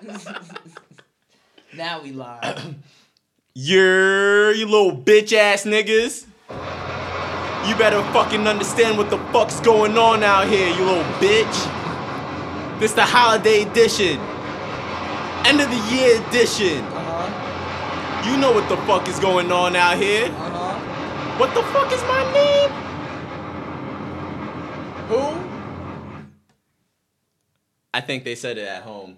now 1.76 2.02
we 2.02 2.12
live. 2.12 2.74
You're 3.54 4.52
you 4.52 4.66
little 4.66 4.96
bitch 4.96 5.32
ass 5.32 5.64
niggas. 5.64 6.26
You 7.68 7.76
better 7.76 8.02
fucking 8.12 8.46
understand 8.46 8.96
what 8.96 9.10
the 9.10 9.18
fuck's 9.32 9.60
going 9.60 9.98
on 9.98 10.22
out 10.22 10.48
here, 10.48 10.68
you 10.68 10.84
little 10.84 11.04
bitch. 11.14 12.80
This 12.80 12.92
the 12.92 13.04
holiday 13.04 13.62
edition. 13.62 14.18
End 15.44 15.60
of 15.60 15.68
the 15.68 15.94
year 15.94 16.22
edition. 16.26 16.82
Uh-huh. 16.84 18.30
You 18.30 18.38
know 18.38 18.52
what 18.52 18.68
the 18.68 18.76
fuck 18.78 19.08
is 19.08 19.18
going 19.18 19.52
on 19.52 19.76
out 19.76 19.98
here. 19.98 20.26
Uh-huh. 20.26 21.38
What 21.38 21.54
the 21.54 21.62
fuck 21.64 21.92
is 21.92 22.02
my 22.04 22.32
name? 22.32 22.70
Who? 25.08 25.50
I 27.92 28.00
think 28.00 28.24
they 28.24 28.34
said 28.34 28.56
it 28.56 28.66
at 28.66 28.82
home. 28.82 29.16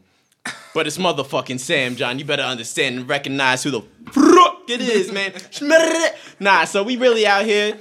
But 0.75 0.87
it's 0.87 0.99
motherfucking 0.99 1.61
Sam 1.61 1.97
John. 1.97 2.19
You 2.19 2.25
better 2.25 2.43
understand 2.43 2.99
and 2.99 3.09
recognize 3.09 3.63
who 3.63 3.71
the 3.71 3.83
fuck 4.11 4.69
it 4.69 4.81
is, 4.81 5.13
man. 5.13 5.33
nah, 6.41 6.65
so 6.65 6.83
we 6.83 6.97
really 6.97 7.27
out 7.27 7.45
here. 7.45 7.79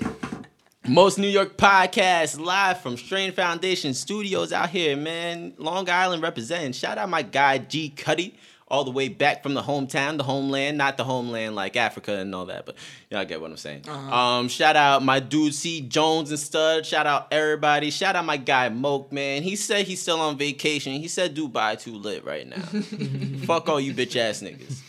Most 0.87 1.19
New 1.19 1.27
York 1.27 1.57
podcasts 1.57 2.39
live 2.39 2.81
from 2.81 2.97
Strain 2.97 3.31
Foundation 3.31 3.93
Studios 3.93 4.51
out 4.51 4.71
here, 4.71 4.97
man. 4.97 5.53
Long 5.57 5.87
Island 5.89 6.23
representing. 6.23 6.73
Shout 6.73 6.97
out 6.97 7.07
my 7.07 7.21
guy 7.21 7.59
G 7.59 7.89
Cuddy, 7.89 8.35
all 8.71 8.85
the 8.85 8.91
way 8.91 9.09
back 9.09 9.43
from 9.43 9.53
the 9.53 9.61
hometown, 9.61 10.17
the 10.17 10.23
homeland, 10.23 10.77
not 10.77 10.95
the 10.95 11.03
homeland 11.03 11.55
like 11.55 11.75
Africa 11.75 12.13
and 12.13 12.33
all 12.33 12.45
that, 12.45 12.65
but 12.65 12.75
y'all 13.09 13.25
get 13.25 13.41
what 13.41 13.51
I'm 13.51 13.57
saying. 13.57 13.87
Um, 13.89 14.47
shout 14.47 14.77
out 14.77 15.03
my 15.03 15.19
dude 15.19 15.53
C 15.53 15.81
Jones 15.81 16.31
and 16.31 16.39
Stud. 16.39 16.85
Shout 16.85 17.05
out 17.05 17.27
everybody. 17.31 17.91
Shout 17.91 18.15
out 18.15 18.23
my 18.23 18.37
guy 18.37 18.69
Moke, 18.69 19.11
man. 19.11 19.43
He 19.43 19.57
said 19.57 19.85
he's 19.85 20.01
still 20.01 20.21
on 20.21 20.37
vacation. 20.37 20.93
He 20.93 21.09
said 21.09 21.35
Dubai 21.35 21.79
too 21.79 21.95
lit 21.95 22.23
right 22.23 22.47
now. 22.47 22.61
Fuck 23.45 23.67
all 23.67 23.79
you 23.79 23.93
bitch 23.93 24.15
ass 24.15 24.41
niggas. 24.41 24.79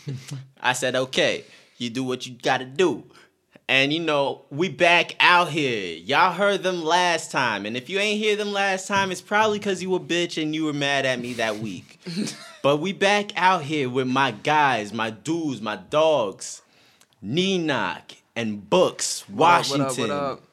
I 0.61 0.71
said 0.71 0.95
okay. 0.95 1.43
You 1.77 1.89
do 1.89 2.05
what 2.05 2.25
you 2.25 2.37
gotta 2.41 2.65
do. 2.65 3.03
And 3.67 3.91
you 3.91 3.99
know, 3.99 4.45
we 4.49 4.69
back 4.69 5.15
out 5.19 5.49
here. 5.49 5.97
Y'all 5.97 6.31
heard 6.31 6.63
them 6.63 6.83
last 6.83 7.31
time. 7.31 7.65
And 7.65 7.75
if 7.75 7.89
you 7.89 7.99
ain't 7.99 8.19
hear 8.19 8.37
them 8.37 8.53
last 8.53 8.87
time, 8.87 9.11
it's 9.11 9.21
probably 9.21 9.59
because 9.59 9.81
you 9.81 9.89
were 9.89 9.99
bitch 9.99 10.41
and 10.41 10.55
you 10.55 10.65
were 10.65 10.73
mad 10.73 11.05
at 11.05 11.19
me 11.19 11.33
that 11.33 11.57
week. 11.57 11.99
but 12.63 12.77
we 12.77 12.93
back 12.93 13.33
out 13.35 13.63
here 13.63 13.89
with 13.89 14.07
my 14.07 14.31
guys, 14.31 14.93
my 14.93 15.09
dudes, 15.09 15.61
my 15.61 15.75
dogs, 15.75 16.61
Knock 17.21 18.13
and 18.37 18.67
Books, 18.69 19.27
Washington. 19.29 20.07
What 20.07 20.09
up, 20.09 20.09
what 20.09 20.31
up, 20.31 20.43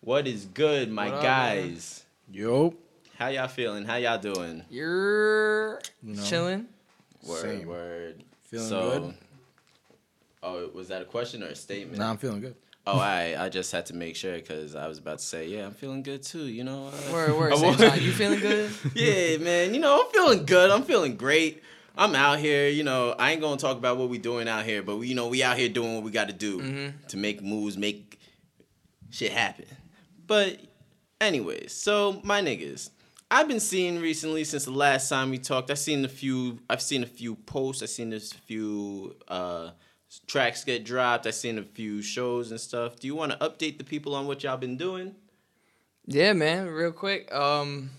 What 0.00 0.26
is 0.28 0.44
good, 0.46 0.90
my 0.90 1.06
What 1.06 1.14
up, 1.14 1.22
guys? 1.22 2.04
Yo. 2.32 2.72
How 3.18 3.28
y'all 3.28 3.48
feeling? 3.48 3.84
How 3.84 3.96
y'all 3.96 4.18
doing? 4.18 4.62
You're 4.70 5.80
know. 6.02 6.22
chilling. 6.22 6.66
Word, 7.26 7.42
Same. 7.42 7.66
word. 7.66 8.22
Feeling 8.42 8.68
so, 8.68 9.00
good? 9.00 9.14
Oh, 10.44 10.70
was 10.72 10.88
that 10.88 11.02
a 11.02 11.04
question 11.04 11.42
or 11.42 11.46
a 11.46 11.56
statement? 11.56 11.98
Nah, 11.98 12.10
I'm 12.10 12.16
feeling 12.16 12.42
good. 12.42 12.54
Oh, 12.88 12.98
I 12.98 13.34
I 13.38 13.48
just 13.48 13.72
had 13.72 13.86
to 13.86 13.94
make 13.94 14.14
sure 14.14 14.34
because 14.34 14.74
I 14.76 14.86
was 14.86 14.98
about 14.98 15.18
to 15.18 15.24
say, 15.24 15.48
yeah, 15.48 15.66
I'm 15.66 15.72
feeling 15.74 16.02
good 16.04 16.22
too. 16.22 16.46
You 16.46 16.62
know. 16.64 16.88
Uh, 16.88 17.12
Word, 17.12 17.36
word. 17.36 17.52
Wa- 17.56 17.74
John, 17.76 18.00
you 18.00 18.12
feeling 18.12 18.38
good? 18.40 18.70
yeah, 18.94 19.38
man. 19.38 19.74
You 19.74 19.80
know, 19.80 20.02
I'm 20.04 20.12
feeling 20.12 20.46
good. 20.46 20.70
I'm 20.70 20.82
feeling 20.82 21.16
great. 21.16 21.62
I'm 21.98 22.14
out 22.14 22.38
here. 22.38 22.68
You 22.68 22.84
know, 22.84 23.14
I 23.18 23.32
ain't 23.32 23.40
gonna 23.40 23.56
talk 23.56 23.76
about 23.76 23.96
what 23.96 24.08
we 24.08 24.18
doing 24.18 24.48
out 24.48 24.64
here, 24.64 24.82
but 24.82 24.96
we, 24.98 25.08
you 25.08 25.14
know, 25.16 25.26
we 25.28 25.42
out 25.42 25.56
here 25.58 25.68
doing 25.68 25.94
what 25.94 26.04
we 26.04 26.10
got 26.12 26.28
to 26.28 26.34
do 26.34 26.60
Mm-hmm. 26.60 27.06
to 27.08 27.16
make 27.16 27.42
moves, 27.42 27.76
make 27.76 28.20
shit 29.10 29.32
happen. 29.32 29.64
But, 30.26 30.58
anyways, 31.20 31.72
so 31.72 32.20
my 32.22 32.40
niggas. 32.42 32.90
I've 33.28 33.48
been 33.48 33.58
seeing 33.60 33.98
recently 34.00 34.44
since 34.44 34.64
the 34.66 34.70
last 34.70 35.08
time 35.08 35.30
we 35.30 35.38
talked. 35.38 35.70
I've 35.72 35.80
seen 35.80 36.04
a 36.04 36.08
few. 36.08 36.60
I've 36.70 36.80
seen 36.82 37.02
a 37.02 37.06
few 37.06 37.34
posts. 37.34 37.82
I've 37.82 37.88
seen 37.90 38.12
a 38.12 38.20
few 38.20 39.16
uh, 39.26 39.70
tracks 40.26 40.64
get 40.64 40.84
dropped. 40.84 41.26
I've 41.26 41.34
seen 41.34 41.58
a 41.58 41.62
few 41.62 42.02
shows 42.02 42.50
and 42.50 42.60
stuff. 42.60 42.96
Do 42.98 43.06
you 43.06 43.14
want 43.14 43.32
to 43.32 43.38
update 43.38 43.78
the 43.78 43.84
people 43.84 44.14
on 44.14 44.26
what 44.26 44.42
y'all 44.42 44.56
been 44.56 44.76
doing? 44.76 45.14
Yeah, 46.06 46.32
man. 46.32 46.68
Real 46.68 46.92
quick. 46.92 47.32
Um, 47.34 47.90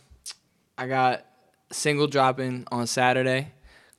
I 0.78 0.88
got 0.88 1.25
a 1.69 1.74
single 1.74 2.08
dropping 2.08 2.66
on 2.72 2.88
Saturday 2.88 3.52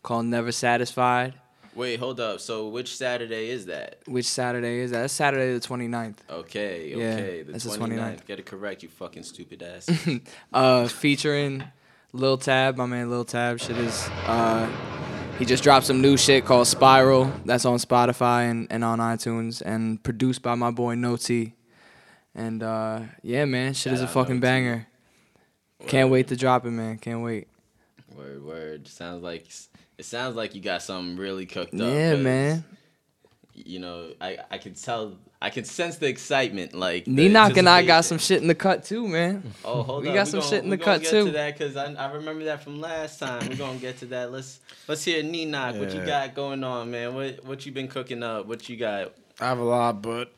called 0.03 0.27
"Never 0.27 0.53
Satisfied." 0.53 1.35
Wait, 1.75 2.01
hold 2.01 2.19
up. 2.19 2.41
So 2.41 2.69
which 2.69 2.97
Saturday 2.97 3.51
is 3.51 3.67
that? 3.67 4.01
Which 4.07 4.27
Saturday 4.27 4.81
is 4.81 4.91
that? 4.91 5.03
That's 5.03 5.13
Saturday 5.13 5.53
the 5.57 5.61
29th. 5.61 6.17
Okay, 6.29 6.89
Yeah, 6.89 6.97
okay. 6.97 7.43
the 7.43 7.53
that's 7.53 7.65
the 7.65 7.71
29th. 7.79 7.99
29th. 7.99 8.27
Get 8.27 8.39
it 8.41 8.47
correct, 8.47 8.83
you 8.83 8.89
fucking 8.89 9.23
stupid 9.23 9.63
ass. 9.63 9.89
Uh, 10.53 10.89
featuring 10.89 11.63
Lil 12.13 12.37
Tab, 12.39 12.77
my 12.77 12.87
man 12.87 13.11
Lil 13.11 13.25
Tab. 13.25 13.61
Shit 13.61 13.77
is 13.79 14.09
uh, 14.27 14.69
he 15.39 15.45
just 15.45 15.63
dropped 15.63 15.87
some 15.87 16.01
new 16.01 16.17
shit 16.17 16.45
called 16.45 16.67
Spiral. 16.67 17.33
That's 17.45 17.65
on 17.65 17.79
Spotify 17.79 18.51
and, 18.51 18.67
and 18.71 18.85
on 18.85 18.99
iTunes 18.99 19.63
and 19.65 20.03
produced 20.03 20.43
by 20.43 20.55
my 20.57 20.71
boy 20.71 20.95
Noti. 20.95 21.55
And 22.35 22.63
uh, 22.63 23.01
yeah, 23.23 23.45
man, 23.45 23.75
shit 23.75 23.93
is 23.93 24.01
a 24.01 24.09
fucking 24.09 24.41
banger. 24.41 24.87
Can't 25.87 26.11
wait 26.11 26.29
to 26.29 26.37
drop 26.37 26.67
it, 26.67 26.71
man. 26.71 26.99
Can't 26.99 27.23
wait. 27.23 27.49
word, 28.17 28.45
word. 28.45 28.89
Sounds 28.89 29.23
like 29.23 29.47
it 29.97 30.05
sounds 30.05 30.35
like 30.35 30.55
you 30.55 30.61
got 30.61 30.83
something 30.83 31.17
really 31.17 31.47
cooked 31.47 31.75
up. 31.75 31.81
Yeah, 31.81 32.17
man. 32.17 32.65
You 33.67 33.79
know, 33.81 34.13
I 34.21 34.39
I 34.51 34.59
can 34.59 34.75
tell. 34.75 35.17
I 35.41 35.51
can 35.51 35.65
sense 35.65 35.97
the 35.99 36.09
excitement. 36.09 36.75
Like 36.75 37.05
the 37.05 37.29
Knock 37.29 37.57
and 37.57 37.69
I 37.69 37.85
got 37.85 38.05
some 38.05 38.19
shit 38.19 38.43
in 38.43 38.49
the 38.49 38.55
cut 38.57 38.85
too, 38.85 39.07
man. 39.07 39.53
Oh, 39.65 39.83
hold 39.85 40.03
We 40.05 40.09
up. 40.09 40.15
got 40.17 40.29
some 40.29 40.41
gon- 40.41 40.49
shit 40.51 40.65
in 40.65 40.71
we 40.71 40.77
the 40.77 40.85
gonna 40.85 40.97
cut, 40.99 41.03
get 41.03 41.11
too. 41.11 41.25
To 41.27 41.31
that 41.33 41.57
because 41.59 41.77
I, 41.77 41.93
I 41.95 42.13
remember 42.13 42.45
that 42.47 42.63
from 42.65 42.81
last 42.81 43.21
time. 43.21 43.49
We're 43.49 43.55
gonna 43.57 43.79
get 43.79 43.99
to 43.99 44.07
that. 44.07 44.33
Let's 44.33 44.59
let's 44.89 45.05
hear 45.05 45.23
Knock. 45.23 45.77
What 45.77 45.95
you 45.95 46.05
got 46.05 46.35
going 46.35 46.65
on, 46.65 46.91
man? 46.91 47.15
What 47.15 47.45
what 47.45 47.65
you 47.67 47.73
been 47.73 47.89
cooking 47.89 48.23
up? 48.23 48.47
What 48.47 48.69
you 48.69 48.77
got? 48.77 49.13
I 49.41 49.47
have 49.47 49.59
a 49.59 49.65
lot, 49.65 50.03
but 50.03 50.33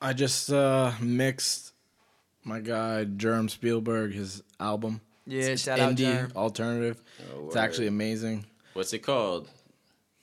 I 0.00 0.12
just 0.12 0.52
uh, 0.52 0.92
mixed 1.00 1.72
my 2.44 2.60
guy 2.60 3.04
Germ 3.04 3.48
Spielberg 3.48 4.14
his 4.14 4.42
album. 4.60 5.00
Yeah, 5.26 5.42
It's 5.46 5.62
shout 5.64 5.80
out 5.80 5.92
indie 5.92 5.98
Germ. 6.14 6.32
alternative. 6.36 7.02
Oh, 7.34 7.48
It's 7.48 7.56
actually 7.56 7.88
amazing. 7.88 8.46
What's 8.72 8.92
it 8.92 9.00
called? 9.00 9.48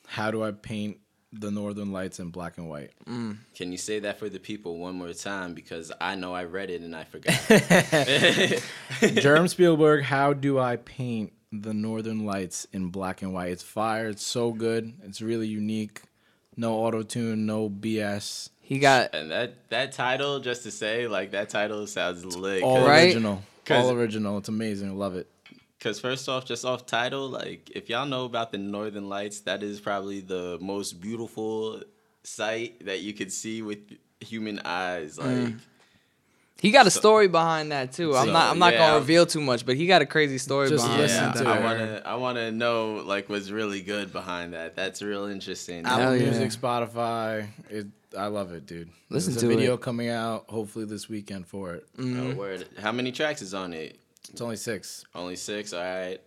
How 0.08 0.32
do 0.32 0.42
I 0.42 0.52
paint 0.52 0.98
the 1.40 1.52
northern 1.52 1.92
lights 1.92 2.20
in 2.20 2.30
black 2.30 2.58
and 2.58 2.70
white? 2.70 2.92
Mm. 3.08 3.38
Can 3.56 3.72
you 3.72 3.78
say 3.78 4.00
that 4.00 4.20
for 4.20 4.30
the 4.30 4.40
people 4.40 4.78
one 4.78 4.96
more 4.96 5.14
time? 5.14 5.54
Because 5.54 5.92
I 6.00 6.16
know 6.16 6.34
I 6.34 6.46
read 6.46 6.70
it 6.70 6.82
and 6.82 6.96
I 6.96 7.04
forgot. 7.04 7.34
Germ 9.22 9.48
Spielberg, 9.48 10.04
how 10.04 10.34
do 10.34 10.60
I 10.60 10.78
paint 10.78 11.34
the 11.52 11.74
northern 11.74 12.26
lights 12.26 12.68
in 12.74 12.90
black 12.90 13.22
and 13.22 13.34
white? 13.34 13.52
It's 13.52 13.64
fire. 13.64 14.10
It's 14.10 14.24
so 14.26 14.52
good. 14.52 14.94
It's 15.04 15.22
really 15.22 15.48
unique. 15.48 16.02
No 16.58 16.74
auto 16.76 17.04
tune, 17.04 17.46
no 17.46 17.70
BS. 17.70 18.50
He 18.62 18.80
got 18.80 19.14
and 19.14 19.30
that 19.30 19.70
that 19.70 19.92
title, 19.92 20.40
just 20.40 20.64
to 20.64 20.72
say, 20.72 21.08
like 21.08 21.32
that 21.32 21.50
title 21.50 21.86
sounds 21.86 22.26
lit. 22.26 22.64
All 22.64 22.78
Cause, 22.78 22.88
Right? 22.88 23.04
original. 23.08 23.42
'Cause- 23.66 23.86
All 23.86 23.92
original. 23.92 24.38
It's 24.38 24.50
amazing. 24.50 24.98
Love 24.98 25.16
it. 25.16 25.28
'Cause 25.86 26.00
first 26.00 26.28
off, 26.28 26.46
just 26.46 26.66
off 26.66 26.86
title, 26.88 27.30
like 27.30 27.70
if 27.76 27.90
y'all 27.90 28.08
know 28.08 28.26
about 28.26 28.52
the 28.52 28.58
Northern 28.58 29.08
Lights, 29.08 29.42
that 29.42 29.62
is 29.62 29.80
probably 29.80 30.20
the 30.20 30.58
most 30.60 31.00
beautiful 31.00 31.82
sight 32.24 32.84
that 32.86 33.02
you 33.02 33.14
could 33.14 33.32
see 33.32 33.62
with 33.62 33.78
human 34.20 34.60
eyes. 34.66 35.20
Like 35.20 35.28
Mm. 35.28 35.60
he 36.60 36.72
got 36.72 36.88
a 36.88 36.92
story 36.92 37.28
behind 37.28 37.72
that 37.72 37.92
too. 37.94 38.16
I'm 38.16 38.32
not 38.32 38.50
I'm 38.52 38.58
not 38.60 38.74
yeah, 38.74 38.80
gonna 38.80 39.00
reveal 39.00 39.26
too 39.28 39.42
much, 39.42 39.64
but 39.66 39.76
he 39.76 39.86
got 39.86 40.02
a 40.02 40.06
crazy 40.08 40.40
story 40.40 40.70
Just 40.70 40.84
behind 40.86 41.10
yeah, 41.10 41.32
that. 41.34 41.46
I 41.46 41.60
wanna 41.64 42.02
I 42.06 42.16
wanna 42.16 42.52
know 42.52 43.04
like 43.06 43.30
what's 43.30 43.52
really 43.52 43.82
good 43.82 44.12
behind 44.12 44.54
that. 44.54 44.76
That's 44.76 45.02
real 45.04 45.26
interesting. 45.26 45.86
Hell 45.86 46.00
Apple 46.00 46.16
yeah. 46.18 46.32
Music, 46.32 46.60
Spotify. 46.60 47.48
It, 47.70 47.88
I 48.18 48.28
love 48.28 48.54
it, 48.54 48.66
dude. 48.66 48.90
Listen 49.10 49.34
There's 49.34 49.44
to 49.44 49.52
a 49.52 49.56
video 49.56 49.74
it. 49.76 49.82
coming 49.82 50.10
out 50.10 50.46
hopefully 50.48 50.86
this 50.86 51.08
weekend 51.10 51.46
for 51.48 51.74
it. 51.76 51.86
Mm-hmm. 51.98 52.32
Oh, 52.32 52.36
word. 52.36 52.66
How 52.80 52.92
many 52.94 53.12
tracks 53.12 53.42
is 53.42 53.54
on 53.54 53.74
it? 53.74 54.00
It's 54.32 54.42
only 54.42 54.58
six, 54.58 55.06
Only 55.14 55.36
six. 55.36 55.74
All 55.74 55.82
right. 55.82 56.20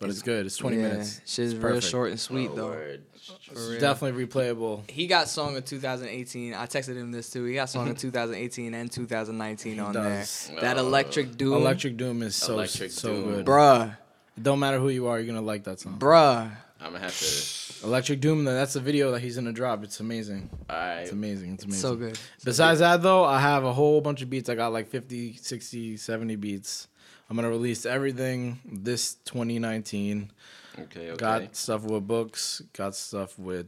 but 0.00 0.10
it's 0.10 0.22
good. 0.22 0.44
It's 0.46 0.56
20 0.56 0.76
yeah, 0.76 0.82
minutes. 0.88 1.20
Shit's 1.24 1.38
It's 1.38 1.54
real 1.54 1.74
perfect. 1.74 1.86
short 1.90 2.10
and 2.10 2.20
sweet 2.20 2.50
Oh, 2.52 2.54
though. 2.56 2.66
word. 2.68 3.02
It's 3.14 3.68
real. 3.70 3.80
definitely 3.80 4.26
replayable. 4.26 4.88
He 4.90 5.06
got 5.06 5.28
song 5.28 5.56
of 5.56 5.64
2018. 5.64 6.54
I 6.54 6.66
texted 6.66 6.96
him 6.96 7.10
this 7.12 7.30
too. 7.30 7.44
He 7.44 7.54
got 7.54 7.68
song 7.70 7.88
of 7.88 7.98
2018 7.98 8.74
and 8.74 8.92
2019 8.92 9.80
on 9.80 9.92
does. 9.94 10.48
there. 10.48 10.58
Oh. 10.58 10.60
That 10.60 10.76
Oh. 10.76 10.80
Electric 10.80 11.36
Doom, 11.36 11.54
Electric 11.54 11.96
Doom 11.96 12.22
is 12.22 12.36
so 12.36 12.54
Electric 12.54 12.90
so 12.90 13.08
Doom. 13.14 13.24
good. 13.24 13.46
bruh, 13.46 13.96
It 14.36 14.42
don't 14.42 14.58
matter 14.60 14.78
who 14.78 14.90
you 14.90 15.06
are, 15.06 15.18
you're 15.18 15.26
gonna 15.26 15.40
like 15.46 15.64
that 15.64 15.80
song. 15.80 15.98
bruh. 15.98 16.50
I'm 16.78 16.92
gonna 16.92 17.00
have 17.04 17.18
to. 17.18 17.56
Electric 17.86 18.20
Doom. 18.20 18.44
That's 18.44 18.74
the 18.74 18.80
video 18.80 19.10
that 19.12 19.20
he's 19.20 19.36
gonna 19.36 19.52
drop. 19.52 19.82
It's 19.82 20.00
amazing. 20.00 20.50
All 20.68 20.76
right. 20.76 21.00
It's 21.00 21.12
amazing. 21.12 21.54
It's 21.54 21.64
amazing. 21.64 21.80
So 21.80 21.96
good. 21.96 22.18
Besides 22.44 22.80
that 22.80 23.02
though, 23.02 23.24
I 23.24 23.40
have 23.40 23.64
a 23.64 23.72
whole 23.72 24.00
bunch 24.02 24.20
of 24.22 24.28
beats. 24.30 24.48
I 24.50 24.54
got 24.54 24.72
like 24.72 24.88
50, 24.88 25.36
60, 25.36 25.96
70 25.96 26.36
beats. 26.36 26.88
I'm 27.28 27.36
gonna 27.36 27.48
release 27.50 27.84
everything 27.86 28.60
this 28.64 29.14
2019. 29.24 30.30
Okay. 30.78 31.10
Okay. 31.10 31.16
Got 31.16 31.56
stuff 31.56 31.82
with 31.82 32.06
books. 32.06 32.62
Got 32.72 32.94
stuff 32.94 33.38
with 33.38 33.66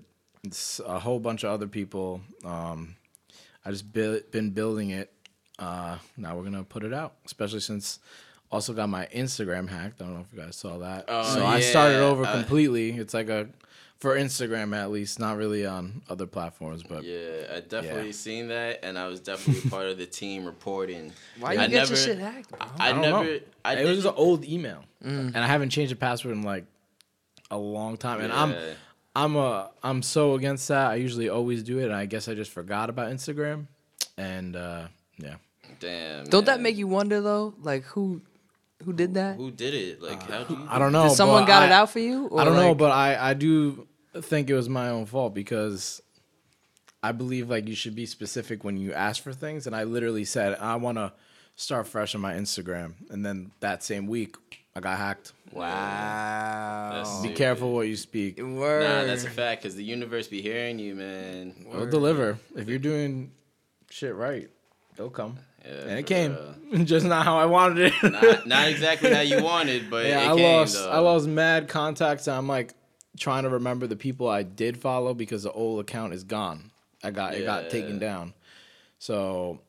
a 0.86 0.98
whole 0.98 1.18
bunch 1.18 1.42
of 1.44 1.50
other 1.50 1.66
people. 1.66 2.20
Um, 2.44 2.96
I 3.64 3.70
just 3.70 3.92
built, 3.92 4.30
been 4.30 4.50
building 4.50 4.90
it. 4.90 5.12
Uh, 5.58 5.98
now 6.16 6.36
we're 6.36 6.44
gonna 6.44 6.62
put 6.62 6.84
it 6.84 6.94
out, 6.94 7.14
especially 7.26 7.60
since 7.60 7.98
Also 8.50 8.72
got 8.72 8.88
my 8.88 9.06
Instagram 9.14 9.68
hacked. 9.68 10.00
I 10.00 10.04
don't 10.06 10.14
know 10.14 10.20
if 10.20 10.32
you 10.32 10.40
guys 10.40 10.56
saw 10.56 10.78
that. 10.78 11.04
Oh, 11.08 11.34
so 11.34 11.44
I 11.44 11.60
started 11.60 11.96
yeah. 11.96 12.04
over 12.04 12.24
Uh, 12.24 12.32
completely. 12.32 12.92
It's 12.92 13.12
like 13.12 13.28
a 13.28 13.48
for 14.00 14.14
Instagram 14.16 14.76
at 14.76 14.90
least, 14.90 15.18
not 15.18 15.36
really 15.36 15.66
on 15.66 16.02
other 16.08 16.26
platforms, 16.26 16.82
but 16.82 17.02
Yeah, 17.04 17.54
I 17.56 17.60
definitely 17.60 18.06
Yeah. 18.06 18.12
seen 18.12 18.48
that, 18.48 18.80
and 18.84 18.96
I 18.98 19.08
was 19.08 19.18
definitely 19.20 19.68
part 19.70 19.86
of 19.86 19.98
the 19.98 20.06
team 20.06 20.44
reporting. 20.44 21.12
Why 21.40 21.54
you 21.54 21.60
I 21.60 21.66
get 21.66 21.70
never, 21.74 21.88
your 21.94 21.96
shit 21.96 22.18
hacked? 22.18 22.50
Bro? 22.50 22.58
I, 22.78 22.88
I 22.88 22.92
don't 22.92 23.02
never. 23.02 23.24
know. 23.24 23.40
I 23.64 23.72
it 23.74 23.84
was 23.84 23.96
just 23.96 24.02
didn't- 24.04 24.06
an 24.06 24.14
old 24.16 24.44
email, 24.44 24.84
and 25.02 25.36
I 25.36 25.46
haven't 25.46 25.70
changed 25.70 25.90
the 25.92 25.96
password 25.96 26.34
in 26.34 26.42
like 26.42 26.64
a 27.50 27.58
long 27.58 27.96
time. 27.96 28.20
And 28.20 28.32
I'm 28.32 28.54
I'm 29.16 29.34
a 29.36 29.70
I'm 29.82 30.02
so 30.02 30.34
against 30.34 30.68
that. 30.68 30.90
I 30.90 30.94
usually 30.96 31.28
always 31.28 31.62
do 31.64 31.78
it, 31.80 31.84
and 31.86 31.94
I 31.94 32.06
guess 32.06 32.28
I 32.28 32.34
just 32.34 32.50
forgot 32.52 32.90
about 32.90 33.10
Instagram. 33.10 33.66
And 34.16 34.54
uh, 34.54 34.88
yeah, 35.18 35.36
Damn. 35.80 36.24
Don't 36.26 36.46
that 36.46 36.60
make 36.60 36.76
you 36.76 36.86
wonder 36.86 37.20
though? 37.20 37.54
Like 37.62 37.84
who, 37.84 38.22
who 38.84 38.92
did 38.92 39.14
that? 39.14 39.36
Who 39.36 39.50
did 39.50 39.74
it? 39.74 40.00
Like, 40.02 40.22
uh, 40.30 40.32
how 40.32 40.44
do 40.44 40.54
you? 40.54 40.66
I 40.68 40.78
don't 40.78 40.92
know. 40.92 41.08
Did 41.08 41.16
someone 41.16 41.44
got 41.46 41.62
I- 41.62 41.66
it 41.66 41.72
out 41.72 41.90
for 41.90 41.98
you? 41.98 42.26
Or 42.28 42.40
I 42.40 42.44
don't 42.44 42.56
know, 42.56 42.74
but 42.74 42.90
I 42.92 43.30
I 43.30 43.34
do 43.34 43.86
think 44.20 44.48
it 44.50 44.54
was 44.54 44.68
my 44.68 44.88
own 44.90 45.06
fault 45.06 45.34
because 45.34 46.00
I 47.02 47.12
believe 47.12 47.48
like 47.50 47.68
you 47.68 47.74
should 47.74 47.94
be 47.94 48.06
specific 48.06 48.64
when 48.64 48.76
you 48.76 48.92
ask 48.92 49.22
for 49.22 49.32
things, 49.32 49.66
and 49.66 49.74
I 49.76 49.84
literally 49.84 50.24
said 50.24 50.56
I 50.60 50.76
want 50.76 50.98
to 50.98 51.12
start 51.56 51.86
fresh 51.86 52.14
on 52.14 52.20
my 52.20 52.34
Instagram, 52.34 52.94
and 53.10 53.24
then 53.26 53.50
that 53.60 53.82
same 53.82 54.06
week 54.06 54.36
I 54.76 54.80
got 54.80 54.96
hacked. 54.98 55.32
wow. 55.52 56.90
That's 56.92 57.10
Be 57.10 57.16
Stupid. 57.18 57.36
careful 57.36 57.72
what 57.72 57.88
you 57.88 57.96
speak. 57.96 58.38
Word. 58.40 58.82
Nah, 58.84 59.04
that's 59.04 59.24
a 59.24 59.30
fact. 59.30 59.62
Cause 59.62 59.74
the 59.74 59.82
universe 59.84 60.28
be 60.28 60.40
hearing 60.40 60.78
you, 60.78 60.94
man. 60.94 61.66
It'll 61.72 61.86
deliver 61.86 62.38
if 62.56 62.68
you're 62.68 62.78
doing 62.78 63.32
shit 63.90 64.14
right. 64.14 64.48
It'll 64.94 65.10
come, 65.10 65.38
Yeah, 65.68 65.80
and 65.82 65.98
it 65.98 66.06
came, 66.06 66.36
just 66.84 67.04
not 67.04 67.24
how 67.24 67.36
I 67.38 67.44
wanted 67.46 67.92
it. 67.92 68.12
Not, 68.12 68.46
not 68.46 68.68
exactly 68.68 69.12
how 69.12 69.20
you 69.20 69.42
wanted, 69.42 69.90
but 69.90 70.06
yeah, 70.06 70.20
it 70.20 70.32
I 70.32 70.36
came, 70.36 70.44
lost. 70.44 70.74
though. 70.74 70.90
I 70.90 70.98
lost 70.98 71.26
mad 71.26 71.68
contacts. 71.68 72.26
And 72.26 72.36
I'm 72.36 72.48
like 72.48 72.72
trying 73.18 73.42
to 73.42 73.50
remember 73.50 73.86
the 73.86 73.96
people 73.96 74.28
I 74.28 74.42
did 74.42 74.78
follow 74.78 75.12
because 75.14 75.42
the 75.42 75.52
old 75.52 75.80
account 75.80 76.14
is 76.14 76.24
gone. 76.24 76.70
I 77.04 77.10
got 77.10 77.34
it 77.34 77.44
got 77.44 77.70
taken 77.70 77.98
down. 77.98 78.34
So 78.98 79.60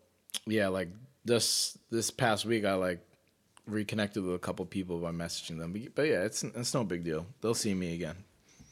yeah, 0.47 0.69
like 0.69 0.89
this 1.25 1.77
this 1.91 2.11
past 2.11 2.45
week, 2.45 2.65
I 2.65 2.73
like 2.73 2.99
reconnected 3.67 4.23
with 4.23 4.35
a 4.35 4.39
couple 4.39 4.65
people 4.65 4.99
by 4.99 5.11
messaging 5.11 5.59
them. 5.59 5.73
But, 5.73 5.95
but 5.95 6.01
yeah, 6.03 6.23
it's 6.23 6.43
it's 6.43 6.73
no 6.73 6.83
big 6.83 7.03
deal. 7.03 7.25
They'll 7.41 7.53
see 7.53 7.73
me 7.73 7.93
again. 7.93 8.15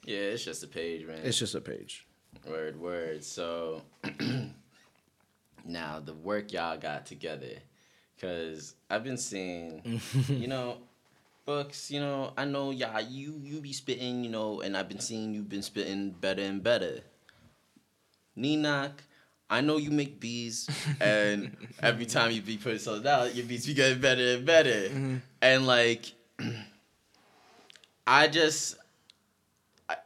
Yeah, 0.05 0.17
it's 0.17 0.43
just 0.45 0.63
a 0.63 0.67
page, 0.67 1.05
man. 1.05 1.19
It's 1.23 1.37
just 1.37 1.53
a 1.53 1.61
page. 1.61 2.07
Word, 2.49 2.79
word. 2.79 3.23
So 3.23 3.81
now 5.65 5.99
the 5.99 6.13
work 6.13 6.53
y'all 6.53 6.77
got 6.77 7.05
together, 7.05 7.59
cause 8.19 8.75
I've 8.89 9.03
been 9.03 9.17
seeing, 9.17 10.01
you 10.27 10.47
know, 10.47 10.77
books. 11.47 11.89
You 11.89 11.99
know, 12.01 12.33
I 12.37 12.45
know 12.45 12.69
y'all. 12.69 13.01
You 13.01 13.39
you 13.41 13.59
be 13.59 13.73
spitting, 13.73 14.23
you 14.23 14.29
know, 14.29 14.61
and 14.61 14.77
I've 14.77 14.87
been 14.87 14.99
seeing 14.99 15.33
you've 15.33 15.49
been 15.49 15.63
spitting 15.63 16.11
better 16.11 16.43
and 16.43 16.61
better. 16.61 17.01
Ninok, 18.37 18.91
I 19.49 19.61
know 19.61 19.77
you 19.77 19.89
make 19.89 20.19
beats, 20.19 20.69
and 21.01 21.55
every 21.81 22.05
time 22.05 22.31
you 22.31 22.41
be 22.41 22.57
putting 22.57 22.77
something 22.77 23.07
out, 23.07 23.33
your 23.33 23.47
beats 23.47 23.65
be 23.65 23.73
getting 23.73 23.99
better 23.99 24.35
and 24.35 24.45
better. 24.45 24.89
Mm-hmm. 24.89 25.15
And 25.41 25.65
like, 25.65 26.13
I 28.07 28.27
just 28.27 28.75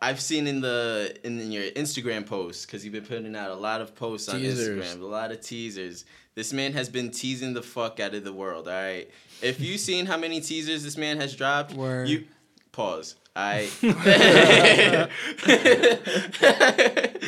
I've 0.01 0.21
seen 0.21 0.45
in 0.45 0.61
the 0.61 1.17
in 1.23 1.51
your 1.51 1.63
Instagram 1.71 2.25
posts 2.25 2.65
because 2.65 2.83
you've 2.83 2.93
been 2.93 3.05
putting 3.05 3.35
out 3.35 3.49
a 3.49 3.55
lot 3.55 3.81
of 3.81 3.95
posts 3.95 4.29
on 4.29 4.39
Instagram, 4.41 5.01
a 5.01 5.05
lot 5.05 5.31
of 5.31 5.41
teasers. 5.41 6.05
This 6.35 6.53
man 6.53 6.73
has 6.73 6.87
been 6.87 7.09
teasing 7.11 7.53
the 7.53 7.63
fuck 7.63 7.99
out 7.99 8.13
of 8.13 8.23
the 8.23 8.31
world. 8.33 8.67
All 8.67 8.73
right, 8.73 9.09
if 9.41 9.59
you've 9.59 9.79
seen 9.89 10.05
how 10.05 10.17
many 10.17 10.39
teasers 10.39 10.83
this 10.83 10.97
man 10.97 11.19
has 11.19 11.35
dropped, 11.35 11.73
Word. 11.73 12.07
you 12.09 12.25
pause. 12.71 13.15
I 13.35 13.69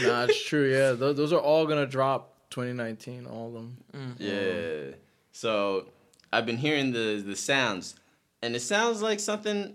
Nah, 0.03 0.25
it's 0.25 0.43
true. 0.43 0.69
Yeah, 0.71 0.91
those, 0.91 1.15
those 1.15 1.33
are 1.33 1.39
all 1.39 1.65
gonna 1.65 1.85
drop 1.87 2.35
2019. 2.49 3.25
All 3.25 3.47
of 3.47 3.53
them. 3.53 3.77
Mm-hmm. 3.95 4.23
yeah. 4.23 4.95
So 5.31 5.87
I've 6.31 6.45
been 6.45 6.57
hearing 6.57 6.91
the 6.91 7.23
the 7.25 7.35
sounds, 7.35 7.95
and 8.41 8.55
it 8.55 8.59
sounds 8.61 9.01
like 9.01 9.19
something 9.19 9.73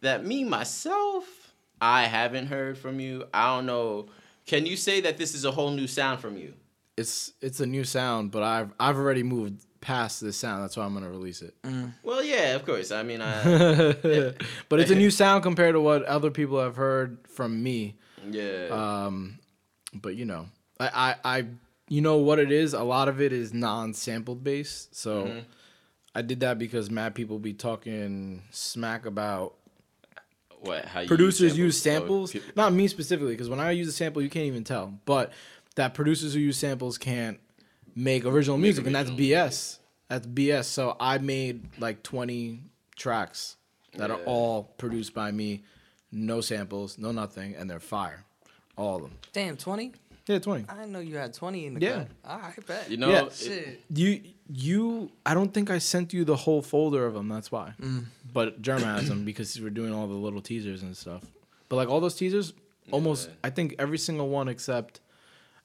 that 0.00 0.24
me 0.24 0.44
myself 0.44 1.43
I 1.84 2.06
haven't 2.06 2.46
heard 2.46 2.78
from 2.78 2.98
you. 3.00 3.24
I 3.34 3.54
don't 3.54 3.66
know. 3.66 4.06
Can 4.46 4.64
you 4.66 4.76
say 4.76 5.00
that 5.02 5.18
this 5.18 5.34
is 5.34 5.44
a 5.44 5.50
whole 5.50 5.70
new 5.70 5.86
sound 5.86 6.20
from 6.20 6.36
you? 6.36 6.54
It's 6.96 7.32
it's 7.42 7.60
a 7.60 7.66
new 7.66 7.84
sound, 7.84 8.30
but 8.30 8.42
I've 8.42 8.72
I've 8.80 8.96
already 8.96 9.22
moved 9.22 9.64
past 9.80 10.20
this 10.20 10.36
sound. 10.36 10.62
That's 10.62 10.76
why 10.76 10.84
I'm 10.84 10.94
gonna 10.94 11.10
release 11.10 11.42
it. 11.42 11.54
Well, 12.02 12.22
yeah, 12.24 12.54
of 12.54 12.64
course. 12.64 12.90
I 12.90 13.02
mean, 13.02 13.20
I 13.20 13.42
but 14.68 14.80
it's 14.80 14.90
a 14.90 14.94
new 15.04 15.10
sound 15.10 15.42
compared 15.42 15.74
to 15.74 15.80
what 15.80 16.04
other 16.04 16.30
people 16.30 16.60
have 16.60 16.76
heard 16.76 17.18
from 17.28 17.62
me. 17.62 17.96
yeah. 18.30 18.68
Um, 18.70 19.38
but 19.92 20.14
you 20.16 20.24
know, 20.24 20.46
I, 20.80 21.16
I, 21.24 21.36
I, 21.38 21.44
you 21.88 22.00
know 22.00 22.16
what 22.18 22.38
it 22.38 22.50
is. 22.50 22.72
A 22.74 22.82
lot 22.82 23.08
of 23.08 23.20
it 23.20 23.32
is 23.32 23.52
non-sampled 23.52 24.42
based. 24.42 24.94
So 24.96 25.24
Mm-hmm. 25.24 25.38
I 26.16 26.22
did 26.22 26.40
that 26.40 26.60
because 26.60 26.90
mad 26.92 27.16
people 27.16 27.40
be 27.40 27.54
talking 27.54 28.42
smack 28.52 29.04
about 29.04 29.54
what? 30.64 30.84
How 30.84 31.00
you 31.00 31.08
producers 31.08 31.56
use 31.56 31.76
Oh, 31.86 31.90
samples. 31.90 32.32
pe- 32.32 32.40
Not 32.56 32.72
me 32.72 32.88
specifically, 32.88 33.32
because 33.32 33.48
when 33.48 33.60
I 33.60 33.70
use 33.72 33.88
a 33.88 33.92
sample, 33.92 34.22
you 34.22 34.30
can't 34.30 34.46
even 34.46 34.64
tell. 34.64 34.98
But 35.04 35.32
that 35.76 35.94
producers 35.94 36.34
who 36.34 36.40
use 36.40 36.56
samples 36.56 36.98
can't 36.98 37.38
make 37.94 38.24
original 38.24 38.58
music, 38.58 38.86
and 38.86 38.94
that's 38.94 39.08
original 39.10 39.18
BS. 39.46 39.78
That's 40.08 40.26
BS. 40.26 40.64
So 40.64 40.96
I 41.00 41.18
made 41.18 41.66
like 41.78 42.02
20 42.02 42.60
tracks 42.96 43.56
that 43.96 44.10
are 44.10 44.20
all 44.24 44.64
produced 44.78 45.14
by 45.14 45.30
me, 45.30 45.62
no 46.12 46.40
samples, 46.40 46.98
no 46.98 47.12
nothing, 47.12 47.54
and 47.56 47.68
they're 47.70 47.80
fire, 47.80 48.24
all 48.76 48.96
of 48.96 49.02
them. 49.02 49.12
Damn, 49.32 49.56
20? 49.56 49.92
Yeah, 50.26 50.38
20. 50.38 50.64
I 50.68 50.74
didn't 50.74 50.92
know 50.92 51.00
you 51.00 51.16
had 51.16 51.34
20 51.34 51.66
in 51.66 51.74
the 51.74 51.80
Yeah. 51.80 51.92
cut. 51.98 52.08
All 52.24 52.38
right, 52.38 52.66
bet. 52.66 52.90
You 52.90 52.96
know, 52.96 53.10
Yeah. 53.10 53.26
it- 53.26 53.32
Shit. 53.34 53.80
You 53.94 54.20
you 54.52 55.10
I 55.24 55.34
don't 55.34 55.52
think 55.52 55.70
I 55.70 55.78
sent 55.78 56.12
you 56.12 56.24
the 56.24 56.36
whole 56.36 56.62
folder 56.62 57.06
of 57.06 57.14
them. 57.14 57.28
That's 57.28 57.50
why. 57.50 57.74
Mm. 57.80 58.04
But 58.32 58.60
Germ 58.62 58.82
has 58.82 59.08
them 59.08 59.24
because 59.24 59.60
we're 59.60 59.70
doing 59.70 59.94
all 59.94 60.06
the 60.06 60.14
little 60.14 60.40
teasers 60.40 60.82
and 60.82 60.96
stuff. 60.96 61.22
But 61.68 61.76
like 61.76 61.88
all 61.88 62.00
those 62.00 62.16
teasers, 62.16 62.52
almost 62.90 63.28
Yeah. 63.28 63.34
I 63.44 63.50
think 63.50 63.74
every 63.78 63.98
single 63.98 64.28
one 64.28 64.48
except 64.48 65.00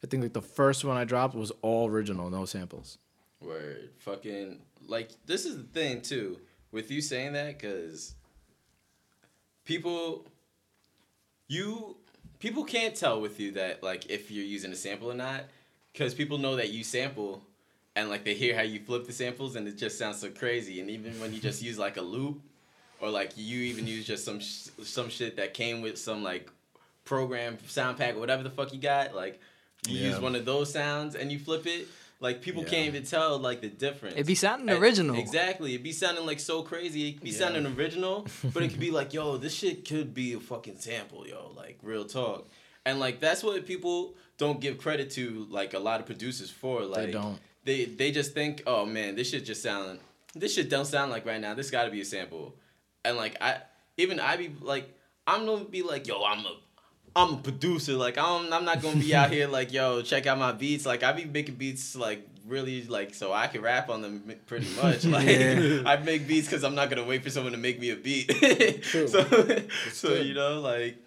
I 0.04 0.08
think 0.08 0.24
like 0.24 0.34
the 0.34 0.42
first 0.42 0.86
one 0.86 0.98
I 0.98 1.04
dropped 1.04 1.36
was 1.36 1.52
all 1.62 1.90
original, 1.90 2.30
no 2.30 2.46
samples. 2.46 2.98
word, 3.42 3.90
fucking, 4.00 4.60
like 4.88 5.12
this 5.26 5.46
is 5.46 5.58
the 5.58 5.64
thing 5.64 6.02
too 6.02 6.40
with 6.72 6.92
you 6.92 7.02
saying 7.02 7.34
that 7.34 7.58
because 7.58 8.16
people, 9.66 10.26
you, 11.48 11.98
people 12.40 12.64
can't 12.64 12.95
tell 12.95 13.19
with 13.19 13.40
you 13.40 13.52
that 13.54 13.83
like 13.83 14.09
if 14.09 14.31
you're 14.31 14.45
using 14.45 14.71
a 14.71 14.76
sample 14.76 15.12
or 15.12 15.16
not 15.16 15.44
because 15.92 16.14
people 16.14 16.38
know 16.38 16.56
that 16.56 16.69
you 16.69 16.83
sample. 16.83 17.44
And 18.00 18.10
like 18.10 18.24
they 18.24 18.34
hear 18.34 18.56
how 18.56 18.62
you 18.62 18.80
flip 18.80 19.06
the 19.06 19.12
samples, 19.14 19.56
and 19.56 19.68
it 19.68 19.78
just 19.78 19.98
sounds 19.98 20.20
so 20.22 20.30
crazy. 20.30 20.80
And 20.80 20.90
even 20.90 21.20
when 21.20 21.34
you 21.34 21.40
just 21.42 21.62
use 21.70 21.78
like 21.78 21.98
a 21.98 22.02
loop, 22.02 22.42
or 23.02 23.10
like 23.10 23.32
you 23.36 23.60
even 23.64 23.88
use 23.88 24.06
just 24.08 24.24
some 24.26 24.40
sh- 24.40 24.70
some 24.84 25.10
shit 25.10 25.36
that 25.38 25.54
came 25.54 25.82
with 25.82 25.98
some 25.98 26.24
like 26.24 26.50
program 27.06 27.58
sound 27.68 27.98
pack 27.98 28.16
or 28.16 28.20
whatever 28.20 28.44
the 28.44 28.50
fuck 28.50 28.72
you 28.74 28.80
got 28.80 29.16
like 29.16 29.40
you 29.88 29.98
use 29.98 30.20
one 30.20 30.36
of 30.36 30.46
those 30.46 30.72
sounds 30.72 31.16
and 31.16 31.32
you 31.32 31.40
flip 31.40 31.66
it 31.66 31.88
like 32.20 32.42
people 32.42 32.62
Yeah. 32.64 32.70
can't 32.70 32.88
even 32.88 33.04
tell 33.04 33.40
like 33.40 33.62
the 33.62 33.70
difference 33.70 34.14
It'd 34.16 34.28
be 34.28 34.36
sounding 34.36 34.70
And- 34.70 34.84
original. 34.84 35.18
exactly 35.18 35.72
It'd 35.74 35.84
be 35.84 35.92
sounding 35.92 36.26
like 36.28 36.40
so 36.40 36.62
crazy 36.62 37.10
It'd 37.10 37.22
be 37.22 37.32
Yeah. 37.32 37.38
sounding 37.40 37.66
original 37.66 38.28
but 38.54 38.62
it 38.62 38.70
could 38.70 38.80
be 38.80 38.92
like 39.00 39.14
yo 39.14 39.38
this 39.38 39.54
shit 39.56 39.88
could 39.88 40.14
be 40.14 40.34
a 40.34 40.40
fucking 40.40 40.78
sample 40.78 41.26
yo 41.28 41.52
like 41.56 41.80
real 41.82 42.06
talk 42.06 42.48
and 42.86 43.00
like 43.00 43.20
that's 43.20 43.44
what 43.44 43.66
people 43.66 44.14
don't 44.38 44.60
give 44.62 44.78
credit 44.78 45.10
to 45.12 45.48
like 45.50 45.74
a 45.74 45.80
lot 45.80 46.00
of 46.00 46.06
producers 46.06 46.52
for 46.52 46.84
like 46.84 47.08
they 47.08 47.12
don't. 47.14 47.40
They 47.69 47.85
they 47.85 48.11
just 48.11 48.33
think 48.33 48.64
oh 48.66 48.85
man 48.85 49.16
this 49.16 49.30
shit 49.30 49.45
just 49.45 49.61
sound 49.61 49.99
this 50.33 50.54
shit 50.56 50.69
don't 50.69 50.85
sound 50.85 51.11
like 51.11 51.26
right 51.26 51.40
now 51.40 51.54
this 51.54 51.69
got 51.69 51.83
to 51.83 51.92
be 51.92 52.02
a 52.02 52.06
sample 52.06 52.56
and 53.06 53.16
like 53.16 53.38
I 53.42 53.61
even 53.97 54.19
I 54.19 54.38
be 54.38 54.52
like 54.59 54.92
I'm 55.28 55.45
gonna 55.45 55.66
be 55.66 55.83
like 55.83 56.07
yo 56.07 56.23
I'm 56.23 56.45
a 56.45 56.56
I'm 57.16 57.33
a 57.35 57.38
producer 57.38 57.94
like 57.94 58.18
I'm 58.18 58.52
I'm 58.52 58.66
not 58.66 58.81
gonna 58.81 58.99
be 58.99 59.14
out 59.14 59.30
here 59.35 59.47
like 59.47 59.71
yo 59.71 60.02
check 60.02 60.26
out 60.26 60.40
my 60.40 60.52
beats 60.52 60.85
like 60.85 61.04
I 61.04 61.11
be 61.11 61.26
making 61.26 61.56
beats 61.56 61.95
like 61.95 62.28
really 62.47 62.83
like 62.83 63.14
so 63.14 63.31
I 63.31 63.45
can 63.45 63.61
rap 63.61 63.90
on 63.90 64.02
them 64.02 64.33
pretty 64.47 64.68
much 64.81 65.06
like 65.16 65.28
Yeah. 65.28 65.83
I 65.85 65.97
make 65.97 66.28
beats 66.28 66.47
because 66.47 66.64
I'm 66.64 66.73
not 66.76 66.90
gonna 66.90 67.06
wait 67.06 67.23
for 67.23 67.30
someone 67.30 67.54
to 67.54 67.59
make 67.59 67.80
me 67.80 67.92
a 67.92 67.95
beat 67.95 68.30
True. 68.81 69.07
so 69.07 69.23
so 69.92 70.09
good. 70.09 70.26
you 70.26 70.33
know 70.33 70.59
like 70.59 70.97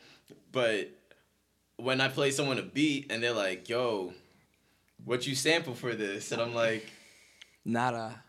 but 0.52 0.90
when 1.76 2.00
I 2.00 2.06
play 2.08 2.30
someone 2.30 2.58
a 2.58 2.62
beat 2.62 3.10
and 3.10 3.20
they're 3.20 3.32
like 3.32 3.68
yo 3.68 4.12
what 5.04 5.26
you 5.26 5.34
sample 5.34 5.74
for 5.74 5.94
this 5.94 6.32
and 6.32 6.40
I'm 6.40 6.54
like 6.54 6.86
Nada. 7.64 8.22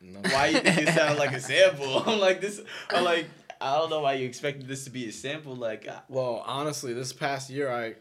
No. 0.00 0.20
why 0.30 0.46
you 0.48 0.60
think 0.60 0.78
it 0.78 0.88
sound 0.94 1.18
like 1.18 1.32
a 1.32 1.40
sample? 1.40 2.02
I'm 2.06 2.18
like 2.18 2.40
this. 2.40 2.60
I'm 2.90 3.04
like 3.04 3.26
I 3.60 3.76
don't 3.76 3.90
know 3.90 4.00
why 4.00 4.14
you 4.14 4.26
expected 4.26 4.66
this 4.66 4.84
to 4.84 4.90
be 4.90 5.08
a 5.08 5.12
sample. 5.12 5.54
Like 5.54 5.86
uh, 5.86 6.00
Well, 6.08 6.42
honestly, 6.46 6.94
this 6.94 7.12
past 7.12 7.50
year 7.50 7.70
I 7.70 7.94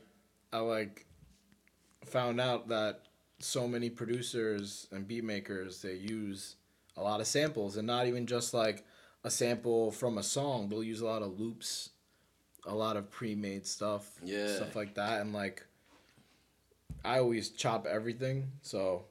I 0.55 0.59
like 0.61 1.05
found 2.05 2.39
out 2.39 2.69
that 2.69 3.01
so 3.39 3.67
many 3.67 3.89
producers 3.89 4.87
and 4.91 5.07
beat 5.07 5.23
makers 5.23 5.81
they 5.81 5.93
use 5.93 6.55
a 6.97 7.01
lot 7.01 7.21
of 7.21 7.27
samples 7.27 7.77
and 7.77 7.87
not 7.87 8.07
even 8.07 8.25
just 8.25 8.53
like 8.53 8.85
a 9.23 9.29
sample 9.29 9.91
from 9.91 10.17
a 10.17 10.23
song. 10.23 10.69
They'll 10.69 10.83
use 10.83 11.01
a 11.01 11.05
lot 11.05 11.21
of 11.21 11.39
loops, 11.39 11.89
a 12.65 12.73
lot 12.73 12.95
of 12.97 13.09
pre-made 13.11 13.67
stuff, 13.67 14.09
Yeah. 14.23 14.55
stuff 14.55 14.75
like 14.75 14.95
that, 14.95 15.21
and 15.21 15.33
like 15.33 15.65
I 17.03 17.19
always 17.19 17.49
chop 17.49 17.85
everything, 17.87 18.51
so 18.61 19.05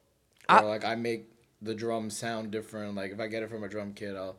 I- 0.49 0.61
like 0.63 0.85
I 0.85 0.95
make 0.95 1.31
the 1.63 1.75
drums 1.75 2.17
sound 2.17 2.51
different. 2.51 2.95
Like 2.95 3.13
if 3.13 3.21
I 3.21 3.27
get 3.27 3.43
it 3.43 3.51
from 3.51 3.65
a 3.65 3.69
drum 3.69 3.93
kit, 3.95 4.15
I'll 4.17 4.37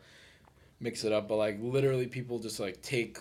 mix 0.80 1.04
it 1.04 1.12
up. 1.12 1.28
But 1.28 1.36
like 1.38 1.58
literally, 1.62 2.08
people 2.08 2.40
just 2.40 2.60
like 2.60 2.82
take 2.82 3.20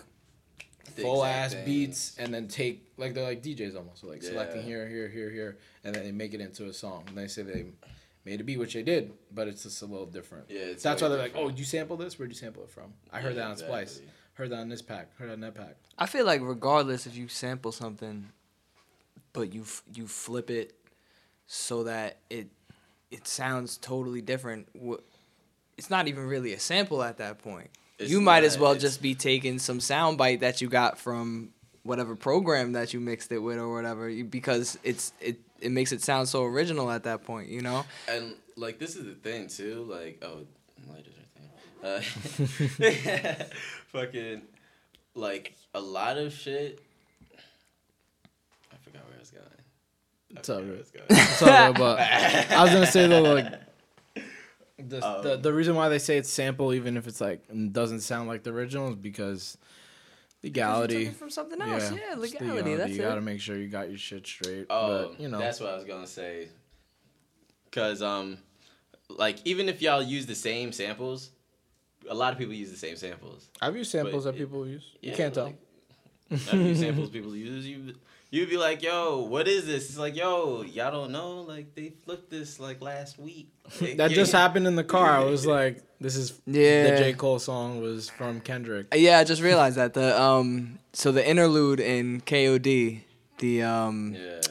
full 0.95 1.23
ass 1.23 1.53
things. 1.53 1.65
beats 1.65 2.15
and 2.17 2.33
then 2.33 2.47
take 2.47 2.91
like 2.97 3.13
they're 3.13 3.23
like 3.23 3.43
DJs 3.43 3.75
almost, 3.75 4.01
so 4.01 4.07
like 4.07 4.23
selecting 4.23 4.63
here, 4.63 4.87
here, 4.87 5.07
here, 5.07 5.29
here, 5.29 5.57
and 5.83 5.93
then 5.93 6.03
they 6.03 6.11
make 6.11 6.33
it 6.33 6.41
into 6.41 6.65
a 6.67 6.73
song. 6.73 7.03
And 7.07 7.17
they 7.17 7.27
say 7.27 7.41
they 7.43 7.65
made 8.25 8.41
a 8.41 8.43
beat, 8.43 8.57
which 8.57 8.73
they 8.73 8.83
did, 8.83 9.11
but 9.33 9.47
it's 9.47 9.63
just 9.63 9.81
a 9.81 9.85
little 9.85 10.05
different. 10.05 10.45
Yeah, 10.49 10.59
it's 10.61 10.83
that's 10.83 11.01
why 11.01 11.09
they're 11.09 11.17
like, 11.17 11.33
different. 11.33 11.53
"Oh, 11.53 11.57
you 11.57 11.63
sample 11.65 11.97
this? 11.97 12.17
Where'd 12.17 12.31
you 12.31 12.35
sample 12.37 12.63
it 12.63 12.69
from?" 12.71 12.93
I 13.11 13.19
heard 13.21 13.35
Yeah, 13.35 13.43
that 13.43 13.51
on 13.51 13.57
Splice. 13.57 14.01
Heard 14.33 14.51
that 14.51 14.59
on 14.59 14.69
this 14.69 14.81
pack. 14.81 15.15
Heard 15.17 15.27
that 15.29 15.33
on 15.33 15.39
that 15.41 15.55
pack. 15.55 15.75
I 15.97 16.05
feel 16.05 16.25
like 16.25 16.39
regardless 16.41 17.05
if 17.05 17.15
you 17.17 17.27
sample 17.27 17.73
something, 17.73 18.29
but 19.39 19.53
you 19.53 19.61
f- 19.61 19.83
you 19.93 20.05
flip 20.05 20.49
it 20.49 20.73
so 21.47 21.83
that 21.83 22.17
it 22.29 22.49
it 23.09 23.25
sounds 23.25 23.77
totally 23.77 24.21
different. 24.21 24.67
It's 25.77 25.89
not 25.89 26.09
even 26.09 26.27
really 26.27 26.51
a 26.51 26.59
sample 26.59 27.01
at 27.01 27.17
that 27.19 27.39
point. 27.39 27.69
It's 27.97 28.11
you 28.11 28.19
might 28.19 28.43
as 28.43 28.57
well 28.57 28.75
just 28.75 29.01
be 29.01 29.15
taking 29.15 29.57
some 29.57 29.79
sound 29.79 30.17
bite 30.17 30.41
that 30.41 30.59
you 30.59 30.67
got 30.67 30.97
from 30.97 31.51
whatever 31.83 32.15
program 32.17 32.73
that 32.73 32.93
you 32.93 32.99
mixed 32.99 33.31
it 33.31 33.39
with 33.39 33.57
or 33.57 33.73
whatever, 33.73 34.11
because 34.23 34.77
it's 34.83 35.13
it 35.21 35.39
it 35.61 35.71
makes 35.71 35.93
it 35.93 36.01
sound 36.01 36.27
so 36.27 36.43
original 36.43 36.91
at 36.91 37.03
that 37.03 37.23
point. 37.23 37.47
You 37.47 37.61
know. 37.61 37.85
And 38.09 38.35
like 38.57 38.77
this 38.77 38.97
is 38.97 39.05
the 39.05 39.15
thing 39.15 39.47
too, 39.47 39.85
like 39.89 40.21
oh 40.21 40.45
right 40.89 41.05
there. 41.81 41.95
Uh, 41.95 42.01
fucking 43.87 44.41
like 45.15 45.55
a 45.73 45.79
lot 45.79 46.17
of 46.17 46.33
shit. 46.33 46.81
I 48.71 48.77
forgot 48.83 49.05
where 49.05 49.15
I 49.15 49.19
was 49.19 49.31
going. 49.31 49.45
I 49.45 49.61
It's 50.31 50.49
all 50.49 50.59
forgot 50.59 50.67
where 50.67 50.75
I 50.75 50.77
good. 50.77 50.79
was 50.79 50.91
going. 50.91 51.05
It's 51.09 51.41
all 51.41 51.67
good, 51.73 51.79
but 51.79 51.99
I 52.57 52.63
was 52.63 52.71
gonna 52.73 52.85
say 52.87 53.07
though, 53.07 53.21
like 53.21 53.53
the, 54.77 55.05
Um, 55.05 55.23
the 55.23 55.37
the 55.37 55.53
reason 55.53 55.75
why 55.75 55.89
they 55.89 55.99
say 55.99 56.17
it's 56.17 56.29
sample, 56.29 56.73
even 56.73 56.97
if 56.97 57.07
it's 57.07 57.19
like 57.21 57.41
doesn't 57.71 58.01
sound 58.01 58.27
like 58.27 58.43
the 58.43 58.51
original, 58.51 58.89
is 58.89 58.95
because 58.95 59.57
legality. 60.43 61.09
from 61.09 61.29
something 61.29 61.61
else. 61.61 61.91
Yeah, 61.91 61.97
it's 62.13 62.17
legality. 62.21 62.75
That's 62.75 62.91
You 62.93 63.01
it. 63.01 63.07
gotta 63.07 63.21
make 63.21 63.41
sure 63.41 63.57
you 63.57 63.67
got 63.67 63.89
your 63.89 63.97
shit 63.97 64.25
straight. 64.25 64.67
Oh, 64.69 65.09
but, 65.09 65.19
you 65.19 65.27
know, 65.27 65.39
that's 65.39 65.59
what 65.59 65.69
I 65.71 65.75
was 65.75 65.83
gonna 65.85 66.07
say. 66.07 66.49
Cause 67.71 68.01
um, 68.01 68.37
like 69.09 69.37
even 69.45 69.69
if 69.69 69.81
y'all 69.81 70.01
use 70.01 70.25
the 70.25 70.35
same 70.35 70.71
samples, 70.71 71.31
a 72.09 72.15
lot 72.15 72.31
of 72.33 72.39
people 72.39 72.53
use 72.53 72.71
the 72.71 72.77
same 72.77 72.95
samples. 72.95 73.49
I've 73.61 73.75
used 73.75 73.91
samples 73.91 74.25
but 74.25 74.31
that 74.31 74.37
it- 74.37 74.45
people 74.45 74.67
use. 74.67 74.85
You 75.01 75.11
can't 75.13 75.33
tell. 75.33 75.53
Like, 76.29 76.53
I've 76.53 76.61
used 76.61 76.81
samples 76.85 77.09
people 77.09 77.35
use. 77.35 77.65
You 77.67 77.93
you'd 78.31 78.49
be 78.49 78.57
like, 78.57 78.83
yo, 78.83 79.21
what 79.23 79.47
is 79.47 79.65
this? 79.65 79.89
It's 79.89 79.97
like, 79.97 80.15
yo, 80.15 80.61
y'all 80.61 80.91
don't 80.91 81.11
know. 81.11 81.41
Like 81.41 81.73
they 81.75 81.93
flipped 82.05 82.29
this 82.29 82.59
like 82.59 82.81
last 82.81 83.17
week. 83.19 83.49
Like, 83.81 83.97
That 83.97 84.09
yeah. 84.11 84.15
just 84.15 84.31
happened 84.31 84.65
in 84.67 84.75
the 84.75 84.83
car. 84.83 85.11
I 85.11 85.23
was 85.23 85.45
like, 85.45 85.81
"This 86.01 86.15
is 86.15 86.33
Yeah. 86.47 86.89
The 86.91 86.97
J 86.97 87.13
Cole 87.13 87.37
song 87.39 87.81
was 87.81 88.09
from 88.09 88.41
Kendrick. 88.41 88.87
Uh, 88.91 88.97
Yeah, 88.97 89.19
I 89.19 89.23
just 89.23 89.41
realized 89.43 89.77
that 89.77 89.93
the 89.93 90.19
um 90.19 90.79
so 90.93 91.11
the 91.11 91.27
interlude 91.27 91.79
in 91.79 92.21
KOD, 92.21 93.01
the 93.37 93.61
um 93.63 94.15
Yeah. 94.17 94.41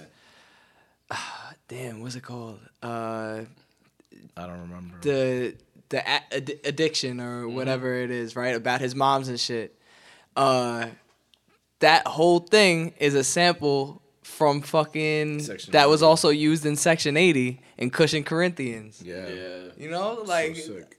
damn, 1.68 2.00
what's 2.00 2.14
it 2.14 2.23
called? 2.23 2.61
Uh 2.82 3.42
I 4.37 4.47
don't 4.47 4.61
remember. 4.61 4.99
the 5.02 5.56
the 5.88 6.06
ad- 6.08 6.52
addiction 6.64 7.20
or 7.20 7.49
whatever 7.49 7.94
it 7.94 8.11
is, 8.11 8.37
right? 8.37 8.54
About 8.54 8.80
his 8.80 8.94
moms 8.94 9.28
and 9.28 9.38
shit. 9.40 9.76
Uh 10.37 10.87
that 11.80 12.06
whole 12.06 12.40
thing 12.40 12.94
is 12.99 13.14
a 13.14 13.23
sample 13.25 14.02
from 14.23 14.61
fucking 14.62 15.40
Section 15.40 15.73
that 15.73 15.88
was 15.88 16.02
80. 16.02 16.06
also 16.06 16.28
used 16.30 16.66
in 16.66 16.76
Section 16.76 17.16
80 17.16 17.61
in 17.78 17.90
Kush 17.90 18.14
& 18.20 18.25
Corinthians. 18.25 19.02
yeah, 19.04 19.26
Yeah. 19.28 19.58
You 19.76 19.90
know, 19.90 20.16
So 20.16 20.23
like 20.25 20.56
sick. 20.56 20.99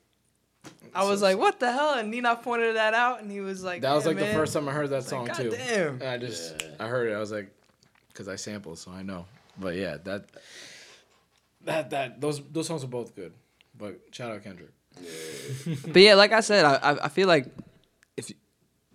I 0.95 1.03
was 1.07 1.19
So 1.19 1.27
like, 1.27 1.37
"What 1.37 1.59
the 1.59 1.71
hell?" 1.71 1.93
And 1.93 2.09
Nina 2.09 2.35
pointed 2.37 2.75
that 2.75 2.93
out, 2.95 3.21
and 3.21 3.31
he 3.31 3.41
was 3.41 3.63
like, 3.63 3.81
That 3.83 3.93
was 3.93 4.05
"Yeah, 4.05 4.09
like 4.13 4.19
the 4.19 4.33
first 4.33 4.53
time 4.53 4.67
I 4.67 4.71
heard 4.71 4.89
that 4.89 5.01
like, 5.01 5.03
song 5.03 5.25
"God 5.27 5.35
too. 5.35 5.51
damn." 5.51 5.93
And 6.01 6.03
I 6.03 6.17
just 6.17 6.55
Yeah. 6.59 6.67
I 6.79 6.87
heard 6.87 7.09
it. 7.09 7.13
I 7.13 7.19
was 7.19 7.31
like, 7.31 7.51
because 8.07 8.27
I 8.27 8.35
sampled, 8.37 8.79
so 8.79 8.91
I 8.91 9.03
know. 9.03 9.25
But 9.59 9.75
yeah, 9.75 9.97
that 10.05 10.25
that 11.65 11.89
that 11.91 12.19
those 12.21 12.41
those 12.51 12.67
songs 12.67 12.83
are 12.83 12.87
both 12.87 13.15
good. 13.15 13.33
But 13.77 13.99
shout 14.11 14.31
out 14.31 14.43
Kendrick. 14.43 14.71
but 15.93 16.01
yeah, 16.01 16.15
like 16.15 16.31
I 16.31 16.39
said, 16.41 16.65
I 16.65 16.75
I, 16.75 17.05
I 17.05 17.09
feel 17.09 17.27
like 17.27 17.45
if 17.45 17.53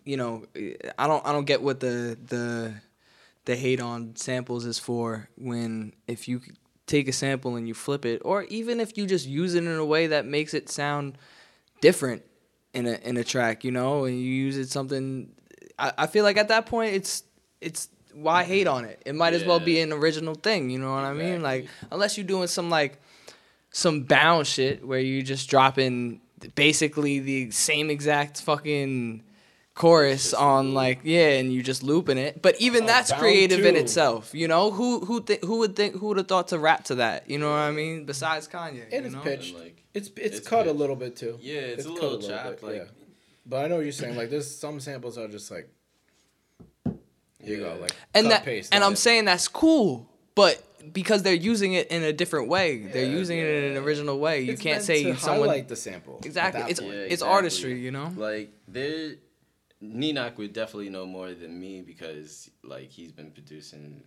you 0.05 0.17
know, 0.17 0.45
I 0.99 1.07
don't 1.07 1.27
I 1.27 1.33
don't 1.33 1.47
get 1.47 1.63
what 1.63 1.81
the 1.81 2.19
the 2.27 2.75
the 3.45 3.57
hate 3.57 3.81
on 3.81 4.17
samples 4.17 4.65
is 4.65 4.79
for 4.79 5.29
when 5.37 5.93
if 6.07 6.29
you 6.29 6.41
take 6.87 7.09
a 7.09 7.13
sample 7.13 7.57
and 7.57 7.67
you 7.67 7.75
flip 7.75 8.05
it, 8.05 8.23
or 8.25 8.45
even 8.45 8.81
if 8.81 8.97
you 8.97 9.07
just 9.07 9.27
use 9.27 9.55
it 9.55 9.65
in 9.65 9.73
a 9.73 9.85
way 9.85 10.09
that 10.09 10.27
makes 10.27 10.55
it 10.55 10.69
sound 10.69 11.17
different 11.81 12.23
in 12.73 12.87
a 12.87 12.99
in 13.03 13.17
a 13.17 13.25
track, 13.25 13.65
you 13.65 13.71
know, 13.71 14.05
and 14.05 14.17
you 14.17 14.31
use 14.31 14.57
it 14.57 14.69
something. 14.69 15.33
I, 15.79 15.93
I 15.99 16.07
feel 16.07 16.25
like 16.25 16.37
at 16.37 16.49
that 16.49 16.67
point 16.67 16.95
it's 16.95 17.25
it's 17.61 17.89
why 18.13 18.45
hate 18.45 18.67
on 18.67 18.85
it? 18.85 19.03
It 19.05 19.15
might 19.15 19.35
as 19.35 19.45
well 19.45 19.59
be 19.59 19.81
an 19.81 19.93
original 19.93 20.35
thing, 20.35 20.71
you 20.71 20.79
know 20.79 20.93
what 20.93 21.05
I 21.05 21.15
mean? 21.15 21.43
Like 21.43 21.69
unless 21.91 22.17
you're 22.17 22.27
doing 22.27 22.47
some 22.47 22.71
like 22.71 23.01
some 23.71 24.03
bound 24.03 24.47
shit 24.47 24.87
where 24.87 25.01
you 25.01 25.23
just 25.23 25.51
dropping 25.51 26.21
basically 26.55 27.19
the 27.19 27.51
same 27.51 27.91
exact 27.91 28.41
fucking 28.43 29.23
chorus 29.75 30.33
on 30.33 30.73
like 30.73 31.01
yeah 31.03 31.31
and 31.31 31.53
you 31.53 31.61
just 31.63 31.83
looping 31.83 32.17
it 32.17 32.41
but 32.41 32.55
even 32.61 32.85
Oh, 32.85 32.87
that's 32.87 33.11
Bound 33.11 33.21
creative 33.23 33.65
in 33.65 33.75
itself 33.75 34.33
you 34.33 34.47
know 34.47 34.71
who 34.71 35.01
who 35.05 35.21
th- 35.21 35.41
who 35.41 35.59
would 35.59 35.75
think 35.75 35.97
who 35.97 36.07
would 36.09 36.17
have 36.17 36.29
thought 36.29 36.49
to 36.49 36.59
rap 36.61 36.85
to 36.85 36.95
that 36.97 37.29
you 37.29 37.39
know 37.39 37.51
what 37.51 37.57
i 37.59 37.73
mean 37.73 38.05
besides 38.05 38.47
kanye 38.47 38.83
And 38.85 38.93
you 38.93 38.99
it's 39.07 39.15
know? 39.15 39.21
pitched. 39.23 39.55
And, 39.55 39.63
like, 39.65 39.83
It's 39.93 40.09
it's, 40.17 40.39
It's 40.39 40.49
cut 40.49 40.67
a 40.69 40.73
little 40.73 40.95
bit 40.97 41.17
too. 41.17 41.39
Yeah, 41.41 41.55
it's, 41.75 41.85
a 41.87 41.89
cut 41.89 42.03
little 42.03 42.19
chopped. 42.29 42.63
like, 42.63 42.77
yeah. 42.77 42.85
But 43.47 43.65
I 43.65 43.69
know 43.69 43.77
what 43.77 43.85
you're 43.85 43.93
saying. 43.93 44.17
Like 44.17 44.31
there's 44.31 44.49
some 44.51 44.79
samples 44.81 45.19
are 45.19 45.27
just 45.29 45.51
like 45.51 45.69
here 47.41 47.57
you 47.59 47.63
go, 47.65 47.77
like 47.81 47.93
and 48.15 48.25
cut, 48.25 48.31
that 48.31 48.45
paste, 48.45 48.73
and 48.75 48.83
i'm 48.85 48.95
it. 48.95 48.97
saying 48.97 49.25
that's 49.27 49.49
cool 49.49 50.09
but 50.35 50.63
because 50.93 51.23
they're 51.23 51.35
using 51.53 51.75
it 51.75 51.89
in 51.89 52.03
a 52.03 52.13
different 52.13 52.49
way 52.49 52.79
they're 52.93 53.05
Yeah, 53.05 53.19
using 53.19 53.39
it 53.39 53.47
in 53.47 53.65
an 53.77 53.83
original 53.85 54.19
way 54.19 54.41
you 54.43 54.53
It's 54.53 54.63
can't 54.63 54.77
meant 54.77 54.85
say 54.85 55.03
to 55.05 55.17
someone 55.19 55.49
highlight 55.49 55.69
the 55.69 55.77
sample. 55.77 56.21
exactly 56.25 56.63
it's. 56.71 56.81
Yeah, 56.81 56.89
it's 56.93 57.13
exactly. 57.15 57.35
artistry 57.35 57.81
you 57.81 57.91
know 57.91 58.13
Like 58.17 58.51
there, 58.69 59.17
Ninok 59.85 60.37
would 60.39 60.53
definitely 60.53 60.89
know 60.91 61.07
more 61.07 61.33
than 61.35 61.59
me 61.61 61.83
because 61.83 62.51
like 62.63 62.91
he's 62.91 63.13
been 63.13 63.31
producing 63.31 64.03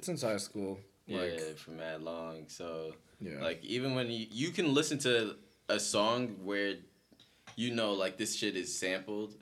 since 0.00 0.22
high 0.22 0.36
school. 0.38 0.78
yeah 1.06 1.20
Like 1.20 1.56
for 1.58 1.70
mad 1.72 2.02
long. 2.02 2.44
So 2.48 2.94
yeah. 3.20 3.40
like 3.40 3.64
even 3.64 3.94
when 3.94 4.10
you 4.10 4.26
you 4.30 4.50
can 4.50 4.74
listen 4.74 4.98
to 5.00 5.36
a 5.68 5.78
song 5.78 6.36
where 6.44 6.74
you 7.56 7.74
know 7.74 7.92
like 7.92 8.16
this 8.16 8.34
shit 8.36 8.56
is 8.56 8.76
sampled. 8.76 9.34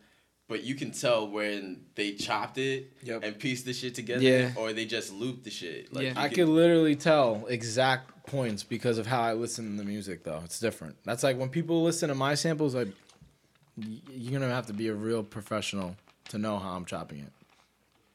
But 0.49 0.64
you 0.64 0.75
can 0.75 0.90
tell 0.90 1.28
when 1.30 1.85
they 1.94 2.14
chopped 2.14 2.59
it 2.59 2.92
Yep. 3.04 3.23
and 3.23 3.38
pieced 3.38 3.66
the 3.66 3.73
shit 3.73 3.94
together, 3.94 4.20
Yeah. 4.25 4.52
or 4.56 4.73
they 4.73 4.85
just 4.85 5.12
looped 5.12 5.44
the 5.44 5.50
shit. 5.50 5.94
Like 5.94 6.06
Yeah. 6.06 6.14
I 6.16 6.26
can- 6.26 6.35
could 6.38 6.49
literally 6.49 6.97
tell 6.97 7.47
exact 7.47 8.26
points 8.26 8.64
because 8.64 8.99
of 8.99 9.06
how 9.06 9.20
I 9.23 9.35
listen 9.35 9.70
to 9.70 9.76
the 9.76 9.85
music, 9.88 10.25
though. 10.25 10.40
It's 10.44 10.59
different. 10.59 10.97
That's 11.04 11.23
like 11.23 11.38
when 11.38 11.50
people 11.50 11.85
listen 11.85 12.09
to 12.09 12.16
my 12.16 12.35
samples, 12.35 12.75
like 12.75 12.88
y- 12.88 12.92
you're 14.10 14.38
gonna 14.38 14.52
have 14.52 14.66
to 14.66 14.72
be 14.72 14.88
a 14.88 14.94
real 14.94 15.22
professional 15.22 15.96
to 16.30 16.38
know 16.38 16.58
how 16.58 16.70
I'm 16.72 16.84
chopping 16.84 17.20
it. 17.20 17.32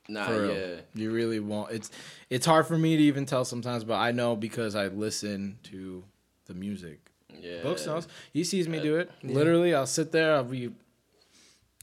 Nah, 0.08 0.28
For 0.28 0.42
real. 0.42 0.56
yeah. 0.56 0.76
You 0.94 1.12
really 1.12 1.40
won't. 1.40 1.72
It's 1.72 1.92
it's 2.30 2.46
hard 2.46 2.68
for 2.68 2.78
me 2.78 2.96
to 2.98 3.04
even 3.04 3.26
tell 3.26 3.44
sometimes, 3.46 3.84
but 3.84 3.96
I 3.96 4.12
know 4.12 4.36
because 4.36 4.76
I 4.76 4.88
listen 4.88 5.58
to 5.64 6.04
the 6.46 6.54
music. 6.54 7.00
Yeah. 7.42 7.62
Books 7.64 7.86
knows. 7.86 8.08
He 8.32 8.44
sees 8.44 8.68
me 8.70 8.80
do 8.80 8.98
it. 8.98 9.12
Yeah. 9.22 9.34
Literally, 9.34 9.74
I'll 9.74 9.88
sit 9.88 10.12
there. 10.12 10.36
I'll 10.36 10.44
be 10.44 10.72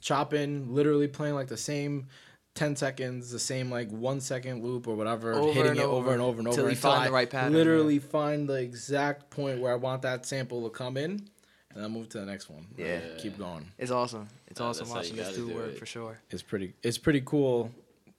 chopping, 0.01 0.75
literally 0.75 1.09
playing 1.09 1.35
like 1.35 1.49
the 1.49 1.57
same. 1.57 2.09
10 2.55 2.77
seconds, 2.77 3.31
the 3.31 3.39
same 3.39 3.71
like 3.71 3.91
one 3.91 4.21
second 4.21 4.63
loop 4.63 4.87
or 4.87 4.95
whatever, 4.95 5.33
Over 5.33 5.53
hitting 5.55 5.77
it 5.77 5.79
over, 5.79 6.11
over 6.11 6.13
and 6.13 6.21
over 6.21 6.39
and 6.41 6.49
over 6.49 6.55
till 6.55 6.65
you 6.65 6.73
until 6.73 6.91
find 6.91 7.03
I 7.05 7.07
the 7.07 7.13
right 7.13 7.31
pattern, 7.31 7.55
Literally 7.55 7.99
find 7.99 8.47
the 8.47 8.57
exact 8.61 9.31
point 9.31 9.59
where 9.63 9.73
I 9.73 9.77
want 9.77 10.03
that 10.03 10.27
sample 10.27 10.63
to 10.65 10.69
come 10.69 10.99
in, 10.99 11.31
and 11.75 11.83
then 11.85 11.91
move 11.91 12.09
to 12.11 12.19
the 12.21 12.27
next 12.27 12.49
one. 12.51 12.67
Like, 12.77 12.87
Yeah. 12.87 13.01
keep 13.19 13.39
going. 13.39 13.67
it's 13.79 13.91
awesome 13.91 14.29
it's 14.49 14.61
Nah, 14.61 14.69
awesome 14.69 14.89
that's 14.89 14.95
how 14.95 15.03
you 15.03 15.03
watching 15.03 15.17
this 15.17 15.37
dude 15.37 15.49
do 15.49 15.55
work 15.55 15.71
it. 15.73 15.79
for 15.79 15.87
sure 15.87 16.19
It's 16.31 16.43
pretty. 16.43 16.75
It's 16.83 16.99
pretty 16.99 17.23
cool 17.25 17.71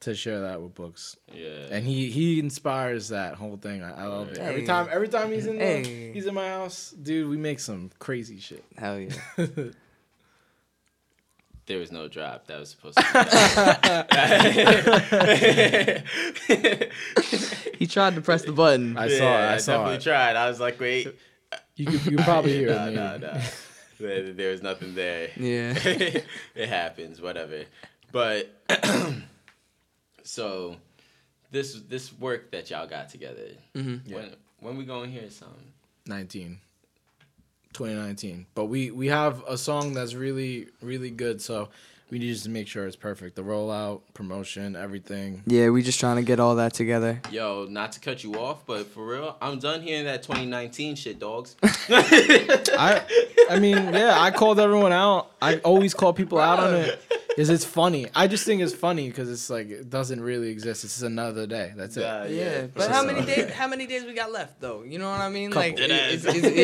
to 0.01 0.13
share 0.13 0.41
that 0.41 0.61
with 0.61 0.75
books, 0.75 1.15
Yeah. 1.33 1.67
and 1.71 1.85
he 1.85 2.09
he 2.11 2.37
inspires 2.39 3.07
that 3.09 3.35
whole 3.35 3.55
thing. 3.55 3.81
I, 3.83 4.03
I 4.03 4.05
love 4.07 4.29
it. 4.33 4.37
Every 4.37 4.65
time, 4.65 4.87
every 4.91 5.07
time 5.07 5.31
he's 5.31 5.45
in 5.47 5.57
the, 5.57 5.81
he's 6.13 6.25
in 6.25 6.33
my 6.33 6.49
house, 6.49 6.91
dude. 6.91 7.29
We 7.29 7.37
make 7.37 7.59
some 7.61 7.89
crazy 7.99 8.37
shit. 8.39 8.65
hell 8.77 8.99
yeah 8.99 9.13
There 11.65 11.79
was 11.79 11.93
no 11.93 12.09
drop. 12.09 12.47
That 12.47 12.59
was 12.59 12.71
supposed 12.71 12.97
to 12.97 13.03
be. 16.51 17.69
he 17.79 17.87
tried 17.87 18.15
to 18.15 18.21
press 18.21 18.43
the 18.43 18.51
button 18.51 18.97
I 18.97 19.07
saw 19.07 19.13
it. 19.23 19.45
I 19.53 19.57
saw 19.57 19.71
definitely 19.77 19.95
it. 19.95 20.01
tried. 20.01 20.35
I 20.35 20.49
was 20.49 20.59
like, 20.59 20.77
wait. 20.79 21.15
You 21.75 21.85
could, 21.87 22.05
you 22.05 22.17
could 22.17 22.25
probably 22.25 22.53
hear 22.59 22.69
nah, 22.69 22.85
it. 22.87 22.93
nah, 22.93 23.11
maybe. 23.13 23.25
nah. 23.25 23.41
There, 23.99 24.33
there's 24.33 24.61
nothing 24.61 24.95
there. 24.95 25.29
Yeah. 25.37 25.73
it 26.55 26.69
happens, 26.69 27.21
whatever. 27.21 27.63
But 28.11 28.49
so 30.23 30.77
this 31.51 31.73
this 31.87 32.11
work 32.13 32.51
that 32.51 32.69
y'all 32.69 32.87
got 32.87 33.09
together. 33.09 33.49
Mhm. 33.75 34.11
When 34.11 34.35
when 34.59 34.77
we 34.77 34.85
gonna 34.85 35.07
hear 35.09 35.29
something? 35.29 35.71
19 36.05 36.59
2019 37.71 38.45
but 38.55 38.65
we 38.65 38.91
we 38.91 39.07
have 39.07 39.41
a 39.47 39.57
song 39.57 39.93
that's 39.93 40.13
really 40.13 40.67
really 40.81 41.09
good 41.09 41.41
so 41.41 41.69
we 42.13 42.19
need 42.19 42.27
just 42.31 42.43
to 42.43 42.49
make 42.51 42.67
sure 42.67 42.85
it's 42.85 42.95
perfect 42.95 43.35
the 43.35 43.41
rollout 43.41 44.01
promotion 44.13 44.75
everything 44.75 45.41
Yeah, 45.47 45.69
we 45.69 45.81
just 45.81 45.99
trying 45.99 46.17
to 46.17 46.21
get 46.21 46.39
all 46.39 46.57
that 46.57 46.75
together. 46.75 47.19
Yo, 47.31 47.65
not 47.67 47.91
to 47.93 47.99
cut 47.99 48.23
you 48.23 48.35
off, 48.35 48.67
but 48.67 48.85
for 48.85 49.03
real, 49.03 49.35
I'm 49.41 49.57
done 49.57 49.81
hearing 49.81 50.05
that 50.05 50.21
2019 50.21 50.95
shit, 50.95 51.17
dogs. 51.17 51.55
i 51.89 53.01
i 53.49 53.57
mean 53.59 53.77
yeah 53.93 54.15
i 54.19 54.29
called 54.29 54.59
everyone 54.59 54.91
out 54.91 55.31
i 55.41 55.57
always 55.57 55.93
call 55.93 56.13
people 56.13 56.39
out 56.39 56.59
on 56.59 56.75
it 56.75 57.01
because 57.35 57.49
it's 57.49 57.65
funny 57.65 58.07
i 58.15 58.27
just 58.27 58.45
think 58.45 58.61
it's 58.61 58.73
funny 58.73 59.07
because 59.09 59.29
it's 59.29 59.49
like 59.49 59.69
it 59.69 59.89
doesn't 59.89 60.21
really 60.21 60.49
exist 60.49 60.83
it's 60.83 60.93
just 60.93 61.03
another 61.03 61.45
day 61.47 61.73
that's 61.75 61.97
it 61.97 62.01
Nah, 62.01 62.23
Yeah, 62.25 62.67
but 62.73 62.89
how 62.91 63.03
many 63.03 63.25
days? 63.25 63.51
How 63.51 63.67
many 63.67 63.85
days 63.87 64.03
we 64.05 64.13
got 64.13 64.31
left 64.31 64.59
though? 64.61 64.83
You 64.83 64.99
know 64.99 65.09
what 65.09 65.19
I 65.21 65.29
mean? 65.29 65.49
Couple. 65.51 65.61
Like, 65.69 65.77
Dead 65.77 65.91
it's, 65.91 66.25
ass. 66.25 66.35
it's, 66.35 66.55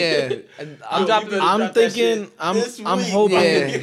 yeah, 0.59 0.65
I'm 0.89 1.01
Yo, 1.01 1.07
dropping. 1.07 1.33
i'm 1.41 1.59
drop 1.59 1.73
thinking 1.73 2.31
i'm 2.39 2.57
i'm 2.85 2.97
week. 2.99 3.07
hoping 3.09 3.37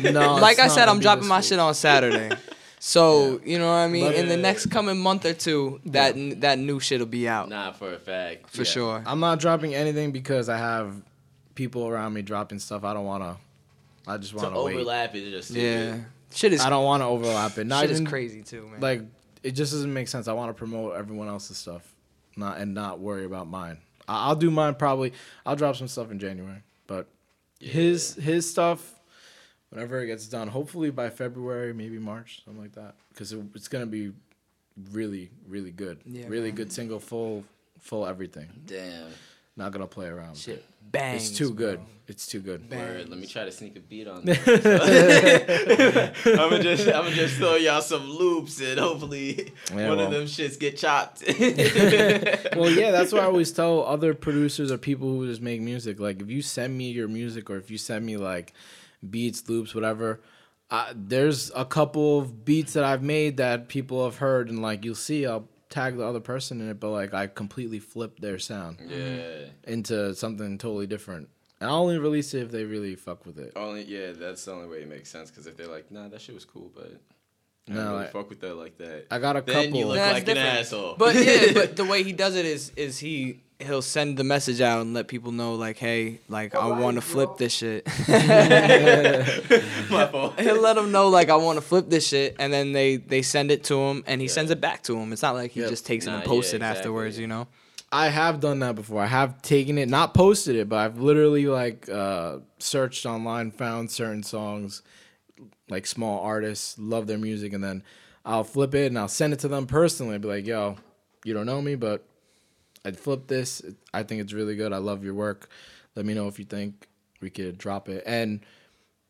Yeah. 0.04 0.10
no 0.20 0.34
like 0.36 0.58
I 0.58 0.68
said, 0.68 0.88
I'm 0.88 1.00
dropping 1.00 1.26
my 1.26 1.38
week. 1.38 1.44
shit 1.46 1.58
on 1.58 1.74
Saturday. 1.74 2.30
So 2.78 3.40
you 3.44 3.58
know 3.58 3.66
what 3.66 3.78
I 3.78 3.88
mean. 3.88 4.04
But- 4.04 4.14
In 4.16 4.28
the 4.28 4.36
next 4.36 4.66
coming 4.70 4.98
month 4.98 5.24
or 5.24 5.32
two, 5.34 5.80
that 5.86 6.14
that 6.42 6.58
new 6.58 6.78
shit'll 6.78 7.06
be 7.06 7.26
out 7.28 7.48
Nah, 7.48 7.72
for 7.72 7.92
a 7.94 7.98
fact. 7.98 8.50
for 8.50 8.64
sure. 8.64 9.02
i'm 9.06 9.20
not 9.20 9.40
dropping 9.40 9.74
anything 9.74 10.12
because 10.12 10.48
i 10.48 10.56
have 10.58 10.94
people 11.54 11.88
around 11.88 12.12
me 12.12 12.22
dropping 12.22 12.58
stuff 12.58 12.84
i 12.84 12.92
don't 12.92 13.06
want 13.06 13.22
to 13.24 13.36
i 14.10 14.16
just 14.18 14.34
want 14.34 14.54
to 14.54 14.62
wait 14.62 14.74
overlap 14.76 15.14
is 15.14 15.30
just 15.30 15.50
Yeah, 15.50 15.62
good. 15.96 16.04
Shit 16.36 16.52
is 16.52 16.60
i 16.60 16.70
don't 16.70 16.84
want 16.84 17.00
to 17.00 17.06
overlap 17.06 17.58
it 17.58 17.66
not 17.66 17.82
shit 17.82 17.90
even 17.90 18.04
is 18.04 18.08
crazy 18.10 18.42
too, 18.42 18.68
man. 18.68 18.80
like 18.80 19.02
it 19.42 19.52
just 19.52 19.70
doesn't 19.70 19.92
make 19.92 20.08
sense. 20.08 20.26
I 20.26 20.32
want 20.32 20.48
to 20.50 20.54
promote 20.54 20.96
everyone 20.96 21.28
else's 21.28 21.56
stuff, 21.56 21.94
not 22.36 22.58
and 22.58 22.74
not 22.74 22.98
worry 22.98 23.24
about 23.24 23.46
mine. 23.46 23.78
I- 24.08 24.26
I'll 24.26 24.34
do 24.34 24.50
mine 24.50 24.74
probably. 24.74 25.12
I'll 25.44 25.54
drop 25.54 25.76
some 25.76 25.86
stuff 25.86 26.10
in 26.10 26.18
January, 26.18 26.62
but 26.88 27.06
his 27.60 28.14
his 28.14 28.50
stuff, 28.50 28.98
whenever 29.70 30.00
it 30.02 30.06
gets 30.06 30.26
done, 30.26 30.48
hopefully 30.48 30.90
by 30.90 31.10
February, 31.10 31.72
maybe 31.72 31.98
March, 32.00 32.42
something 32.44 32.60
like 32.60 32.72
that, 32.72 32.96
because 33.12 33.32
it, 33.32 33.40
it's 33.54 33.68
gonna 33.68 33.86
be 33.86 34.12
really 34.90 35.30
really 35.46 35.70
good. 35.70 36.00
Yeah, 36.04 36.24
really 36.26 36.48
man. 36.48 36.56
good 36.56 36.72
single, 36.72 36.98
full 36.98 37.44
full 37.78 38.04
everything. 38.04 38.48
Damn. 38.66 39.10
Not 39.56 39.70
gonna 39.70 39.86
play 39.86 40.06
around. 40.08 40.36
shit 40.36 40.64
bang. 40.90 41.16
It's 41.16 41.30
too 41.30 41.52
good. 41.54 41.80
It's 42.08 42.26
too 42.28 42.38
good. 42.40 42.70
Word. 42.70 43.08
Let 43.08 43.18
me 43.18 43.26
try 43.26 43.44
to 43.44 43.50
sneak 43.50 43.76
a 43.76 43.80
beat 43.80 44.06
on 44.06 44.24
that. 44.26 46.12
I'm 46.24 46.50
gonna 46.50 46.62
just, 46.62 46.86
I'm 46.86 47.02
gonna 47.04 47.10
just 47.16 47.36
throw 47.36 47.56
y'all 47.56 47.82
some 47.82 48.08
loops 48.08 48.60
and 48.60 48.78
hopefully 48.78 49.52
Yeah, 49.70 49.88
one 49.88 49.96
well. 49.98 50.06
of 50.06 50.12
them 50.12 50.24
shits 50.24 50.58
get 50.58 50.76
chopped. 50.76 51.24
well, 52.56 52.70
yeah, 52.70 52.92
that's 52.92 53.12
what 53.12 53.22
I 53.22 53.26
always 53.32 53.50
tell 53.52 53.84
other 53.84 54.14
producers 54.14 54.70
or 54.70 54.78
people 54.78 55.08
who 55.08 55.26
just 55.26 55.42
make 55.42 55.60
music. 55.60 55.98
Like, 55.98 56.22
if 56.22 56.30
you 56.30 56.42
send 56.42 56.78
me 56.78 56.90
your 56.92 57.08
music 57.08 57.50
or 57.50 57.56
if 57.56 57.70
you 57.70 57.78
send 57.78 58.06
me 58.06 58.16
like 58.16 58.52
beats, 59.08 59.48
loops, 59.48 59.74
whatever, 59.74 60.20
uh, 60.70 60.92
there's 60.94 61.50
a 61.56 61.64
couple 61.64 62.20
of 62.20 62.44
beats 62.44 62.72
that 62.74 62.84
I've 62.84 63.02
made 63.02 63.36
that 63.38 63.68
people 63.68 64.04
have 64.04 64.18
heard, 64.18 64.48
and 64.48 64.62
like 64.62 64.84
you'll 64.84 64.94
see, 64.94 65.26
I'll 65.26 65.48
tag 65.68 65.96
the 65.96 66.04
other 66.06 66.20
person 66.20 66.60
in 66.60 66.68
it, 66.68 66.80
but 66.80 66.90
like 66.90 67.12
I 67.14 67.26
completely 67.26 67.78
flipped 67.78 68.20
their 68.20 68.38
sound 68.38 68.78
yeah. 68.86 68.96
Mm-hmm. 68.96 69.72
into 69.72 70.14
something 70.14 70.58
totally 70.58 70.86
different. 70.86 71.28
And 71.60 71.70
I'll 71.70 71.76
only 71.82 71.98
release 71.98 72.34
it 72.34 72.42
if 72.42 72.50
they 72.50 72.64
really 72.64 72.94
fuck 72.96 73.24
with 73.24 73.38
it. 73.38 73.52
Only 73.56 73.84
yeah, 73.84 74.12
that's 74.12 74.44
the 74.44 74.52
only 74.52 74.68
way 74.68 74.82
it 74.82 74.88
makes 74.88 75.08
sense. 75.10 75.30
Because 75.30 75.46
if 75.46 75.56
they're 75.56 75.66
like, 75.68 75.90
nah, 75.90 76.08
that 76.08 76.20
shit 76.20 76.34
was 76.34 76.44
cool, 76.44 76.70
but 76.74 76.92
I 77.68 77.72
No, 77.72 77.76
don't 77.84 77.92
really 77.94 78.04
I- 78.04 78.10
fuck 78.10 78.28
with 78.28 78.40
that 78.40 78.54
like 78.56 78.76
that. 78.78 79.06
I 79.10 79.18
got 79.18 79.36
a 79.36 79.40
then 79.40 79.64
couple. 79.66 79.78
you 79.80 79.86
look 79.86 79.96
That's 79.96 80.12
like 80.14 80.24
different. 80.26 80.48
an 80.48 80.56
asshole. 80.58 80.96
But 80.98 81.14
yeah, 81.16 81.52
but 81.54 81.76
the 81.76 81.84
way 81.84 82.02
he 82.02 82.12
does 82.12 82.36
it 82.36 82.44
is 82.44 82.72
is 82.76 82.98
he 82.98 83.42
he'll 83.58 83.82
send 83.82 84.16
the 84.18 84.24
message 84.24 84.60
out 84.60 84.82
and 84.82 84.92
let 84.92 85.08
people 85.08 85.32
know 85.32 85.54
like, 85.54 85.78
hey, 85.78 86.20
like 86.28 86.54
I 86.54 86.66
want 86.78 86.96
to 86.96 87.00
flip 87.00 87.36
this 87.38 87.52
shit. 87.54 87.86
my 89.90 90.06
fault. 90.10 90.38
he'll 90.40 90.60
let 90.60 90.76
them 90.76 90.92
know 90.92 91.08
like 91.08 91.30
I 91.30 91.36
want 91.36 91.56
to 91.58 91.62
flip 91.64 91.88
this 91.88 92.06
shit, 92.06 92.36
and 92.38 92.52
then 92.52 92.72
they 92.72 92.96
they 92.96 93.22
send 93.22 93.50
it 93.50 93.64
to 93.64 93.78
him, 93.78 94.04
and 94.06 94.20
he 94.20 94.28
sends 94.28 94.50
it 94.50 94.60
back 94.60 94.82
to 94.84 94.96
him. 94.98 95.12
It's 95.12 95.22
not 95.22 95.34
like 95.34 95.52
he 95.52 95.60
Yep. 95.60 95.70
just 95.70 95.86
takes 95.86 96.06
it 96.06 96.10
and 96.12 96.24
posts 96.24 96.52
yeah, 96.52 96.56
it 96.56 96.62
afterwards, 96.62 97.18
exactly. 97.18 97.22
you 97.22 97.28
know. 97.28 97.46
I 97.92 98.08
have 98.08 98.40
done 98.40 98.58
that 98.60 98.74
before. 98.74 99.00
I 99.00 99.06
have 99.06 99.40
taken 99.42 99.78
it, 99.78 99.88
not 99.88 100.12
posted 100.12 100.56
it, 100.56 100.68
but 100.68 100.76
I've 100.78 100.98
literally 101.00 101.46
like 101.46 101.88
uh, 101.88 102.38
searched 102.58 103.06
online, 103.06 103.52
found 103.52 103.90
certain 103.90 104.22
songs, 104.24 104.82
like 105.68 105.86
small 105.86 106.20
artists, 106.20 106.76
love 106.78 107.06
their 107.06 107.16
music, 107.18 107.52
and 107.52 107.62
then 107.62 107.84
I'll 108.24 108.44
flip 108.44 108.74
it 108.74 108.86
and 108.86 108.98
I'll 108.98 109.08
send 109.08 109.32
it 109.32 109.38
to 109.40 109.48
them 109.48 109.66
personally. 109.66 110.18
be 110.18 110.26
like, 110.28 110.46
"Yo, 110.46 110.76
you 111.24 111.32
don't 111.32 111.46
know 111.46 111.62
me, 111.62 111.76
but 111.76 112.04
I'd 112.86 112.96
flip 112.98 113.26
this. 113.26 113.60
I 113.92 114.02
think 114.04 114.20
it's 114.22 114.32
really 114.32 114.56
good. 114.56 114.72
I 114.72 114.78
love 114.78 115.04
your 115.04 115.14
work. 115.14 115.50
Let 115.94 116.06
me 116.06 116.14
know 116.14 116.28
if 116.28 116.38
you 116.38 116.44
think 116.44 116.88
we 117.20 117.28
could 117.30 117.58
drop 117.58 117.88
it." 117.88 118.02
And 118.06 118.40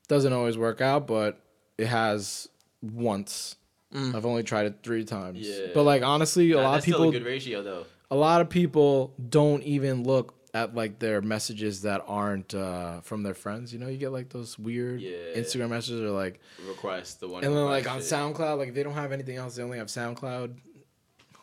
doesn't 0.09 0.33
always 0.33 0.57
work 0.59 0.81
out, 0.81 1.07
but 1.07 1.41
it 1.79 1.87
has 1.87 2.49
once. 2.83 3.57
I've 3.95 4.27
only 4.27 4.43
tried 4.43 4.67
it 4.67 4.79
three 4.83 5.05
times. 5.05 5.39
Yeah. 5.41 5.69
But 5.73 5.85
like 5.85 6.03
honestly, 6.03 6.53
a 6.53 6.57
Nah, 6.57 6.63
lot 6.63 6.79
of 6.81 6.85
people 6.85 7.01
still 7.01 7.09
a 7.09 7.13
good 7.13 7.25
ratio 7.25 7.63
though. 7.63 7.87
a 8.11 8.17
lot 8.17 8.41
of 8.43 8.51
people 8.51 9.15
don't 9.31 9.63
even 9.63 10.03
look 10.05 10.35
at 10.53 10.75
like 10.75 10.99
their 10.99 11.23
messages 11.23 11.83
that 11.83 12.03
aren't 12.07 12.55
uh, 12.55 13.01
from 13.01 13.23
their 13.23 13.33
friends. 13.35 13.73
You 13.73 13.79
know, 13.79 13.89
you 13.89 13.97
get 13.97 14.11
like 14.13 14.29
those 14.29 14.59
weird 14.59 15.01
Yeah. 15.01 15.17
Instagram 15.35 15.71
messages 15.71 16.03
or 16.03 16.11
like, 16.11 16.41
Request 16.69 17.21
the 17.21 17.29
one. 17.29 17.43
and 17.45 17.55
then 17.57 17.65
like 17.65 17.91
on 17.91 18.01
shit. 18.01 18.09
SoundCloud, 18.13 18.59
like 18.59 18.69
if 18.69 18.75
they 18.75 18.83
don't 18.83 18.95
have 18.95 19.13
anything 19.13 19.37
else, 19.37 19.57
they 19.57 19.63
only 19.63 19.79
have 19.79 19.89
SoundCloud. 19.89 20.57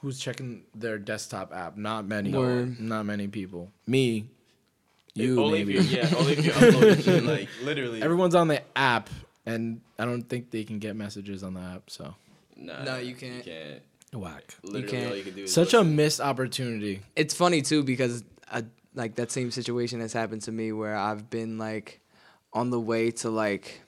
Who's 0.03 0.19
checking 0.19 0.63
their 0.75 0.97
desktop 0.99 1.53
app? 1.53 1.77
Not 1.77 2.05
many. 2.05 2.29
Word. 2.31 2.77
Not 2.77 3.05
many 3.05 3.27
people. 3.29 3.71
Me, 3.87 4.25
you, 5.13 5.41
only 5.41 5.59
maybe. 5.59 5.77
if 5.77 5.89
you're 5.89 6.03
yeah, 6.03 6.13
only 6.17 6.33
if 6.33 6.45
you're 6.45 6.55
uploading 6.75 7.01
shit 7.01 7.23
like 7.23 7.47
literally. 7.63 8.01
Everyone's 8.03 8.35
on 8.35 8.49
the 8.49 8.61
app, 8.77 9.09
and 9.45 9.79
I 9.97 10.03
don't 10.03 10.23
think 10.23 10.51
they 10.51 10.65
can 10.65 10.79
get 10.79 10.97
messages 10.97 11.41
on 11.41 11.53
the 11.53 11.61
app. 11.61 11.89
So 11.89 12.15
Nah, 12.57 12.83
No, 12.83 12.97
you 12.97 13.15
can't. 13.15 13.45
You 13.45 13.53
can't. 13.53 13.81
whack. 14.21 14.55
Literally, 14.63 14.87
can't. 14.87 15.09
all 15.11 15.15
you 15.15 15.23
can 15.23 15.35
do 15.35 15.43
is 15.43 15.53
Such 15.53 15.73
a 15.73 15.85
missed 15.85 16.19
opportunity. 16.19 16.99
It's 17.15 17.33
funny 17.33 17.61
too 17.61 17.83
because 17.83 18.25
I, 18.51 18.65
like 18.93 19.15
that 19.15 19.31
same 19.31 19.51
situation 19.51 20.01
has 20.01 20.11
happened 20.11 20.41
to 20.43 20.51
me 20.51 20.73
where 20.73 20.97
I've 20.97 21.29
been 21.29 21.57
like 21.57 22.01
on 22.51 22.71
the 22.71 22.79
way 22.79 23.09
to 23.11 23.29
like 23.29 23.81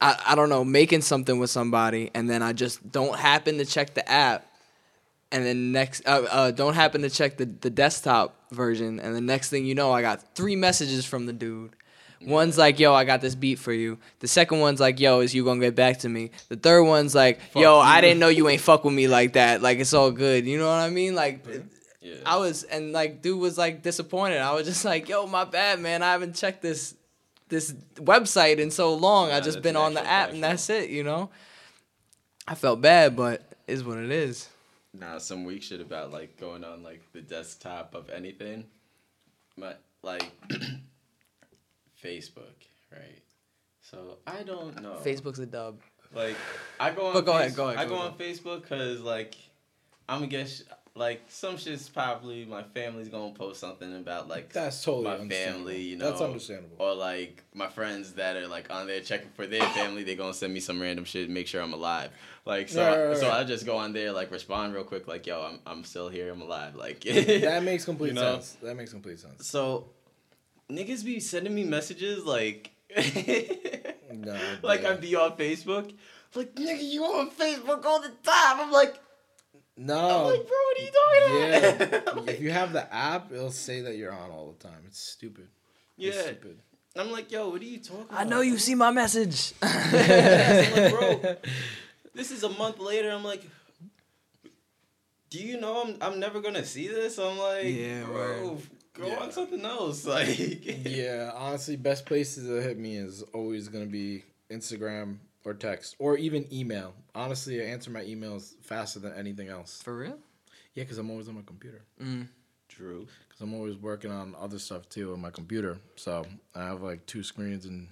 I, 0.00 0.18
I 0.28 0.34
don't 0.34 0.48
know 0.48 0.64
making 0.64 1.02
something 1.02 1.38
with 1.38 1.50
somebody 1.50 2.10
and 2.14 2.30
then 2.30 2.42
I 2.42 2.52
just 2.52 2.90
don't 2.92 3.18
happen 3.18 3.58
to 3.58 3.64
check 3.64 3.94
the 3.94 4.08
app 4.08 4.46
and 5.32 5.44
then 5.44 5.72
next 5.72 6.06
uh, 6.06 6.24
uh, 6.30 6.50
don't 6.52 6.74
happen 6.74 7.02
to 7.02 7.10
check 7.10 7.38
the, 7.38 7.46
the 7.46 7.70
desktop 7.70 8.36
version 8.52 9.00
and 9.00 9.14
the 9.16 9.20
next 9.20 9.50
thing 9.50 9.64
you 9.64 9.74
know 9.74 9.90
I 9.90 10.02
got 10.02 10.34
three 10.34 10.54
messages 10.54 11.04
from 11.04 11.26
the 11.26 11.32
dude. 11.32 11.74
One's 12.24 12.56
like, 12.56 12.78
yo, 12.78 12.94
I 12.94 13.02
got 13.02 13.20
this 13.20 13.34
beat 13.34 13.58
for 13.58 13.72
you. 13.72 13.98
The 14.20 14.28
second 14.28 14.60
one's 14.60 14.78
like, 14.78 15.00
yo, 15.00 15.20
is 15.20 15.34
you 15.34 15.44
gonna 15.44 15.58
get 15.58 15.74
back 15.74 15.98
to 16.00 16.08
me? 16.08 16.30
The 16.48 16.56
third 16.56 16.84
one's 16.84 17.16
like, 17.16 17.40
yo, 17.56 17.80
I 17.80 18.00
didn't 18.00 18.20
know 18.20 18.28
you 18.28 18.48
ain't 18.50 18.60
fuck 18.60 18.84
with 18.84 18.94
me 18.94 19.08
like 19.08 19.32
that. 19.32 19.60
Like 19.60 19.78
it's 19.78 19.92
all 19.92 20.12
good. 20.12 20.46
You 20.46 20.58
know 20.58 20.68
what 20.68 20.78
I 20.78 20.90
mean? 20.90 21.16
Like 21.16 21.44
Yeah. 22.00 22.14
I 22.24 22.36
was 22.36 22.62
and 22.62 22.92
like 22.92 23.22
dude 23.22 23.40
was 23.40 23.58
like 23.58 23.82
disappointed. 23.82 24.38
I 24.38 24.52
was 24.52 24.66
just 24.66 24.84
like, 24.84 25.08
yo, 25.08 25.26
my 25.26 25.44
bad, 25.44 25.80
man. 25.80 26.02
I 26.02 26.12
haven't 26.12 26.36
checked 26.36 26.62
this 26.62 26.94
this 27.48 27.72
website 27.96 28.58
in 28.58 28.70
so 28.70 28.94
long. 28.94 29.30
I 29.30 29.40
just 29.40 29.60
been 29.60 29.76
on 29.76 29.94
the 29.94 30.04
app 30.06 30.30
and 30.30 30.42
that's 30.42 30.70
it, 30.70 30.90
you 30.90 31.04
know? 31.04 31.30
I 32.48 32.54
felt 32.54 32.80
bad, 32.80 33.14
but 33.14 33.42
is 33.66 33.84
what 33.84 33.98
it 33.98 34.10
is. 34.10 34.48
Nah, 34.94 35.18
some 35.18 35.44
weak 35.44 35.62
shit 35.62 35.80
about 35.80 36.12
like 36.12 36.38
going 36.38 36.64
on 36.64 36.82
like 36.82 37.00
the 37.12 37.22
desktop 37.22 37.94
of 37.94 38.10
anything. 38.10 38.64
but 39.56 39.80
like 40.02 40.30
Facebook, 42.02 42.54
right? 42.92 43.22
So 43.80 44.18
I 44.26 44.42
don't 44.42 44.80
know. 44.82 44.98
Facebook's 45.04 45.38
a 45.38 45.46
dub. 45.46 45.80
Like 46.14 46.36
I 46.78 46.90
go 46.90 47.06
on. 47.06 47.14
But 47.14 47.24
go 47.24 47.32
ahead, 47.38 47.54
go 47.54 47.68
ahead, 47.68 47.78
I 47.78 47.84
go 47.84 47.90
go 47.90 47.96
ahead. 47.96 48.12
on 48.12 48.18
Facebook 48.18 48.62
because 48.62 49.00
like 49.00 49.34
I'm 50.08 50.18
gonna 50.18 50.26
guess 50.26 50.62
like 50.94 51.22
some 51.28 51.56
shit's 51.56 51.88
probably 51.88 52.44
my 52.44 52.62
family's 52.62 53.08
gonna 53.08 53.32
post 53.32 53.60
something 53.60 53.96
about 53.96 54.28
like 54.28 54.52
That's 54.52 54.84
totally 54.84 55.04
my 55.04 55.28
family, 55.28 55.80
you 55.80 55.96
know. 55.96 56.10
That's 56.10 56.20
understandable. 56.20 56.76
Or 56.78 56.94
like 56.94 57.42
my 57.54 57.68
friends 57.68 58.12
that 58.14 58.36
are 58.36 58.46
like 58.46 58.70
on 58.70 58.86
there 58.86 59.00
checking 59.00 59.30
for 59.30 59.46
their 59.46 59.62
family, 59.70 60.02
they're 60.02 60.16
gonna 60.16 60.34
send 60.34 60.52
me 60.52 60.60
some 60.60 60.80
random 60.80 61.06
shit, 61.06 61.30
make 61.30 61.46
sure 61.46 61.62
I'm 61.62 61.72
alive. 61.72 62.10
Like 62.44 62.68
so, 62.68 62.84
Right, 62.84 62.96
right, 62.98 63.08
right, 63.10 63.16
so. 63.18 63.30
I 63.30 63.44
just 63.44 63.64
go 63.64 63.76
on 63.76 63.92
there 63.92 64.10
like 64.12 64.30
respond 64.32 64.74
real 64.74 64.82
quick, 64.84 65.06
like 65.06 65.26
yo, 65.26 65.40
I'm 65.42 65.60
I'm 65.66 65.84
still 65.84 66.08
here, 66.08 66.32
I'm 66.32 66.42
alive. 66.42 66.74
Like 66.74 67.00
that 67.04 67.62
makes 67.62 67.84
complete 67.84 68.08
You 68.08 68.14
know? 68.14 68.32
sense. 68.34 68.56
That 68.62 68.76
makes 68.76 68.90
complete 68.92 69.20
sense. 69.20 69.46
So, 69.46 69.90
niggas 70.70 71.04
be 71.04 71.20
sending 71.20 71.54
me 71.54 71.64
messages 71.64 72.24
like, 72.24 72.72
Nah, 74.12 74.36
like 74.62 74.82
yeah. 74.82 74.90
I 74.90 74.96
be 74.96 75.14
on 75.16 75.36
Facebook, 75.36 75.94
like 76.34 76.54
nigga, 76.56 76.82
you 76.82 77.04
on 77.04 77.30
Facebook 77.30 77.84
all 77.84 78.00
the 78.00 78.08
time. 78.22 78.60
I'm 78.60 78.72
like, 78.72 78.96
No. 79.76 79.94
I'm 80.26 80.30
like, 80.38 80.46
bro, 80.48 80.56
what 80.56 80.78
are 80.78 80.82
you 80.82 80.90
talking 80.90 81.38
Yeah. 81.38 81.96
about? 82.12 82.28
if 82.28 82.40
you 82.40 82.50
have 82.50 82.72
the 82.72 82.92
app, 82.92 83.30
it'll 83.32 83.50
say 83.52 83.82
that 83.82 83.96
you're 83.96 84.12
on 84.12 84.30
all 84.32 84.52
the 84.58 84.68
time. 84.68 84.78
It's 84.88 84.98
stupid. 85.00 85.46
It's 85.96 86.16
yeah. 86.16 86.22
stupid. 86.22 86.58
I'm 86.96 87.10
like, 87.12 87.30
yo, 87.32 87.48
what 87.50 87.62
are 87.62 87.64
you 87.64 87.78
talking 87.78 88.02
about? 88.10 88.20
I 88.20 88.24
know 88.24 88.40
you 88.42 88.58
see 88.58 88.74
my 88.74 88.90
message. 88.90 89.54
Yes, 89.62 90.76
I'm 90.76 90.82
like, 90.82 91.22
bro, 91.22 91.36
this 92.14 92.30
is 92.30 92.42
a 92.42 92.48
month 92.50 92.78
later. 92.78 93.10
I'm 93.10 93.24
like, 93.24 93.42
do 95.30 95.38
you 95.38 95.58
know 95.60 95.82
I'm 95.82 95.96
I'm 96.00 96.20
never 96.20 96.40
gonna 96.40 96.64
see 96.64 96.88
this? 96.88 97.18
I'm 97.18 97.38
like, 97.38 97.64
Yeah, 97.66 98.04
bro, 98.04 98.48
word. 98.52 98.58
go 98.94 99.06
Yeah. 99.06 99.18
on 99.20 99.32
something 99.32 99.64
else. 99.64 100.04
Like, 100.06 100.86
Yeah, 100.86 101.30
honestly, 101.34 101.76
best 101.76 102.06
places 102.06 102.46
to 102.46 102.60
hit 102.62 102.78
me 102.78 102.96
is 102.96 103.22
always 103.32 103.68
gonna 103.68 103.86
be 103.86 104.24
Instagram 104.50 105.16
or 105.44 105.54
text 105.54 105.96
or 105.98 106.16
even 106.18 106.46
email. 106.52 106.92
Honestly, 107.14 107.60
I 107.62 107.66
answer 107.66 107.90
my 107.90 108.02
emails 108.04 108.54
faster 108.62 108.98
than 109.00 109.12
anything 109.14 109.48
else. 109.48 109.80
For 109.82 109.96
real? 109.96 110.18
Yeah, 110.74 110.84
because 110.84 110.98
I'm 110.98 111.10
always 111.10 111.28
on 111.28 111.34
my 111.34 111.42
computer. 111.46 111.82
Mm. 112.02 112.28
True. 112.68 113.06
Because 113.28 113.40
I'm 113.42 113.52
always 113.54 113.76
working 113.76 114.10
on 114.10 114.34
other 114.38 114.58
stuff 114.58 114.88
too 114.88 115.12
on 115.12 115.20
my 115.20 115.30
computer. 115.30 115.78
So 115.96 116.24
I 116.54 116.64
have 116.64 116.82
like 116.82 117.04
two 117.06 117.22
screens 117.22 117.66
and 117.66 117.88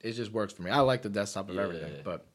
it 0.00 0.12
just 0.12 0.32
works 0.32 0.52
for 0.52 0.62
me. 0.62 0.70
I 0.70 0.80
like 0.80 1.02
the 1.02 1.08
desktop 1.08 1.48
of 1.50 1.58
everything, 1.58 1.92
but 2.04 2.26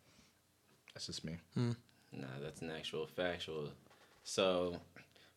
that's 0.93 1.07
just 1.07 1.23
me. 1.23 1.37
Nah, 1.55 2.27
that's 2.41 2.61
an 2.61 2.71
actual 2.71 3.07
factual. 3.07 3.69
So 4.23 4.79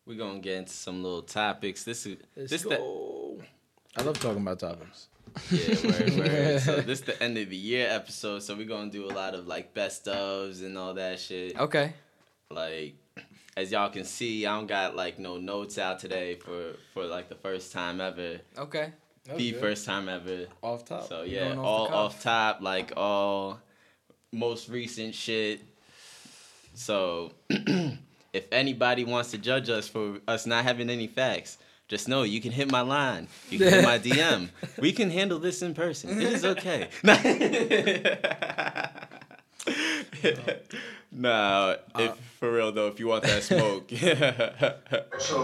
we're 0.05 0.17
gonna 0.17 0.39
get 0.39 0.57
into 0.57 0.71
some 0.71 1.03
little 1.03 1.23
topics. 1.23 1.83
This 1.83 2.05
is 2.05 2.17
this 2.35 2.63
the 2.63 2.77
I 3.97 4.03
love 4.03 4.19
talking 4.19 4.41
about 4.41 4.59
topics. 4.59 5.07
yeah 5.51 5.75
word, 5.83 6.17
word. 6.17 6.61
so 6.61 6.81
this 6.81 7.01
the 7.01 7.21
end 7.21 7.37
of 7.37 7.49
the 7.49 7.57
year 7.57 7.87
episode. 7.89 8.43
So 8.43 8.55
we're 8.55 8.67
gonna 8.67 8.91
do 8.91 9.05
a 9.05 9.13
lot 9.13 9.33
of 9.33 9.47
like 9.47 9.73
best 9.73 10.05
ofs 10.05 10.63
and 10.63 10.77
all 10.77 10.93
that 10.93 11.19
shit. 11.19 11.59
Okay. 11.59 11.93
Like 12.49 12.95
as 13.57 13.71
y'all 13.71 13.89
can 13.89 14.05
see, 14.05 14.45
I 14.45 14.55
don't 14.55 14.67
got 14.67 14.95
like 14.95 15.17
no 15.17 15.37
notes 15.37 15.77
out 15.77 15.99
today 15.99 16.35
for 16.35 16.75
for 16.93 17.05
like 17.05 17.27
the 17.27 17.35
first 17.35 17.73
time 17.73 17.99
ever. 17.99 18.39
Okay. 18.57 18.93
the 19.35 19.53
first 19.53 19.85
time 19.85 20.07
ever. 20.07 20.45
off 20.61 20.85
top. 20.85 21.07
So 21.07 21.23
yeah, 21.23 21.47
going 21.47 21.59
off 21.59 21.65
all 21.65 21.87
off 21.87 22.23
top, 22.23 22.61
like 22.61 22.93
all 22.95 23.59
most 24.31 24.69
recent 24.69 25.15
shit. 25.15 25.61
So 26.73 27.31
if 27.49 28.45
anybody 28.51 29.03
wants 29.03 29.31
to 29.31 29.37
judge 29.37 29.69
us 29.69 29.87
for 29.87 30.19
us 30.27 30.45
not 30.45 30.63
having 30.63 30.89
any 30.89 31.07
facts, 31.07 31.57
just 31.87 32.07
know 32.09 32.23
you 32.23 32.41
can 32.41 32.51
hit 32.51 32.69
my 32.71 32.81
line. 32.81 33.27
You 33.49 33.59
can 33.59 33.69
hit 33.69 33.83
my 33.83 33.99
DM. 34.03 34.49
We 34.77 34.91
can 34.91 35.09
handle 35.09 35.39
this 35.39 35.61
in 35.61 35.73
person. 35.73 36.21
It 36.21 36.33
is 36.33 36.45
okay. 36.45 36.89
no, 41.11 41.31
uh, 41.31 41.77
if 41.99 42.15
for 42.39 42.51
real 42.51 42.71
though, 42.71 42.87
if 42.87 42.99
you 42.99 43.07
want 43.07 43.23
that 43.23 43.43
smoke, 43.43 43.87
Tune 43.89 44.09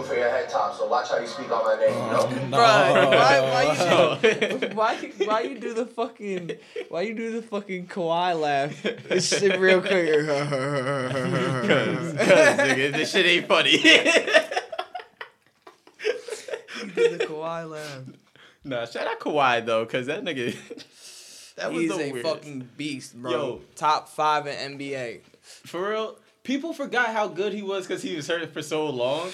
for 0.04 0.14
your 0.14 0.28
head 0.30 0.48
top, 0.48 0.74
so 0.76 0.86
watch 0.88 1.08
how 1.10 1.18
you 1.18 1.26
speak 1.26 1.50
on 1.50 1.64
my 1.64 1.76
name, 1.80 1.90
you 1.90 1.96
know? 1.96 2.20
Oh, 2.20 2.28
Bro, 2.50 3.10
why, 3.10 3.40
why, 3.40 3.76
So- 3.76 4.18
you, 4.22 4.68
why, 4.74 4.96
why 5.26 5.40
you 5.42 5.58
do 5.58 5.74
the 5.74 5.86
fucking, 5.86 6.52
why 6.88 7.02
you 7.02 7.14
do 7.14 7.32
the 7.32 7.42
fucking 7.42 7.86
Kawhi 7.88 8.38
laugh? 8.40 8.82
This 8.82 9.28
shit 9.38 9.58
real 9.58 9.80
quick. 9.80 10.26
Cause, 10.26 12.14
nigga, 12.14 12.92
this 12.92 13.10
shit 13.10 13.26
ain't 13.26 13.46
funny. 13.48 13.72
You 16.80 16.90
do 16.94 17.16
the 17.18 17.26
Kawhi 17.26 17.70
laugh. 17.70 18.02
nah, 18.64 18.84
shout 18.86 19.06
out 19.06 19.18
Kawhi 19.20 19.64
though, 19.64 19.84
cause 19.86 20.06
that 20.06 20.22
nigga, 20.24 20.54
that 21.56 21.72
was 21.72 21.82
He's 21.82 21.90
the 21.90 21.94
a 21.96 22.12
weirdest. 22.12 22.34
fucking 22.34 22.68
beast, 22.76 23.14
bro. 23.20 23.30
Yo. 23.30 23.60
Top 23.76 24.08
five 24.08 24.46
in 24.46 24.78
NBA. 24.78 25.20
For 25.40 25.90
real, 25.90 26.18
people 26.42 26.72
forgot 26.72 27.08
how 27.08 27.28
good 27.28 27.52
he 27.52 27.62
was 27.62 27.86
because 27.86 28.02
he 28.02 28.16
was 28.16 28.26
hurt 28.28 28.52
for 28.52 28.62
so 28.62 28.88
long. 28.88 29.30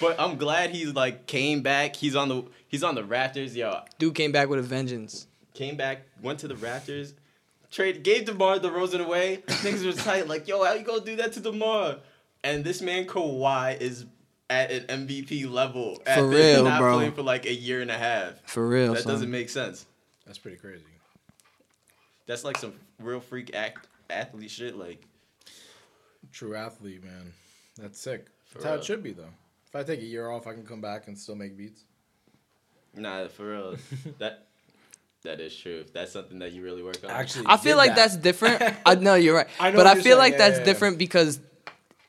But 0.00 0.18
I'm 0.18 0.36
glad 0.36 0.70
he's 0.70 0.94
like 0.94 1.26
came 1.26 1.60
back. 1.62 1.96
He's 1.96 2.16
on 2.16 2.28
the 2.28 2.44
he's 2.68 2.82
on 2.82 2.94
the 2.94 3.02
Raptors. 3.02 3.54
Yo, 3.54 3.80
Dude 3.98 4.14
came 4.14 4.32
back 4.32 4.48
with 4.48 4.58
a 4.58 4.62
vengeance. 4.62 5.26
came 5.54 5.76
back, 5.76 6.02
went 6.22 6.38
to 6.40 6.48
the 6.48 6.54
Raptors, 6.54 7.12
trade 7.70 8.02
gave 8.02 8.24
DeMar 8.24 8.58
the 8.60 8.70
DeRozan 8.70 9.04
away. 9.04 9.42
Niggas 9.46 9.84
was 9.84 9.96
tight 9.96 10.26
like, 10.28 10.48
yo, 10.48 10.64
how 10.64 10.72
you 10.72 10.84
gonna 10.84 11.04
do 11.04 11.16
that 11.16 11.34
to 11.34 11.40
DeMar? 11.40 11.96
And 12.42 12.64
this 12.64 12.80
man 12.80 13.04
Kawhi 13.04 13.78
is 13.78 14.06
at 14.48 14.70
an 14.70 15.06
MVP 15.06 15.50
level. 15.50 16.00
after 16.06 16.26
real, 16.26 16.64
not 16.64 16.80
bro. 16.80 16.94
playing 16.96 17.12
for 17.12 17.22
like 17.22 17.44
a 17.44 17.52
year 17.52 17.82
and 17.82 17.90
a 17.90 17.98
half. 17.98 18.40
For 18.48 18.66
real, 18.66 18.94
That 18.94 19.02
son. 19.02 19.12
doesn't 19.12 19.30
make 19.30 19.50
sense. 19.50 19.84
That's 20.24 20.38
pretty 20.38 20.56
crazy. 20.56 20.82
That's 22.30 22.44
like 22.44 22.58
some 22.58 22.74
real 23.00 23.18
freak 23.18 23.56
act 23.56 23.88
athlete 24.08 24.52
shit. 24.52 24.76
Like, 24.76 25.02
True 26.30 26.54
athlete, 26.54 27.02
man. 27.02 27.32
That's 27.76 27.98
sick. 27.98 28.26
For 28.44 28.58
That's 28.58 28.66
how 28.66 28.74
it 28.74 28.84
should 28.84 29.02
be, 29.02 29.10
though. 29.10 29.32
If 29.66 29.74
I 29.74 29.82
take 29.82 29.98
a 29.98 30.04
year 30.04 30.30
off, 30.30 30.46
I 30.46 30.52
can 30.54 30.64
come 30.64 30.80
back 30.80 31.08
and 31.08 31.18
still 31.18 31.34
make 31.34 31.58
beats. 31.58 31.82
nah, 32.94 33.26
for 33.26 33.50
real. 33.50 33.76
that 34.18 34.46
that 35.24 35.40
is 35.40 35.56
true. 35.56 35.80
If 35.80 35.92
that's 35.92 36.12
something 36.12 36.38
that 36.38 36.52
you 36.52 36.62
really 36.62 36.84
work 36.84 37.02
on. 37.02 37.10
Actually, 37.10 37.46
I 37.48 37.56
feel 37.56 37.76
like 37.76 37.96
that. 37.96 37.96
that's 37.96 38.16
different. 38.16 38.62
I 38.86 38.94
know 38.94 39.16
you're 39.16 39.34
right, 39.34 39.48
I 39.58 39.72
know 39.72 39.78
but 39.78 39.88
I 39.88 39.94
feel 39.94 40.02
saying. 40.02 40.18
like 40.18 40.32
Yeah, 40.34 40.38
that's 40.38 40.52
yeah, 40.52 40.58
yeah. 40.60 40.64
different 40.66 40.98
because 40.98 41.40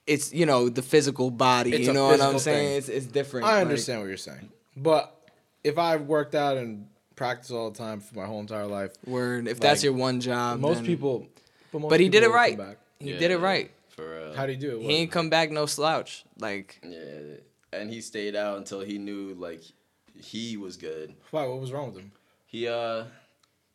it's 0.05 0.31
you 0.31 0.45
know 0.45 0.69
the 0.69 0.83
physical 0.83 1.31
body. 1.31 1.73
It's 1.73 1.87
you 1.87 1.93
know 1.93 2.05
what 2.05 2.21
I'm 2.21 2.37
saying? 2.37 2.67
thing. 2.67 2.77
It's 2.77 2.89
it's 2.89 3.05
different. 3.07 3.47
I 3.47 3.53
like- 3.55 3.61
understand 3.61 4.01
what 4.01 4.07
you're 4.07 4.17
saying, 4.17 4.51
but 4.77 5.17
if 5.63 5.79
I 5.79 5.95
worked 5.95 6.35
out 6.35 6.57
and 6.57 6.85
practiced 7.21 7.51
all 7.51 7.69
the 7.69 7.77
time 7.77 7.99
for 7.99 8.15
my 8.15 8.25
whole 8.25 8.39
entire 8.39 8.65
life, 8.65 8.91
Word. 9.05 9.47
If 9.47 9.59
that's 9.59 9.83
your 9.83 9.93
one 9.93 10.19
job, 10.21 10.59
most 10.59 10.77
then- 10.77 10.85
people. 10.87 11.27
But, 11.71 11.79
most 11.81 11.89
But 11.91 11.99
he 11.99 12.09
did 12.09 12.23
it 12.23 12.29
right. 12.31 12.59
he 12.99 13.11
Yeah, 13.11 13.19
did 13.19 13.29
it 13.31 13.37
right. 13.37 13.69
For 13.89 14.09
real. 14.09 14.33
How 14.33 14.45
do 14.47 14.53
you 14.53 14.57
do 14.57 14.77
it? 14.79 14.83
He 14.83 14.89
ain't 14.95 15.11
come 15.11 15.29
back 15.29 15.51
no 15.51 15.65
slouch. 15.67 16.25
Like 16.39 16.79
Yeah, 16.83 17.37
and 17.71 17.89
he 17.91 18.01
stayed 18.01 18.35
out 18.35 18.57
until 18.57 18.81
he 18.81 18.97
knew 18.97 19.35
like 19.37 19.61
he 20.19 20.57
was 20.57 20.77
good. 20.77 21.13
Why? 21.29 21.45
What 21.45 21.61
was 21.61 21.71
wrong 21.71 21.93
with 21.93 22.01
him? 22.01 22.11
He 22.47 22.67
uh 22.67 23.03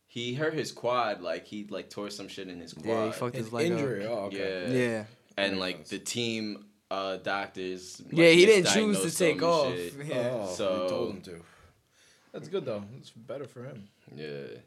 he 0.09 0.35
hurt 0.35 0.55
his 0.55 0.73
quad, 0.73 1.23
like 1.23 1.47
he 1.47 1.67
like 1.71 1.89
tore 1.89 2.11
some 2.11 2.27
shit 2.29 2.49
in 2.49 2.59
his 2.61 2.73
quad. 2.73 2.87
yeah, 2.87 3.07
he 3.07 3.13
fucked 3.13 3.37
His 3.37 3.47
his 3.47 3.53
leg 3.53 3.71
injury. 3.71 4.05
up. 4.07 4.11
Oh, 4.13 4.25
okay. 4.27 4.67
Yeah. 4.69 4.79
Yeah. 4.89 5.05
And 5.39 5.59
like 5.61 5.87
the 5.87 5.99
team 6.01 6.65
uh 6.91 7.17
doctors 7.19 8.03
like, 8.07 8.13
Yeah, 8.17 8.31
he 8.31 8.45
didn't 8.45 8.73
choose 8.73 9.01
to 9.03 9.17
take 9.17 9.41
off. 9.43 9.73
Yeah. 10.05 10.31
Oh, 10.33 10.53
So- 10.55 10.83
he 10.83 10.89
told 10.89 11.11
him 11.15 11.21
to. 11.23 11.41
That's 12.37 12.49
good 12.49 12.65
though. 12.67 12.83
It's 12.99 13.11
better 13.11 13.47
for 13.47 13.65
him. 13.65 13.89
Yeah. 14.15 14.59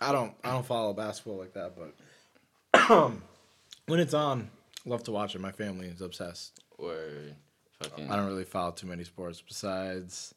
I 0.00 0.12
don't. 0.12 0.32
I 0.42 0.50
don't 0.50 0.64
follow 0.64 0.94
basketball 0.94 1.36
like 1.38 1.52
that, 1.52 1.74
but 1.76 3.12
when 3.86 4.00
it's 4.00 4.14
on, 4.14 4.50
love 4.86 5.02
to 5.04 5.12
watch 5.12 5.34
it. 5.34 5.40
My 5.40 5.52
family 5.52 5.88
is 5.88 6.00
obsessed. 6.00 6.58
Or 6.78 6.96
fucking 7.82 8.10
I 8.10 8.16
don't 8.16 8.26
really 8.26 8.44
follow 8.44 8.70
too 8.72 8.86
many 8.86 9.04
sports 9.04 9.42
besides 9.46 10.34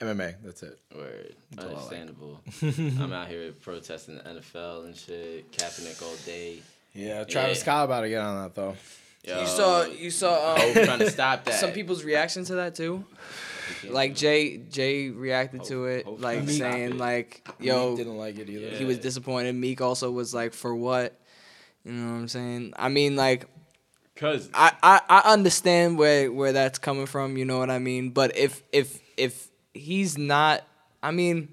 MMA. 0.00 0.34
That's 0.44 0.62
it. 0.62 0.78
Word. 0.94 1.34
all 1.58 1.64
I 1.64 1.66
like. 1.68 1.76
Understandable. 1.76 2.40
I'm 3.02 3.12
out 3.14 3.28
here 3.28 3.52
protesting 3.52 4.16
the 4.16 4.22
NFL 4.22 4.84
and 4.84 4.94
shit, 4.96 5.50
Kaepernick 5.52 6.02
all 6.02 6.14
day. 6.26 6.60
Yeah, 6.92 7.24
Travis 7.24 7.56
Yeah. 7.58 7.62
Scott 7.62 7.84
about 7.86 8.02
to 8.02 8.08
get 8.10 8.20
on 8.20 8.42
that 8.42 8.54
though. 8.54 8.76
Yo, 9.24 9.40
You 9.40 9.46
saw 9.46 9.84
you 9.84 10.10
saw 10.10 10.56
Hope 10.58 10.76
um, 10.76 10.84
trying 10.84 10.98
to 11.00 11.10
stop 11.10 11.44
that. 11.46 11.54
some 11.54 11.72
people's 11.72 12.04
reaction 12.04 12.44
to 12.44 12.54
that 12.56 12.74
too. 12.74 13.04
Like 13.88 14.14
Jay 14.14 14.58
Jay 14.58 15.10
reacted 15.10 15.64
to 15.64 15.86
it, 15.86 16.04
Hope- 16.04 16.20
like 16.20 16.48
saying 16.48 16.98
like, 16.98 17.46
Yo, 17.58 17.90
"Yo, 17.90 17.96
didn't 17.96 18.16
like 18.16 18.38
it 18.38 18.48
either. 18.48 18.76
he 18.76 18.84
was 18.84 18.98
disappointed." 18.98 19.54
Meek 19.54 19.80
also 19.80 20.10
was 20.10 20.34
like, 20.34 20.54
"For 20.54 20.74
what?" 20.74 21.18
You 21.84 21.92
know 21.92 22.12
what 22.12 22.18
I'm 22.18 22.28
saying? 22.28 22.74
I 22.76 22.88
mean, 22.88 23.16
like, 23.16 23.46
Cause 24.16 24.50
I, 24.52 24.72
I, 24.82 25.00
I 25.08 25.32
understand 25.32 25.96
where 25.98 26.30
where 26.30 26.52
that's 26.52 26.78
coming 26.78 27.06
from. 27.06 27.36
You 27.38 27.46
know 27.46 27.58
what 27.58 27.70
I 27.70 27.78
mean? 27.78 28.10
But 28.10 28.36
if 28.36 28.62
if 28.70 29.00
if 29.16 29.48
he's 29.72 30.18
not, 30.18 30.62
I 31.02 31.10
mean, 31.10 31.48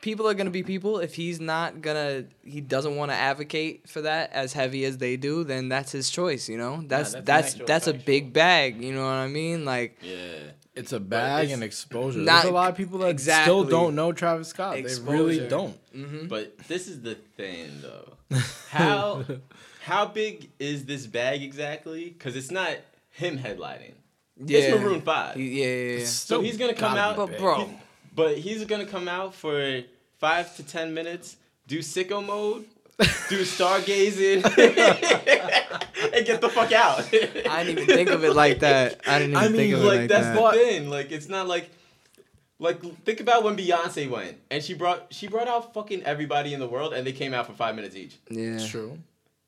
people 0.00 0.26
are 0.26 0.32
gonna 0.32 0.48
be 0.50 0.62
people. 0.62 0.98
If 1.00 1.14
he's 1.14 1.40
not 1.40 1.82
gonna, 1.82 2.24
he 2.42 2.62
doesn't 2.62 2.96
want 2.96 3.10
to 3.10 3.14
advocate 3.16 3.86
for 3.88 4.00
that 4.02 4.32
as 4.32 4.54
heavy 4.54 4.86
as 4.86 4.96
they 4.96 5.18
do, 5.18 5.44
then 5.44 5.68
that's 5.68 5.92
his 5.92 6.08
choice. 6.08 6.48
You 6.48 6.56
know, 6.56 6.82
that's 6.86 7.12
that's 7.12 7.54
an 7.54 7.64
that's 7.66 7.86
actual 7.88 7.96
a 7.96 7.98
factual. 7.98 8.06
big 8.06 8.32
bag. 8.32 8.82
You 8.82 8.94
know 8.94 9.04
what 9.04 9.12
I 9.12 9.28
mean? 9.28 9.66
Like, 9.66 9.98
yeah. 10.02 10.52
It's 10.76 10.92
a 10.92 10.98
bag 11.00 11.44
it's 11.44 11.52
and 11.54 11.62
exposure. 11.62 12.18
not- 12.18 12.42
There's 12.42 12.50
a 12.50 12.54
lot 12.54 12.70
of 12.70 12.76
people 12.76 12.98
that 13.00 13.08
exactly. 13.08 13.44
still 13.44 13.64
don't 13.64 13.94
know 13.94 14.12
Travis 14.12 14.48
Scott. 14.48 14.74
They 14.74 14.82
really 15.02 15.46
don't. 15.48 15.78
Mm-hmm. 15.94 16.26
But 16.26 16.58
this 16.66 16.88
is 16.88 17.00
the 17.02 17.14
thing, 17.14 17.70
though. 17.80 18.12
How 18.70 19.24
how 19.82 20.06
big 20.06 20.50
is 20.58 20.86
this 20.86 21.06
bag 21.06 21.42
exactly? 21.42 22.06
Because 22.10 22.34
it's 22.36 22.50
not 22.50 22.70
him 23.10 23.38
headlining. 23.38 23.92
yeah, 24.44 24.58
It's 24.58 24.80
Maroon 24.80 25.02
Five. 25.02 25.36
He- 25.36 25.60
yeah, 25.60 25.66
yeah, 25.66 25.98
yeah. 25.98 26.04
So 26.06 26.40
he's 26.40 26.56
gonna 26.56 26.74
come 26.74 26.96
out, 26.96 27.16
But 27.16 27.38
bro, 27.38 27.66
he- 27.66 27.74
but 28.14 28.38
he's 28.38 28.64
gonna 28.64 28.86
come 28.86 29.06
out 29.06 29.34
for 29.34 29.82
five 30.18 30.56
to 30.56 30.62
ten 30.64 30.92
minutes, 30.94 31.36
do 31.68 31.78
sicko 31.80 32.24
mode, 32.24 32.64
do 32.98 33.40
stargazing, 33.42 34.44
and 36.14 36.26
get 36.26 36.40
the 36.40 36.48
fuck 36.48 36.72
out. 36.72 37.00
I 37.50 37.64
didn't 37.64 37.82
even 37.82 37.86
think 37.86 38.10
of 38.10 38.24
it 38.24 38.34
like 38.34 38.60
that. 38.60 39.00
I 39.06 39.18
didn't 39.18 39.32
even 39.32 39.44
I 39.44 39.48
mean, 39.48 39.56
think 39.56 39.74
of 39.74 39.80
it 39.80 39.84
like, 39.84 39.94
it 39.94 40.00
like 40.00 40.08
that's 40.08 40.26
that. 40.26 40.52
the 40.52 40.58
thing. 40.58 40.90
Like, 40.90 41.12
it's 41.12 41.28
not 41.28 41.48
like, 41.48 41.70
like 42.58 42.80
think 43.04 43.20
about 43.20 43.42
when 43.42 43.56
Beyonce 43.56 44.08
went 44.08 44.38
and 44.50 44.62
she 44.62 44.74
brought 44.74 45.12
she 45.12 45.26
brought 45.26 45.48
out 45.48 45.74
fucking 45.74 46.04
everybody 46.04 46.54
in 46.54 46.60
the 46.60 46.68
world 46.68 46.94
and 46.94 47.06
they 47.06 47.12
came 47.12 47.34
out 47.34 47.46
for 47.46 47.52
five 47.52 47.74
minutes 47.74 47.96
each. 47.96 48.16
yeah. 48.30 48.54
It's 48.54 48.68
true. 48.68 48.98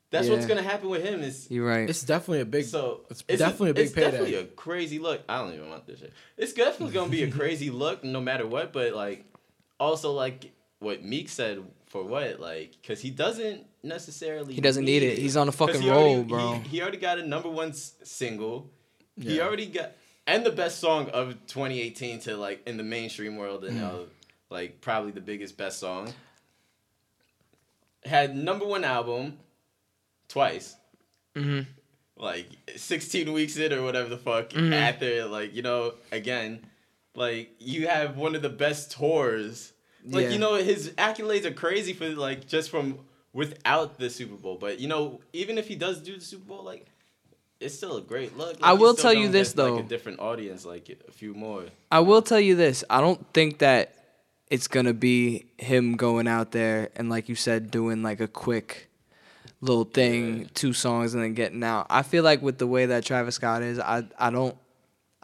That's 0.09 0.29
what's 0.29 0.45
gonna 0.45 0.61
happen 0.63 0.89
with 0.89 1.03
him. 1.03 1.21
Is 1.21 1.47
You're 1.49 1.67
right. 1.67 1.89
It's 1.89 2.01
definitely 2.03 2.41
a 2.41 2.45
big. 2.45 2.65
so 2.65 3.01
it's, 3.09 3.23
definitely 3.23 3.71
a, 3.71 3.73
big 3.73 3.85
it's 3.87 3.93
payday. 3.93 4.11
definitely 4.11 4.35
a 4.35 4.45
crazy 4.45 4.99
look. 4.99 5.21
I 5.27 5.39
don't 5.39 5.53
even 5.53 5.69
want 5.69 5.85
this 5.85 5.99
shit. 5.99 6.13
It's 6.37 6.53
definitely 6.53 6.93
gonna 6.93 7.11
be 7.11 7.23
a 7.23 7.31
crazy 7.39 7.69
look, 7.69 8.03
no 8.03 8.21
matter 8.21 8.47
what. 8.47 8.71
But 8.71 8.93
like, 8.93 9.25
also 9.79 10.13
like 10.13 10.51
what 10.79 11.03
Meek 11.03 11.27
said 11.27 11.61
for 11.87 12.03
what 12.03 12.39
like, 12.39 12.73
because 12.81 12.99
he 13.01 13.09
doesn't 13.09 13.65
necessarily. 13.83 14.53
He 14.53 14.61
doesn't 14.61 14.85
need 14.85 15.03
it. 15.03 15.17
He's 15.17 15.37
on 15.37 15.47
a 15.47 15.51
'Cause 15.51 15.57
fucking 15.71 15.81
he 15.81 15.89
already- 15.89 16.15
roll, 16.15 16.23
bro. 16.23 16.53
He, 16.59 16.69
he 16.69 16.81
already 16.81 16.97
got 16.97 17.17
a 17.19 17.25
number 17.25 17.49
one 17.49 17.69
s- 17.69 17.93
single. 18.03 18.69
He 19.19 19.39
already 19.41 19.65
got 19.67 19.93
and 20.27 20.45
the 20.45 20.51
best 20.51 20.79
song 20.79 21.09
of 21.09 21.33
2018 21.47 22.19
to 22.21 22.37
like 22.37 22.61
in 22.67 22.77
the 22.77 22.83
mainstream 22.83 23.37
world 23.37 23.63
and 23.65 23.81
uh, 23.81 23.99
like 24.49 24.79
probably 24.81 25.11
the 25.11 25.21
biggest 25.21 25.57
best 25.57 25.79
song. 25.79 26.13
Had 28.05 28.35
number 28.35 28.65
one 28.65 28.83
album 28.83 29.37
twice. 30.27 30.75
hmm 31.35 31.61
Like 32.15 32.47
16 32.75 33.31
weeks 33.33 33.57
in 33.57 33.73
or 33.73 33.83
whatever 33.83 34.09
the 34.09 34.17
fuck 34.17 34.49
Mhm. 34.49 34.73
after 34.73 35.25
like 35.25 35.53
you 35.55 35.61
know 35.61 35.93
again 36.11 36.65
like 37.15 37.49
you 37.59 37.87
have 37.87 38.17
one 38.17 38.35
of 38.35 38.41
the 38.41 38.49
best 38.49 38.91
tours. 38.91 39.73
Like 40.09 40.25
Yeah. 40.25 40.29
you 40.31 40.39
know 40.39 40.55
his 40.55 40.89
accolades 40.91 41.45
are 41.45 41.51
crazy 41.53 41.93
for 41.93 42.07
like 42.09 42.47
just 42.47 42.69
from 42.69 42.99
without 43.33 43.97
the 43.99 44.09
Super 44.09 44.35
Bowl, 44.35 44.57
but 44.59 44.79
you 44.79 44.87
know 44.87 45.19
even 45.33 45.57
if 45.57 45.67
he 45.67 45.75
does 45.75 45.99
do 46.01 46.15
the 46.15 46.21
Super 46.23 46.45
Bowl 46.45 46.63
like 46.63 46.85
it's 47.59 47.73
still 47.75 47.97
a 47.97 48.01
great 48.01 48.37
look. 48.37 48.61
Like, 48.61 48.69
I 48.69 48.73
will 48.73 48.93
tell 48.93 49.13
you 49.13 49.29
this, 49.29 49.53
get, 49.53 49.63
like, 49.63 49.73
though. 49.73 49.79
a 49.79 49.83
different 49.83 50.19
audience, 50.19 50.63
like 50.63 50.95
a 51.07 51.11
few 51.11 51.33
more. 51.33 51.65
I 51.91 52.01
will 52.01 52.21
tell 52.21 52.39
you 52.39 52.55
this. 52.55 52.83
I 52.87 53.01
don't 53.01 53.25
think 53.33 53.57
that 53.59 53.95
it's 54.51 54.67
gonna 54.67 54.93
be 54.93 55.47
him 55.57 55.95
going 55.95 56.27
out 56.27 56.51
there 56.51 56.89
and 56.95 57.09
like 57.09 57.27
you 57.29 57.35
said, 57.35 57.71
doing 57.71 58.03
like 58.03 58.19
a 58.19 58.27
quick 58.27 58.89
little 59.59 59.85
thing, 59.85 60.41
Yeah. 60.41 60.47
two 60.53 60.71
songs 60.71 61.15
and 61.15 61.23
then 61.23 61.33
getting 61.33 61.63
out. 61.63 61.87
I 61.89 62.03
feel 62.03 62.23
like 62.23 62.43
with 62.43 62.59
the 62.59 62.67
way 62.67 62.85
that 62.85 63.03
Travis 63.03 63.35
Scott 63.35 63.63
is, 63.63 63.79
I 63.79 64.03
I 64.19 64.29
don't 64.29 64.55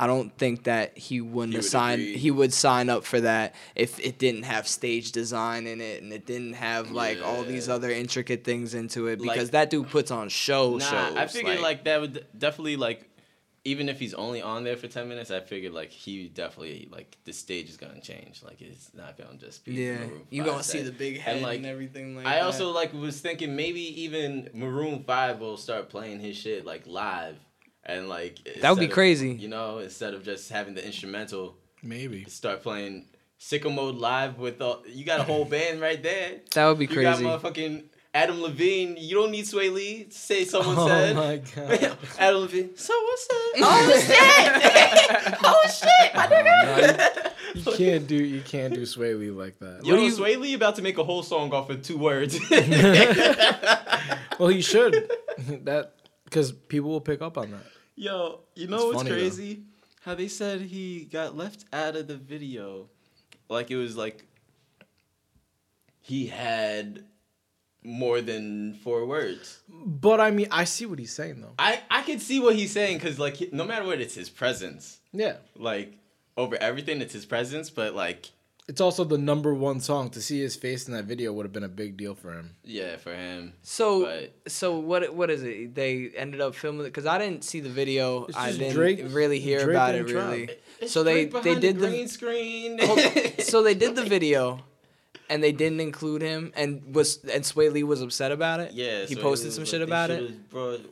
I 0.04 0.08
don't 0.08 0.36
think 0.38 0.63
that 0.66 0.98
he 0.98 1.22
wouldn't 1.22 1.54
He 1.54 1.58
would 1.60 1.66
signed 1.66 2.02
agree. 2.02 2.18
he 2.18 2.32
would 2.32 2.52
sign 2.54 2.89
up 2.89 3.04
for 3.06 3.22
that 3.22 3.56
if 3.76 4.00
it 4.00 4.18
didn't 4.18 4.44
have 4.44 4.68
stage 4.68 5.12
design 5.13 5.66
in 5.66 5.80
it 5.80 6.04
and 6.04 6.12
it 6.12 6.26
didn't 6.26 6.54
have 6.54 6.92
like 6.92 7.20
all 7.24 7.44
these 7.44 7.70
other 7.70 7.89
intricate 7.89 8.44
things 8.44 8.74
into 8.74 9.08
it 9.08 9.22
Like- 9.22 9.36
because 9.36 9.52
that 9.52 9.70
dude 9.70 9.89
puts 9.89 10.12
on 10.12 10.28
show 10.30 10.78
Nah, 10.78 10.86
shows. 10.89 11.16
I 11.16 11.28
figured 11.28 11.60
like, 11.62 11.86
that 11.86 12.02
would 12.02 12.26
definitely 12.38 12.76
like 12.76 13.10
even 13.66 13.88
if 13.88 13.98
he's 13.98 14.13
only 14.13 14.42
on 14.42 14.66
there 14.66 14.76
for 14.76 14.89
10 14.89 15.08
minutes, 15.08 15.32
I 15.32 15.39
figured 15.39 15.72
like 15.74 15.89
he 15.89 16.28
definitely 16.28 16.89
like 16.92 17.18
the 17.24 17.32
stage 17.32 17.70
is 17.70 17.78
gonna 17.78 18.02
change. 18.02 18.44
Like 18.44 18.62
it's 18.62 18.92
not 18.94 19.18
gonna 19.18 19.38
just 19.38 19.63
be 19.63 19.72
yeah, 19.74 20.00
Maroon 20.00 20.22
you 20.30 20.44
gonna 20.44 20.63
see 20.63 20.82
the 20.82 20.92
big 20.92 21.13
And, 21.13 21.24
head 21.24 21.36
and, 21.38 21.44
like, 21.46 21.63
everything 21.63 22.18
like 22.18 22.26
I 22.26 22.36
that. 22.39 22.44
also 22.44 22.72
like 22.72 22.92
was 22.94 23.22
thinking 23.22 23.56
maybe 23.56 24.02
even 24.04 24.50
Maroon 24.54 25.04
Five 25.06 25.39
will 25.39 25.56
start 25.56 25.88
playing 25.88 26.20
his 26.20 26.36
shit 26.36 26.66
like 26.66 26.86
live, 26.88 27.38
and 27.86 28.08
like 28.10 28.39
That 28.62 28.69
would 28.72 28.80
be 28.80 28.86
of- 28.86 28.91
crazy. 28.91 29.32
You 29.32 29.48
know, 29.50 29.80
instead 29.80 30.13
of 30.13 30.24
just 30.24 30.50
having 30.50 30.74
the 30.74 30.86
instrumental, 30.86 31.58
Maybe. 31.82 32.26
start 32.26 32.62
playing 32.63 33.06
sicko 33.39 33.74
mode 33.74 33.96
live 33.96 34.38
with 34.39 34.62
all. 34.62 34.84
You 34.88 35.06
got 35.06 35.19
a 35.19 35.24
whole 35.24 35.46
band 35.56 35.82
right 35.82 36.02
there. 36.02 36.41
that 36.54 36.65
would 36.67 36.80
be 36.80 36.86
You 36.86 37.02
got 37.02 37.17
crazy. 37.17 37.26
motherfucking 37.26 37.84
Adam 38.15 38.41
Levine. 38.41 38.96
You 39.00 39.15
don't 39.15 39.32
need 39.32 39.46
Swae 39.46 39.74
Lee. 39.74 40.04
to 40.06 40.12
Say 40.17 40.46
someone 40.46 40.76
Oh 40.78 40.88
said. 40.88 41.15
my 41.15 41.38
god. 41.38 41.98
Adam 42.19 42.41
Levine. 42.41 42.76
So 42.78 42.93
what's 42.93 43.24
up? 43.24 43.38
Oh 43.58 44.02
shit! 44.06 45.38
oh 45.43 45.63
shit! 45.67 46.15
My 46.15 46.28
nigga. 46.28 47.32
You 47.56 47.72
can't 47.74 48.08
do 48.08 48.15
you 48.15 48.41
can't 48.41 48.74
do 48.74 48.82
Swae 48.84 49.19
Lee 49.19 49.30
like 49.32 49.60
that. 49.60 49.84
Yo, 49.86 49.96
do 49.96 50.02
you- 50.04 50.12
Swae 50.12 50.39
Lee 50.39 50.54
about 50.54 50.76
to 50.78 50.82
make 50.82 50.98
a 51.00 51.04
whole 51.04 51.22
song 51.24 51.52
off 51.54 51.69
of 51.69 51.82
two 51.84 51.98
words. 51.98 52.39
Well, 54.39 54.50
he 54.50 54.62
should. 54.62 54.93
that 55.63 55.92
because 56.34 56.52
people 56.52 56.89
will 56.89 57.02
pick 57.02 57.22
up 57.22 57.38
on 57.38 57.52
that. 57.52 57.62
Yo, 57.96 58.39
you 58.56 58.65
know 58.67 58.78
It's 58.78 58.86
what's 58.86 58.98
funny, 58.98 59.10
though. 59.12 59.15
crazy? 59.17 59.62
How 60.02 60.15
they 60.15 60.28
said 60.28 60.62
he 60.62 61.06
got 61.06 61.38
left 61.38 61.65
out 61.72 61.96
of 61.96 62.08
the 62.08 62.17
video. 62.17 62.89
Like 63.50 63.69
it 63.69 63.76
was 63.78 63.96
like 63.96 64.26
he 66.02 66.26
had 66.28 67.06
more 67.84 68.19
than 68.22 68.74
four 68.84 69.06
words. 69.06 69.60
But 69.69 70.19
I 70.19 70.32
mean, 70.32 70.48
I 70.52 70.63
see 70.63 70.86
what 70.88 70.98
he's 71.00 71.13
saying 71.13 71.39
though. 71.41 71.54
I 71.60 71.82
I 71.91 72.02
can 72.02 72.19
see 72.19 72.39
what 72.39 72.56
he's 72.56 72.72
saying 72.72 72.98
because 72.98 73.19
like 73.19 73.54
no 73.54 73.63
matter 73.63 73.86
what, 73.86 74.02
it's 74.02 74.15
his 74.15 74.30
presence. 74.30 75.00
Yeah. 75.12 75.36
Like 75.56 75.98
over 76.36 76.56
everything, 76.56 77.00
it's 77.02 77.13
his 77.13 77.26
presence. 77.26 77.69
But 77.69 77.93
like 77.93 78.32
It's 78.69 78.80
also 78.80 79.04
the 79.04 79.17
number 79.17 79.54
one 79.54 79.82
song. 79.82 80.10
To 80.12 80.21
see 80.21 80.39
his 80.39 80.56
face 80.56 80.88
in 80.88 80.93
that 80.93 81.04
video 81.06 81.34
would 81.34 81.45
have 81.45 81.52
been 81.52 81.65
a 81.65 81.69
big 81.69 81.97
deal 81.97 82.15
for 82.15 82.32
him. 82.34 82.56
yeah, 82.63 82.95
for 82.97 83.13
him. 83.13 83.54
So 83.62 84.06
But- 84.06 84.52
so 84.52 84.80
what 84.80 85.13
what 85.13 85.30
is 85.30 85.43
it? 85.43 85.76
They 85.76 86.12
ended 86.15 86.39
up 86.39 86.56
filming 86.56 86.82
it 86.82 86.86
because 86.86 87.06
I 87.06 87.17
didn't 87.17 87.43
see 87.43 87.60
the 87.60 87.69
video. 87.69 88.28
I 88.36 88.52
didn't 88.52 88.73
Drake- 88.73 89.04
really 89.10 89.39
hear 89.39 89.63
Drake 89.65 89.76
about 89.76 89.95
it 89.95 90.02
and 90.02 90.10
really. 90.12 90.49
It's 90.80 90.91
So 90.93 91.04
they- 91.04 91.26
Drake 91.26 91.43
they 91.43 91.49
behind 91.56 91.62
did 91.62 91.80
the- 91.80 91.88
green 91.88 92.08
screen. 92.08 92.80
Oh, 92.82 92.97
so 93.39 93.63
they 93.63 93.73
did 93.73 93.95
the 93.95 94.04
video, 94.04 94.63
and 95.30 95.43
they 95.43 95.52
didn't 95.52 95.82
include 95.82 96.21
him, 96.21 96.54
and 96.56 96.95
was 96.95 97.17
and 97.26 97.43
Swae 97.43 97.71
Lee 97.71 97.84
was 97.84 98.02
upset 98.02 98.32
about 98.32 98.60
it. 98.62 98.71
Yeah, 98.73 99.06
he 99.06 99.15
so 99.15 99.21
posted 99.21 99.47
was 99.47 99.56
some 99.56 99.65
shit 99.65 99.80
they 99.80 99.84
about 99.84 100.10
it. 100.10 100.19
should've 100.52 100.86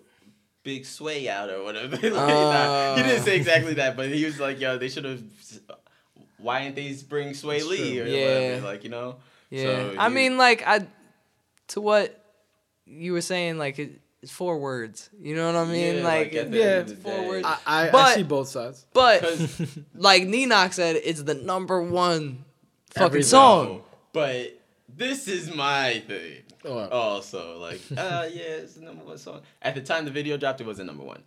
big 0.64 0.86
sway 0.86 1.28
out 1.28 1.50
or 1.50 1.64
whatever. 1.64 1.96
like, 2.04 2.14
nah, 2.14 2.96
he 2.96 3.04
didn't 3.04 3.24
say 3.24 3.32
oh. 3.34 3.36
exactly 3.36 3.74
that, 3.76 3.96
but 3.98 4.10
he 4.10 4.26
was 4.26 4.40
like, 4.40 4.60
"Yo, 4.60 4.78
they 4.78 4.90
should 4.90 5.06
have. 5.06 5.24
Why 6.42 6.64
didn't 6.64 6.76
they 6.76 6.94
bring 7.08 7.30
Swae 7.30 7.58
It's 7.58 7.66
Lee 7.68 7.94
true. 7.96 8.04
or 8.04 8.08
Yeah. 8.08 8.26
whatever? 8.56 8.68
Like 8.68 8.84
you 8.84 8.90
know." 8.90 9.16
Yeah, 9.50 9.64
So 9.64 9.96
I 10.00 10.10
he- 10.10 10.16
mean, 10.16 10.38
like 10.38 10.64
I, 10.66 10.86
to 11.70 11.82
what 11.82 12.18
you 12.86 13.14
were 13.14 13.22
saying, 13.22 13.58
like 13.58 13.80
it, 13.80 14.00
it's 14.22 14.32
four 14.32 14.58
words. 14.60 15.10
You 15.20 15.36
know 15.36 15.46
what 15.48 15.56
I 15.56 15.66
mean? 15.66 15.98
Yeah, 15.98 16.04
like, 16.04 16.34
like, 16.34 16.34
Yeah, 16.34 16.64
end 16.64 16.80
of 16.82 16.88
the 16.90 16.96
four 16.96 17.12
day. 17.18 17.28
words. 17.28 17.46
I 17.48 17.58
I, 17.66 17.90
I 17.92 18.16
see 18.16 18.24
both 18.24 18.48
sides. 18.50 18.86
but 18.94 19.22
'Cause- 19.24 19.68
like 19.96 20.24
Ninox 20.24 20.74
said, 20.74 20.96
it's 21.04 21.24
the 21.24 21.34
number 21.36 21.82
one 21.82 22.46
fucking 22.92 23.06
Everything. 23.08 23.28
song. 23.30 23.82
But 24.14 24.60
this 24.88 25.28
is 25.28 25.54
my 25.54 26.02
thing. 26.08 26.44
Oh, 26.64 26.78
Also, 26.90 27.58
like, 27.60 27.82
uh, 27.98 28.28
yeah, 28.32 28.62
it's 28.62 28.76
the 28.76 28.82
number 28.82 29.04
one 29.04 29.18
song. 29.18 29.42
At 29.62 29.74
the 29.76 29.82
time 29.82 30.06
the 30.06 30.12
video 30.12 30.38
dropped, 30.38 30.62
it 30.62 30.68
wasn't 30.68 30.88
number 30.88 31.04
one. 31.04 31.24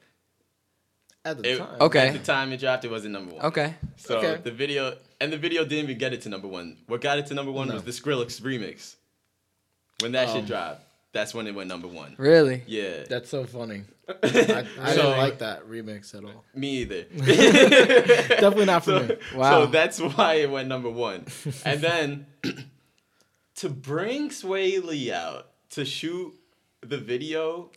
At 1.24 1.42
the 1.42 1.52
It- 1.52 1.58
time. 1.58 1.80
Okay. 1.80 2.08
At 2.08 2.12
the 2.12 2.18
time 2.18 2.52
it 2.52 2.60
dropped, 2.60 2.84
it 2.84 2.90
wasn't 2.90 3.12
number 3.14 3.34
one. 3.34 3.44
Okay. 3.46 3.74
So 3.96 4.18
Okay. 4.18 4.40
the 4.42 4.50
video 4.50 4.96
and 5.20 5.32
the 5.32 5.38
video 5.38 5.64
didn't 5.64 5.84
even 5.84 5.98
get 5.98 6.12
it 6.12 6.20
to 6.22 6.28
number 6.28 6.48
one. 6.48 6.76
What 6.86 7.00
got 7.00 7.18
it 7.18 7.26
to 7.26 7.34
number 7.34 7.50
one 7.52 7.68
No. 7.68 7.74
was 7.74 7.84
the 7.84 7.92
Skrillex 7.92 8.40
remix. 8.42 8.96
When 10.00 10.12
that 10.12 10.28
Um, 10.28 10.36
shit 10.36 10.46
dropped, 10.46 10.82
that's 11.12 11.32
when 11.32 11.46
it 11.46 11.54
went 11.54 11.68
number 11.68 11.88
one. 11.88 12.14
Really? 12.18 12.62
Yeah. 12.66 13.04
That's 13.08 13.30
so 13.30 13.44
funny. 13.44 13.84
I, 14.08 14.66
I 14.80 14.90
So- 14.94 15.02
didn't 15.02 15.18
like 15.18 15.38
that 15.38 15.66
remix 15.66 16.14
at 16.14 16.24
all. 16.24 16.44
Me 16.54 16.78
either. 16.82 17.04
Definitely 17.14 18.66
not 18.66 18.84
for 18.84 18.90
so, 19.00 19.06
me. 19.06 19.16
Wow. 19.34 19.64
So 19.64 19.66
that's 19.70 20.00
why 20.00 20.34
it 20.34 20.50
went 20.50 20.68
number 20.68 20.90
one. 20.90 21.24
And 21.64 21.80
then 21.80 22.26
to 23.56 23.68
bring 23.70 24.28
Swae 24.28 24.84
Lee 24.84 25.10
out 25.12 25.48
to 25.70 25.84
shoot 25.86 26.34
the 26.82 26.98
video 26.98 27.70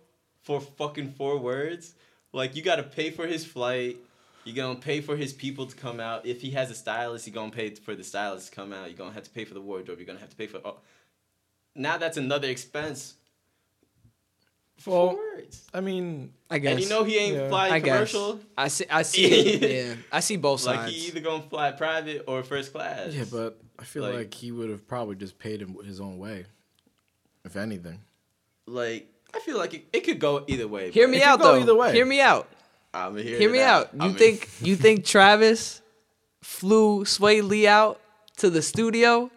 for 0.43 0.59
fucking 0.59 1.13
four 1.17 1.37
words, 1.37 1.93
like 2.37 2.55
you 2.55 2.61
gotta 2.61 2.83
pay 2.83 3.09
for 3.11 3.27
his 3.27 3.43
flight. 3.45 3.97
You're 4.45 4.55
gonna 4.55 4.79
pay 4.79 5.01
for 5.01 5.17
his 5.17 5.33
people 5.33 5.65
to 5.65 5.75
come 5.75 5.99
out. 5.99 6.25
If 6.25 6.41
he 6.41 6.51
has 6.51 6.71
a 6.71 6.75
stylist, 6.75 7.27
you're 7.27 7.33
gonna 7.33 7.51
pay 7.51 7.71
for 7.75 7.95
the 7.95 8.03
stylist 8.03 8.49
to 8.49 8.55
come 8.55 8.71
out. 8.71 8.87
You're 8.89 8.97
gonna 8.97 9.11
have 9.13 9.23
to 9.23 9.29
pay 9.29 9.43
for 9.43 9.53
the 9.53 9.61
wardrobe. 9.61 9.99
You're 9.99 10.07
gonna 10.07 10.19
have 10.19 10.29
to 10.29 10.35
pay 10.37 10.47
for. 10.47 10.61
Oh. 10.63 10.77
Now 11.75 11.97
that's 11.97 12.15
another 12.17 12.47
expense. 12.47 13.15
For 14.77 14.91
Well, 15.07 15.15
words. 15.17 15.65
I 15.73 15.81
mean, 15.81 16.33
I 16.51 16.59
guess. 16.59 16.73
And 16.73 16.81
you 16.83 16.87
know 16.89 17.03
he 17.03 17.17
ain't 17.17 17.35
Yeah. 17.35 17.49
flying 17.49 17.73
I 17.73 17.79
guess. 17.79 18.11
commercial. 18.11 18.39
I 18.57 18.67
see. 18.67 18.85
I 18.89 19.01
see. 19.01 19.57
yeah. 19.87 19.95
I 20.11 20.19
see 20.19 20.37
both 20.37 20.61
sides. 20.61 20.77
Like 20.77 20.85
sides. 20.89 20.95
he 20.95 21.07
either 21.07 21.19
gonna 21.19 21.43
fly 21.49 21.71
private 21.71 22.23
or 22.27 22.43
first 22.43 22.71
class. 22.71 23.11
yeah, 23.13 23.25
but 23.31 23.59
I 23.79 23.83
feel 23.83 24.03
Like- 24.03 24.13
like, 24.15 24.33
he 24.33 24.51
would 24.51 24.69
have 24.69 24.87
probably 24.87 25.15
just 25.15 25.39
paid 25.39 25.61
him 25.61 25.75
his 25.83 25.99
own 25.99 26.17
way, 26.19 26.45
if 27.43 27.55
anything. 27.57 27.99
like 28.67 29.07
I 29.33 29.39
feel 29.39 29.57
like 29.57 29.73
it, 29.73 29.85
it 29.93 30.01
could 30.01 30.19
go 30.19 30.43
either 30.47 30.67
way. 30.67 30.91
Hear 30.91 31.07
me 31.07 31.17
It 31.17 31.19
could 31.21 31.27
out 31.29 31.39
go 31.39 31.53
though. 31.55 31.59
either 31.61 31.75
way. 31.75 31.93
Hear 31.93 32.05
me 32.05 32.21
out. 32.21 32.47
I'm 32.93 33.15
here. 33.17 33.37
Hear 33.37 33.51
me 33.51 33.61
out. 33.61 33.89
You 34.01 34.13
think 34.13 34.49
you 34.61 34.75
think 34.75 35.05
Travis 35.05 35.81
flew 36.41 37.03
Swae 37.03 37.43
Lee 37.47 37.67
out 37.67 37.99
to 38.37 38.49
the 38.49 38.61
studio 38.61 39.29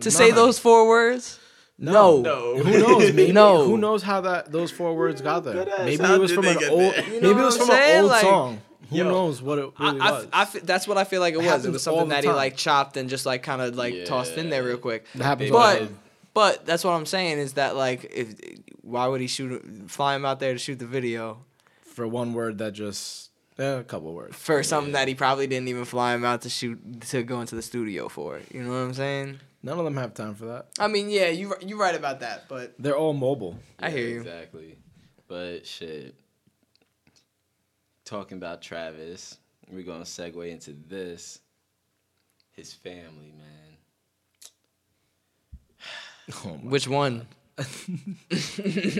to 0.00 0.10
say 0.10 0.30
those 0.30 0.58
four 0.58 0.88
words? 0.88 1.38
No. 1.78 2.20
no? 2.20 2.58
Who 2.58 2.78
knows? 2.78 3.12
Maybe, 3.14 3.32
No. 3.32 3.64
Who 3.64 3.78
knows 3.78 4.02
how 4.02 4.20
that 4.22 4.52
those 4.52 4.70
four 4.70 4.94
words 4.94 5.22
got 5.22 5.44
there? 5.44 5.64
Maybe 5.78 6.02
it 6.04 6.20
was 6.20 6.32
from 6.32 6.46
an 6.46 6.58
old. 6.68 6.94
You 6.94 7.20
know 7.20 7.28
Maybe 7.28 7.40
it 7.40 7.44
was 7.44 7.56
from 7.56 7.70
an 7.70 8.00
old 8.02 8.10
Like- 8.10 8.20
song. 8.22 8.60
Who 8.90 8.96
Yo, 8.96 9.04
knows 9.04 9.40
what 9.40 9.58
it 9.60 9.70
really 9.78 10.00
I, 10.00 10.08
I, 10.08 10.10
was? 10.10 10.26
I 10.32 10.44
fe- 10.46 10.58
that's 10.64 10.88
what 10.88 10.98
I 10.98 11.04
feel 11.04 11.20
like 11.20 11.34
it 11.34 11.36
It 11.38 11.44
was. 11.46 11.64
It 11.64 11.70
was 11.70 11.84
something 11.84 12.08
that 12.08 12.24
he 12.24 12.30
like 12.30 12.56
chopped 12.56 12.96
and 12.96 13.08
just 13.08 13.24
like 13.24 13.44
kind 13.44 13.62
of 13.62 13.76
like 13.76 14.04
tossed 14.04 14.32
in 14.36 14.50
there 14.50 14.64
real 14.64 14.78
quick. 14.78 15.04
It 15.14 15.22
happens 15.22 15.52
But- 15.52 15.80
all 15.82 15.86
the 15.86 15.92
But 16.32 16.64
that's 16.64 16.84
what 16.84 16.92
I'm 16.92 17.06
saying 17.06 17.38
is 17.38 17.54
that 17.54 17.76
like 17.76 18.10
if 18.14 18.34
why 18.82 19.06
would 19.06 19.20
he 19.20 19.26
shoot 19.26 19.62
fly 19.88 20.14
him 20.14 20.24
out 20.24 20.40
there 20.40 20.52
to 20.52 20.58
shoot 20.58 20.78
the 20.78 20.86
video 20.86 21.44
for 21.82 22.06
one 22.06 22.32
word 22.32 22.58
that 22.58 22.72
just 22.72 23.30
eh, 23.58 23.78
a 23.78 23.84
couple 23.84 24.14
words. 24.14 24.36
for 24.36 24.62
something 24.62 24.92
that 24.92 25.08
he 25.08 25.14
probably 25.14 25.46
didn't 25.46 25.68
even 25.68 25.84
fly 25.84 26.14
him 26.14 26.24
out 26.24 26.42
to 26.42 26.48
shoot 26.48 27.02
to 27.08 27.22
go 27.22 27.40
into 27.40 27.56
the 27.56 27.62
studio 27.62 28.08
for? 28.08 28.40
You 28.52 28.62
know 28.62 28.70
what 28.70 28.76
I'm 28.76 28.94
saying? 28.94 29.40
None 29.62 29.78
of 29.78 29.84
them 29.84 29.96
have 29.96 30.14
time 30.14 30.34
for 30.34 30.46
that. 30.46 30.66
I 30.78 30.88
mean, 30.88 31.10
yeah, 31.10 31.28
you 31.28 31.54
you 31.60 31.78
right 31.78 31.94
about 31.94 32.20
that, 32.20 32.48
but 32.48 32.74
They're 32.78 32.96
all 32.96 33.12
mobile. 33.12 33.58
I 33.78 33.90
hear 33.90 34.08
you. 34.08 34.20
Exactly. 34.20 34.78
But 35.28 35.66
shit. 35.66 36.14
Talking 38.04 38.38
about 38.38 38.62
Travis, 38.62 39.38
we're 39.70 39.84
gonna 39.84 40.04
segue 40.04 40.50
into 40.50 40.72
this. 40.72 41.40
His 42.52 42.72
family, 42.72 43.32
man. 43.36 43.59
Oh 46.44 46.48
my. 46.62 46.70
which 46.70 46.88
one? 46.88 47.26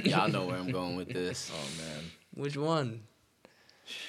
Y'all 0.04 0.28
know 0.28 0.46
where 0.46 0.56
I'm 0.56 0.70
going 0.70 0.96
with 0.96 1.12
this. 1.12 1.50
Oh 1.54 1.82
man. 1.82 2.04
Which 2.34 2.56
one? 2.56 3.02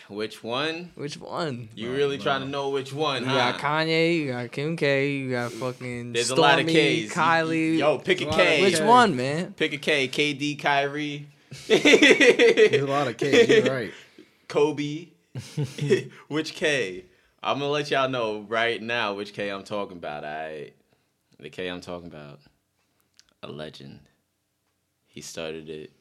Which 0.09 0.43
one? 0.43 0.91
Which 0.95 1.17
one? 1.17 1.69
You 1.73 1.91
really 1.91 2.17
trying 2.19 2.41
to 2.41 2.47
know 2.47 2.69
which 2.69 2.93
one? 2.93 3.23
You 3.23 3.29
huh? 3.29 3.53
got 3.53 3.59
Kanye, 3.59 4.17
you 4.17 4.31
got 4.31 4.51
Kim 4.51 4.75
K, 4.75 5.11
you 5.11 5.31
got 5.31 5.51
fucking 5.53 6.13
There's 6.13 6.29
Stormi, 6.31 6.37
a 6.37 6.41
lot 6.41 6.59
of 6.59 6.67
K's. 6.67 7.11
Kylie. 7.13 7.77
Yo, 7.79 7.97
pick 7.97 8.21
a 8.21 8.25
A 8.25 8.27
lot 8.27 8.33
of 8.39 8.45
K. 8.45 8.61
which 8.61 8.77
K. 8.77 8.85
one, 8.85 9.15
man? 9.15 9.53
Pick 9.53 9.73
a 9.73 9.77
K. 9.77 10.07
KD, 10.07 10.59
Kyrie, 10.59 11.27
There's 11.67 12.81
a 12.83 12.85
lot 12.85 13.07
of 13.07 13.17
kids. 13.17 13.49
You're 13.49 13.73
right. 13.73 13.91
Kobe. 14.47 15.07
which 16.27 16.53
K? 16.53 17.05
I'm 17.41 17.57
gonna 17.59 17.71
let 17.71 17.89
y'all 17.89 18.09
know 18.09 18.41
right 18.47 18.79
now 18.81 19.15
which 19.15 19.33
K 19.33 19.49
I'm 19.49 19.63
talking 19.63 19.97
about. 19.97 20.23
I, 20.23 20.71
the 21.39 21.49
K 21.49 21.67
I'm 21.69 21.81
talking 21.81 22.07
about, 22.07 22.39
a 23.43 23.51
legend. 23.51 23.99
He 25.07 25.21
started 25.21 25.69
it 25.69 25.91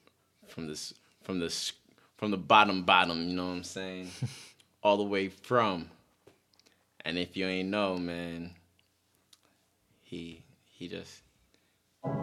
from 0.47 0.67
this, 0.67 0.95
from 1.23 1.39
this, 1.41 1.73
from 2.17 2.31
the 2.31 2.37
bottom, 2.37 2.83
bottom. 2.85 3.29
You 3.29 3.37
know 3.37 3.47
what 3.47 3.53
I'm 3.53 3.65
saying? 3.65 4.11
All 4.83 4.97
the 4.97 5.05
way 5.05 5.29
from. 5.29 5.91
And 7.05 7.19
if 7.19 7.37
you 7.37 7.47
ain't 7.47 7.69
know, 7.71 7.97
man, 7.97 8.51
he 10.03 10.43
he 10.69 10.89
just 10.89 11.23
You 12.05 12.11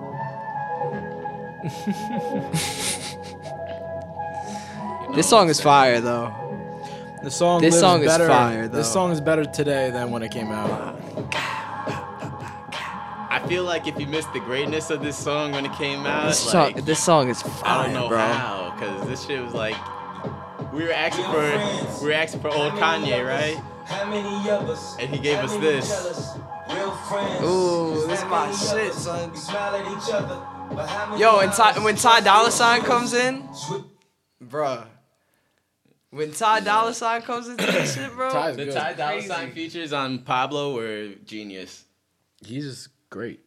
know 5.09 5.15
This 5.15 5.29
song 5.29 5.49
is 5.49 5.59
fire 5.61 5.99
though. 5.99 6.33
The 7.23 7.31
song. 7.31 7.61
This 7.61 7.79
song 7.79 8.01
is 8.01 8.07
better, 8.07 8.27
fire, 8.27 8.67
though. 8.67 8.77
This 8.77 8.91
song 8.91 9.11
is 9.11 9.19
better 9.19 9.43
today 9.43 9.89
than 9.89 10.11
when 10.11 10.21
it 10.21 10.31
came 10.31 10.51
out. 10.51 10.99
I 13.37 13.47
feel 13.47 13.63
like 13.65 13.87
if 13.87 13.99
you 13.99 14.07
missed 14.07 14.33
the 14.33 14.39
greatness 14.39 14.89
of 14.89 15.03
this 15.03 15.15
song 15.15 15.51
when 15.51 15.63
it 15.63 15.71
came 15.73 16.07
out, 16.07 16.25
This 16.27 16.51
like 16.53 16.73
song, 16.75 16.85
this 16.85 17.03
song 17.03 17.29
is 17.29 17.43
I 17.63 17.83
don't 17.83 17.93
know 17.93 18.07
bro. 18.07 18.17
how, 18.17 18.75
cause 18.79 19.07
this 19.07 19.25
shit 19.27 19.43
was 19.43 19.53
like 19.53 19.75
we 20.73 20.83
were 20.83 20.91
asking 20.91 21.25
for 21.25 22.01
we 22.01 22.07
were 22.07 22.13
asking 22.15 22.41
for 22.41 22.47
old 22.49 22.73
Kanye, 22.73 23.23
right? 23.23 23.61
And 24.99 25.09
he 25.13 25.19
gave 25.19 25.37
us 25.37 25.55
this. 25.57 26.35
Ooh, 27.43 28.07
this 28.07 28.19
is 28.21 28.25
my 28.25 28.51
shit, 28.51 28.93
son. 28.93 29.31
Yo, 31.19 31.39
and 31.39 31.51
Ty, 31.53 31.79
when 31.83 31.95
Ty 31.95 32.21
Dolla 32.21 32.49
Sign 32.51 32.81
comes 32.81 33.13
in, 33.13 33.47
bruh. 34.43 34.83
When 36.09 36.31
Ty 36.31 36.61
Dolla 36.61 36.93
Sign 36.95 37.21
comes 37.21 37.47
into 37.49 37.65
this 37.65 37.93
shit, 37.95 38.11
bro. 38.13 38.31
Ty's 38.31 38.57
The 38.57 38.65
good. 38.65 38.73
Ty 38.73 38.93
Dolla 38.93 39.21
Sign 39.21 39.51
features 39.51 39.93
on 39.93 40.19
Pablo 40.23 40.73
were 40.73 41.09
genius. 41.23 41.85
He's 42.43 42.65
just 42.65 42.89
great. 43.09 43.39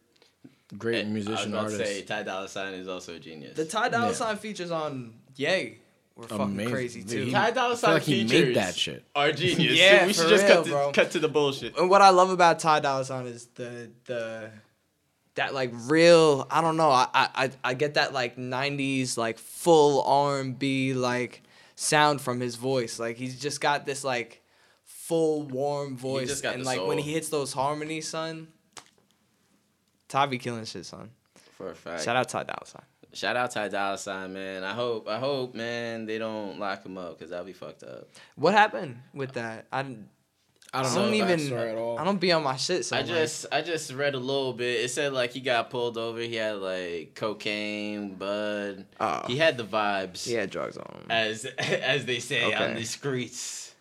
Great 0.77 1.05
musician 1.07 1.53
I 1.53 1.63
was 1.63 1.73
about 1.73 1.81
artist. 1.81 1.81
to 1.81 1.85
say 1.87 2.01
Ty 2.03 2.23
Dolla 2.23 2.47
Sign 2.47 2.73
is 2.75 2.87
also 2.87 3.15
a 3.15 3.19
genius. 3.19 3.57
The 3.57 3.65
Ty 3.65 3.89
Dolla 3.89 4.07
Yeah. 4.07 4.13
Sign 4.13 4.37
features 4.37 4.71
on 4.71 5.13
Ye 5.35 5.79
were 6.15 6.27
fucking 6.27 6.43
Amazing. 6.45 6.71
crazy 6.73 7.03
too. 7.03 7.23
he- 7.25 7.31
Ty 7.31 7.51
Dolla 7.51 7.75
Sign 7.75 7.93
like 7.95 8.03
he 8.03 8.23
features 8.23 8.47
made 8.47 8.55
that 8.55 8.75
shit. 8.75 9.03
are 9.13 9.31
genius. 9.33 9.73
Yeah, 9.77 10.05
we 10.05 10.13
should 10.13 10.23
for 10.23 10.29
just 10.29 10.45
real, 10.45 10.55
cut, 10.55 10.63
to, 10.65 10.69
bro. 10.71 10.91
cut 10.93 11.11
to 11.11 11.19
the 11.19 11.27
bullshit. 11.27 11.77
And 11.77 11.89
what 11.89 12.01
I 12.01 12.09
love 12.11 12.29
about 12.29 12.59
Ty 12.59 12.79
Dolla 12.79 13.03
Sign 13.03 13.25
is 13.25 13.47
the 13.55 13.89
the 14.05 14.49
that 15.35 15.53
like 15.53 15.71
real 15.73 16.47
I 16.49 16.61
don't 16.61 16.77
know 16.77 16.89
I 16.89 17.07
I 17.13 17.29
I- 17.35 17.51
I 17.65 17.73
get 17.73 17.95
that 17.95 18.13
like 18.13 18.37
'90s 18.37 19.17
like 19.17 19.39
full 19.39 20.01
R&B 20.03 20.93
like 20.93 21.43
sound 21.75 22.21
from 22.21 22.39
his 22.39 22.55
voice. 22.55 22.97
Like 22.97 23.17
he's 23.17 23.37
just 23.39 23.59
got 23.59 23.85
this 23.85 24.05
like 24.05 24.41
full 24.85 25.43
warm 25.43 25.97
voice, 25.97 26.29
just 26.29 26.43
got 26.43 26.53
and 26.53 26.63
the 26.63 26.65
like 26.65 26.85
when 26.85 26.97
he 26.97 27.11
hits 27.11 27.27
those 27.27 27.51
harmonies, 27.51 28.07
son. 28.07 28.47
Ty 30.11 30.25
be 30.25 30.37
killing 30.37 30.65
shit, 30.65 30.85
son. 30.85 31.09
For 31.57 31.71
a 31.71 31.75
fact. 31.75 32.03
Shout 32.03 32.17
out 32.17 32.27
Ty 32.27 32.43
Dolla 32.43 32.65
Sign. 32.65 32.81
Shout 33.13 33.37
out 33.37 33.51
Ty 33.51 33.69
Dolla 33.69 33.97
Sign, 33.97 34.33
man. 34.33 34.61
I 34.61 34.73
hope, 34.73 35.07
I 35.07 35.17
hope, 35.19 35.55
man, 35.55 36.05
they 36.05 36.17
don't 36.17 36.59
lock 36.59 36.85
him 36.85 36.97
up 36.97 37.17
because 37.17 37.29
that'll 37.29 37.45
be 37.45 37.53
fucked 37.53 37.83
up. 37.83 38.09
What 38.35 38.53
happened 38.53 38.99
with 39.13 39.31
that? 39.33 39.67
I 39.71 39.83
didn't. 39.83 40.09
I 40.73 40.79
I 40.79 40.83
don't, 40.83 40.95
don't, 40.95 41.11
know 41.11 41.15
even. 41.15 41.53
at 41.53 41.77
all. 41.77 41.97
I 41.97 42.03
don't 42.03 42.19
be 42.19 42.31
on 42.33 42.43
my 42.43 42.57
shit. 42.57 42.85
So 42.85 42.97
I 42.97 43.03
just, 43.03 43.45
I 43.53 43.61
just 43.61 43.93
read 43.93 44.13
a 44.15 44.19
little 44.19 44.51
bit. 44.51 44.81
It 44.81 44.89
said 44.89 45.13
like 45.13 45.31
he 45.31 45.39
got 45.39 45.69
pulled 45.69 45.97
over. 45.97 46.19
He 46.19 46.35
had 46.35 46.57
like 46.57 47.15
cocaine, 47.15 48.15
bud. 48.15 48.85
Oh. 48.99 49.23
He 49.27 49.37
had 49.37 49.57
the 49.57 49.65
vibes. 49.65 50.25
He 50.25 50.33
had 50.33 50.49
drugs 50.49 50.77
on 50.77 50.93
him. 50.93 51.05
as 51.09 51.45
as 51.57 52.05
they 52.05 52.19
say 52.19 52.53
on 52.53 52.75
the 52.75 52.83
streets. 52.83 53.73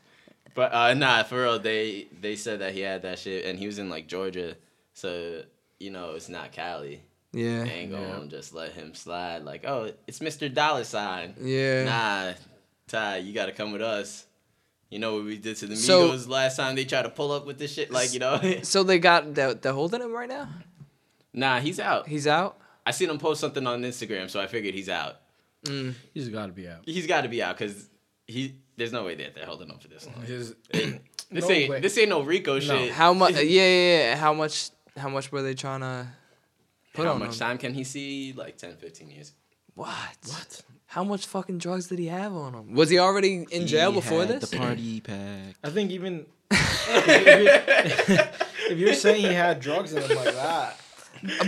But 0.54 0.72
uh 0.72 0.94
nah, 0.94 1.22
for 1.24 1.42
real, 1.42 1.58
they 1.58 2.08
they 2.20 2.36
said 2.36 2.60
that 2.60 2.72
he 2.72 2.80
had 2.80 3.02
that 3.02 3.18
shit 3.18 3.46
and 3.46 3.58
he 3.58 3.66
was 3.66 3.78
in 3.80 3.88
like 3.88 4.06
Georgia. 4.08 4.56
So, 4.94 5.42
you 5.80 5.90
know, 5.90 6.12
it's 6.12 6.28
not 6.28 6.52
Cali. 6.52 7.02
Yeah. 7.32 7.64
They 7.64 7.70
ain't 7.70 7.90
gonna 7.92 8.20
Yeah. 8.22 8.28
just 8.28 8.52
let 8.54 8.72
him 8.72 8.94
slide 8.94 9.44
like, 9.44 9.64
oh, 9.66 9.92
it's 10.06 10.18
Mr. 10.20 10.52
Dollar 10.52 10.84
Sign. 10.84 11.34
Yeah. 11.40 11.84
Nah, 11.84 12.32
Ty, 12.88 13.18
you 13.18 13.32
gotta 13.32 13.52
come 13.52 13.72
with 13.72 13.82
us. 13.82 14.26
You 14.90 14.98
know 14.98 15.14
what 15.14 15.24
we 15.24 15.36
did 15.38 15.56
to 15.58 15.66
the 15.66 15.76
So- 15.76 16.10
Migos 16.10 16.28
last 16.28 16.56
time 16.56 16.74
they 16.76 16.84
tried 16.84 17.02
to 17.02 17.10
pull 17.10 17.30
up 17.32 17.46
with 17.46 17.58
this 17.58 17.72
shit, 17.72 17.90
like 17.90 18.12
you 18.12 18.18
know. 18.20 18.40
So 18.62 18.82
they 18.82 18.98
got 18.98 19.34
they're, 19.34 19.54
they're 19.54 19.72
holding 19.72 20.00
him 20.02 20.12
right 20.12 20.28
now. 20.28 20.48
nah, 21.32 21.60
he's 21.60 21.78
out. 21.80 22.08
He's 22.08 22.26
out. 22.26 22.58
I 22.84 22.90
seen 22.90 23.08
him 23.10 23.18
post 23.18 23.40
something 23.40 23.66
on 23.66 23.82
Instagram, 23.82 24.28
so 24.28 24.40
I 24.40 24.46
figured 24.48 24.74
he's 24.74 24.88
out. 24.88 25.16
Mm. 25.64 25.94
He's 26.14 26.28
got 26.30 26.46
to 26.46 26.52
be 26.52 26.66
out. 26.66 26.80
He's 26.84 27.06
got 27.06 27.20
to 27.22 27.28
be 27.28 27.42
out 27.42 27.56
because 27.58 27.88
he. 28.26 28.54
There's 28.76 28.92
no 28.92 29.04
way 29.04 29.14
that 29.16 29.34
they're 29.34 29.44
holding 29.44 29.68
him 29.68 29.78
for 29.78 29.88
this 29.88 30.06
long. 30.06 30.24
His, 30.24 30.54
This 31.32 31.44
No 31.48 31.50
ain't 31.54 31.70
way. 31.70 31.80
this 31.80 31.96
ain't 31.98 32.08
no 32.08 32.22
Rico 32.22 32.58
shit. 32.58 32.90
How 32.90 33.12
much? 33.12 33.34
Yeah, 33.36 33.42
yeah, 33.42 33.98
yeah. 33.98 34.16
How 34.16 34.32
much? 34.34 34.70
How 34.96 35.08
much 35.08 35.30
were 35.32 35.42
they 35.42 35.54
trying 35.54 35.80
to 35.80 36.06
put 36.94 37.06
How 37.06 37.12
on 37.14 37.18
much 37.20 37.32
him? 37.34 37.38
time 37.38 37.58
can 37.58 37.74
he 37.74 37.84
see? 37.84 38.32
Like 38.36 38.58
10, 38.58 38.76
15 38.76 39.10
years. 39.10 39.32
What? 39.74 39.88
What? 40.26 40.62
How 40.86 41.04
much 41.04 41.26
fucking 41.26 41.58
drugs 41.58 41.86
did 41.86 41.98
he 42.00 42.06
have 42.06 42.32
on 42.34 42.52
him? 42.54 42.74
Was 42.74 42.90
he 42.90 42.98
already 42.98 43.46
in 43.50 43.66
jail 43.68 43.92
before 43.92 44.24
this? 44.24 44.50
The 44.50 44.56
party 44.58 45.00
pack. 45.00 45.54
I 45.62 45.70
think 45.70 45.92
even 45.92 46.26
if, 46.50 48.08
you're, 48.08 48.18
if 48.72 48.78
you're 48.78 48.94
saying 48.94 49.20
he 49.26 49.32
had 49.32 49.60
drugs 49.60 49.92
in 49.92 50.02
him 50.02 50.16
like 50.16 50.34
that, 50.34 50.76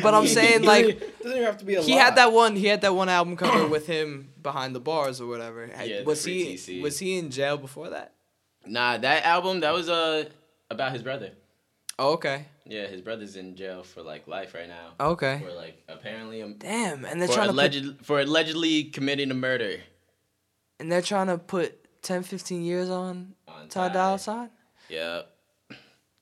But 0.03 0.15
I'm 0.15 0.29
saying 0.29 0.63
like 0.63 1.01
doesn't 1.19 1.33
even 1.33 1.43
have 1.45 1.59
to 1.59 1.65
be 1.65 1.75
a 1.75 1.83
he 1.83 1.95
lot. 1.95 2.01
had 2.05 2.17
that 2.17 2.33
one. 2.33 2.55
He 2.55 2.67
had 2.67 2.83
that 2.83 2.95
one 2.95 3.09
album 3.09 3.37
cover 3.37 3.67
with 3.67 3.87
him 3.87 4.29
behind 4.41 4.75
the 4.77 4.81
bars 4.81 5.21
or 5.21 5.27
whatever. 5.27 5.69
Yeah, 5.85 6.03
was 6.05 6.25
he 6.25 6.55
TC. 6.55 6.81
was 6.83 6.99
he 7.01 7.19
in 7.19 7.31
jail 7.31 7.57
before 7.57 7.91
that? 7.91 8.15
Nah, 8.65 8.99
that 8.99 9.25
album 9.25 9.61
that 9.61 9.73
was 9.73 9.89
uh 9.89 10.25
about 10.71 10.93
his 10.93 11.03
brother. 11.03 11.33
Oh, 12.03 12.13
okay. 12.15 12.47
Yeah, 12.67 12.87
his 12.89 13.01
brother's 13.01 13.37
in 13.37 13.55
jail 13.55 13.85
for 13.85 14.03
like 14.03 14.27
life 14.27 14.55
right 14.55 14.69
now. 14.69 14.91
Okay. 14.99 15.41
For 15.45 15.53
like 15.53 15.83
apparently 15.89 16.43
um, 16.43 16.55
Damn, 16.59 17.05
and 17.05 17.21
they're 17.21 17.29
for 17.29 17.35
trying 17.35 17.47
to 17.49 17.53
alleged 17.55 18.05
for 18.05 18.21
allegedly 18.21 18.85
committing 18.85 19.31
a 19.31 19.35
murder. 19.35 19.77
and 20.81 20.91
they're 20.91 21.01
trying 21.03 21.29
to 21.29 21.39
put 21.39 21.79
10, 22.03 22.25
15 22.25 22.65
years 22.65 22.91
on 22.91 23.35
On 23.47 23.69
Ty 23.69 23.89
Ty. 23.89 23.95
Dolla 23.95 24.19
Sign. 24.19 24.51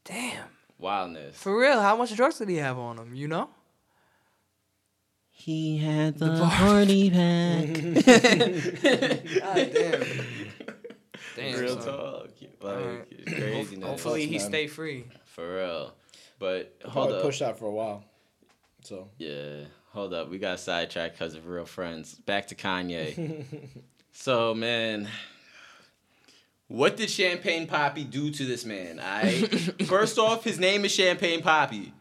Damn. 0.05 0.49
wildness. 0.79 1.37
For 1.37 1.59
real, 1.59 1.81
how 1.81 1.97
much 1.97 2.15
drugs 2.15 2.39
did 2.39 2.49
he 2.51 2.57
have 2.57 2.79
on 2.79 2.99
him? 2.99 3.15
You 3.15 3.29
know? 3.29 3.49
he 5.31 5.79
had 5.79 6.19
the, 6.19 6.27
bar- 6.27 6.51
party 6.51 7.09
pack. 7.19 7.67
God 9.41 9.73
damn. 9.73 10.05
Damn. 11.37 11.61
Real 11.61 11.81
son. 11.81 11.87
talk. 11.87 12.29
Like 12.61 12.75
Alright. 12.77 13.07
it's 13.11 13.33
craziness. 13.33 13.89
Hopefully 13.89 14.27
he 14.27 14.37
man. 14.39 14.47
stay 14.49 14.67
free. 14.67 15.07
For 15.41 15.57
real. 15.57 15.93
But 16.39 16.77
hold 16.83 16.93
Probably 16.93 17.17
up. 17.17 17.23
pushed 17.23 17.41
out 17.41 17.59
for 17.59 17.65
a 17.65 17.71
while. 17.71 18.05
So 18.83 19.09
Yeah, 19.17 19.63
hold 19.93 20.13
up. 20.13 20.29
We 20.29 20.39
got 20.39 20.61
sidetracked 20.61 21.19
because 21.19 21.35
of 21.35 21.47
real 21.47 21.65
friends. 21.65 22.15
Back 22.15 22.49
to 22.49 22.55
Kanye. 22.55 23.67
so, 24.13 24.53
man, 24.53 25.09
what 26.69 26.99
did 26.99 27.09
Champagne 27.09 27.67
Papi 27.67 28.11
do 28.11 28.31
to 28.31 28.45
this 28.45 28.67
man? 28.67 29.01
I 29.01 29.41
first 29.87 30.19
off, 30.19 30.45
his 30.45 30.59
name 30.59 30.85
is 30.85 30.93
Champagne 30.93 31.41
Papi. 31.41 31.93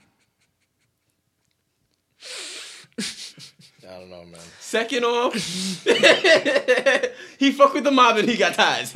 I 3.87 3.99
don't 3.99 4.09
know, 4.09 4.25
man. 4.25 4.41
Second 4.59 5.05
off, 5.05 5.33
he 7.39 7.53
fuck 7.53 7.73
with 7.73 7.85
the 7.85 7.91
mob 7.91 8.17
and 8.17 8.27
he 8.27 8.35
got 8.35 8.55
ties. 8.55 8.93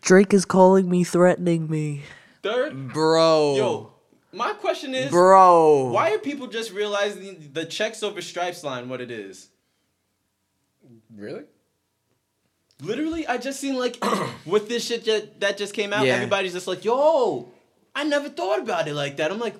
Drake 0.00 0.32
is 0.32 0.44
calling 0.44 0.88
me, 0.88 1.02
threatening 1.02 1.68
me. 1.68 2.04
Third, 2.42 2.92
Bro. 2.92 3.54
yo, 3.56 3.92
my 4.32 4.52
question 4.54 4.94
is, 4.94 5.10
Bro. 5.10 5.90
why 5.92 6.12
are 6.12 6.18
people 6.18 6.46
just 6.48 6.72
realizing 6.72 7.50
the 7.52 7.64
checks 7.64 8.02
over 8.02 8.20
stripes 8.20 8.64
line 8.64 8.88
what 8.88 9.00
it 9.00 9.10
is? 9.10 9.48
Really? 11.14 11.44
Literally, 12.80 13.26
I 13.26 13.36
just 13.38 13.60
seen 13.60 13.76
like 13.78 13.96
with 14.46 14.68
this 14.68 14.84
shit 14.86 15.04
that, 15.04 15.40
that 15.40 15.56
just 15.56 15.72
came 15.74 15.92
out, 15.92 16.04
Yeah. 16.06 16.14
everybody's 16.14 16.52
just 16.52 16.66
like, 16.66 16.84
yo, 16.84 17.48
I 17.94 18.04
never 18.04 18.28
thought 18.28 18.58
about 18.60 18.88
it 18.88 18.94
like 18.94 19.18
that. 19.18 19.30
I'm 19.30 19.38
like, 19.38 19.54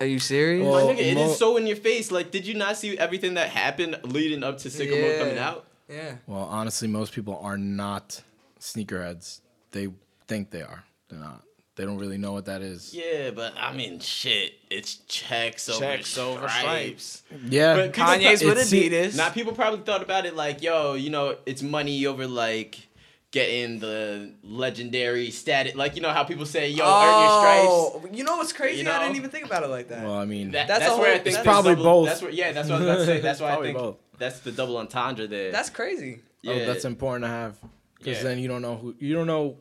Are 0.00 0.06
you 0.06 0.18
serious? 0.18 0.64
My 0.64 0.70
Well, 0.70 0.88
nigga, 0.88 0.98
it 0.98 1.14
mo- 1.14 1.30
is 1.30 1.38
so 1.38 1.56
in 1.58 1.66
your 1.66 1.76
face. 1.76 2.10
Like, 2.10 2.32
did 2.32 2.44
you 2.46 2.54
not 2.54 2.76
see 2.76 2.98
everything 2.98 3.34
that 3.34 3.50
happened 3.50 4.00
leading 4.02 4.42
up 4.42 4.58
to 4.58 4.68
Sicko 4.68 4.90
Mode 4.90 5.00
Yeah. 5.12 5.18
coming 5.18 5.38
out? 5.38 5.66
yeah. 5.88 6.16
Well, 6.26 6.42
honestly, 6.50 6.88
most 6.88 7.12
people 7.12 7.38
are 7.40 7.56
not 7.58 8.22
sneakerheads. 8.58 9.40
They 9.70 9.88
think 10.26 10.50
they 10.50 10.62
are. 10.62 10.84
They're 11.08 11.20
not. 11.20 11.42
They 11.76 11.84
don't 11.84 11.98
really 11.98 12.16
know 12.16 12.32
what 12.32 12.46
that 12.46 12.62
is. 12.62 12.94
Yeah, 12.94 13.30
but 13.32 13.52
I 13.58 13.72
mean, 13.74 14.00
shit, 14.00 14.54
it's 14.70 14.96
checks 15.08 15.68
over 15.68 15.78
Checks 15.80 16.16
over 16.16 16.48
stripes. 16.48 17.22
Yeah, 17.48 17.76
But 17.76 17.92
people 17.92 18.12
Kanye's 18.12 18.40
pro- 18.42 18.54
with 18.54 18.72
it's- 18.72 19.12
Adidas. 19.12 19.16
Now 19.16 19.28
people 19.28 19.52
probably 19.52 19.80
thought 19.80 20.02
about 20.02 20.24
it 20.24 20.34
like, 20.34 20.62
yo, 20.62 20.94
you 20.94 21.10
know, 21.10 21.36
it's 21.44 21.62
money 21.62 22.06
over 22.06 22.26
like 22.26 22.88
getting 23.30 23.78
the 23.78 24.32
legendary 24.42 25.30
status. 25.30 25.74
Like, 25.74 25.96
you 25.96 26.00
know 26.00 26.12
how 26.12 26.24
people 26.24 26.46
say, 26.46 26.70
yo, 26.70 26.82
earn 26.82 27.20
your 27.20 27.28
oh, 27.28 27.40
stripes. 27.40 27.66
Oh, 27.68 28.16
you 28.16 28.24
know 28.24 28.36
what's 28.38 28.54
crazy? 28.54 28.82
You 28.82 28.90
I 28.90 28.98
didn't 29.00 29.16
even 29.16 29.28
think 29.28 29.44
about 29.44 29.62
it 29.62 29.68
like 29.68 29.88
that. 29.88 30.02
Well, 30.02 30.14
I 30.14 30.24
mean, 30.24 30.52
That, 30.52 30.68
That's 30.68 30.80
that's 30.80 30.94
a 30.94 30.98
where 30.98 31.14
I 31.14 31.18
think 31.18 31.36
it's 31.36 31.44
probably 31.44 31.72
double- 31.74 31.84
both. 31.84 32.08
That's 32.08 32.22
where, 32.22 32.30
yeah, 32.30 32.52
that's 32.52 32.70
what 32.70 32.76
I 32.80 32.84
was 32.84 32.88
about 32.88 32.98
to 33.00 33.04
say. 33.06 33.20
That's 33.20 33.40
why 33.40 33.54
I 33.54 33.60
think 33.60 33.76
both. 33.76 33.96
that's 34.16 34.40
the 34.40 34.52
double 34.52 34.78
entendre 34.78 35.26
there. 35.26 35.52
That's 35.52 35.68
crazy. 35.68 36.20
yeah. 36.40 36.52
oh, 36.54 36.64
that's 36.66 36.86
important 36.86 37.24
to 37.24 37.28
have 37.28 37.58
because 37.98 38.16
Yeah. 38.18 38.22
then 38.30 38.38
you 38.38 38.48
don't 38.48 38.62
know 38.62 38.76
who 38.76 38.94
you 38.98 39.12
don't 39.14 39.26
know 39.26 39.56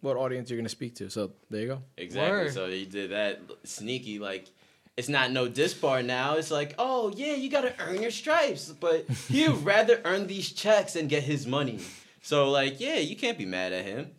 what 0.00 0.16
audience 0.16 0.50
you're 0.50 0.58
gonna 0.58 0.68
speak 0.68 0.94
to. 0.96 1.10
So 1.10 1.32
there 1.50 1.60
you 1.60 1.66
go. 1.68 1.82
Exactly. 1.96 2.30
Word. 2.30 2.52
So 2.54 2.68
he 2.68 2.84
did 2.84 3.10
that 3.10 3.40
sneaky. 3.64 4.18
Like, 4.18 4.46
it's 4.96 5.08
not 5.08 5.30
no 5.30 5.48
diss 5.48 5.74
bar 5.74 6.02
now. 6.02 6.34
It's 6.36 6.50
like, 6.50 6.74
oh 6.78 7.12
yeah, 7.14 7.34
you 7.34 7.50
gotta 7.50 7.74
earn 7.80 8.00
your 8.02 8.10
stripes, 8.10 8.68
but 8.68 9.08
he'd 9.28 9.48
rather 9.48 10.00
earn 10.04 10.26
these 10.26 10.52
checks 10.52 10.96
and 10.96 11.08
get 11.08 11.22
his 11.22 11.46
money. 11.46 11.80
So 12.22 12.50
like, 12.50 12.80
yeah, 12.80 12.96
you 12.98 13.16
can't 13.16 13.38
be 13.38 13.46
mad 13.46 13.72
at 13.72 13.84
him. 13.84 14.10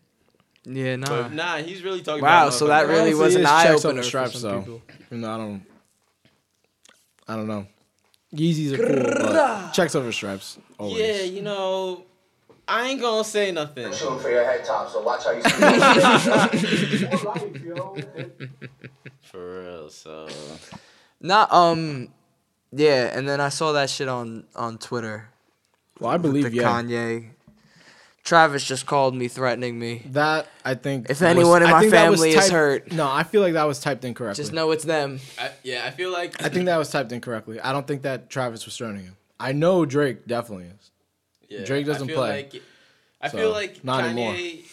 Yeah, 0.66 0.98
nah. 0.98 1.08
But 1.08 1.34
nah, 1.34 1.58
he's 1.58 1.84
really 1.84 2.02
talking. 2.02 2.24
Wow, 2.24 2.48
about 2.48 2.54
so 2.54 2.68
that 2.68 2.88
really 2.88 3.14
Honestly, 3.14 3.24
was 3.24 3.36
an 3.36 3.46
eye 3.46 3.70
opener 3.70 3.90
over 3.92 3.98
for 4.02 4.04
stripes, 4.04 4.40
some 4.40 4.52
though. 4.52 4.60
people. 4.60 4.82
Even 5.08 5.22
though 5.22 5.32
I 5.32 5.38
don't, 5.38 5.64
I 7.28 7.36
don't 7.36 7.48
know. 7.48 7.66
Yeezys 8.34 8.74
are 8.74 8.78
cool, 8.78 9.34
but 9.34 9.72
checks 9.72 9.96
over 9.96 10.12
stripes. 10.12 10.60
Always. 10.78 11.00
Yeah, 11.00 11.22
you 11.24 11.42
know, 11.42 12.04
I 12.70 12.88
ain't 12.88 13.02
gonna 13.02 13.24
say 13.24 13.52
nothing. 13.52 13.92
Shooting 13.92 14.20
for 14.20 14.30
your 14.30 14.44
head 14.44 14.64
top, 14.64 14.90
so 14.90 15.02
watch 15.02 15.24
how 15.26 15.32
you 15.32 15.42
speak. 15.42 15.60
More 17.10 17.34
life. 17.34 18.32
For 19.22 19.62
real. 19.62 19.90
So 19.90 20.28
Not 21.20 21.52
um, 21.52 22.10
yeah. 22.72 23.18
And 23.18 23.28
then 23.28 23.42
I 23.42 23.50
saw 23.50 23.72
that 23.74 23.90
shit 23.90 24.08
on 24.08 24.46
on 24.56 24.78
Twitter. 24.78 25.30
Well, 26.00 26.12
I 26.12 26.18
believe 26.18 26.44
the 26.44 26.54
yeah. 26.54 26.64
Kanye. 26.64 27.30
Travis 28.24 28.64
just 28.64 28.86
called 28.86 29.16
me, 29.16 29.28
threatening 29.28 29.80
me. 29.80 30.04
That 30.08 30.48
I 30.64 30.76
think. 30.76 31.06
If 31.06 31.22
was- 31.22 31.22
anyone 31.24 31.64
in 31.64 31.72
my 31.72 31.80
think 31.80 31.92
that 31.94 32.12
was 32.12 32.20
family 32.20 32.36
is 32.38 32.50
hurt. 32.50 32.92
no, 32.92 33.10
I 33.10 33.24
feel 33.24 33.42
like 33.42 33.54
that 33.54 33.64
was 33.64 33.80
typed 33.80 34.06
incorrectly. 34.06 34.44
Just 34.44 34.54
know 34.54 34.70
it's 34.72 34.84
them. 34.84 35.20
I, 35.40 35.52
yeah, 35.64 35.84
I 35.86 35.90
feel 35.92 36.12
like 36.12 36.44
I 36.44 36.50
think 36.50 36.66
that 36.66 36.78
was 36.78 36.92
typed 36.92 37.12
incorrectly. 37.12 37.60
I 37.60 37.72
don't 37.72 37.88
think 37.88 38.04
that 38.04 38.30
Travis 38.30 38.66
was 38.66 38.78
threatening 38.78 39.06
him. 39.06 39.18
I 39.40 39.54
know 39.54 39.86
Drake 39.86 40.28
definitely 40.28 40.66
is. 40.66 40.92
Yeah, 41.50 41.66
Drake 41.66 41.86
doesn't 41.86 42.04
I 42.04 42.08
feel 42.08 42.16
play. 42.18 42.30
Like, 42.52 42.62
I 43.22 43.28
So, 43.30 43.38
feel 43.38 43.52
like 43.52 43.84
not 43.84 44.04
Kanye, 44.04 44.08
anymore. 44.10 44.64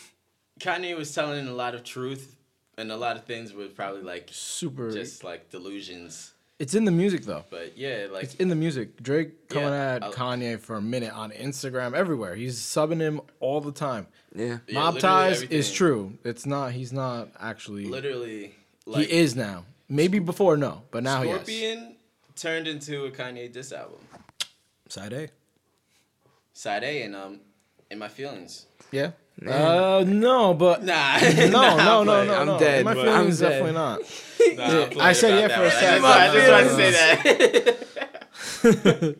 Kanye 0.60 0.96
was 0.96 1.14
telling 1.14 1.48
a 1.48 1.52
lot 1.52 1.74
of 1.74 1.84
truth, 1.84 2.36
and 2.78 2.92
a 2.92 2.96
lot 2.96 3.16
of 3.16 3.24
things 3.24 3.52
were 3.52 3.66
probably 3.68 4.02
like 4.02 4.28
Super. 4.32 4.90
just 4.90 5.24
like 5.24 5.50
delusions. 5.50 6.32
it's 6.58 6.74
in 6.74 6.84
the 6.86 6.90
music 6.90 7.22
though. 7.24 7.44
But 7.50 7.76
yeah, 7.76 8.06
like 8.10 8.24
It's 8.24 8.34
in 8.36 8.48
the 8.48 8.54
music. 8.54 9.02
Drake 9.02 9.48
coming 9.48 9.68
Yeah, 9.70 9.94
at 9.96 10.02
I- 10.04 10.10
Kanye 10.12 10.58
for 10.58 10.76
a 10.76 10.80
minute 10.82 11.12
on 11.12 11.30
Instagram, 11.32 11.94
everywhere. 11.94 12.34
He's 12.34 12.58
subbing 12.58 13.00
him 13.00 13.20
all 13.40 13.60
the 13.60 13.72
time. 13.72 14.06
Yeah. 14.34 14.58
Yeah, 14.66 14.74
Mob 14.80 14.94
literally 14.94 15.00
ties 15.00 15.42
is 15.42 15.70
true. 15.72 16.16
It's 16.24 16.46
not. 16.46 16.72
He's 16.72 16.92
not 16.92 17.28
actually. 17.40 17.86
literally, 17.86 18.54
like 18.86 19.06
he 19.06 19.12
is 19.12 19.34
now. 19.36 19.64
Maybe 19.88 20.18
before 20.18 20.56
no, 20.56 20.82
but 20.90 21.02
now 21.02 21.22
he 21.22 21.28
is. 21.30 21.36
Scorpion 21.36 21.96
turned 22.36 22.66
into 22.68 23.04
a 23.04 23.10
Kanye 23.10 23.52
diss 23.52 23.72
album. 23.72 23.98
Side 24.88 25.12
A. 25.12 25.28
Side 26.56 26.84
A 26.84 27.02
and 27.02 27.14
um, 27.14 27.40
in 27.90 27.98
my 27.98 28.08
feelings. 28.08 28.64
Yeah. 28.90 29.10
Uh, 29.46 30.02
no, 30.06 30.54
but 30.54 30.82
Nah, 30.82 31.18
no, 31.36 31.48
nah, 31.50 31.76
no, 31.76 32.00
I'm 32.00 32.06
no, 32.06 32.24
no, 32.24 32.34
I'm 32.34 32.46
no. 32.46 32.58
dead, 32.58 32.82
My 32.86 32.94
feelings 32.94 33.42
I'm 33.42 33.50
definitely 33.50 33.72
dead. 33.72 33.74
not. 33.74 34.00
Nah, 34.56 34.64
I'm 34.64 34.82
I 34.82 34.86
playing 34.86 35.14
said 35.14 35.44
about 35.44 35.50
yeah 35.50 35.58
for 35.58 35.64
a 35.64 35.70
second. 35.70 36.04
I 36.06 36.32
just 36.32 36.48
wanted 36.52 36.68
to 36.68 36.74
say 38.76 39.16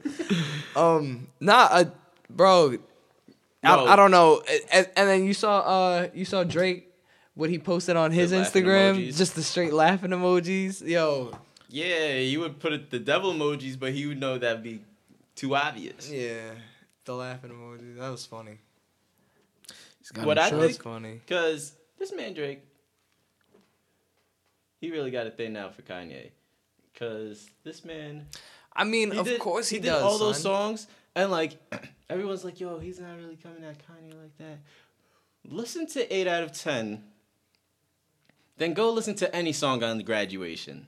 that. 0.74 0.76
Um, 0.76 1.26
nah, 1.40 1.68
uh, 1.70 1.84
bro. 2.30 2.70
Bro. 2.70 2.80
I, 3.64 3.92
I 3.92 3.96
don't 3.96 4.10
know. 4.10 4.42
And, 4.72 4.88
and 4.96 5.08
then 5.08 5.24
you 5.24 5.34
saw 5.34 5.58
uh 5.60 6.08
you 6.14 6.24
saw 6.24 6.44
Drake 6.44 6.88
what 7.34 7.50
he 7.50 7.58
posted 7.58 7.96
on 7.96 8.12
his 8.12 8.30
The 8.30 8.36
Instagram, 8.38 8.96
emojis. 8.96 9.16
just 9.18 9.34
the 9.34 9.42
straight 9.42 9.72
laughing 9.72 10.10
emojis. 10.10 10.86
Yo, 10.86 11.32
Yeah, 11.68 12.18
he 12.18 12.36
would 12.36 12.60
put 12.60 12.72
it, 12.72 12.90
the 12.90 12.98
devil 13.00 13.32
emojis, 13.34 13.78
but 13.78 13.92
he 13.92 14.06
would 14.06 14.20
know 14.20 14.38
that'd 14.38 14.62
be 14.62 14.80
too 15.34 15.54
obvious. 15.56 16.08
yeah, 16.10 16.52
the 17.06 17.14
laughing 17.14 17.50
emojis. 17.50 17.96
That 17.98 18.10
was 18.10 18.26
funny. 18.26 18.58
He's 19.98 20.10
got 20.10 20.26
What 20.26 20.38
I 20.38 20.50
That 20.50 20.56
short. 20.56 20.66
was 20.66 20.76
funny. 20.78 21.20
Cause 21.26 21.72
this 21.98 22.12
man 22.12 22.34
Drake, 22.34 22.60
he 24.80 24.90
really 24.90 25.10
got 25.10 25.26
a 25.26 25.30
thing 25.30 25.54
now 25.54 25.70
for 25.70 25.82
Kanye. 25.82 26.30
Cause 26.98 27.48
this 27.64 27.84
man, 27.84 28.26
I 28.74 28.84
mean, 28.84 29.12
of 29.16 29.26
did, 29.26 29.40
course 29.40 29.68
he, 29.68 29.78
did 29.78 29.86
does. 29.86 30.02
all 30.02 30.18
those 30.18 30.40
songs, 30.40 30.86
and 31.14 31.30
like 31.30 31.56
everyone's 32.10 32.44
like, 32.44 32.60
"Yo, 32.60 32.78
he's 32.78 33.00
not 33.00 33.16
really 33.16 33.36
coming 33.36 33.64
at 33.64 33.78
Kanye 33.78 34.14
like 34.20 34.36
that." 34.38 34.58
Listen 35.48 35.86
to 35.88 36.14
eight 36.14 36.26
out 36.26 36.42
of 36.42 36.52
ten. 36.52 37.04
Then 38.58 38.72
go 38.72 38.90
listen 38.90 39.14
to 39.16 39.34
any 39.34 39.52
song 39.52 39.82
on 39.82 39.98
the 39.98 40.02
graduation, 40.02 40.86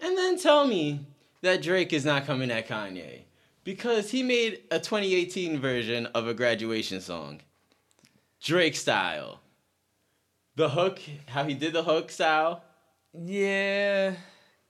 and 0.00 0.16
then 0.18 0.38
tell 0.38 0.66
me 0.66 1.00
that 1.40 1.62
Drake 1.62 1.92
is 1.92 2.04
not 2.04 2.26
coming 2.26 2.50
at 2.50 2.68
Kanye 2.68 3.22
because 3.64 4.10
he 4.10 4.22
made 4.22 4.62
a 4.70 4.78
2018 4.78 5.58
version 5.58 6.06
of 6.06 6.28
a 6.28 6.34
graduation 6.34 7.00
song, 7.00 7.40
Drake 8.42 8.76
style. 8.76 9.40
The 10.56 10.68
hook, 10.68 11.00
how 11.26 11.44
he 11.44 11.54
did 11.54 11.72
the 11.72 11.82
hook 11.82 12.10
style. 12.12 12.62
Yeah, 13.12 14.14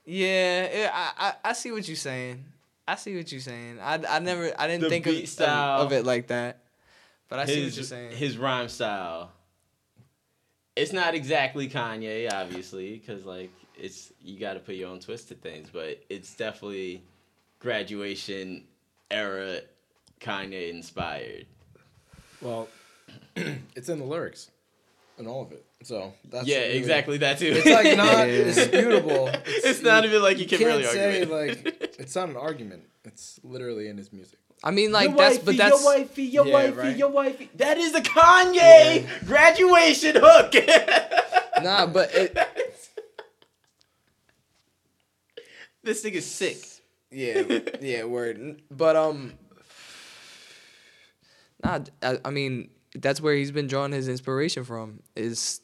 yeah. 0.07 0.91
I, 0.95 1.13
I 1.29 1.51
I 1.51 1.53
see 1.53 1.73
what 1.73 1.87
you're 1.87 1.97
saying. 1.97 2.45
I 2.87 2.95
see 2.97 3.17
what 3.17 3.31
you're 3.33 3.41
saying. 3.41 3.79
I, 3.81 4.01
I 4.09 4.19
never 4.19 4.53
I 4.59 4.67
didn't 4.67 4.83
The 4.83 4.89
think 4.91 5.07
of, 5.07 5.13
beat 5.15 5.25
of 5.25 5.29
style. 5.31 5.81
of 5.83 5.93
it 5.93 6.05
like 6.05 6.29
that. 6.29 6.61
But 7.29 7.39
I 7.41 7.47
see 7.47 7.65
what 7.65 7.75
you're 7.75 7.85
saying. 7.85 8.13
his 8.13 8.39
rhyme 8.39 8.69
style. 8.69 9.31
It's 10.77 10.93
not 10.93 11.15
exactly 11.15 11.69
Kanye, 11.69 12.31
obviously, 12.33 12.99
because 12.99 13.25
like 13.25 13.51
it's 13.79 14.13
you 14.23 14.39
got 14.39 14.55
to 14.55 14.61
put 14.61 14.75
your 14.75 14.89
own 14.89 15.01
twist 15.01 15.29
to 15.29 15.35
things, 15.35 15.69
but 15.73 16.03
it's 16.09 16.35
definitely 16.35 17.03
graduation 17.59 18.65
era 19.11 19.61
Kanye 20.21 20.71
inspired. 20.71 21.47
Well, 22.41 22.69
it's 23.37 23.89
in 23.89 23.99
the 23.99 24.05
lyrics, 24.05 24.51
and 25.19 25.27
all 25.29 25.43
of 25.43 25.53
it. 25.53 25.65
So 25.83 26.13
that's 26.31 26.47
yeah, 26.47 26.61
really- 26.61 26.79
exactly 26.79 27.19
that 27.19 27.39
too. 27.39 27.53
It's 27.55 27.67
like 27.67 27.97
not 27.97 28.25
disputable. 28.27 29.31
It's, 29.47 29.83
not 29.83 30.05
even 30.05 30.23
like 30.23 30.39
you 30.39 30.47
can 30.47 30.59
can't 30.59 30.71
really 30.71 30.85
say 30.85 31.21
argue. 31.23 31.35
like 31.35 31.95
it's 31.99 32.15
not 32.17 32.29
an 32.31 32.37
argument. 32.37 32.85
It's 33.05 33.39
literally 33.45 33.89
in 33.89 33.97
his 33.99 34.13
music. 34.13 34.39
I 34.63 34.71
mean, 34.71 34.93
like 34.93 35.11
your 35.11 35.19
that's 35.19 35.35
wifey, 35.37 35.45
but 35.45 35.57
that's 35.59 35.83
your 35.83 35.95
wifey, 35.99 36.23
your 36.23 36.47
Yeah, 36.47 36.53
wifey, 36.55 36.77
right. 36.79 36.97
your 36.97 37.09
wifey. 37.11 37.51
That 37.57 37.77
is 37.77 37.93
the 37.93 38.01
Kanye 38.01 39.07
graduation 39.27 40.17
hook. 40.19 40.55
nah, 41.63 41.85
but 41.87 42.15
it, 42.15 42.39
this 45.83 46.01
thing 46.01 46.15
is 46.15 46.25
sick. 46.25 46.57
Yeah, 47.15 47.61
yeah, 47.81 48.05
word. 48.05 48.61
But 48.71 48.97
um, 48.97 49.35
nah, 51.63 51.81
I, 52.03 52.19
I 52.25 52.31
mean 52.31 52.71
that's 52.95 53.21
where 53.21 53.35
he's 53.35 53.51
been 53.51 53.67
drawing 53.67 53.93
his 53.93 54.09
inspiration 54.09 54.65
from. 54.65 55.01
Is 55.17 55.61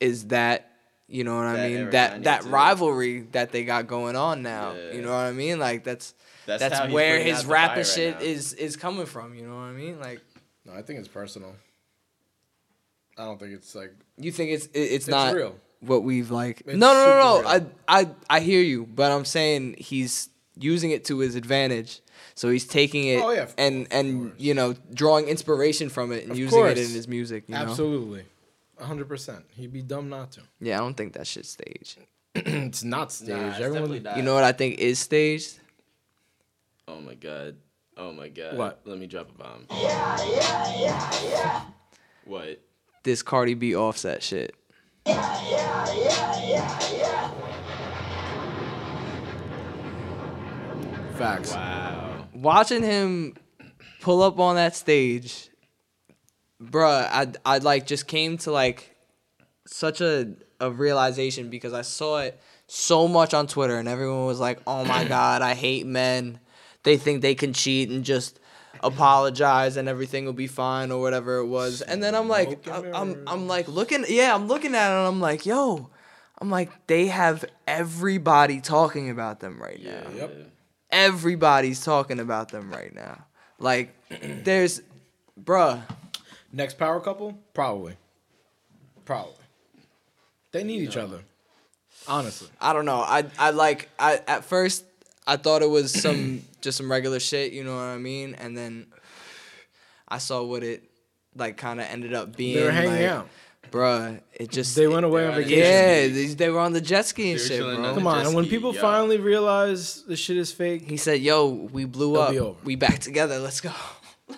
is 0.00 0.26
that 0.28 0.72
you 1.06 1.24
know 1.24 1.36
what 1.36 1.52
That 1.52 1.58
I 1.58 1.68
mean? 1.68 1.90
That 1.90 2.24
that 2.24 2.42
too. 2.42 2.48
rivalry 2.50 3.20
that 3.32 3.50
they 3.52 3.64
got 3.64 3.86
going 3.86 4.16
on 4.16 4.42
now. 4.42 4.72
Yeah. 4.74 4.92
You 4.92 5.02
know 5.02 5.10
what 5.10 5.24
I 5.24 5.32
mean? 5.32 5.58
Like 5.58 5.84
that's 5.84 6.14
That's, 6.46 6.60
that's, 6.60 6.92
where 6.92 7.18
his 7.18 7.38
out 7.38 7.42
the 7.44 7.48
rapping 7.48 7.70
fire 7.70 7.76
right 7.78 7.86
shit 7.86 8.14
now. 8.16 8.20
is 8.26 8.52
is 8.54 8.76
coming 8.76 9.06
from. 9.06 9.34
You 9.34 9.46
know 9.46 9.54
what 9.54 9.62
I 9.62 9.72
mean? 9.72 9.98
Like 9.98 10.20
No, 10.66 10.74
I 10.74 10.82
think 10.82 10.98
it's 10.98 11.08
personal. 11.08 11.54
I 13.16 13.24
don't 13.24 13.40
think 13.40 13.52
it's 13.52 13.74
like 13.74 13.92
you 14.16 14.30
think 14.30 14.50
it's 14.50 14.66
it, 14.66 14.78
it's, 14.78 14.94
it's 14.94 15.08
not 15.08 15.34
real. 15.34 15.56
what 15.80 16.04
we've 16.04 16.30
like. 16.30 16.62
It's 16.66 16.76
no, 16.76 16.92
no, 16.92 17.06
no, 17.06 17.42
super 17.42 17.48
no. 17.48 17.70
I, 17.88 18.00
I, 18.00 18.08
I 18.30 18.40
hear 18.40 18.60
you, 18.60 18.86
but 18.86 19.10
I'm 19.10 19.24
saying 19.24 19.76
he's 19.78 20.28
using 20.58 20.90
it 20.90 21.04
to 21.06 21.18
his 21.18 21.34
advantage. 21.34 22.00
So 22.34 22.50
he's 22.50 22.66
taking 22.66 23.06
it 23.08 23.20
Oh, 23.22 23.30
yeah, 23.30 23.42
of 23.42 23.54
and 23.58 23.88
course, 23.88 24.00
of 24.00 24.06
and 24.06 24.22
course. 24.30 24.40
you 24.40 24.54
know 24.54 24.74
drawing 24.92 25.26
inspiration 25.28 25.88
from 25.88 26.12
it 26.12 26.22
and 26.22 26.32
Of 26.32 26.38
using 26.38 26.64
it 26.66 26.78
in 26.78 26.90
his 26.90 27.08
music. 27.08 27.44
You 27.48 27.54
know? 27.54 27.62
Absolutely, 27.62 28.24
hundred 28.80 29.08
percent. 29.08 29.44
He'd 29.56 29.72
be 29.72 29.82
dumb 29.82 30.08
not 30.08 30.32
to. 30.32 30.42
Yeah, 30.60 30.76
I 30.76 30.78
don't 30.80 30.96
think 30.96 31.14
that 31.14 31.26
shit's 31.26 31.50
staged. 31.50 31.98
it's 32.34 32.84
not 32.84 33.10
staged. 33.12 33.30
Nah, 33.30 33.48
it's 33.48 33.56
Everyone, 33.56 33.72
definitely 33.72 34.00
not. 34.00 34.16
You 34.16 34.22
know 34.22 34.34
what 34.34 34.44
I 34.44 34.52
think 34.52 34.78
is 34.78 34.98
staged? 34.98 35.58
Oh 36.86 37.00
my 37.00 37.14
god. 37.14 37.56
Oh 37.96 38.12
my 38.12 38.28
god. 38.28 38.56
What? 38.56 38.80
Let 38.84 38.98
me 38.98 39.06
drop 39.06 39.28
a 39.30 39.32
bomb. 39.32 39.66
Yeah, 39.70 40.18
yeah, 40.24 40.74
yeah, 40.78 41.10
yeah. 41.24 41.62
What? 42.24 42.60
This 43.02 43.22
Cardi 43.22 43.54
B 43.54 43.74
offset 43.74 44.22
shit. 44.22 44.54
Facts. 51.18 51.54
Wow. 51.54 52.26
watching 52.34 52.82
him 52.82 53.34
pull 54.00 54.22
up 54.22 54.38
on 54.38 54.56
that 54.56 54.76
stage, 54.76 55.50
bruh, 56.62 57.08
I 57.10 57.32
I 57.44 57.58
like 57.58 57.86
just 57.86 58.06
came 58.06 58.38
to 58.38 58.52
like 58.52 58.94
such 59.66 60.00
a 60.00 60.34
a 60.60 60.70
realization 60.70 61.50
because 61.50 61.72
I 61.72 61.82
saw 61.82 62.18
it 62.18 62.40
so 62.66 63.08
much 63.08 63.32
on 63.34 63.46
Twitter 63.46 63.76
and 63.78 63.88
everyone 63.88 64.26
was 64.26 64.40
like, 64.40 64.60
"Oh 64.66 64.84
my 64.84 65.04
god, 65.16 65.42
I 65.42 65.54
hate 65.54 65.86
men. 65.86 66.40
They 66.84 66.96
think 66.96 67.22
they 67.22 67.34
can 67.34 67.52
cheat 67.52 67.90
and 67.90 68.04
just 68.04 68.38
apologize 68.82 69.76
and 69.76 69.88
everything 69.88 70.24
will 70.24 70.32
be 70.32 70.46
fine 70.46 70.90
or 70.92 71.00
whatever 71.00 71.38
it 71.38 71.46
was." 71.46 71.82
And 71.82 72.02
then 72.02 72.14
I'm 72.14 72.28
like 72.28 72.68
I'm 72.68 72.94
I'm. 72.94 73.24
I'm 73.26 73.46
like 73.48 73.68
looking 73.68 74.04
yeah, 74.08 74.34
I'm 74.34 74.46
looking 74.46 74.74
at 74.74 74.90
it 74.92 74.98
and 74.98 75.06
I'm 75.06 75.20
like, 75.20 75.46
"Yo, 75.46 75.90
I'm 76.40 76.50
like 76.50 76.86
they 76.86 77.06
have 77.06 77.44
everybody 77.66 78.60
talking 78.60 79.10
about 79.10 79.40
them 79.40 79.60
right 79.60 79.82
now." 79.82 80.10
Yep. 80.14 80.52
Everybody's 80.90 81.84
talking 81.84 82.20
about 82.20 82.50
them 82.50 82.70
right 82.70 82.94
now. 82.94 83.24
Like, 83.58 83.94
there's, 84.44 84.82
bruh, 85.42 85.82
Next 86.52 86.78
power 86.78 86.98
couple? 87.00 87.38
Probably. 87.52 87.96
Probably. 89.04 89.34
They 90.52 90.64
need 90.64 90.82
each 90.82 90.96
other. 90.96 91.20
Honestly. 92.06 92.48
I 92.60 92.72
don't 92.72 92.86
know. 92.86 93.00
I 93.00 93.24
I 93.38 93.50
like 93.50 93.90
I 93.98 94.20
at 94.26 94.44
first 94.44 94.84
I 95.26 95.36
thought 95.36 95.60
it 95.60 95.68
was 95.68 95.92
some 95.92 96.42
just 96.62 96.78
some 96.78 96.90
regular 96.90 97.20
shit, 97.20 97.52
you 97.52 97.64
know 97.64 97.74
what 97.74 97.82
I 97.82 97.98
mean? 97.98 98.34
And 98.34 98.56
then 98.56 98.86
I 100.08 100.18
saw 100.18 100.42
what 100.42 100.62
it 100.62 100.84
like 101.36 101.58
kind 101.58 101.80
of 101.80 101.86
ended 101.86 102.14
up 102.14 102.34
being. 102.34 102.56
They 102.56 102.64
were 102.64 102.70
hanging 102.70 102.92
like, 102.92 103.02
out. 103.02 103.28
Bruh. 103.70 104.20
It 104.34 104.50
just 104.50 104.74
They 104.76 104.86
went 104.86 105.04
away 105.06 105.24
on 105.26 105.34
on 105.34 105.36
vacation. 105.42 105.58
Yeah, 105.58 106.06
they, 106.08 106.26
they 106.34 106.48
were 106.50 106.60
on 106.60 106.72
the 106.72 106.80
jet 106.80 107.06
ski 107.06 107.32
and 107.32 107.40
shit, 107.40 107.60
bro. 107.60 107.94
Come 107.94 108.06
on. 108.06 108.26
And 108.26 108.34
when 108.34 108.46
people 108.46 108.74
yeah. 108.74 108.80
finally 108.80 109.18
realize 109.18 110.02
the 110.04 110.16
shit 110.16 110.36
is 110.36 110.52
fake, 110.52 110.88
He 110.88 110.96
said, 110.96 111.20
"Yo, 111.20 111.46
we 111.48 111.84
blew 111.84 112.12
They'll 112.14 112.48
up. 112.48 112.60
be. 112.62 112.66
We 112.66 112.76
back 112.76 112.98
together. 113.00 113.38
Let's 113.38 113.60
go." 113.60 113.72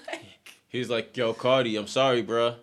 He 0.69 0.79
was 0.79 0.89
like, 0.89 1.17
"Yo, 1.17 1.33
Cardi, 1.35 1.75
I'm 1.77 1.89
sorry, 1.89 2.23
bruh. 2.23 2.55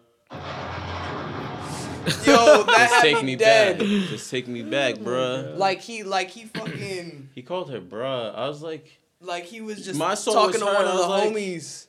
Yo, 2.25 2.63
that 2.63 2.87
Just 2.89 3.01
take 3.01 3.17
me 3.17 3.23
me 3.23 3.35
dead. 3.35 3.79
back. 3.79 3.87
Just 3.87 4.31
take 4.31 4.47
me 4.47 4.61
back, 4.63 4.95
bruh." 4.95 5.57
Like 5.65 5.81
he, 5.81 6.03
like 6.03 6.29
he 6.29 6.45
fucking. 6.45 7.29
He 7.35 7.41
called 7.43 7.69
her 7.69 7.81
bruh. 7.81 8.33
I 8.35 8.47
was 8.47 8.61
like, 8.61 8.97
Like 9.19 9.43
he 9.43 9.59
was 9.61 9.83
just 9.85 9.99
My 9.99 10.15
soul 10.15 10.33
talking 10.35 10.51
was 10.51 10.59
to 10.61 10.65
one 10.65 10.85
of 10.85 10.97
the 10.97 11.07
like- 11.07 11.33
homies. 11.33 11.87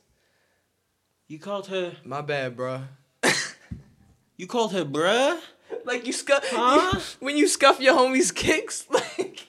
"You 1.27 1.39
called 1.39 1.67
her. 1.67 1.93
My 2.03 2.21
bad, 2.21 2.55
bro. 2.57 2.81
You 4.39 4.47
called 4.47 4.71
her 4.71 4.85
bruh." 4.85 5.37
like 5.83 6.07
you 6.07 6.13
scuff 6.13 6.43
Huh? 6.49 6.97
when 7.19 7.35
you 7.35 7.45
scuff 7.45 7.81
your 7.81 7.93
homies' 7.93 8.33
kicks. 8.33 8.87
Like 9.17 9.47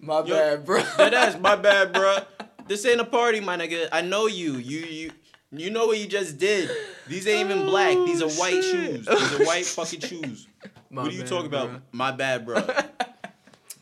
my 0.00 0.18
Yo, 0.20 0.26
bad, 0.26 0.64
bro. 0.64 0.80
That 0.96 1.12
ass, 1.12 1.36
my 1.40 1.56
bad, 1.66 1.92
bruh. 1.92 2.24
This 2.68 2.86
ain't 2.86 3.00
a 3.00 3.04
party, 3.04 3.40
my 3.40 3.56
nigga. 3.56 3.88
I 3.90 4.00
know 4.02 4.28
you. 4.28 4.54
You 4.54 4.78
you 4.78 5.10
you 5.50 5.70
know 5.70 5.86
what 5.88 5.98
you 5.98 6.06
just 6.06 6.38
did. 6.38 6.70
These 7.08 7.26
ain't 7.26 7.50
even 7.50 7.66
black. 7.66 7.96
These 8.06 8.22
are 8.22 8.26
oh, 8.26 8.40
white 8.40 8.62
shoes. 8.62 9.06
These 9.06 9.40
are 9.40 9.44
white 9.44 9.66
fucking 9.66 10.00
shoes. 10.00 10.46
My 10.88 11.02
what 11.02 11.10
are 11.10 11.14
you 11.14 11.22
bad, 11.22 11.28
talking 11.28 11.46
about? 11.46 11.70
My 11.90 12.12
bad, 12.12 12.46
bro. 12.46 12.62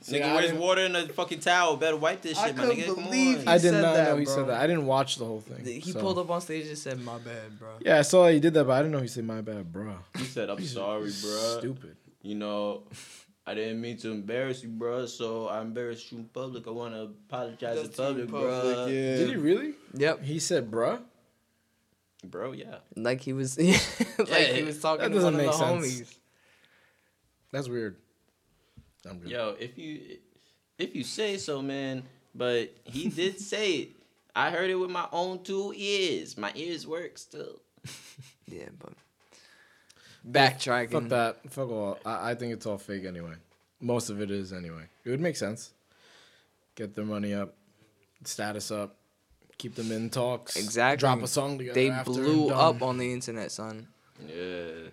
See, 0.07 0.19
nigga, 0.21 0.25
I 0.27 0.35
where's 0.37 0.53
water 0.53 0.83
in 0.83 0.93
the 0.93 1.09
fucking 1.09 1.41
towel? 1.41 1.77
Better 1.77 1.97
wipe 1.97 2.23
this 2.23 2.39
I 2.39 2.47
shit, 2.49 2.57
my 2.57 2.65
nigga. 2.67 2.87
Come 2.87 3.05
believe 3.05 3.39
on. 3.39 3.43
he 3.43 3.49
I 3.49 3.53
did 3.59 3.61
said 3.73 3.83
not 3.83 3.95
that, 3.95 4.09
know 4.11 4.17
he 4.19 4.25
bro. 4.25 4.35
said 4.35 4.47
that. 4.49 4.61
I 4.61 4.67
didn't 4.69 4.87
watch 4.87 5.17
the 5.17 5.25
whole 5.25 5.41
thing. 5.41 5.65
He 5.65 5.81
so. 5.91 6.01
pulled 6.01 6.19
up 6.19 6.31
on 6.31 6.41
stage 6.41 6.67
and 6.69 6.79
said, 6.79 7.01
"My 7.01 7.19
bad, 7.19 7.59
bro." 7.59 7.71
Yeah, 7.81 7.99
I 7.99 8.03
saw 8.03 8.29
he 8.29 8.39
did 8.39 8.55
that, 8.55 8.65
but 8.65 8.73
I 8.75 8.79
didn't 8.83 8.93
know 8.93 9.01
he 9.01 9.09
said 9.09 9.25
my 9.25 9.41
bad, 9.41 9.73
bro. 9.73 9.97
He 10.17 10.25
said, 10.25 10.49
"I'm 10.49 10.63
sorry, 10.65 11.11
bro." 11.23 11.57
Stupid. 11.59 11.97
You 12.23 12.37
know, 12.37 12.85
I 13.47 13.55
didn't 13.55 13.81
mean 13.81 13.97
to 13.99 14.11
embarrass 14.13 14.63
you, 14.63 14.69
bro. 14.69 15.07
So 15.07 15.49
I 15.49 15.61
embarrassed 15.61 16.13
you 16.13 16.19
in 16.19 16.25
public. 16.27 16.67
I 16.69 16.71
want 16.71 16.95
to 16.95 17.03
apologize 17.03 17.77
in 17.79 17.83
That's 17.85 17.97
to 17.97 18.03
you 18.03 18.09
public, 18.09 18.25
in 18.27 18.31
public, 18.31 18.51
bruh. 18.53 18.87
yeah. 18.87 19.17
Did 19.19 19.29
he 19.31 19.37
really? 19.37 19.75
Yep. 19.95 20.23
He 20.23 20.39
said, 20.39 20.71
"Bro." 20.71 21.01
Bro, 22.25 22.53
yeah. 22.53 22.77
Like 22.97 23.21
he 23.21 23.33
was, 23.33 23.57
like 24.19 24.29
he 24.49 24.63
was 24.65 24.81
talking 24.81 25.03
That 25.03 25.09
to 25.09 25.15
doesn't 25.15 25.35
one 25.35 25.35
of 25.35 25.39
make 25.41 25.47
the 25.47 25.53
sense. 25.53 26.01
homies. 26.01 26.15
That's 27.53 27.69
weird. 27.69 27.97
I'm 29.09 29.19
good. 29.19 29.31
Yo, 29.31 29.55
if 29.59 29.77
you 29.79 30.19
if 30.79 30.95
you 30.95 31.05
say 31.05 31.37
so, 31.37 31.63
man. 31.63 32.03
But 32.35 32.75
he 32.85 33.09
did 33.21 33.41
say 33.41 33.73
it. 33.73 33.89
I 34.35 34.51
heard 34.51 34.69
it 34.69 34.75
with 34.75 34.91
my 34.91 35.07
own 35.13 35.43
two 35.43 35.73
ears. 35.75 36.37
My 36.37 36.53
ears 36.55 36.87
work 36.87 37.19
still. 37.19 37.61
Yeah, 38.49 38.69
but 38.79 38.93
backtracking. 40.25 40.93
Fuck 40.93 41.09
that. 41.09 41.53
Fuck 41.53 41.69
all. 41.69 41.99
I, 42.07 42.31
I 42.31 42.35
think 42.37 42.53
it's 42.53 42.65
all 42.65 42.79
fake 42.79 43.05
anyway. 43.05 43.33
Most 43.81 44.09
of 44.09 44.21
it 44.21 44.31
is 44.31 44.53
anyway. 44.53 44.85
It 45.05 45.11
would 45.11 45.21
make 45.21 45.35
sense. 45.35 45.73
Get 46.77 46.95
their 46.95 47.05
money 47.05 47.35
up, 47.35 47.57
status 48.23 48.71
up, 48.71 48.95
keep 49.59 49.75
them 49.75 49.91
in 49.91 50.11
talks. 50.11 50.55
Exactly. 50.55 51.01
Drop 51.01 51.23
a 51.23 51.27
song 51.27 51.59
together. 51.59 51.75
They 51.75 51.91
after 51.91 52.13
blew 52.13 52.51
up 52.51 52.83
on 52.83 52.99
the 52.99 53.13
internet, 53.13 53.51
son. 53.51 53.89
Yeah, 54.29 54.91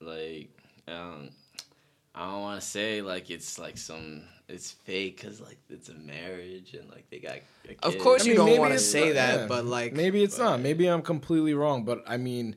like 0.00 0.50
um, 0.86 1.30
I 2.14 2.26
don't 2.30 2.40
want 2.42 2.60
to 2.60 2.66
say 2.66 3.02
like 3.02 3.30
it's 3.30 3.58
like 3.58 3.78
some 3.78 4.22
it's 4.48 4.72
fake 4.72 5.20
because 5.20 5.40
like 5.40 5.58
it's 5.68 5.88
a 5.90 5.94
marriage 5.94 6.74
and 6.74 6.88
like 6.90 7.08
they 7.10 7.18
got. 7.20 7.36
A 7.68 7.86
Of 7.86 7.98
course 7.98 8.22
I 8.22 8.30
you 8.30 8.36
mean, 8.38 8.46
don't 8.48 8.58
wanna 8.58 8.78
say 8.78 9.06
not- 9.06 9.14
that, 9.14 9.40
yeah. 9.40 9.46
but, 9.46 9.64
like- 9.64 9.92
maybe 9.92 10.22
it's 10.22 10.36
not. 10.38 10.60
Maybe 10.60 10.86
I'm 10.88 11.02
completely 11.02 11.54
wrong. 11.54 11.84
But 11.84 12.02
I 12.06 12.16
mean, 12.16 12.56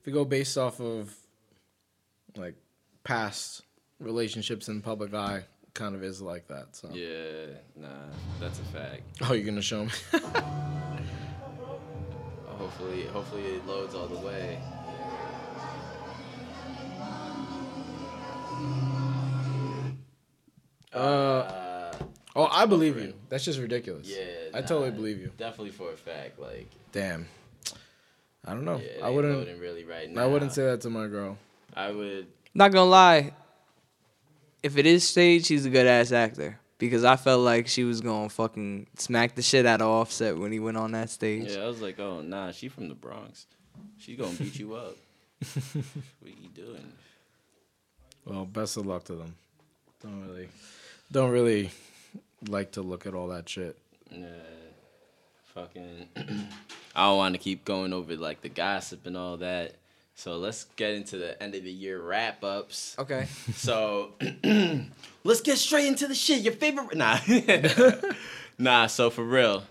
if 0.00 0.06
we 0.06 0.12
go 0.12 0.24
based 0.24 0.56
off 0.56 0.80
of 0.80 1.14
like 2.36 2.54
past 3.04 3.62
relationships 4.00 4.68
in 4.68 4.80
public 4.80 5.12
eye, 5.14 5.44
kind 5.74 5.94
of 5.94 6.02
is 6.02 6.22
like 6.22 6.48
that. 6.48 6.74
So. 6.74 6.88
Yeah, 6.92 7.46
nah, 7.76 7.88
that's 8.40 8.58
a 8.60 8.64
fact. 8.64 9.02
Oh, 9.22 9.34
you're 9.34 9.44
gonna 9.44 9.60
show 9.62 9.84
me? 9.84 9.90
Hopefully, 12.46 13.02
hopefully 13.12 13.42
it 13.42 13.66
loads 13.66 13.94
all 13.94 14.06
the 14.06 14.18
way. 14.18 14.58
uh, 18.56 18.93
Uh, 20.94 21.92
oh, 22.36 22.48
I 22.50 22.66
believe 22.66 22.96
you. 22.96 23.14
That's 23.28 23.44
just 23.44 23.58
ridiculous. 23.58 24.08
yeah, 24.08 24.24
I 24.54 24.60
nah, 24.60 24.66
totally 24.66 24.90
believe 24.90 25.20
you. 25.20 25.30
Definitely 25.36 25.72
for 25.72 25.92
a 25.92 25.96
fact, 25.96 26.38
like 26.38 26.70
Damn. 26.92 27.26
I 28.46 28.52
don't 28.52 28.64
know. 28.64 28.76
yeah, 28.78 29.04
I 29.04 29.10
wouldn't. 29.10 29.60
really 29.60 29.84
right 29.84 30.10
now. 30.10 30.22
I 30.22 30.26
wouldn't 30.26 30.52
say 30.52 30.64
that 30.64 30.82
to 30.82 30.90
my 30.90 31.06
girl. 31.06 31.38
I 31.74 31.90
would. 31.90 32.26
Not 32.54 32.72
gonna 32.72 32.90
lie. 32.90 33.32
If 34.62 34.76
it 34.76 34.86
is 34.86 35.06
staged, 35.06 35.46
she's 35.46 35.64
a 35.66 35.70
good 35.70 35.86
ass 35.86 36.12
actor. 36.12 36.58
Because 36.78 37.04
I 37.04 37.16
felt 37.16 37.40
like 37.40 37.68
she 37.68 37.84
was 37.84 38.00
gonna 38.00 38.28
fucking 38.28 38.88
smack 38.98 39.34
the 39.34 39.42
shit 39.42 39.64
out 39.64 39.80
of 39.80 39.88
Offset 39.88 40.36
when 40.36 40.52
he 40.52 40.58
went 40.58 40.76
on 40.76 40.92
that 40.92 41.08
stage. 41.08 41.52
Yeah, 41.52 41.62
I 41.62 41.66
was 41.66 41.80
like, 41.80 41.98
oh 41.98 42.20
nah, 42.20 42.50
she 42.50 42.68
from 42.68 42.88
the 42.88 42.94
Bronx. 42.94 43.46
She 43.98 44.16
gonna 44.16 44.34
beat 44.34 44.58
you 44.58 44.74
up. 44.74 44.96
what 45.64 45.84
are 46.24 46.28
you 46.28 46.48
doing? 46.54 46.92
Well, 48.24 48.44
best 48.44 48.76
of 48.76 48.86
luck 48.86 49.04
to 49.04 49.14
them. 49.14 49.34
Don't 50.02 50.26
really, 50.26 50.48
don't 51.14 51.30
really 51.30 51.70
like 52.48 52.72
to 52.72 52.82
look 52.82 53.06
at 53.06 53.14
all 53.14 53.28
that 53.28 53.48
shit. 53.48 53.78
Yeah, 54.10 54.26
fucking. 55.54 56.08
I 56.96 57.04
don't 57.04 57.16
want 57.16 57.34
to 57.36 57.38
keep 57.38 57.64
going 57.64 57.92
over 57.92 58.16
like 58.16 58.42
the 58.42 58.48
gossip 58.48 59.06
and 59.06 59.16
all 59.16 59.36
that. 59.38 59.76
So 60.16 60.36
let's 60.38 60.64
get 60.76 60.90
into 60.94 61.16
the 61.16 61.40
end 61.40 61.54
of 61.54 61.62
the 61.62 61.70
year 61.70 62.02
wrap 62.02 62.42
ups. 62.42 62.96
Okay. 62.98 63.26
So 63.54 64.12
let's 65.24 65.40
get 65.40 65.58
straight 65.58 65.86
into 65.86 66.08
the 66.08 66.14
shit. 66.16 66.42
Your 66.42 66.52
favorite? 66.52 66.94
Nah, 66.96 67.18
nah. 68.58 68.86
So 68.88 69.08
for 69.08 69.24
real. 69.24 69.62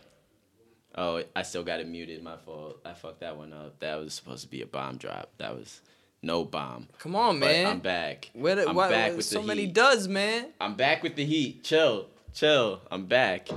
Oh, 0.96 1.24
I 1.36 1.42
still 1.42 1.64
got 1.64 1.82
it 1.82 1.88
muted. 1.88 2.24
My 2.24 2.38
fault. 2.38 2.80
I 2.86 2.94
fucked 2.94 3.20
that 3.20 3.36
one 3.36 3.52
up. 3.52 3.80
That 3.80 3.96
was 3.96 4.14
supposed 4.14 4.44
to 4.44 4.50
be 4.50 4.62
a 4.62 4.66
bomb 4.66 4.96
drop. 4.96 5.30
That 5.40 5.56
was 5.56 5.82
no 6.24 6.44
bomb. 6.46 6.88
Come 7.00 7.16
on, 7.16 7.40
But 7.40 7.48
man. 7.48 7.66
I'm 7.68 7.80
back. 7.80 8.32
Where 8.34 8.56
the, 8.56 8.68
I'm 8.70 8.76
why, 8.76 8.90
back 8.90 9.12
uh, 9.12 9.16
with 9.18 9.26
so 9.26 9.42
the 9.42 9.48
many 9.48 9.66
heat. 9.66 9.74
does, 9.74 10.08
man. 10.08 10.48
I'm 10.60 10.76
back 10.76 11.04
with 11.04 11.16
the 11.16 11.26
heat. 11.26 11.64
Chill, 11.64 12.08
chill. 12.34 12.82
I'm 12.90 13.06
back. 13.06 13.48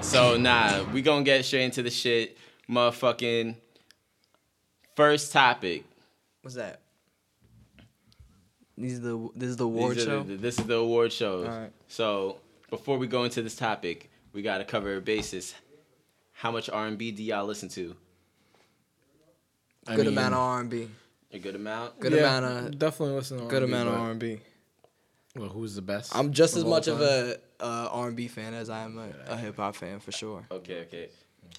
so 0.00 0.36
nah, 0.36 0.82
we 0.92 1.02
gonna 1.02 1.22
get 1.24 1.44
straight 1.44 1.64
into 1.64 1.82
the 1.82 1.90
shit. 1.90 2.36
Motherfucking 2.68 3.56
first 4.96 5.32
topic. 5.32 5.84
What's 6.40 6.56
that? 6.56 6.80
These 8.78 8.98
are 8.98 9.02
the 9.02 9.28
this 9.36 9.50
is 9.50 9.56
the 9.58 9.64
award 9.66 9.96
These 9.96 10.04
show. 10.04 10.22
the- 10.22 10.36
this 10.36 10.58
is 10.58 10.64
the 10.66 10.76
award 10.76 11.12
shows. 11.12 11.46
Alright. 11.46 11.72
So 11.88 12.38
before 12.70 12.96
we 12.98 13.06
go 13.06 13.24
into 13.24 13.42
this 13.42 13.54
topic, 13.54 14.10
we 14.32 14.40
gotta 14.42 14.64
cover 14.64 14.96
a 14.96 15.00
basis. 15.00 15.54
How 16.32 16.50
much 16.50 16.70
R 16.70 16.86
and 16.86 16.96
B 16.98 17.10
do 17.12 17.22
y'all 17.22 17.44
listen 17.44 17.68
to? 17.70 17.94
I 19.86 19.96
good 19.96 20.06
mean, 20.06 20.16
amount 20.16 20.34
of 20.34 20.40
R 20.40 20.60
and 20.60 20.70
B. 20.70 20.88
A 21.32 21.38
good 21.38 21.54
amount. 21.54 21.98
Good 21.98 22.12
yeah, 22.12 22.36
amount 22.36 22.44
of 22.44 22.78
definitely 22.78 23.14
listen 23.14 23.38
to 23.38 23.44
good 23.44 23.62
R&B, 23.62 23.66
good 23.72 23.80
amount 23.80 23.88
of 23.88 23.94
R 24.00 24.10
and 24.10 24.20
B. 24.20 24.40
Well, 25.34 25.48
who's 25.48 25.74
the 25.74 25.82
best? 25.82 26.14
I'm 26.14 26.32
just 26.32 26.56
as 26.56 26.64
all 26.64 26.70
much 26.70 26.88
of 26.88 26.98
time? 26.98 27.36
a 27.60 27.64
uh, 27.64 27.88
R 27.90 28.08
and 28.08 28.16
B 28.16 28.28
fan 28.28 28.52
as 28.52 28.68
I 28.68 28.82
am 28.82 28.98
a, 28.98 29.08
a 29.32 29.36
hip 29.36 29.56
hop 29.56 29.76
fan 29.76 29.98
for 30.00 30.12
sure. 30.12 30.46
Okay, 30.50 30.80
okay. 30.82 31.08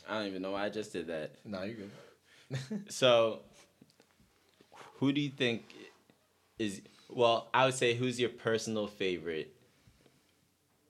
I 0.08 0.20
don't 0.20 0.28
even 0.28 0.42
know 0.42 0.52
why 0.52 0.66
I 0.66 0.70
just 0.70 0.94
did 0.94 1.08
that. 1.08 1.32
Nah, 1.46 1.64
you're 1.64 1.76
good. 1.76 1.92
So, 2.90 3.40
who 5.00 5.12
do 5.12 5.20
you 5.20 5.32
think 5.32 5.64
is 6.60 6.82
well? 7.10 7.50
I 7.54 7.66
would 7.66 7.74
say 7.74 7.96
who's 7.96 8.20
your 8.20 8.30
personal 8.30 8.86
favorite 8.86 9.56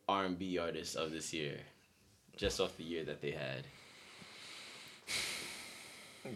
R 0.09 0.25
and 0.25 0.37
B 0.37 0.57
artist 0.57 0.97
of 0.97 1.11
this 1.11 1.33
year, 1.33 1.57
just 2.35 2.59
off 2.59 2.75
the 2.75 2.83
year 2.83 3.05
that 3.05 3.21
they 3.21 3.31
had. 3.31 3.63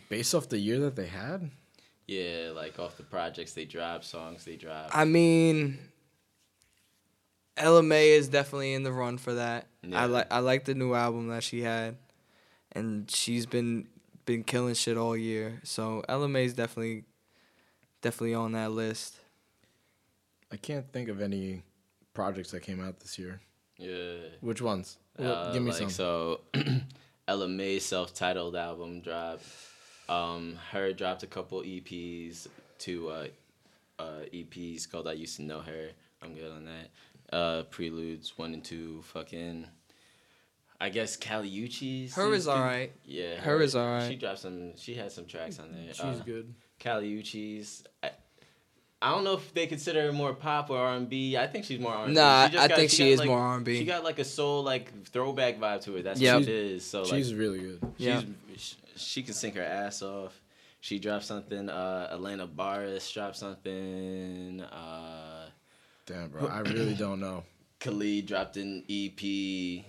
Based 0.09 0.33
off 0.35 0.49
the 0.49 0.57
year 0.57 0.79
that 0.81 0.95
they 0.95 1.07
had, 1.07 1.49
Yeah, 2.07 2.51
like 2.55 2.77
off 2.79 2.97
the 2.97 3.03
projects 3.03 3.53
they 3.53 3.65
dropped, 3.65 4.05
songs 4.05 4.43
they 4.45 4.55
dropped. 4.55 4.95
I 4.95 5.05
mean, 5.05 5.77
Ella 7.55 7.81
Mai 7.83 7.95
is 7.95 8.27
definitely 8.27 8.73
in 8.73 8.83
the 8.83 8.91
run 8.91 9.17
for 9.17 9.33
that. 9.35 9.67
Yeah. 9.81 10.01
I 10.03 10.05
like 10.05 10.27
I 10.31 10.39
like 10.39 10.65
the 10.65 10.75
new 10.75 10.93
album 10.93 11.27
that 11.29 11.43
she 11.43 11.61
had, 11.61 11.97
and 12.73 13.09
she's 13.09 13.45
been 13.45 13.87
been 14.25 14.43
killing 14.43 14.73
shit 14.75 14.97
all 14.97 15.15
year. 15.17 15.59
So 15.63 16.03
Ella 16.07 16.27
Mai 16.27 16.41
is 16.41 16.53
definitely 16.53 17.05
definitely 18.01 18.35
on 18.35 18.51
that 18.53 18.71
list. 18.71 19.15
I 20.51 20.57
can't 20.57 20.89
think 20.91 21.09
of 21.09 21.21
any 21.21 21.63
projects 22.13 22.51
that 22.51 22.61
came 22.61 22.81
out 22.83 22.99
this 22.99 23.17
year. 23.19 23.41
yeah. 23.77 24.15
Which 24.41 24.61
ones? 24.61 24.97
Well, 25.17 25.33
Uh, 25.33 25.53
give 25.53 25.61
me 25.63 25.71
like, 25.71 25.79
some. 25.79 25.89
So, 25.89 26.41
Ella 27.27 27.47
Mai's 27.49 27.83
self-titled 27.85 28.55
album 28.55 29.01
dropped. 29.01 29.43
Um, 30.09 30.57
her 30.71 30.93
dropped 30.93 31.23
a 31.23 31.27
couple 31.27 31.61
EPs, 31.61 32.47
two 32.79 33.09
uh, 33.09 33.27
uh, 33.99 34.21
EPs 34.33 34.89
called 34.89 35.07
"I 35.07 35.13
Used 35.13 35.35
to 35.37 35.41
Know 35.43 35.59
Her." 35.59 35.89
I'm 36.21 36.33
good 36.33 36.51
on 36.51 36.65
that. 36.65 37.35
Uh, 37.35 37.63
Preludes 37.63 38.37
one 38.37 38.53
and 38.53 38.63
two. 38.63 39.01
Fucking, 39.13 39.67
I 40.79 40.89
guess 40.89 41.17
Caliucci's. 41.17 42.13
H.E.R. 42.17 42.33
is 42.33 42.47
alright. 42.47 42.91
Yeah, 43.05 43.33
H.E.R. 43.39 43.61
is 43.61 43.75
alright. 43.75 44.09
She 44.09 44.15
dropped 44.15 44.39
some. 44.39 44.77
She 44.77 44.95
had 44.95 45.11
some 45.11 45.25
tracks 45.25 45.59
on 45.59 45.71
there. 45.73 45.93
She's 45.93 46.01
Uh, 46.03 46.21
good. 46.25 46.53
Kali 46.79 47.21
Uchis. 47.21 47.83
I, 48.01 48.11
I 49.01 49.11
don't 49.11 49.23
know 49.23 49.33
if 49.33 49.53
they 49.53 49.67
consider 49.67 50.03
her 50.07 50.11
more 50.13 50.33
pop 50.33 50.69
or 50.71 50.77
R 50.79 50.95
and 50.95 51.07
B. 51.07 51.37
I 51.37 51.45
think 51.47 51.65
she's 51.65 51.79
more 51.79 51.93
R 51.93 52.05
and 52.05 52.15
B. 52.15 52.19
Nah, 52.19 52.49
I 52.55 52.67
think 52.67 52.89
she 52.89 53.11
is 53.11 53.23
more 53.23 53.37
R&B. 53.39 53.77
She 53.77 53.85
got 53.85 54.03
like 54.03 54.17
a 54.17 54.23
soul 54.25 54.63
like 54.63 55.05
throwback 55.09 55.59
vibe 55.59 55.81
to 55.83 55.95
her. 55.95 56.01
That's 56.01 56.19
Yep. 56.19 56.33
what 56.39 56.43
it 56.43 56.49
is. 56.49 56.83
So 56.85 57.01
like, 57.03 57.11
She's 57.11 57.31
really 57.33 57.59
good. 57.59 57.81
Yeah. 57.97 58.21
she's, 58.55 58.75
she 58.97 59.23
can 59.23 59.33
sink 59.33 59.55
her 59.55 59.63
ass 59.63 60.01
off. 60.01 60.39
She 60.79 60.99
dropped 60.99 61.25
something. 61.25 61.69
Uh, 61.69 62.07
Alina 62.11 62.47
Baraz 62.47 63.11
dropped 63.13 63.35
something. 63.35 64.61
Uh, 64.61 65.47
Damn, 66.05 66.29
bro. 66.29 66.47
I 66.47 66.59
really 66.59 66.93
don't 66.93 67.19
know. 67.19 67.43
Khalid 67.79 68.25
dropped 68.25 68.57
an 68.57 68.83
EP. 68.89 69.19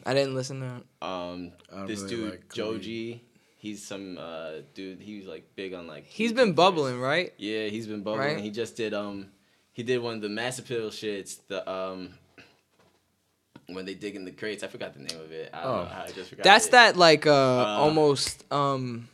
I 0.04 0.14
didn't 0.14 0.34
listen 0.34 0.60
to. 0.60 1.06
Um, 1.06 1.52
this 1.86 2.02
really 2.02 2.16
dude 2.16 2.30
like 2.30 2.52
Joji, 2.52 3.24
he's 3.56 3.86
some 3.86 4.18
uh 4.18 4.60
dude. 4.74 5.00
He 5.00 5.18
was 5.18 5.26
like 5.26 5.54
big 5.56 5.72
on 5.72 5.86
like. 5.86 6.04
He's 6.04 6.32
been 6.32 6.48
first. 6.48 6.56
bubbling, 6.56 7.00
right? 7.00 7.32
Yeah, 7.38 7.68
he's 7.68 7.86
been 7.86 8.02
bubbling. 8.02 8.34
Right? 8.34 8.40
He 8.40 8.50
just 8.50 8.76
did 8.76 8.92
um 8.92 9.30
he 9.72 9.82
did 9.82 10.02
one 10.02 10.16
of 10.16 10.20
the 10.20 10.28
mass 10.28 10.58
appeal 10.58 10.90
shits, 10.90 11.38
the 11.48 11.68
um 11.70 12.10
when 13.68 13.84
they 13.84 13.94
dig 13.94 14.16
in 14.16 14.24
the 14.24 14.32
crates. 14.32 14.62
I 14.62 14.68
forgot 14.68 14.94
the 14.94 15.00
name 15.00 15.20
of 15.20 15.30
it. 15.32 15.50
I 15.52 15.62
don't 15.62 15.70
Oh. 15.72 15.82
know 15.84 15.90
I 16.04 16.10
just 16.10 16.30
forgot. 16.30 16.44
That's 16.44 16.66
it. 16.66 16.72
that 16.72 16.96
like 16.96 17.26
uh, 17.26 17.32
almost 17.78 18.44
um 18.52 19.08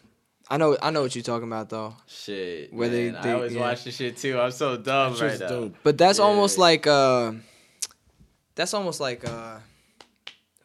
I 0.48 0.56
know 0.58 0.76
I 0.82 0.90
know 0.90 1.02
what 1.02 1.14
you're 1.14 1.22
talking 1.24 1.48
about 1.48 1.68
though. 1.70 1.96
shit. 2.06 2.72
Where 2.72 2.88
they- 2.88 3.10
man. 3.10 3.22
they- 3.22 3.30
I 3.30 3.34
always 3.34 3.54
yeah. 3.54 3.60
watch 3.60 3.84
the 3.84 3.90
shit 3.90 4.16
too. 4.16 4.38
I'm 4.38 4.50
so 4.52 4.76
dumb 4.76 5.12
That's 5.14 5.22
right 5.22 5.40
now. 5.40 5.48
dope. 5.48 5.74
But 5.82 5.98
that's 5.98 6.18
Yeah. 6.18 6.24
almost 6.26 6.58
like 6.58 6.86
uh 6.86 7.32
that's 8.54 8.74
almost 8.74 9.00
like 9.00 9.26
uh 9.28 9.58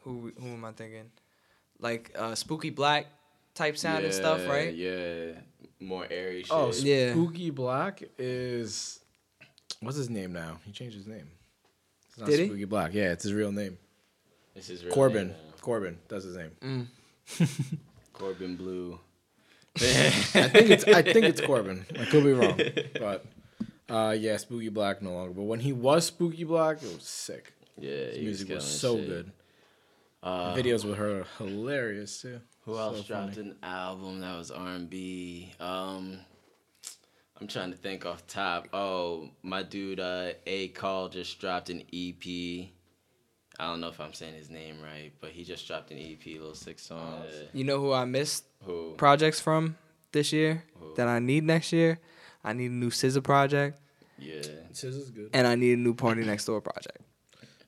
who 0.02 0.32
who 0.40 0.48
am 0.48 0.66
I 0.66 0.72
thinking? 0.72 1.10
Like 1.80 2.12
uh 2.18 2.36
Spooky 2.36 2.70
Black 2.70 3.08
type 3.56 3.78
sound 3.78 4.06
and 4.06 4.14
stuff, 4.14 4.48
right? 4.48 4.74
Yeah. 4.74 5.32
More 5.80 6.06
airy 6.12 6.42
shit. 6.44 6.52
Oh, 6.52 6.72
Yeah. 6.74 7.12
Spooky 7.14 7.50
Black 7.50 8.04
is 8.18 9.00
what's 9.82 9.98
his 9.98 10.10
name 10.10 10.34
now? 10.34 10.60
He 10.66 10.72
changed 10.74 10.96
his 10.96 11.08
name. 11.08 11.30
It's 12.20 12.28
not 12.28 12.30
Did 12.32 12.40
he? 12.42 12.46
Spooky 12.48 12.66
Black. 12.66 12.94
Yeah, 12.94 13.12
it's 13.14 13.24
his 13.24 13.34
real 13.34 13.52
name. 13.54 13.78
this 14.54 14.70
is 14.70 14.84
real 14.84 14.94
Corbin. 14.94 15.28
name 15.28 15.36
now. 15.38 15.62
Corbin. 15.62 15.98
That's 16.10 16.26
his 16.26 16.36
name. 16.38 16.90
Corbin 18.14 18.56
Blue. 18.58 19.00
I 19.78 19.80
think 19.80 20.70
it's 20.70 20.84
I 20.86 21.02
think 21.02 21.26
it's 21.26 21.40
Corbin. 21.40 21.86
I 21.98 22.04
could 22.06 22.24
be 22.26 22.34
wrong, 22.34 22.60
but 23.00 23.26
uh, 23.90 24.12
yeah, 24.20 24.36
Spooky 24.36 24.68
Black 24.70 25.02
no 25.02 25.14
longer. 25.14 25.32
But 25.34 25.44
when 25.44 25.62
he 25.62 25.72
was 25.72 26.08
Spooky 26.08 26.44
Black, 26.44 26.84
it 26.84 26.94
was 26.94 27.04
sick. 27.04 27.54
Yeah, 27.78 27.92
His 27.92 28.16
he 28.18 28.22
music 28.24 28.50
was 28.50 28.66
killing 28.66 28.78
so 28.80 28.98
shit. 28.98 29.08
good. 29.08 29.32
Uh, 30.22 30.54
Videos 30.56 30.84
with 30.84 30.98
her 30.98 31.22
are 31.22 31.26
hilarious 31.38 32.22
too. 32.22 32.42
Who 32.66 32.74
So 32.74 32.80
else 32.80 33.04
dropped 33.06 33.38
an 33.38 33.56
album 33.64 34.20
that 34.20 34.36
was 34.38 34.52
R 34.52 34.68
and 34.68 34.90
B? 34.90 35.54
Um, 35.62 36.20
I'm 37.42 37.48
trying 37.48 37.72
to 37.72 37.78
think 37.78 38.06
off 38.06 38.26
top. 38.28 38.68
Oh, 38.74 39.30
my 39.44 39.64
dude, 39.64 40.00
uh, 40.00 40.32
A 40.46 40.68
Call 40.70 41.08
just 41.10 41.40
dropped 41.40 41.70
an 41.70 41.82
EP. 41.94 42.70
I 43.62 43.68
don't 43.68 43.82
know 43.82 43.88
if 43.90 44.00
I'm 44.00 44.14
saying 44.14 44.36
his 44.36 44.50
name 44.50 44.82
right, 44.82 45.12
but 45.22 45.32
he 45.32 45.44
just 45.44 45.68
dropped 45.68 45.92
an 45.92 45.98
EP, 45.98 46.26
little 46.26 46.54
six 46.54 46.86
songs. 46.86 47.26
You 47.54 47.64
know 47.66 47.80
who 47.80 47.92
I 47.94 48.06
missed 48.06 48.46
Who? 48.64 48.94
projects 48.98 49.40
from 49.42 49.78
this 50.12 50.32
year 50.34 50.64
Who? 50.80 50.94
that 50.96 51.08
I 51.08 51.20
need 51.20 51.44
next 51.44 51.72
year? 51.74 52.00
I 52.44 52.54
need 52.54 52.72
a 52.72 52.74
new 52.74 52.90
SZA 52.90 53.22
project 53.24 53.80
Yeah. 54.18 54.42
SZA's 54.72 55.12
good. 55.12 55.30
and 55.34 55.46
I 55.46 55.56
need 55.56 55.74
a 55.74 55.82
new 55.82 55.94
Party 55.94 56.24
Next 56.24 56.46
Door 56.46 56.62
project. 56.62 57.00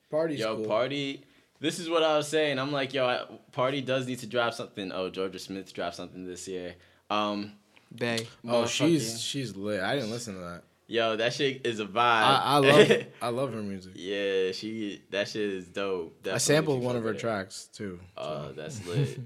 Party's 0.10 0.40
Yo, 0.40 0.58
cool. 0.58 0.66
Party. 0.66 1.24
This 1.60 1.78
is 1.80 1.90
what 1.90 2.04
I 2.04 2.18
was 2.18 2.28
saying. 2.28 2.58
I'm 2.58 2.72
like, 2.72 2.94
yo, 2.94 3.06
I, 3.06 3.26
Party 3.52 3.82
does 3.82 4.08
need 4.08 4.20
to 4.20 4.28
drop 4.28 4.54
something. 4.54 4.92
Oh, 4.92 5.12
Jorja 5.12 5.40
Smith 5.40 5.74
dropped 5.74 5.96
something 5.96 6.26
this 6.26 6.48
year. 6.48 6.76
Um, 7.10 7.52
Bay. 7.96 8.28
Oh, 8.48 8.66
she's 8.66 9.04
motherfucking- 9.16 9.24
she's 9.30 9.56
lit. 9.56 9.82
I 9.82 9.96
didn't 9.96 10.12
listen 10.12 10.36
to 10.36 10.40
that. 10.42 10.64
yo, 10.88 11.16
that 11.18 11.34
shit 11.34 11.66
is 11.66 11.80
a 11.80 11.86
vibe. 11.86 11.96
I, 11.98 12.42
I 12.44 12.58
love 12.58 12.92
I 13.22 13.30
love 13.30 13.54
her 13.54 13.62
music. 13.62 13.94
yeah, 13.96 14.52
she 14.52 15.02
that 15.12 15.28
shit 15.28 15.50
is 15.50 15.68
dope. 15.68 16.26
I 16.32 16.38
sampled 16.38 16.82
one 16.84 16.96
of 16.96 17.04
her 17.04 17.12
with 17.12 17.20
tracks 17.20 17.70
too. 17.74 18.00
so. 18.18 18.24
Oh, 18.24 18.52
that's 18.56 18.86
lit. 18.88 19.20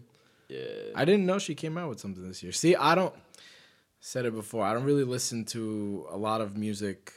Yeah. 0.49 0.59
I 0.95 1.05
didn't 1.05 1.25
know 1.25 1.39
she 1.39 1.55
came 1.55 1.77
out 1.77 1.89
with 1.89 1.99
something 1.99 2.27
this 2.27 2.43
year. 2.43 2.51
See, 2.51 2.75
I 2.75 2.95
don't 2.95 3.13
said 3.99 4.25
it 4.25 4.33
before. 4.35 4.63
I 4.63 4.73
don't 4.73 4.83
really 4.83 5.03
listen 5.03 5.45
to 5.45 6.05
a 6.11 6.17
lot 6.17 6.41
of 6.41 6.55
music 6.55 7.11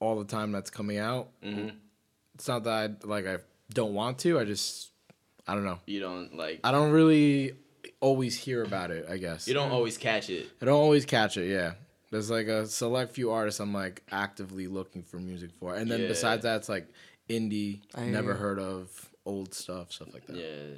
all 0.00 0.18
the 0.18 0.24
time 0.24 0.52
that's 0.52 0.70
coming 0.70 0.98
out. 0.98 1.28
Mhm. 1.42 1.74
It's 2.34 2.48
not 2.48 2.64
that 2.64 2.72
I 3.02 3.06
like 3.06 3.26
I 3.26 3.38
don't 3.72 3.94
want 3.94 4.18
to. 4.20 4.38
I 4.38 4.44
just 4.44 4.90
I 5.46 5.54
don't 5.54 5.64
know. 5.64 5.78
You 5.86 6.00
don't 6.00 6.34
like. 6.36 6.60
I 6.64 6.72
don't 6.72 6.90
really 6.92 7.54
always 8.04 8.34
hear 8.36 8.62
about 8.62 8.90
it. 8.90 9.06
I 9.08 9.16
guess 9.16 9.48
You 9.48 9.54
don't 9.54 9.68
hmm. 9.68 9.74
always 9.74 9.96
catch 9.98 10.28
it. 10.30 10.46
I 10.60 10.64
don't 10.66 10.80
always 10.86 11.04
catch 11.06 11.36
it. 11.36 11.48
Yeah, 11.48 11.72
there's 12.10 12.30
like 12.30 12.46
a 12.48 12.66
select 12.66 13.12
few 13.14 13.30
artists 13.30 13.60
I'm 13.60 13.72
like 13.72 14.02
actively 14.12 14.66
looking 14.66 15.02
for 15.02 15.18
music 15.18 15.50
for, 15.58 15.74
and 15.74 15.90
then 15.90 16.00
Yeah. 16.02 16.08
besides 16.08 16.42
that, 16.42 16.56
it's 16.56 16.68
like 16.68 16.86
indie, 17.28 17.80
I 17.94 18.04
never 18.06 18.32
hear. 18.32 18.40
heard 18.42 18.58
of, 18.58 19.10
old 19.24 19.54
stuff, 19.54 19.92
stuff 19.92 20.12
like 20.12 20.26
that. 20.26 20.36
Yeah, 20.36 20.76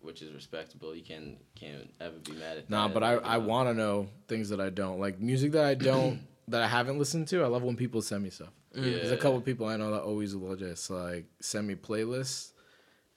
which 0.00 0.20
is 0.22 0.32
respectable. 0.32 0.94
You 0.94 1.02
can 1.02 1.38
can't 1.54 1.90
ever 2.00 2.18
be 2.18 2.32
mad 2.32 2.58
at. 2.58 2.70
Nah, 2.70 2.88
that. 2.88 2.94
but 2.94 3.02
I, 3.02 3.12
I 3.14 3.38
want 3.38 3.68
to 3.70 3.74
know 3.74 4.08
things 4.28 4.50
that 4.50 4.60
I 4.60 4.70
don't 4.70 5.00
like 5.00 5.18
music 5.20 5.52
that 5.52 5.64
I 5.64 5.74
don't 5.74 6.20
that 6.48 6.62
I 6.62 6.68
haven't 6.68 6.98
listened 6.98 7.28
to. 7.28 7.42
I 7.42 7.46
love 7.46 7.62
when 7.62 7.76
people 7.76 8.02
send 8.02 8.22
me 8.22 8.30
stuff. 8.30 8.52
Mm. 8.76 8.82
There's 8.84 9.10
a 9.10 9.14
Yeah. 9.14 9.20
couple 9.20 9.40
people 9.40 9.66
I 9.66 9.76
know 9.76 9.90
that 9.92 10.02
always 10.02 10.36
will 10.36 10.56
just 10.56 10.90
like 10.90 11.24
send 11.40 11.66
me 11.66 11.74
playlists, 11.74 12.52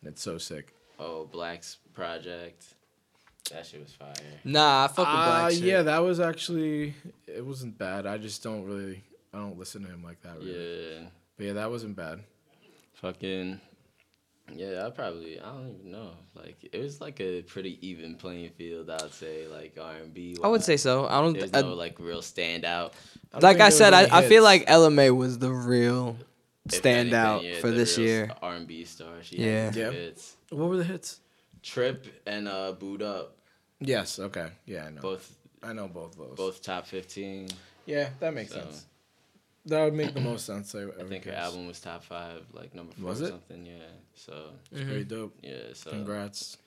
and 0.02 0.10
it's 0.12 0.22
so 0.22 0.38
sick. 0.38 0.74
Oh, 0.98 1.26
Black's 1.26 1.78
project. 1.94 2.64
That 3.52 3.66
shit 3.66 3.82
was 3.82 3.92
fire. 3.94 4.14
Nah, 4.44 4.86
I 4.86 4.88
fuck 4.88 4.98
with 5.00 5.08
Uh, 5.08 5.40
Black 5.40 5.52
shit. 5.52 5.62
yeah, 5.64 5.82
that 5.82 6.00
was 6.00 6.20
actually 6.20 6.94
it 7.28 7.46
wasn't 7.46 7.78
bad. 7.78 8.06
I 8.06 8.18
just 8.18 8.42
don't 8.44 8.64
really 8.66 9.04
I 9.34 9.38
don't 9.40 9.58
listen 9.58 9.84
to 9.84 9.90
him 9.90 10.04
like 10.04 10.22
that. 10.22 10.38
Really. 10.38 10.52
Yeah. 10.94 11.08
But 11.38 11.46
yeah, 11.48 11.54
that 11.54 11.70
wasn't 11.72 11.96
bad. 11.96 12.22
Fucking. 12.94 13.60
Yeah, 14.54 14.86
I 14.86 14.90
probably 14.90 15.40
I 15.40 15.46
don't 15.46 15.76
even 15.80 15.92
know. 15.92 16.12
Like 16.36 16.58
it 16.72 16.80
was 16.82 17.00
like 17.02 17.20
a 17.22 17.42
pretty 17.42 17.78
even 17.88 18.16
playing 18.16 18.50
field. 18.52 18.90
I'd 18.90 19.14
say 19.14 19.48
like 19.48 19.78
R 19.82 19.94
and 19.96 20.14
B. 20.14 20.38
I 20.44 20.48
would 20.48 20.64
say 20.64 20.78
so. 20.78 21.08
I 21.08 21.22
don't. 21.22 21.38
There's 21.38 21.52
I- 21.54 21.62
no 21.62 21.74
like 21.74 22.00
real 22.00 22.22
standout. 22.22 22.92
I 23.34 23.40
like 23.40 23.60
I 23.62 23.70
said, 23.70 23.92
was 23.92 24.10
I, 24.12 24.20
I 24.20 24.28
feel 24.28 24.44
like 24.44 24.66
Ella 24.68 24.92
Mai 24.92 25.10
was 25.12 25.40
the 25.40 25.52
real 25.52 26.18
standout 26.68 27.38
anything, 27.38 27.54
yeah, 27.54 27.60
for 27.62 27.68
the 27.70 27.78
this 27.78 27.98
real 27.98 28.08
year. 28.08 28.32
R 28.42 28.54
and 28.56 28.68
B 28.68 28.84
star. 28.84 29.08
She 29.22 29.38
Yeah. 29.38 29.66
had 29.66 29.76
Yeah. 29.76 29.86
yeah. 29.86 29.92
hits. 29.92 30.36
what 30.50 30.68
were 30.70 30.78
the 30.78 30.84
hits? 30.84 31.20
Trip 31.64 32.08
and 32.26 32.48
uh 32.48 32.72
Boo'd 32.74 33.02
Up. 33.02 33.38
Yes. 33.80 34.20
Okay. 34.20 34.50
Yeah, 34.66 34.86
I 34.86 34.90
know. 34.92 35.02
Both 35.02 35.36
I 35.64 35.74
know 35.74 35.88
both 35.88 36.18
those. 36.18 36.36
both 36.36 36.62
top 36.62 36.88
fifteen. 36.88 37.48
Yeah, 37.86 38.10
that 38.20 38.34
makes 38.34 38.52
So- 38.52 38.62
sense. 38.62 38.86
That 39.68 39.84
would 39.84 39.94
make 39.94 40.16
the 40.16 40.22
most 40.22 40.48
sense. 40.48 40.74
I, 40.74 40.80
I, 40.80 40.82
I 40.82 40.86
would 40.86 41.10
think 41.10 41.26
her 41.26 41.34
album 41.34 41.68
was 41.68 41.80
top 41.80 42.04
five, 42.04 42.42
like 42.52 42.74
number 42.74 42.94
four 42.94 43.10
Was 43.10 43.22
or 43.22 43.26
it? 43.26 43.30
something. 43.30 43.64
Yeah. 43.66 43.74
So 44.16 44.50
It's 44.72 44.82
pretty 44.84 45.04
dope. 45.04 45.38
yeah. 45.44 45.74
So 45.74 45.92
Congrats. 45.92 46.58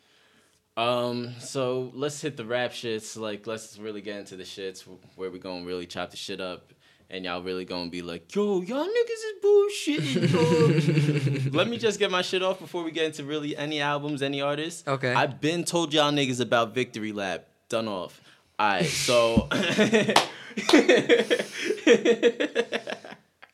Um, 0.76 1.34
so 1.38 1.90
let's 1.94 2.20
hit 2.20 2.36
the 2.36 2.44
rap 2.44 2.72
shits. 2.72 3.16
Like, 3.16 3.46
let's 3.46 3.78
really 3.78 4.00
get 4.00 4.16
into 4.16 4.36
the 4.36 4.42
shits 4.44 4.84
where 5.16 5.30
we 5.30 5.38
gonna 5.38 5.64
really 5.64 5.86
chop 5.86 6.10
the 6.10 6.16
shit 6.16 6.40
up, 6.40 6.72
and 7.14 7.24
y'all 7.24 7.40
really 7.40 7.64
gonna 7.64 7.90
be 7.90 8.02
like, 8.02 8.34
"Yo, 8.34 8.60
y'all 8.60 8.84
niggas 8.84 9.22
is 9.30 9.34
bullshit." 9.40 11.52
Let 11.54 11.68
me 11.68 11.78
just 11.78 12.00
get 12.00 12.10
my 12.10 12.22
shit 12.22 12.42
off 12.42 12.58
before 12.58 12.82
we 12.82 12.90
get 12.90 13.04
into 13.04 13.22
really 13.22 13.56
any 13.56 13.80
albums, 13.80 14.20
any 14.20 14.42
artists. 14.42 14.82
Okay. 14.86 15.14
I've 15.14 15.40
been 15.40 15.62
told 15.62 15.94
y'all 15.94 16.10
niggas 16.10 16.40
about 16.40 16.74
Victory 16.74 17.12
Lap. 17.12 17.46
Done 17.68 17.86
off. 17.86 18.20
Alright, 18.60 18.86
so. 18.86 19.48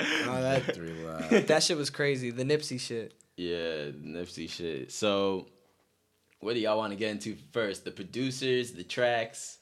Oh, 0.03 0.41
that 0.41 0.75
three 0.75 0.95
loud. 1.05 1.47
That 1.47 1.63
shit 1.63 1.77
was 1.77 1.91
crazy. 1.91 2.31
The 2.31 2.43
Nipsey 2.43 2.81
shit. 2.81 3.13
Yeah, 3.37 3.91
Nipsey 3.91 4.49
shit. 4.49 4.91
So, 4.91 5.47
what 6.41 6.55
do 6.55 6.61
y'all 6.61 6.79
want 6.79 6.93
to 6.93 6.99
get 6.99 7.11
into 7.11 7.37
first? 7.53 7.85
The 7.85 7.91
producers, 7.91 8.73
the 8.73 8.83
tracks, 8.83 9.59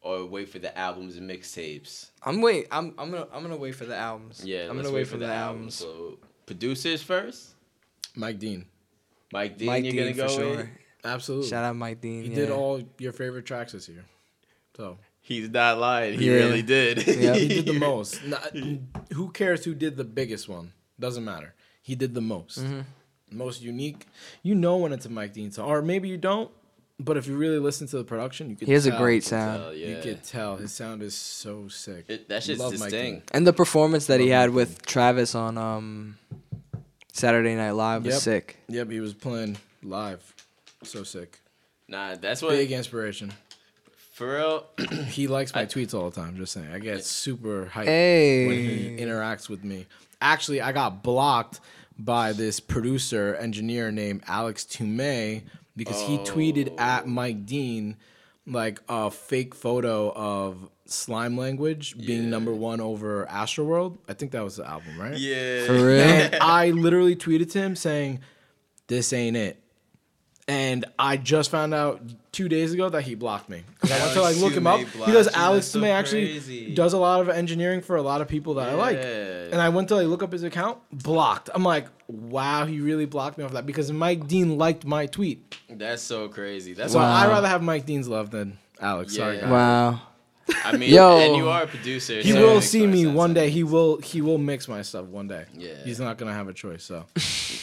or 0.00 0.24
wait 0.26 0.48
for 0.48 0.58
the 0.58 0.76
albums 0.76 1.16
and 1.16 1.28
mixtapes? 1.28 2.10
I'm 2.22 2.40
wait. 2.40 2.66
I'm 2.70 2.94
I'm 2.98 3.10
gonna 3.10 3.26
I'm 3.32 3.42
gonna 3.42 3.56
wait 3.56 3.74
for 3.74 3.84
the 3.86 3.96
albums. 3.96 4.42
Yeah, 4.44 4.68
I'm 4.68 4.76
let's 4.76 4.88
gonna 4.88 4.94
wait 4.96 5.06
for 5.08 5.16
the 5.18 5.26
albums. 5.32 5.74
So, 5.76 6.18
producers 6.46 7.02
first. 7.02 7.54
Mike 8.14 8.38
Dean. 8.38 8.64
Mike 9.32 9.58
Dean, 9.58 9.66
Mike 9.66 9.84
you're 9.84 9.92
Dean 9.92 10.16
gonna 10.16 10.28
for 10.28 10.34
go 10.36 10.42
sure. 10.42 10.56
with. 10.58 10.68
Absolutely. 11.04 11.48
Shout 11.48 11.64
out 11.64 11.76
Mike 11.76 12.00
Dean. 12.00 12.22
He 12.24 12.30
yeah. 12.30 12.34
did 12.36 12.50
all 12.50 12.80
your 12.98 13.12
favorite 13.12 13.44
tracks 13.46 13.72
this 13.72 13.88
year. 13.88 14.04
So 14.76 14.98
He's 15.20 15.50
not 15.50 15.78
lying. 15.78 16.18
He 16.20 16.26
Yeah. 16.26 16.34
really 16.36 16.62
did. 16.62 17.04
Yeah, 17.06 17.34
he 17.34 17.48
did 17.48 17.66
the 17.66 17.72
most. 17.78 18.24
Not- 18.24 18.54
who 19.12 19.30
cares 19.32 19.64
who 19.64 19.74
did 19.74 19.96
the 19.96 20.04
biggest 20.04 20.48
one? 20.48 20.72
Doesn't 21.00 21.24
matter. 21.24 21.54
He 21.82 21.94
did 21.96 22.14
the 22.14 22.20
most. 22.20 22.60
Mm-hmm. 22.62 22.80
Most 23.36 23.60
unique. 23.60 24.06
You 24.42 24.54
know 24.54 24.76
when 24.76 24.92
it's 24.92 25.04
a 25.04 25.08
Mike 25.10 25.32
Dean 25.32 25.50
song, 25.50 25.68
or 25.68 25.82
maybe 25.82 26.08
you 26.08 26.16
don't. 26.16 26.50
But 26.98 27.18
if 27.18 27.26
you 27.26 27.36
really 27.36 27.58
listen 27.58 27.86
to 27.88 27.98
the 27.98 28.04
production, 28.04 28.48
you 28.48 28.56
could. 28.56 28.68
He 28.68 28.72
has 28.74 28.86
a 28.86 28.90
great 28.90 29.22
sound. 29.22 29.60
Hell 29.62 29.74
yeah. 29.74 29.88
You 29.96 30.02
could 30.02 30.22
tell 30.24 30.56
his 30.56 30.72
sound 30.72 31.02
is 31.02 31.14
so 31.14 31.68
sick. 31.68 32.06
It, 32.08 32.28
that 32.30 32.42
shit's 32.42 32.58
Love 32.58 32.72
Mike 32.72 32.90
distinct. 32.90 33.30
And 33.34 33.46
the 33.46 33.52
performance 33.52 34.06
that 34.06 34.18
he 34.20 34.28
had 34.28 34.48
Mike 34.50 34.56
with 34.56 34.86
Travis 34.86 35.34
on 35.34 35.58
um 35.58 36.16
Saturday 37.12 37.54
Night 37.54 37.72
Live 37.72 38.04
was 38.04 38.14
Yep. 38.14 38.22
sick. 38.22 38.56
Yep, 38.68 38.90
he 38.90 39.00
was 39.00 39.12
playing 39.14 39.58
live. 39.82 40.34
So 40.84 41.02
sick. 41.02 41.38
Nah, 41.88 42.14
that's 42.16 42.40
what. 42.42 42.50
Big 42.52 42.72
inspiration. 42.72 43.32
For 44.12 44.36
real. 44.36 44.66
He 45.08 45.26
likes 45.26 45.54
my 45.54 45.62
I- 45.62 45.66
tweets 45.66 45.92
all 45.92 46.08
the 46.08 46.16
time. 46.18 46.36
Just 46.36 46.52
saying, 46.52 46.68
I 46.72 46.78
get 46.78 47.04
super 47.04 47.66
hyped 47.66 47.84
Hey. 47.84 48.46
when 48.46 48.58
he 48.58 48.96
interacts 49.04 49.48
with 49.50 49.62
me. 49.64 49.84
Actually, 50.22 50.62
I 50.62 50.72
got 50.72 51.02
blocked 51.02 51.60
by 51.98 52.32
this 52.32 52.58
producer 52.58 53.34
engineer 53.34 53.90
named 53.92 54.22
Alex 54.26 54.64
Tumay 54.64 55.42
because 55.76 56.00
he 56.00 56.18
tweeted 56.18 56.78
at 56.80 57.04
oh. 57.04 57.08
Mike 57.08 57.46
Dean 57.46 57.96
like 58.46 58.80
a 58.88 59.10
fake 59.10 59.54
photo 59.54 60.12
of 60.14 60.68
slime 60.86 61.36
language 61.36 61.96
being 61.98 62.24
Yeah. 62.24 62.28
number 62.28 62.52
one 62.54 62.80
over 62.80 63.26
Astroworld. 63.26 63.98
I 64.08 64.14
think 64.14 64.30
that 64.32 64.44
was 64.44 64.56
the 64.56 64.68
album, 64.68 64.98
right? 65.00 65.16
yeah. 65.18 65.66
For 65.66 65.72
real. 65.74 66.00
And 66.00 66.34
I 66.36 66.70
literally 66.70 67.16
tweeted 67.16 67.50
to 67.52 67.58
him 67.58 67.74
saying, 67.76 68.20
"This 68.86 69.12
ain't 69.12 69.36
it." 69.36 69.60
And 70.48 70.84
I 70.96 71.16
just 71.16 71.50
found 71.50 71.74
out 71.74 72.00
two 72.30 72.48
days 72.48 72.72
ago 72.72 72.88
that 72.88 73.02
he 73.02 73.16
blocked 73.16 73.48
me. 73.48 73.62
'Cause 73.80 73.90
I 73.90 73.98
went 73.98 74.12
to 74.12 74.22
like 74.22 74.36
look 74.36 74.52
him 74.52 74.66
up 74.68 74.78
He 74.78 75.10
does? 75.12 75.26
Alex 75.34 75.66
That's 75.66 75.68
so 75.72 75.80
Tumay 75.80 75.90
actually 75.90 76.28
crazy. 76.28 76.72
does 76.74 76.92
a 76.92 76.98
lot 76.98 77.20
of 77.20 77.28
engineering 77.28 77.80
for 77.80 77.96
a 77.96 78.02
lot 78.02 78.20
of 78.20 78.28
people 78.28 78.54
that 78.54 78.68
I 78.68 78.74
like. 78.74 78.96
And 78.98 79.60
I 79.60 79.70
went 79.70 79.88
to 79.88 79.96
like 79.96 80.06
look 80.06 80.22
up 80.22 80.30
his 80.30 80.44
account, 80.44 80.78
blocked. 80.92 81.50
I'm 81.52 81.64
like, 81.64 81.88
wow, 82.06 82.64
he 82.64 82.78
really 82.80 83.06
blocked 83.06 83.38
me 83.38 83.44
off 83.44 83.52
that 83.54 83.66
because 83.66 83.90
Mike 83.90 84.28
Dean 84.28 84.56
liked 84.56 84.84
my 84.84 85.06
tweet. 85.06 85.56
That's 85.68 86.02
so 86.02 86.28
crazy. 86.28 86.74
That's 86.74 86.92
So 86.92 86.98
why. 87.00 87.06
I'd 87.24 87.28
rather 87.28 87.48
have 87.48 87.62
Mike 87.62 87.84
Dean's 87.84 88.06
love 88.06 88.30
than 88.30 88.56
Alex. 88.80 89.16
Sorry, 89.16 89.36
Yeah. 89.36 89.40
guys. 89.42 89.50
Wow. 89.50 90.00
I 90.64 90.76
mean, 90.76 90.94
Yo. 90.94 91.18
and 91.18 91.34
you 91.36 91.48
are 91.48 91.64
a 91.64 91.66
producer. 91.66 92.20
He 92.22 92.30
so 92.30 92.40
will 92.40 92.60
see 92.60 92.86
me 92.86 93.02
sense, 93.02 93.16
one 93.16 93.34
day. 93.34 93.50
He 93.50 93.64
will. 93.64 93.96
He 94.00 94.20
will 94.20 94.38
mix 94.38 94.68
my 94.68 94.82
stuff 94.82 95.06
one 95.06 95.26
day. 95.26 95.44
Yeah. 95.58 95.70
He's 95.84 95.98
not 95.98 96.18
gonna 96.18 96.32
have 96.34 96.46
a 96.46 96.52
choice. 96.52 96.84
So 96.84 97.04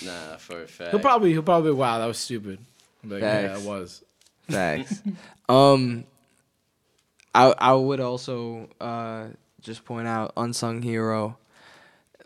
Nah, 0.03 0.36
for 0.36 0.63
a 0.63 0.67
fact. 0.67 0.91
he'll 0.91 0.99
probably. 0.99 1.31
He'll 1.31 1.43
probably. 1.43 1.71
Wow, 1.71 1.99
that 1.99 2.07
was 2.07 2.17
stupid. 2.17 2.59
I'm 3.04 3.10
Like, 3.10 3.22
yeah, 3.22 3.47
Facts. 3.49 3.62
it 3.64 3.68
was. 3.68 4.04
Facts. 4.49 5.01
um, 5.49 6.04
I 7.36 7.54
I 7.58 7.74
would 7.74 7.99
also 7.99 8.70
uh 8.80 9.28
just 9.62 9.86
point 9.86 10.08
out 10.08 10.34
unsung 10.38 10.82
hero, 10.82 11.38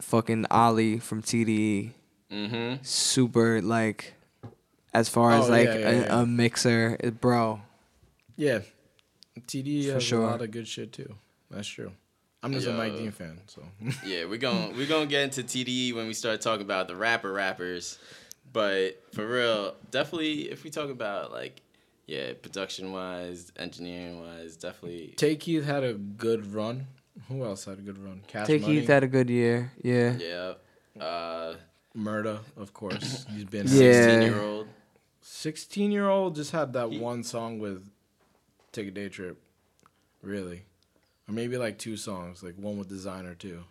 fucking 0.02 0.46
Ali 0.52 1.00
from 1.00 1.22
TDE. 1.22 1.92
Mm-hmm. 2.32 2.84
Super 2.84 3.62
like, 3.62 4.14
as 4.94 5.08
far 5.08 5.32
as 5.32 5.48
Oh, 5.48 5.52
like 5.52 5.68
yeah, 5.68 5.78
yeah, 5.78 5.90
a, 5.90 5.96
yeah. 6.02 6.22
a 6.22 6.26
mixer, 6.26 6.98
it- 7.00 7.22
bro. 7.22 7.62
Yeah, 8.36 8.60
TDE 9.40 9.88
For 9.88 9.94
has 9.94 10.04
sure. 10.04 10.24
a 10.24 10.28
lot 10.28 10.42
of 10.42 10.52
good 10.52 10.68
shit 10.68 10.92
too. 10.94 11.16
That's 11.50 11.68
true. 11.68 11.92
I'm 12.44 12.54
just 12.54 12.68
a 12.68 12.74
Mike 12.74 12.96
Dean 12.96 13.12
fan, 13.12 13.40
so 13.48 13.64
Yeah, 14.06 14.26
we're 14.26 14.38
going 14.38 14.76
we're 14.78 14.86
gonna 14.88 15.08
get 15.08 15.24
into 15.24 15.42
TDE 15.44 15.96
when 15.96 16.06
we 16.08 16.14
start 16.14 16.40
talking 16.42 16.62
about 16.66 16.88
the 16.88 16.96
rapper 16.96 17.32
rappers. 17.34 17.98
But 18.54 19.04
for 19.14 19.28
real, 19.28 19.76
definitely 19.92 20.50
if 20.52 20.64
we 20.64 20.70
talk 20.70 20.90
about 20.90 21.32
like 21.32 21.62
yeah, 22.06 22.34
production 22.42 22.92
wise, 22.94 23.52
engineering 23.58 24.22
wise, 24.22 24.56
definitely 24.56 25.14
Tay 25.18 25.36
Keith 25.36 25.66
had 25.66 25.84
a 25.84 25.94
good 25.94 26.54
run. 26.54 26.88
Who 27.28 27.44
else 27.44 27.66
had 27.66 27.80
a 27.80 27.82
good 27.82 27.98
run? 27.98 28.22
Cash 28.28 28.48
Take 28.48 28.62
Money, 28.62 28.76
Heath 28.80 28.88
had 28.88 29.04
a 29.04 29.08
good 29.08 29.30
year. 29.30 29.72
Yeah. 29.84 30.18
yeah. 30.18 31.04
Uh 31.04 31.56
Murda, 31.96 32.40
of 32.56 32.74
course. 32.74 33.26
He's 33.34 33.46
been 33.46 33.68
Yeah. 33.68 33.92
sixteen 33.92 34.22
year 34.22 34.42
old. 34.42 34.68
16 35.22 35.92
year 35.92 36.08
old 36.10 36.36
just 36.36 36.52
had 36.52 36.74
that 36.74 36.90
He- 36.90 37.00
one 37.00 37.24
song 37.24 37.60
with 37.60 37.90
Take 38.72 38.88
a 38.88 38.92
Day 38.92 39.10
Trip. 39.10 39.42
Really. 40.22 40.64
Or 41.28 41.34
maybe 41.34 41.58
like 41.58 41.78
two 41.78 41.98
songs, 41.98 42.42
like 42.42 42.56
one 42.56 42.78
with 42.78 42.90
Desiigner 42.90 43.38
too. 43.38 43.64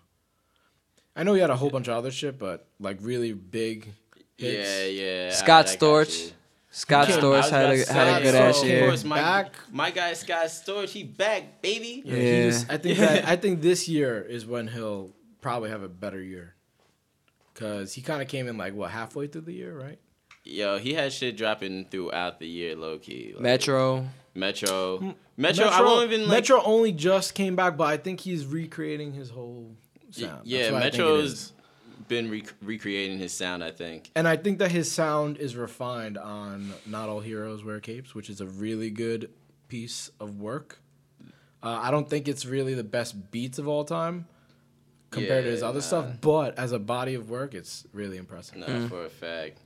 I 1.15 1.23
know 1.23 1.33
he 1.33 1.41
had 1.41 1.49
a 1.49 1.57
whole 1.57 1.71
bunch 1.71 1.89
of 1.89 1.97
other 1.97 2.11
shit, 2.11 2.39
but 2.39 2.67
like 2.79 2.99
really 3.01 3.33
big 3.33 3.95
hits. 4.37 4.69
Yeah, 4.69 4.85
yeah. 5.27 5.31
Scott 5.33 5.69
I- 5.69 5.73
I 5.73 5.77
Storch. 5.77 6.33
Scott 6.71 7.09
Storch 7.09 7.49
had 7.51 7.71
a 7.71 7.93
had 7.93 8.21
a 8.21 8.23
good 8.23 8.33
so, 8.33 8.39
ass 8.43 8.57
of 8.59 8.63
Of 8.65 8.69
year. 8.69 8.87
course, 8.87 9.03
my 9.05 9.17
Back. 9.21 9.55
my 9.73 9.91
guy 9.91 10.13
Scott 10.13 10.47
Storch, 10.47 10.91
he 10.91 11.05
back, 11.05 11.63
baby. 11.63 12.03
Yeah, 12.05 12.15
Yeah. 12.15 12.21
He 12.45 12.51
just, 12.51 12.71
I 12.71 12.77
think 12.77 12.99
that 12.99 13.25
I 13.27 13.37
think 13.37 13.63
this 13.63 13.89
year 13.89 14.21
is 14.21 14.45
when 14.45 14.69
he'll 14.69 15.11
probably 15.41 15.71
have 15.71 15.83
a 15.83 15.89
better 15.89 16.23
year. 16.23 16.55
Cause 17.55 17.95
he 17.95 18.03
kind 18.03 18.21
of 18.21 18.29
came 18.29 18.47
in 18.49 18.59
like 18.59 18.75
what 18.75 18.91
halfway 18.91 19.27
through 19.27 19.43
the 19.43 19.53
year, 19.55 19.73
right? 19.75 19.99
Yo, 20.45 20.77
he 20.79 20.93
had 20.93 21.13
shit 21.13 21.37
dropping 21.37 21.87
throughout 21.87 22.39
the 22.39 22.47
year, 22.47 22.77
low 22.77 22.99
key. 22.99 23.33
Like, 23.33 23.43
Metro. 23.43 24.07
Metro. 24.35 25.15
Metro, 25.39 25.65
I 25.67 25.81
won't 25.81 26.05
even 26.13 26.23
like. 26.29 26.31
Metro 26.31 26.63
only 26.63 26.93
just 26.93 27.35
came 27.35 27.57
back, 27.57 27.77
but 27.79 27.85
I 27.85 27.97
think 27.97 28.21
he's 28.21 28.45
recreating 28.47 29.13
his 29.15 29.31
whole 29.31 29.75
sound. 30.11 30.43
yeah, 30.45 30.59
That's 30.71 30.73
what 30.73 30.83
I 30.83 30.83
think 30.91 30.95
it 30.95 30.99
Metro's- 30.99 31.33
is. 31.33 31.53
Been 32.09 32.31
rec- 32.31 32.55
recreating 32.63 33.19
his 33.19 33.33
sound, 33.33 33.63
I 33.65 33.71
think. 33.71 34.11
and 34.15 34.27
I 34.29 34.37
think 34.37 34.59
that 34.59 34.71
his 34.73 34.91
sound 34.91 35.37
is 35.39 35.57
refined 35.57 36.19
on 36.19 36.73
"Not 36.87 37.09
All 37.09 37.21
Heroes 37.21 37.65
Wear 37.65 37.81
Capes," 37.81 38.15
which 38.15 38.29
is 38.31 38.41
a 38.41 38.47
really 38.47 38.91
good 38.91 39.31
piece 39.69 40.11
of 40.21 40.39
work. 40.41 40.79
Uh, 41.63 41.81
I 41.83 41.91
don't 41.91 42.09
think 42.09 42.29
it's 42.29 42.47
really 42.47 42.75
the 42.75 42.85
best 42.85 43.31
beats 43.31 43.59
of 43.59 43.67
all 43.67 43.85
time 43.85 44.27
compared 45.11 45.45
to 45.45 45.51
his 45.51 45.63
other 45.63 45.79
nah. 45.81 45.85
stuff, 45.85 46.07
but 46.21 46.59
as 46.59 46.73
a 46.73 46.79
body 46.79 47.15
of 47.15 47.29
work, 47.31 47.55
it's 47.55 47.85
really 47.93 48.17
impressive. 48.19 48.57
No, 48.59 48.89
for 48.89 49.05
a 49.05 49.11
fact. 49.11 49.59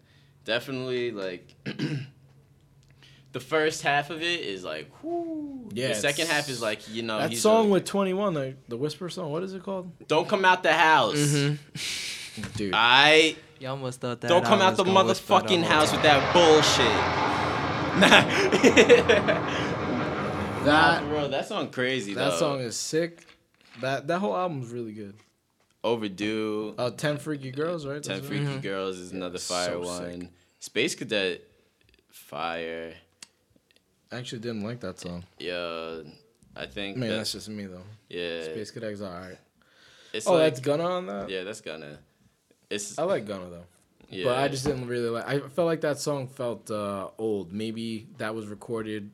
Definitely, 0.44 1.10
like. 1.10 1.54
the 3.32 3.40
first 3.40 3.82
half 3.82 4.10
of 4.10 4.22
it 4.22 4.40
is 4.40 4.64
like, 4.64 4.90
whoo. 5.02 5.68
Yeah, 5.72 5.88
The 5.88 5.94
second 5.96 6.26
half 6.28 6.48
is 6.48 6.60
like, 6.60 6.92
you 6.92 7.02
know, 7.02 7.18
That 7.18 7.30
he's 7.30 7.42
song 7.42 7.66
really- 7.66 7.72
with 7.72 7.84
Twenty 7.84 8.12
One, 8.14 8.34
the 8.34 8.56
the 8.68 8.76
Whisper 8.76 9.08
song, 9.08 9.30
what 9.30 9.42
is 9.42 9.52
it 9.54 9.62
called? 9.62 9.92
Don't 10.08 10.28
come 10.28 10.44
out 10.44 10.62
the 10.62 10.72
house. 10.72 11.16
Mm-hmm. 11.16 12.16
Dude, 12.56 12.72
I 12.74 13.36
You 13.58 13.68
almost 13.68 14.00
thought 14.00 14.20
that. 14.20 14.28
don't 14.28 14.44
come 14.44 14.60
out 14.60 14.76
the 14.76 14.84
gonna 14.84 15.04
whisper 15.08 15.26
the 15.26 15.34
motherfucking 15.46 15.62
house 15.64 15.92
with 15.92 16.02
that 16.02 16.32
bullshit. 16.32 16.90
Nah. 20.60 20.64
that 20.64 21.04
Bro, 21.08 21.28
that 21.28 21.46
song 21.48 21.70
crazy 21.70 22.14
that 22.14 22.30
though. 22.32 22.36
song 22.36 22.60
is 22.60 22.76
sick. 22.76 23.26
That 23.80 24.06
that 24.08 24.18
whole 24.18 24.36
album's 24.36 24.70
really 24.70 24.92
good. 24.92 25.14
overdue. 25.82 26.74
Uh, 26.76 26.90
Ten 26.90 27.16
Freaky 27.18 27.50
Girls, 27.50 27.86
right? 27.86 28.02
Ten 28.02 28.16
That's 28.16 28.28
Freaky 28.28 28.44
right. 28.46 28.62
Girls 28.62 28.98
is 28.98 29.12
another 29.12 29.38
so 29.38 29.54
fire 29.54 29.84
sick. 29.84 29.84
one. 30.18 30.28
Space 30.60 30.94
Cadet, 30.94 31.40
fire. 32.10 32.94
I 34.12 34.16
actually 34.16 34.40
didn't 34.40 34.62
like 34.62 34.80
that 34.80 34.98
song. 35.00 35.24
Yeah, 35.38 36.00
I 36.56 36.66
think. 36.66 36.96
Man, 36.98 37.08
that- 37.08 37.16
that's 37.16 37.32
just 37.32 37.48
me 37.48 37.64
though. 37.66 37.82
yeah. 38.08 38.42
Space 38.44 38.70
Cadet's 38.70 39.00
alright. 39.02 39.38
It's 40.12 40.26
Oh, 40.26 40.34
like, 40.34 40.42
that's 40.54 40.60
Gunna 40.60 40.84
on 40.84 41.06
that. 41.06 41.30
yeah, 41.30 41.44
that's 41.44 41.60
gonna. 41.60 41.98
It's 42.70 42.98
I 42.98 43.02
like 43.02 43.26
Gunna 43.26 43.50
though. 43.50 43.64
yeah. 44.08 44.24
But 44.24 44.38
I 44.38 44.48
just 44.48 44.64
didn't 44.64 44.86
really 44.86 45.08
like. 45.08 45.26
I 45.26 45.40
felt 45.40 45.66
like 45.66 45.82
that 45.82 45.98
song 45.98 46.28
felt 46.28 46.70
uh, 46.70 47.08
old. 47.18 47.52
Maybe 47.52 48.06
that 48.18 48.34
was 48.34 48.46
recorded 48.46 49.10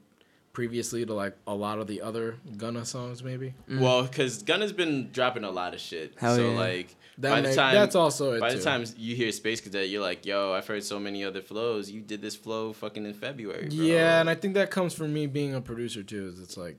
previously 0.52 1.04
to 1.04 1.12
like 1.12 1.36
a 1.46 1.54
lot 1.54 1.78
of 1.78 1.86
the 1.86 2.00
other 2.00 2.36
Gunna 2.57 2.84
songs. 2.84 3.22
Maybe 3.22 3.54
well, 3.68 4.04
because 4.04 4.42
Gunna's 4.42 4.72
been 4.72 5.11
dropping 5.12 5.44
a 5.44 5.50
lot 5.50 5.74
of 5.74 5.80
shit. 5.80 6.14
Hell 6.18 6.36
so 6.36 6.50
yeah. 6.50 6.59
like 6.59 6.96
that 7.18 7.30
by 7.30 7.40
may- 7.40 7.50
the 7.50 7.54
time 7.54 7.74
that's 7.74 7.94
also 7.94 8.32
it 8.32 8.40
by 8.40 8.50
too. 8.50 8.59
the 8.59 8.64
time 8.64 8.84
you 8.96 9.16
hear 9.16 9.32
Space 9.32 9.61
Cadet, 9.61 9.88
you're 9.88 10.02
like, 10.02 10.26
yo, 10.26 10.52
I've 10.52 10.66
heard 10.66 10.84
so 10.84 10.98
many 10.98 11.24
other 11.24 11.40
flows. 11.42 11.90
You 11.90 12.00
did 12.00 12.20
this 12.20 12.36
flow 12.36 12.72
fucking 12.72 13.04
in 13.04 13.14
February. 13.14 13.68
Bro. 13.68 13.84
Yeah, 13.84 14.20
and 14.20 14.28
I 14.28 14.34
think 14.34 14.54
that 14.54 14.70
comes 14.70 14.94
from 14.94 15.12
me 15.12 15.26
being 15.26 15.54
a 15.54 15.61
producer 15.61 16.02
too. 16.02 16.28
Is 16.28 16.40
it's 16.40 16.57
like 16.57 16.78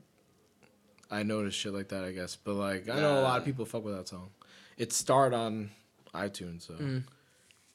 I 1.10 1.24
notice 1.24 1.54
shit 1.54 1.74
like 1.74 1.90
that, 1.90 2.04
I 2.04 2.12
guess. 2.12 2.36
But 2.36 2.56
like 2.56 2.90
I 2.90 3.00
know 3.00 3.20
a 3.20 3.22
lot 3.22 3.40
of 3.40 3.46
people 3.46 3.66
fuck 3.66 3.84
with 3.84 3.96
that 3.96 4.08
song. 4.08 4.30
It 4.78 4.94
starred 4.94 5.34
on 5.34 5.72
iTunes, 6.14 6.64
so 6.68 6.74
Mm. 6.74 7.04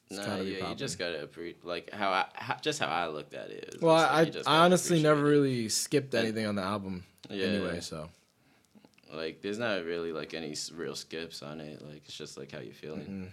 it's 0.09 0.17
Nah, 0.19 0.25
gotta 0.25 0.43
be 0.43 0.49
yeah, 0.51 0.69
you 0.69 0.75
just 0.75 0.99
gotta 0.99 1.23
appreciate 1.23 1.65
like 1.65 1.91
how 1.91 2.09
I 2.09 2.25
how, 2.33 2.55
just 2.61 2.79
how 2.79 2.87
I 2.87 3.07
looked 3.07 3.33
at 3.33 3.49
it. 3.49 3.75
It 3.75 3.81
Well, 3.81 3.97
just, 3.97 4.11
like, 4.13 4.27
I, 4.27 4.29
just 4.31 4.49
I 4.49 4.57
honestly 4.65 5.01
never 5.01 5.19
appreciate 5.21 5.39
really 5.39 5.69
skipped 5.69 6.13
anything 6.15 6.45
on 6.45 6.55
the 6.55 6.61
album 6.63 7.03
Yeah. 7.29 7.45
anyway. 7.47 7.79
So 7.79 8.09
like 9.13 9.41
there's 9.41 9.59
not 9.59 9.83
really 9.85 10.11
like 10.11 10.33
any 10.33 10.55
real 10.73 10.95
skips 10.95 11.41
on 11.43 11.61
it. 11.61 11.81
Like 11.81 12.01
it's 12.05 12.17
just 12.17 12.37
like 12.37 12.51
how 12.51 12.59
you 12.59 12.73
feeling. 12.73 13.05
mm-mm. 13.07 13.29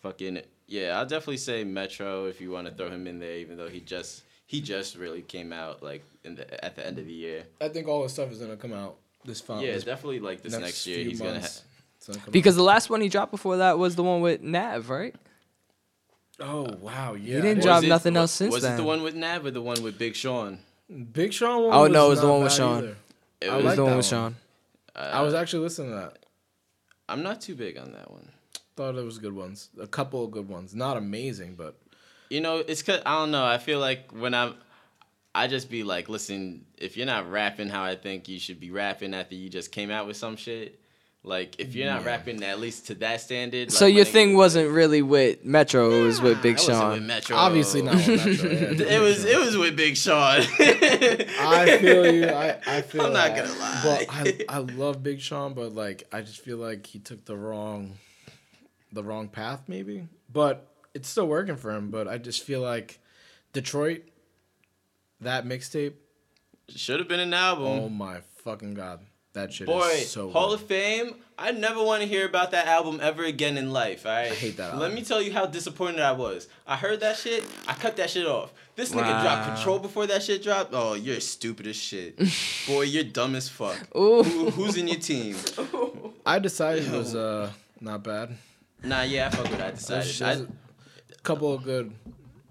Fucking 0.00 0.40
Yeah, 0.66 0.98
I'll 0.98 1.06
definitely 1.06 1.36
say 1.38 1.64
Metro 1.64 2.26
if 2.26 2.40
you 2.40 2.50
want 2.50 2.66
to 2.68 2.72
throw 2.74 2.88
him 2.90 3.06
in 3.06 3.18
there, 3.18 3.36
even 3.36 3.56
though 3.56 3.68
he 3.68 3.80
just 3.80 4.22
he 4.46 4.60
just 4.60 4.96
really 4.96 5.22
came 5.22 5.52
out 5.52 5.82
like 5.82 6.02
in 6.24 6.34
the 6.34 6.64
at 6.64 6.74
the 6.76 6.86
end 6.86 6.98
of 6.98 7.06
the 7.06 7.12
year. 7.12 7.44
I 7.60 7.68
think 7.68 7.86
all 7.88 8.02
his 8.02 8.12
stuff 8.12 8.30
is 8.32 8.38
gonna 8.38 8.56
come 8.56 8.72
out 8.72 8.96
this 9.24 9.40
fall. 9.40 9.62
yeah, 9.62 9.72
this 9.72 9.84
definitely 9.84 10.20
like 10.20 10.42
this 10.42 10.58
next, 10.58 10.86
year 10.86 10.96
few 11.00 11.10
he's 11.10 11.20
months. 11.20 11.32
Gonna 11.32 11.40
come 11.48 11.69
Because 12.30 12.56
the 12.56 12.62
last 12.62 12.88
one 12.90 13.00
he 13.00 13.08
dropped 13.08 13.30
before 13.30 13.58
that 13.58 13.78
was 13.78 13.94
the 13.96 14.02
one 14.02 14.20
with 14.20 14.42
Nav, 14.42 14.88
right? 14.90 15.14
oh 16.40 16.74
wow, 16.80 17.12
yeah. 17.14 17.36
He 17.36 17.42
didn't 17.42 17.58
I 17.58 17.62
drop 17.62 17.84
it- 17.84 17.88
nothing 17.88 18.14
wa- 18.14 18.20
else 18.20 18.32
since 18.32 18.52
Was 18.54 18.64
it 18.64 18.68
then. 18.68 18.76
the 18.78 18.82
one 18.84 19.02
with 19.02 19.14
Nav 19.14 19.44
or 19.44 19.50
the 19.50 19.60
one 19.62 19.82
with 19.82 19.98
Big 19.98 20.14
Sean? 20.16 20.58
Big 21.12 21.32
Sean 21.32 21.64
one. 21.64 21.74
Oh, 21.74 21.86
no, 21.86 22.06
it 22.06 22.10
was 22.10 22.20
the 22.20 22.28
one 22.28 22.42
with 22.42 22.52
Sean. 22.52 22.78
either. 22.78 22.96
It 23.40 23.50
I 23.50 23.56
was 23.58 23.76
the 23.76 23.84
one 23.84 23.96
with 23.96 24.10
one. 24.12 24.32
Sean. 24.32 24.36
Uh, 24.96 24.98
I 25.12 25.22
was 25.22 25.34
actually 25.34 25.62
listening 25.62 25.90
to 25.90 25.96
that. 25.96 26.18
I'm 27.08 27.22
not 27.22 27.40
too 27.40 27.54
big 27.54 27.76
on 27.78 27.92
that 27.92 28.10
one. 28.10 28.28
Thought 28.76 28.96
it 28.96 29.04
was 29.04 29.18
good 29.18 29.34
ones. 29.34 29.68
A 29.80 29.86
couple 29.86 30.24
of 30.24 30.30
good 30.30 30.48
ones. 30.48 30.74
Not 30.74 30.96
amazing, 30.96 31.54
but 31.56 31.76
You 32.30 32.40
know, 32.40 32.58
it's 32.58 32.82
cause 32.82 33.00
I 33.04 33.18
don't 33.18 33.30
know. 33.30 33.44
I 33.44 33.58
feel 33.58 33.78
like 33.78 34.10
when 34.12 34.32
I'm, 34.34 34.54
I 35.34 35.46
just 35.46 35.70
be 35.70 35.82
like, 35.84 36.08
listen, 36.08 36.64
if 36.78 36.96
you're 36.96 37.06
not 37.06 37.30
rapping 37.30 37.68
how 37.68 37.84
I 37.84 37.94
think 37.96 38.28
you 38.28 38.38
should 38.40 38.58
be 38.58 38.70
rapping 38.70 39.12
after 39.14 39.34
you 39.34 39.48
just 39.50 39.70
came 39.72 39.90
out 39.90 40.06
with 40.06 40.16
some 40.16 40.36
shit, 40.36 40.79
like 41.22 41.56
if 41.60 41.74
you're 41.74 41.86
not 41.90 42.00
Yeah. 42.02 42.06
rapping 42.06 42.42
at 42.44 42.58
least 42.60 42.86
to 42.86 42.94
that 42.96 43.20
standard. 43.20 43.70
So 43.72 43.84
like, 43.86 43.94
your 43.94 44.04
thing 44.06 44.36
wasn't 44.36 44.70
really 44.70 45.02
with 45.02 45.44
Metro, 45.44 45.90
it 45.90 46.02
was 46.04 46.20
with 46.20 46.40
Big 46.42 46.56
I 46.56 46.60
wasn't 46.60 46.78
Sean. 46.78 46.90
with 46.92 47.02
Metro. 47.02 47.36
obviously 47.36 47.82
not. 47.82 47.94
With 47.96 48.08
Metro, 48.26 48.50
yeah, 48.50 48.94
It 48.96 49.00
was 49.00 49.24
it 49.24 49.38
was 49.38 49.56
with 49.56 49.76
Big 49.76 49.96
Sean. 49.96 50.40
I 50.58 51.78
feel 51.80 52.12
you. 52.14 52.26
I, 52.26 52.58
I 52.66 52.80
feel. 52.82 53.02
I'm 53.02 53.12
not 53.12 53.34
that. 53.34 53.46
gonna 53.48 53.58
lie. 53.58 53.80
But 53.84 54.06
I, 54.50 54.56
I 54.56 54.58
love 54.58 55.02
Big 55.02 55.20
Sean, 55.20 55.54
but 55.54 55.74
like 55.74 56.04
I 56.12 56.22
just 56.22 56.40
feel 56.40 56.56
like 56.58 56.86
he 56.86 56.98
took 56.98 57.24
the 57.26 57.36
wrong, 57.36 57.94
the 58.92 59.02
wrong 59.04 59.28
path 59.28 59.62
maybe. 59.68 60.08
But 60.32 60.66
it's 60.94 61.08
still 61.08 61.26
working 61.28 61.56
for 61.56 61.70
him. 61.70 61.90
But 61.90 62.08
I 62.08 62.16
just 62.18 62.42
feel 62.44 62.60
like 62.62 62.98
Detroit, 63.52 64.02
that 65.20 65.44
mixtape. 65.44 65.94
Should 66.68 67.00
have 67.00 67.08
been 67.08 67.20
an 67.20 67.34
album. 67.34 67.66
Oh 67.66 67.88
my 67.88 68.20
fucking 68.44 68.74
god, 68.74 69.00
that 69.32 69.52
shit 69.52 69.66
Boy, 69.66 69.86
is 69.88 70.10
so. 70.10 70.30
Hall 70.30 70.48
good. 70.50 70.60
of 70.60 70.66
Fame. 70.66 71.14
I 71.38 71.52
never 71.52 71.82
want 71.82 72.02
to 72.02 72.08
hear 72.08 72.26
about 72.26 72.50
that 72.50 72.66
album 72.66 72.98
ever 73.00 73.24
again 73.24 73.56
in 73.56 73.70
life. 73.70 74.04
All 74.04 74.12
right. 74.12 74.30
I 74.30 74.34
hate 74.34 74.56
that 74.58 74.74
Let 74.74 74.82
album. 74.82 74.94
me 74.94 75.02
tell 75.02 75.22
you 75.22 75.32
how 75.32 75.46
disappointed 75.46 76.00
I 76.00 76.12
was. 76.12 76.48
I 76.66 76.76
heard 76.76 77.00
that 77.00 77.16
shit. 77.16 77.44
I 77.66 77.74
cut 77.74 77.96
that 77.96 78.10
shit 78.10 78.26
off. 78.26 78.52
This 78.76 78.92
nigga 78.92 79.22
dropped 79.22 79.54
Control 79.54 79.78
before 79.78 80.06
that 80.08 80.22
shit 80.22 80.42
dropped. 80.42 80.70
Oh, 80.74 80.94
you're 80.94 81.20
stupid 81.20 81.66
as 81.66 81.76
shit. 81.76 82.18
Boy, 82.66 82.82
you're 82.82 83.04
dumb 83.04 83.34
as 83.36 83.48
fuck. 83.48 83.78
Ooh. 83.96 84.22
Who, 84.22 84.50
who's 84.50 84.76
in 84.76 84.88
your 84.88 84.98
team? 84.98 85.36
I 86.26 86.38
decided 86.38 86.86
it 86.86 86.92
was 86.92 87.14
uh 87.14 87.50
not 87.80 88.02
bad. 88.02 88.36
Nah, 88.82 89.02
yeah, 89.02 89.26
I 89.26 89.30
fuck 89.30 89.44
with 89.44 89.54
I 89.60 89.70
There's 89.70 89.86
decided. 90.08 90.48
I, 90.48 91.14
a 91.14 91.20
couple 91.22 91.52
of 91.52 91.62
good 91.62 91.92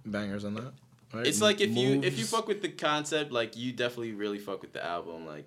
bangers 0.06 0.46
on 0.46 0.56
that. 0.56 0.74
Right? 1.14 1.26
it's 1.26 1.42
like 1.42 1.60
if 1.60 1.72
you 1.72 2.02
if 2.04 2.18
you 2.20 2.26
fuck 2.26 2.48
with 2.48 2.62
the 2.62 2.70
concept, 2.70 3.32
like 3.32 3.58
you 3.58 3.72
definitely 3.72 4.14
really 4.14 4.40
fuck 4.40 4.62
with 4.62 4.74
the 4.74 4.84
album, 4.86 5.26
like. 5.26 5.46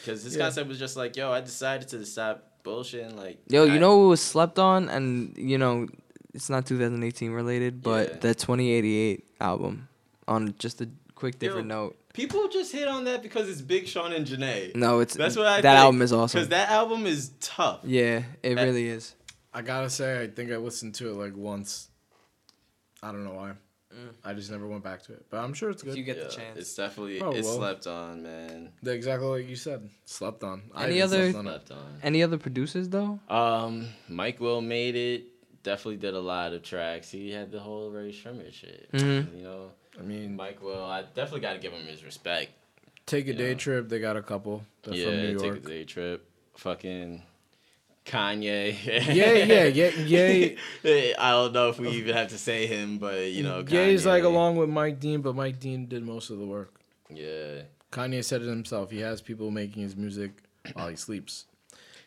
Because 0.00 0.24
this 0.24 0.34
Yeah. 0.36 0.42
concept 0.44 0.68
was 0.68 0.78
just 0.78 0.96
like, 0.96 1.16
yo, 1.16 1.30
I 1.32 1.40
decided 1.40 1.88
to 1.88 2.04
stop 2.06 2.42
bullshit. 2.62 3.14
Like, 3.16 3.38
Yo, 3.48 3.64
you 3.64 3.74
I- 3.74 3.78
know 3.78 3.98
what 3.98 4.04
was 4.08 4.20
slept 4.20 4.58
on, 4.58 4.88
and 4.88 5.36
you 5.36 5.58
know, 5.58 5.86
it's 6.34 6.50
not 6.50 6.66
2018 6.66 7.30
related, 7.32 7.82
but 7.82 8.08
Yeah. 8.08 8.16
the 8.18 8.34
2088 8.34 9.24
album. 9.40 9.88
On 10.28 10.54
just 10.58 10.80
a 10.80 10.88
quick 11.14 11.38
different 11.38 11.68
Yo, 11.68 11.74
note. 11.84 11.96
People 12.12 12.48
just 12.48 12.72
hit 12.72 12.88
on 12.88 13.04
that 13.04 13.22
because 13.22 13.48
it's 13.48 13.60
Big 13.60 13.86
Sean 13.86 14.12
and 14.12 14.26
Jhené. 14.26 14.74
No, 14.74 15.00
it's 15.00 15.14
That's 15.14 15.36
what 15.36 15.46
I 15.46 15.60
that 15.60 15.62
think, 15.74 15.78
album 15.84 16.02
is 16.02 16.12
awesome. 16.12 16.38
Because 16.38 16.48
that 16.48 16.70
album 16.70 17.06
is 17.06 17.30
tough. 17.40 17.80
yeah, 17.84 18.22
it 18.42 18.54
That- 18.56 18.64
really 18.64 18.88
is. 18.88 19.14
I 19.54 19.62
gotta 19.62 19.88
say, 19.88 20.20
I 20.22 20.26
think 20.26 20.50
I 20.50 20.56
listened 20.56 20.94
to 20.96 21.08
it 21.10 21.14
like 21.14 21.36
once. 21.36 21.88
I 23.02 23.12
don't 23.12 23.22
know 23.24 23.34
why. 23.34 23.52
I 24.24 24.34
just 24.34 24.50
never 24.50 24.66
went 24.66 24.82
back 24.84 25.02
to 25.04 25.12
it, 25.12 25.26
but 25.30 25.38
I'm 25.38 25.54
sure 25.54 25.70
it's 25.70 25.82
If 25.82 25.88
good. 25.90 25.96
you 25.98 26.04
get 26.04 26.16
Yeah, 26.16 26.24
the 26.24 26.30
chance. 26.30 26.58
It's 26.58 26.74
definitely 26.74 27.20
Oh, 27.20 27.30
it's 27.30 27.46
well. 27.46 27.56
slept 27.56 27.86
on, 27.86 28.22
man. 28.22 28.72
The- 28.82 28.92
exactly 28.92 29.28
like 29.28 29.48
you 29.48 29.56
said. 29.56 29.88
Slept 30.04 30.42
on. 30.44 30.62
Any 30.76 30.96
even 30.96 31.02
other- 31.04 31.30
slept 31.32 31.36
on. 31.38 31.44
Slept 31.52 31.70
on. 31.72 31.98
Any 32.02 32.22
other 32.22 32.38
producers 32.38 32.88
though? 32.88 33.18
Um, 33.28 33.88
Mike 34.08 34.40
Will 34.40 34.60
made 34.60 34.96
it. 34.96 35.24
Definitely 35.62 35.96
did 35.96 36.14
a 36.14 36.20
lot 36.20 36.52
of 36.52 36.62
tracks. 36.62 37.10
He 37.10 37.30
had 37.32 37.50
the 37.50 37.58
whole 37.60 37.90
Rae 37.90 38.12
Sremmurd 38.12 38.52
shit. 38.52 38.88
Mhm. 38.92 39.36
You 39.36 39.42
know, 39.42 39.72
I 39.98 40.02
mean, 40.02 40.36
Mike 40.36 40.62
Will. 40.62 40.84
I 40.84 41.02
definitely 41.02 41.40
got 41.40 41.54
to 41.54 41.58
give 41.58 41.72
him 41.72 41.86
his 41.86 42.04
respect. 42.04 42.50
take 43.06 43.28
a 43.28 43.32
day 43.32 43.50
yeah. 43.50 43.54
trip. 43.56 43.88
They 43.88 43.98
got 44.00 44.16
a 44.16 44.22
couple. 44.22 44.64
They're 44.82 44.94
yeah, 44.94 45.04
from 45.06 45.16
New 45.16 45.38
take 45.38 45.64
a 45.64 45.68
day 45.68 45.84
trip. 45.84 46.28
Fucking 46.56 47.22
Kanye. 48.06 48.76
Yeah, 49.14 49.32
yeah, 49.32 49.64
yeah, 49.64 49.88
yeah. 50.84 51.14
I 51.18 51.30
don't 51.32 51.52
know 51.52 51.68
if 51.68 51.78
we 51.78 51.88
even 51.90 52.14
have 52.14 52.28
to 52.28 52.38
say 52.38 52.66
him, 52.66 52.98
but 52.98 53.26
you 53.26 53.42
know, 53.42 53.64
Ye's 53.68 54.06
like 54.06 54.22
along 54.22 54.56
with 54.56 54.68
Mike 54.68 55.00
Dean, 55.00 55.20
but 55.20 55.34
Mike 55.34 55.60
Dean 55.60 55.86
did 55.86 56.02
most 56.04 56.30
of 56.30 56.38
the 56.38 56.46
work. 56.46 56.80
Yeah. 57.10 57.62
Kanye 57.92 58.24
said 58.24 58.42
it 58.42 58.48
himself. 58.48 58.90
He 58.90 59.00
has 59.00 59.20
people 59.20 59.50
making 59.50 59.82
his 59.82 59.96
music 59.96 60.42
while 60.74 60.88
he 60.88 60.96
sleeps. 60.96 61.46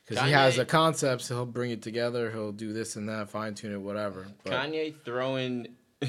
Because 0.06 0.24
he 0.26 0.32
has 0.32 0.54
Kanye- 0.54 0.58
the 0.58 0.66
concepts, 0.66 1.28
he'll 1.28 1.46
bring 1.46 1.72
it 1.72 1.82
together. 1.82 2.32
He'll 2.32 2.52
do 2.52 2.74
this 2.74 2.96
and 2.96 3.08
that, 3.10 3.30
fine 3.30 3.54
tune 3.54 3.74
it, 3.74 3.82
whatever. 3.82 4.28
But 4.44 4.54
Kanye 4.54 4.96
throwing 5.06 5.68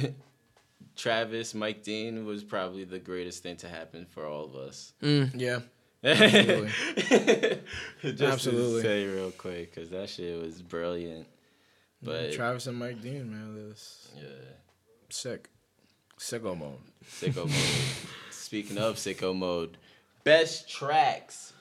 Travis, 0.97 1.55
Mike 1.55 1.83
Dean 1.83 2.25
was 2.25 2.43
probably 2.45 2.85
the 2.85 2.99
greatest 2.99 3.43
thing 3.43 3.57
to 3.59 3.69
happen 3.69 4.07
for 4.07 4.27
all 4.27 4.45
of 4.45 4.55
us. 4.55 4.93
Mm. 5.03 5.33
yeah, 5.35 5.61
Absolutely. 6.03 6.71
Just 8.03 8.23
Absolutely. 8.23 8.83
to 8.83 8.89
say 8.89 9.07
real 9.07 9.31
quick, 9.33 9.75
because 9.75 9.91
that 9.91 10.09
shit 10.09 10.41
was 10.41 10.63
brilliant. 10.63 11.27
But 12.03 12.33
Travis 12.33 12.67
and 12.67 12.79
Mike 12.79 13.03
Dean, 13.03 13.31
man, 13.31 13.69
this 13.69 14.09
yeah, 14.17 14.25
sick, 15.11 15.49
sicko 16.19 16.57
mode. 16.59 16.79
sicko 17.07 17.47
mode. 17.47 17.51
Speaking 18.31 18.79
of 18.79 18.97
sicko 18.97 19.37
mode, 19.37 19.77
best 20.25 20.69
tracks. 20.69 21.53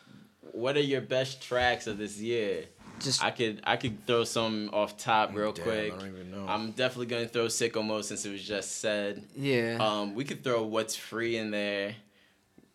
What 0.53 0.77
are 0.77 0.81
your 0.81 1.01
best 1.01 1.41
tracks 1.41 1.85
of 1.87 1.97
this 1.97 2.17
year? 2.19 2.65
Just 3.01 3.23
I 3.23 3.31
could 3.31 3.61
I 3.65 3.75
could 3.75 4.05
throw 4.07 4.23
some 4.23 4.69
off 4.71 4.97
top 4.97 5.35
real 5.35 5.51
Damn, 5.51 5.63
quick. 5.65 5.93
I 5.93 5.97
don't 5.97 6.07
even 6.07 6.31
know. 6.31 6.45
I'm 6.47 6.71
definitely 6.71 7.07
gonna 7.07 7.27
throw 7.27 7.45
sicko 7.47 7.85
mode 7.85 8.05
since 8.05 8.25
it 8.25 8.31
was 8.31 8.43
just 8.43 8.79
said. 8.79 9.23
yeah. 9.35 9.77
Um, 9.79 10.15
we 10.15 10.23
could 10.23 10.43
throw 10.43 10.63
what's 10.63 10.95
free 10.95 11.35
in 11.35 11.51
there. 11.51 11.95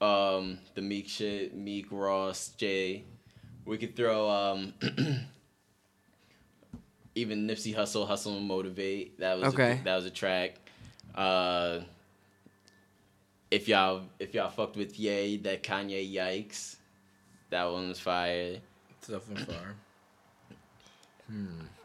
Um, 0.04 0.58
the 0.74 0.82
Meek 0.82 1.08
shit, 1.08 1.54
Meek 1.56 1.86
Ross, 1.90 2.48
Jay. 2.56 3.04
We 3.64 3.78
could 3.78 3.96
throw 3.96 4.28
um, 4.28 4.74
even 7.14 7.46
Nipsey 7.46 7.74
Hussle, 7.74 8.08
Hussle 8.08 8.36
and 8.36 8.46
Motivate. 8.46 9.18
That 9.20 9.38
was 9.38 9.54
Okay. 9.54 9.78
A, 9.80 9.84
that 9.84 9.96
was 9.96 10.04
a 10.04 10.10
track. 10.10 10.56
Uh, 11.14 11.80
if 13.50 13.68
y'all 13.68 14.02
if 14.18 14.34
y'all 14.34 14.50
fucked 14.50 14.76
with 14.76 14.98
Ye, 14.98 15.36
that 15.38 15.62
Kanye 15.62 16.12
Yikes, 16.12 16.76
that 17.50 17.64
one 17.70 17.88
was 17.88 18.00
fire. 18.00 18.58
It's 18.98 19.08
definitely 19.08 19.44
fire. 19.54 19.74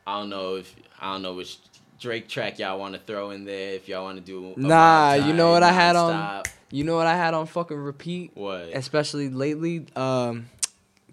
I 0.07 0.19
don't 0.19 0.29
know 0.29 0.55
if 0.55 0.75
I 0.99 1.13
don't 1.13 1.21
know 1.21 1.35
which 1.35 1.57
Drake 1.99 2.27
track 2.27 2.57
y'all 2.59 2.79
want 2.79 2.95
to 2.95 2.99
throw 2.99 3.29
in 3.31 3.45
there. 3.45 3.73
If 3.73 3.87
y'all 3.87 4.03
want 4.03 4.17
to 4.17 4.23
do 4.23 4.53
a 4.55 4.59
Nah, 4.59 5.13
you 5.13 5.33
know 5.33 5.51
what 5.51 5.63
I 5.63 5.71
had 5.71 5.95
on- 5.95 6.13
Nonstop. 6.13 6.47
You 6.71 6.83
know 6.83 6.95
what 6.95 7.07
I 7.07 7.15
had 7.15 7.33
on 7.33 7.45
fucking 7.45 7.77
repeat, 7.77 8.31
What? 8.35 8.69
especially 8.73 9.29
lately. 9.29 9.85
Um, 9.95 10.49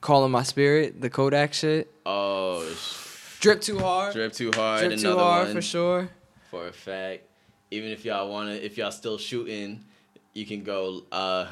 calling 0.01 0.31
my 0.31 0.43
spirit, 0.43 1.01
the 1.01 1.11
Kodak 1.11 1.55
shit. 1.55 1.91
Oh, 2.05 2.65
sh- 2.75 3.39
Drip 3.41 3.61
too 3.61 3.79
hard. 3.79 4.13
drip 4.15 4.33
too 4.33 4.51
hard. 4.55 4.81
Drip 4.81 4.93
another 4.99 5.15
too 5.15 5.19
hard 5.19 5.47
one 5.47 5.55
for 5.57 5.63
sure. 5.63 6.09
for 6.51 6.69
a 6.69 6.73
fact. 6.73 7.23
Even 7.71 7.91
if 7.91 8.05
y'all 8.05 8.31
wanna, 8.31 8.53
if 8.53 8.77
y'all 8.79 8.91
still 8.93 9.19
shooting, 9.19 9.85
you 10.33 10.47
can 10.47 10.63
go 10.63 11.03
uh, 11.13 11.47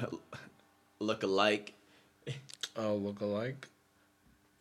look 1.00 1.22
alike. 1.22 1.72
Oh, 2.76 2.94
look 2.94 3.20
alike. 3.20 3.68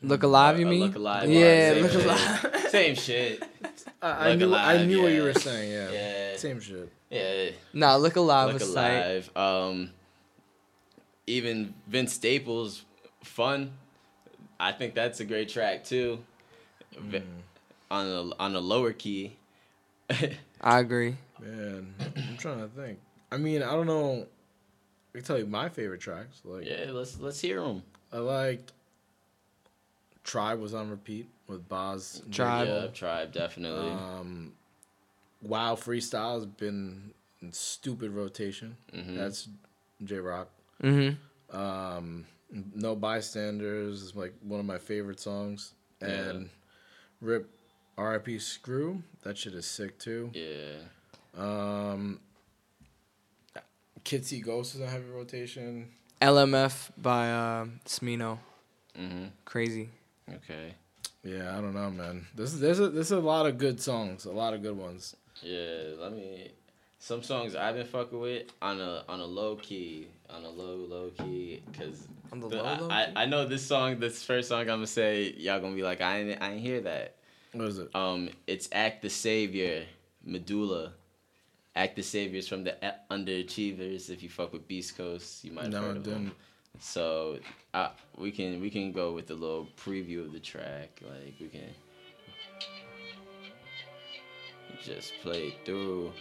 Look 0.03 0.23
alive, 0.23 0.59
you 0.59 0.67
Uh, 0.67 0.69
mean? 0.69 0.79
Look 0.81 0.95
alive. 0.95 1.29
Yeah, 1.29 1.73
same 1.73 1.81
look 1.83 1.91
shit. 1.91 2.05
alive. 2.05 2.49
Same 2.73 2.95
shit. 2.95 3.43
I, 4.01 4.09
I 4.09 4.29
Look 4.29 4.39
knew. 4.39 4.53
I 4.55 4.73
Alive, 4.73 4.87
knew 4.87 5.01
what 5.03 5.11
you 5.11 5.23
were 5.23 5.33
saying. 5.33 5.71
Yeah. 5.71 5.91
Yeah. 5.91 6.37
Same 6.37 6.59
shit. 6.59 6.91
Yeah. 7.11 7.51
Nah, 7.71 7.95
look 7.97 8.15
alive 8.15 8.47
Look 8.53 8.59
was 8.61 8.73
tight. 8.73 8.95
alive. 8.95 9.29
Um, 9.37 9.89
even 11.27 11.73
Vince 11.87 12.13
Staples, 12.13 12.83
fun. 13.23 13.71
I 14.59 14.71
think 14.71 14.95
that's 14.95 15.19
a 15.19 15.25
great 15.25 15.49
track 15.49 15.83
too. 15.83 16.19
Mm. 16.95 17.21
On 17.91 18.07
a 18.07 18.41
on 18.41 18.55
a 18.55 18.59
lower 18.59 18.91
key. 18.91 19.35
I 20.61 20.79
agree. 20.79 21.15
Man, 21.39 21.93
I'm 22.17 22.37
trying 22.37 22.59
to 22.59 22.67
think. 22.67 22.99
I 23.31 23.37
mean, 23.37 23.61
I 23.61 23.71
don't 23.71 23.87
know. 23.87 24.25
I 25.13 25.17
can 25.19 25.23
tell 25.23 25.37
you 25.37 25.45
my 25.45 25.69
favorite 25.69 26.01
tracks. 26.01 26.41
Like, 26.43 26.65
yeah, 26.65 26.85
let's 26.91 27.19
let's 27.19 27.39
hear 27.39 27.61
them. 27.61 27.83
I 28.11 28.17
liked. 28.17 28.71
Tribe 30.23 30.59
was 30.59 30.73
on 30.73 30.89
repeat 30.89 31.27
with 31.47 31.67
Bas. 31.67 32.21
Tribe. 32.31 32.67
Yeah, 32.67 32.87
Tribe 32.87 33.31
definitely. 33.33 33.89
Um, 33.91 34.53
Wow 35.41 35.75
Freestyle 35.75 36.35
has 36.35 36.45
been 36.45 37.13
in 37.41 37.51
stupid 37.51 38.11
rotation. 38.11 38.77
Mhm. 38.93 39.17
That's 39.17 39.49
Jay 40.03 40.19
Rock. 40.19 40.49
Mm-hmm. 40.81 41.55
Um, 41.57 42.25
No 42.75 42.95
Bystanders 42.95 44.01
is 44.01 44.15
like 44.15 44.33
one 44.41 44.59
of 44.59 44.65
my 44.65 44.77
favorite 44.77 45.19
songs, 45.19 45.73
Yeah. 46.01 46.07
and 46.07 46.49
Rip 47.19 47.49
R.I.P. 47.97 48.39
Screw. 48.39 49.03
That 49.23 49.37
shit 49.37 49.53
is 49.53 49.65
sick 49.65 49.99
too. 49.99 50.31
Yeah. 50.33 50.79
Um, 51.35 52.19
Kids 54.03 54.27
See 54.27 54.39
Ghost 54.41 54.75
is 54.75 54.81
in 54.81 54.87
heavy 54.87 55.09
rotation. 55.09 55.91
LMF 56.21 56.91
by 56.97 57.31
uh, 57.31 57.65
Smino. 57.85 58.39
Mhm. 58.97 59.31
Crazy. 59.45 59.89
Okay. 60.31 60.73
Yeah, 61.23 61.57
I 61.57 61.61
don't 61.61 61.73
know, 61.73 61.89
man. 61.89 62.25
This 62.35 62.53
there's 62.53 62.79
a 62.79 62.89
there's 62.89 63.11
a 63.11 63.19
lot 63.19 63.45
of 63.45 63.57
good 63.57 63.79
songs, 63.79 64.25
a 64.25 64.31
lot 64.31 64.53
of 64.53 64.61
good 64.61 64.77
ones. 64.77 65.15
Yeah. 65.41 65.93
Let 65.97 66.11
me. 66.13 66.51
Some 66.99 67.21
songs 67.21 67.53
I've 67.55 67.75
been 67.75 67.85
fucking 67.85 68.17
with 68.19 68.43
on 68.61 68.79
a 68.79 69.03
on 69.09 69.19
a 69.19 69.25
low 69.25 69.55
key, 69.57 70.07
on 70.29 70.43
a 70.43 70.49
low 70.49 70.75
low 70.75 71.11
key, 71.17 71.61
cause 71.77 72.07
On 72.31 72.39
the 72.39 72.47
the- 72.49 72.55
low, 72.57 72.63
I, 72.63 72.77
low 72.79 72.89
I, 72.89 73.05
key? 73.05 73.11
I 73.17 73.25
know 73.25 73.45
this 73.45 73.65
song. 73.65 73.99
This 73.99 74.23
first 74.23 74.47
song 74.49 74.61
I'm 74.61 74.67
gonna 74.67 74.87
say, 74.87 75.33
y'all 75.37 75.59
gonna 75.59 75.75
be 75.75 75.83
like, 75.83 75.99
I 76.01 76.19
ain't 76.19 76.41
I 76.41 76.51
ain't 76.53 76.61
hear 76.61 76.81
that. 76.81 77.15
What 77.51 77.67
is 77.67 77.77
it? 77.77 77.93
Um, 77.95 78.29
it's 78.47 78.67
AKTHESAVIOR, 78.69 79.83
Medulla. 80.25 80.93
AKTHESAVIOR's 81.75 82.47
from 82.47 82.63
the 82.63 82.75
Underachievers. 83.11 84.09
If 84.09 84.23
you 84.23 84.29
fuck 84.29 84.53
with 84.53 84.67
Beast 84.67 84.97
Coast, 84.97 85.43
you 85.43 85.51
might 85.51 85.63
have 85.65 85.71
No, 85.73 85.81
heard 85.81 85.97
of 85.97 86.03
them. 86.03 86.31
So 86.79 87.39
uh, 87.73 87.89
we 88.17 88.31
can 88.31 88.59
we 88.61 88.69
can 88.69 88.91
go 88.91 89.13
with 89.13 89.29
a 89.29 89.33
little 89.33 89.67
preview 89.77 90.25
of 90.25 90.33
the 90.33 90.39
track. 90.39 90.99
Like 91.01 91.35
we 91.39 91.47
can 91.47 91.69
just 94.83 95.13
play 95.21 95.47
it 95.47 95.65
through. 95.65 96.11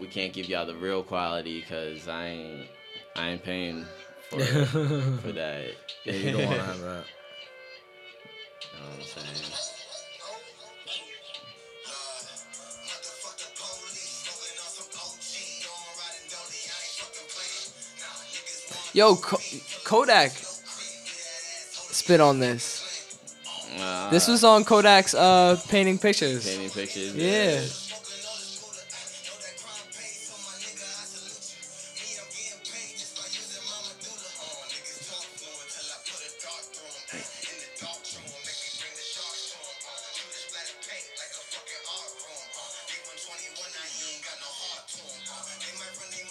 We 0.00 0.06
can't 0.06 0.32
give 0.32 0.48
y'all 0.48 0.66
the 0.66 0.76
real 0.76 1.02
quality 1.02 1.60
because 1.60 2.08
I 2.08 2.26
ain't 2.26 2.68
I 3.16 3.30
ain't 3.30 3.42
paying 3.42 3.84
for 4.30 4.40
for 4.66 5.32
that. 5.32 5.66
Yeah, 6.04 6.12
you 6.12 6.32
don't 6.32 6.46
want 6.46 6.56
to 6.56 6.64
have 6.64 6.80
that. 6.80 7.04
know 8.80 8.88
what 8.90 8.98
I'm 8.98 9.02
saying? 9.02 9.69
Yo, 19.00 19.16
Ko- 19.16 19.40
Kodak 19.82 20.30
spit 21.90 22.20
on 22.20 22.38
this. 22.38 23.16
Uh, 23.80 24.10
This 24.10 24.28
was 24.28 24.44
on 24.44 24.62
Kodak's 24.62 25.14
uh, 25.14 25.56
painting 25.70 25.96
pictures. 25.96 26.44
painting 26.44 26.68
pictures. 26.68 27.14
Yeah. 27.16 27.64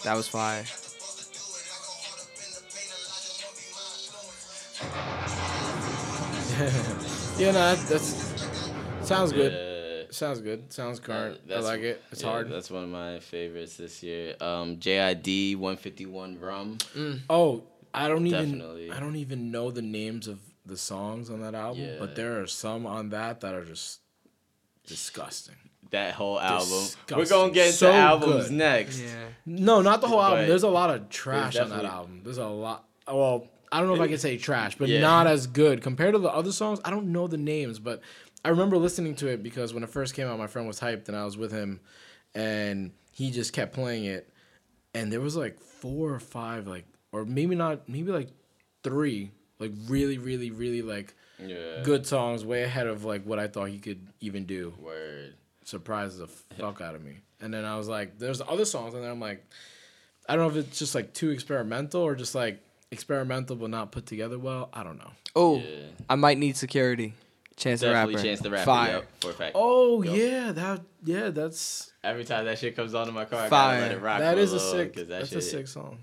That 0.04 0.16
was 0.16 0.28
fire. 0.28 0.64
Yeah, 7.40 7.52
no, 7.52 7.74
that, 7.74 7.78
that's 7.88 8.44
sounds 9.02 9.32
good. 9.32 9.54
Yeah. 9.54 10.12
Sounds 10.12 10.42
good. 10.42 10.74
Sounds 10.74 11.00
current. 11.00 11.40
I 11.50 11.60
like 11.60 11.82
it. 11.82 12.04
It's 12.12 12.22
yeah, 12.22 12.30
hard. 12.30 12.52
That's 12.52 12.70
one 12.70 12.84
of 12.84 12.90
my 12.90 13.20
favorites 13.20 13.78
this 13.78 14.04
year. 14.04 14.36
Um, 14.42 14.76
JID 14.78 15.56
151 15.56 16.38
Rum. 16.40 16.78
Oh, 17.30 17.64
I 17.94 18.08
don't 18.10 18.28
even 18.28 18.62
I 18.92 19.00
don't 19.00 19.16
even 19.16 19.52
know 19.52 19.72
the 19.72 19.82
names 19.82 20.28
of 20.28 20.40
the 20.66 20.76
songs 20.76 21.30
on 21.30 21.42
that 21.42 21.56
album, 21.56 21.84
Yeah. 21.84 21.96
but 22.00 22.16
there 22.16 22.42
are 22.42 22.48
some 22.48 22.86
on 22.86 23.10
that 23.12 23.40
that 23.42 23.54
are 23.54 23.64
just 23.66 24.02
disgusting. 24.86 25.56
That 25.92 26.14
whole 26.14 26.40
album. 26.40 26.86
We're 27.16 27.26
gonna 27.26 27.52
get 27.54 27.68
into 27.68 27.78
So 27.78 27.92
albums 27.92 28.50
good. 28.50 28.58
next. 28.58 29.00
Yeah. 29.00 29.08
No, 29.46 29.82
not 29.82 30.02
the 30.02 30.08
whole 30.08 30.22
album. 30.22 30.42
But 30.42 30.48
There's 30.48 30.64
a 30.64 30.68
lot 30.70 30.90
of 30.90 31.10
trash 31.10 31.56
on 31.58 31.70
that 31.70 31.86
album. 31.86 32.22
There's 32.24 32.38
a 32.38 32.48
lot. 32.48 32.86
Well, 33.08 33.48
I 33.72 33.80
don't 33.80 33.88
know 33.88 33.94
if 33.96 34.02
I 34.02 34.08
can 34.08 34.18
say 34.18 34.38
trash, 34.38 34.76
but 34.78 34.90
Yeah. 34.90 35.00
not 35.02 35.28
as 35.28 35.46
good 35.48 35.82
compared 35.82 36.14
to 36.14 36.20
the 36.20 36.30
other 36.30 36.52
songs. 36.52 36.80
I 36.84 36.90
don't 36.90 37.12
know 37.12 37.28
the 37.28 37.38
names, 37.38 37.80
but 37.80 38.02
I 38.44 38.50
remember 38.50 38.78
listening 38.78 39.16
to 39.18 39.28
it 39.28 39.44
because 39.44 39.74
when 39.74 39.84
it 39.84 39.90
first 39.90 40.14
came 40.16 40.28
out, 40.28 40.38
my 40.40 40.48
friend 40.48 40.68
was 40.68 40.80
hyped, 40.80 41.08
and 41.08 41.16
I 41.16 41.26
was 41.26 41.38
with 41.38 41.52
him, 41.52 41.80
and 42.34 42.92
he 43.12 43.32
just 43.32 43.54
kept 43.54 43.74
playing 43.74 44.06
it, 44.06 44.30
and 44.94 45.12
there 45.12 45.22
was 45.22 45.36
like 45.36 45.60
four 45.60 46.14
or 46.14 46.20
five, 46.20 46.68
like, 46.68 46.86
or 47.12 47.26
maybe 47.26 47.56
not, 47.56 47.88
maybe 47.90 48.12
like 48.12 48.30
three, 48.84 49.32
like 49.60 49.72
really, 49.88 50.18
really, 50.18 50.52
really 50.52 50.82
like 50.82 51.14
Yeah. 51.38 51.82
good 51.84 52.08
songs, 52.08 52.44
way 52.46 52.64
ahead 52.64 52.88
of 52.88 53.04
like 53.06 53.24
what 53.24 53.40
I 53.40 53.48
thought 53.48 53.66
he 53.70 53.78
could 53.80 54.08
even 54.22 54.46
do 54.46 54.74
Word. 54.80 55.36
surprised 55.64 56.18
the 56.18 56.28
fuck 56.28 56.82
out 56.82 56.96
of 56.96 57.04
me. 57.04 57.18
And 57.42 57.54
then 57.54 57.66
I 57.66 57.78
was 57.78 57.88
like, 57.88 58.18
there's 58.20 58.42
other 58.42 58.66
songs, 58.66 58.94
and 58.94 59.04
then 59.04 59.12
I'm 59.12 59.20
like, 59.20 59.46
I 60.28 60.36
don't 60.36 60.48
know 60.54 60.60
if 60.60 60.66
it's 60.68 60.80
just 60.80 60.96
like 60.96 61.14
too 61.14 61.30
experimental 61.32 62.02
or 62.02 62.16
just 62.16 62.36
like 62.36 62.62
experimental 62.92 63.56
but 63.56 63.70
not 63.70 63.92
put 63.92 64.06
together 64.06 64.40
well. 64.40 64.70
I 64.74 64.84
don't 64.84 64.98
know. 64.98 65.12
Oh, 65.36 65.58
Yeah. 65.60 65.88
I 66.10 66.16
might 66.16 66.38
need 66.38 66.58
security. 66.58 67.14
Chance 67.56 67.82
the 67.82 67.88
Definitely 67.88 68.16
rapper. 68.16 68.26
Chance 68.28 68.40
the 68.40 68.50
Rapper. 68.52 68.66
Fire. 68.66 68.92
Yep, 68.94 69.12
for 69.22 69.30
a 69.32 69.34
fact. 69.34 69.52
Oh 69.56 70.02
Yup. 70.02 70.16
yeah, 70.16 70.52
that 70.54 70.82
yeah, 71.04 71.30
that's 71.30 71.92
Every 72.04 72.24
time 72.24 72.46
that 72.46 72.58
shit 72.58 72.74
comes 72.74 72.94
on 72.96 73.10
in 73.10 73.14
my 73.14 73.26
car, 73.26 73.42
I 73.42 73.50
Fire. 73.50 73.80
gotta 73.80 73.82
let 73.82 73.92
it 73.92 74.02
rock. 74.02 74.20
that 74.20 74.34
for 74.36 74.40
is 74.40 74.52
a 74.52 74.56
little, 74.56 74.72
sick. 74.72 74.96
'cause 74.96 75.08
That 75.08 75.20
That's 75.20 75.30
shit, 75.30 75.38
a 75.40 75.42
sick 75.42 75.68
song. 75.68 75.98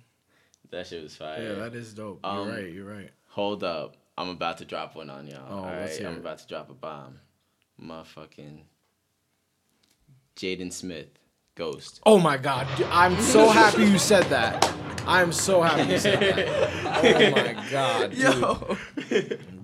That 0.70 0.86
shit 0.86 1.02
was 1.02 1.16
fire. 1.16 1.42
Yeah, 1.42 1.52
that 1.54 1.74
is 1.74 1.94
dope. 1.94 2.20
Um, 2.24 2.46
you're 2.48 2.56
right. 2.56 2.72
You're 2.72 2.84
right. 2.84 3.10
Hold 3.28 3.64
up. 3.64 3.96
I'm 4.18 4.28
about 4.28 4.58
to 4.58 4.64
drop 4.66 4.96
one 4.96 5.08
on 5.08 5.26
y'all. 5.28 5.46
Oh, 5.48 5.54
all 5.60 5.64
let's 5.64 5.92
right, 5.92 6.00
hear 6.00 6.08
I'm 6.08 6.18
about 6.18 6.38
to 6.40 6.46
drop 6.46 6.68
a 6.70 6.74
bomb. 6.74 7.20
Motherfucking 7.82 8.60
Jaden 10.36 10.72
Smith, 10.72 11.08
Ghost. 11.56 12.00
Oh 12.04 12.18
my 12.18 12.36
god, 12.36 12.68
dude, 12.76 12.86
I'm 12.90 13.18
so 13.20 13.48
happy 13.48 13.84
you 13.84 13.98
said 13.98 14.24
that. 14.24 14.70
I'm 15.06 15.32
so 15.32 15.62
happy 15.62 15.90
you 15.92 15.98
said 15.98 16.20
that. 16.20 16.46
Oh 16.84 17.30
my 17.54 17.68
god, 17.70 18.10
dude. 18.10 18.18
Yo. 18.20 18.76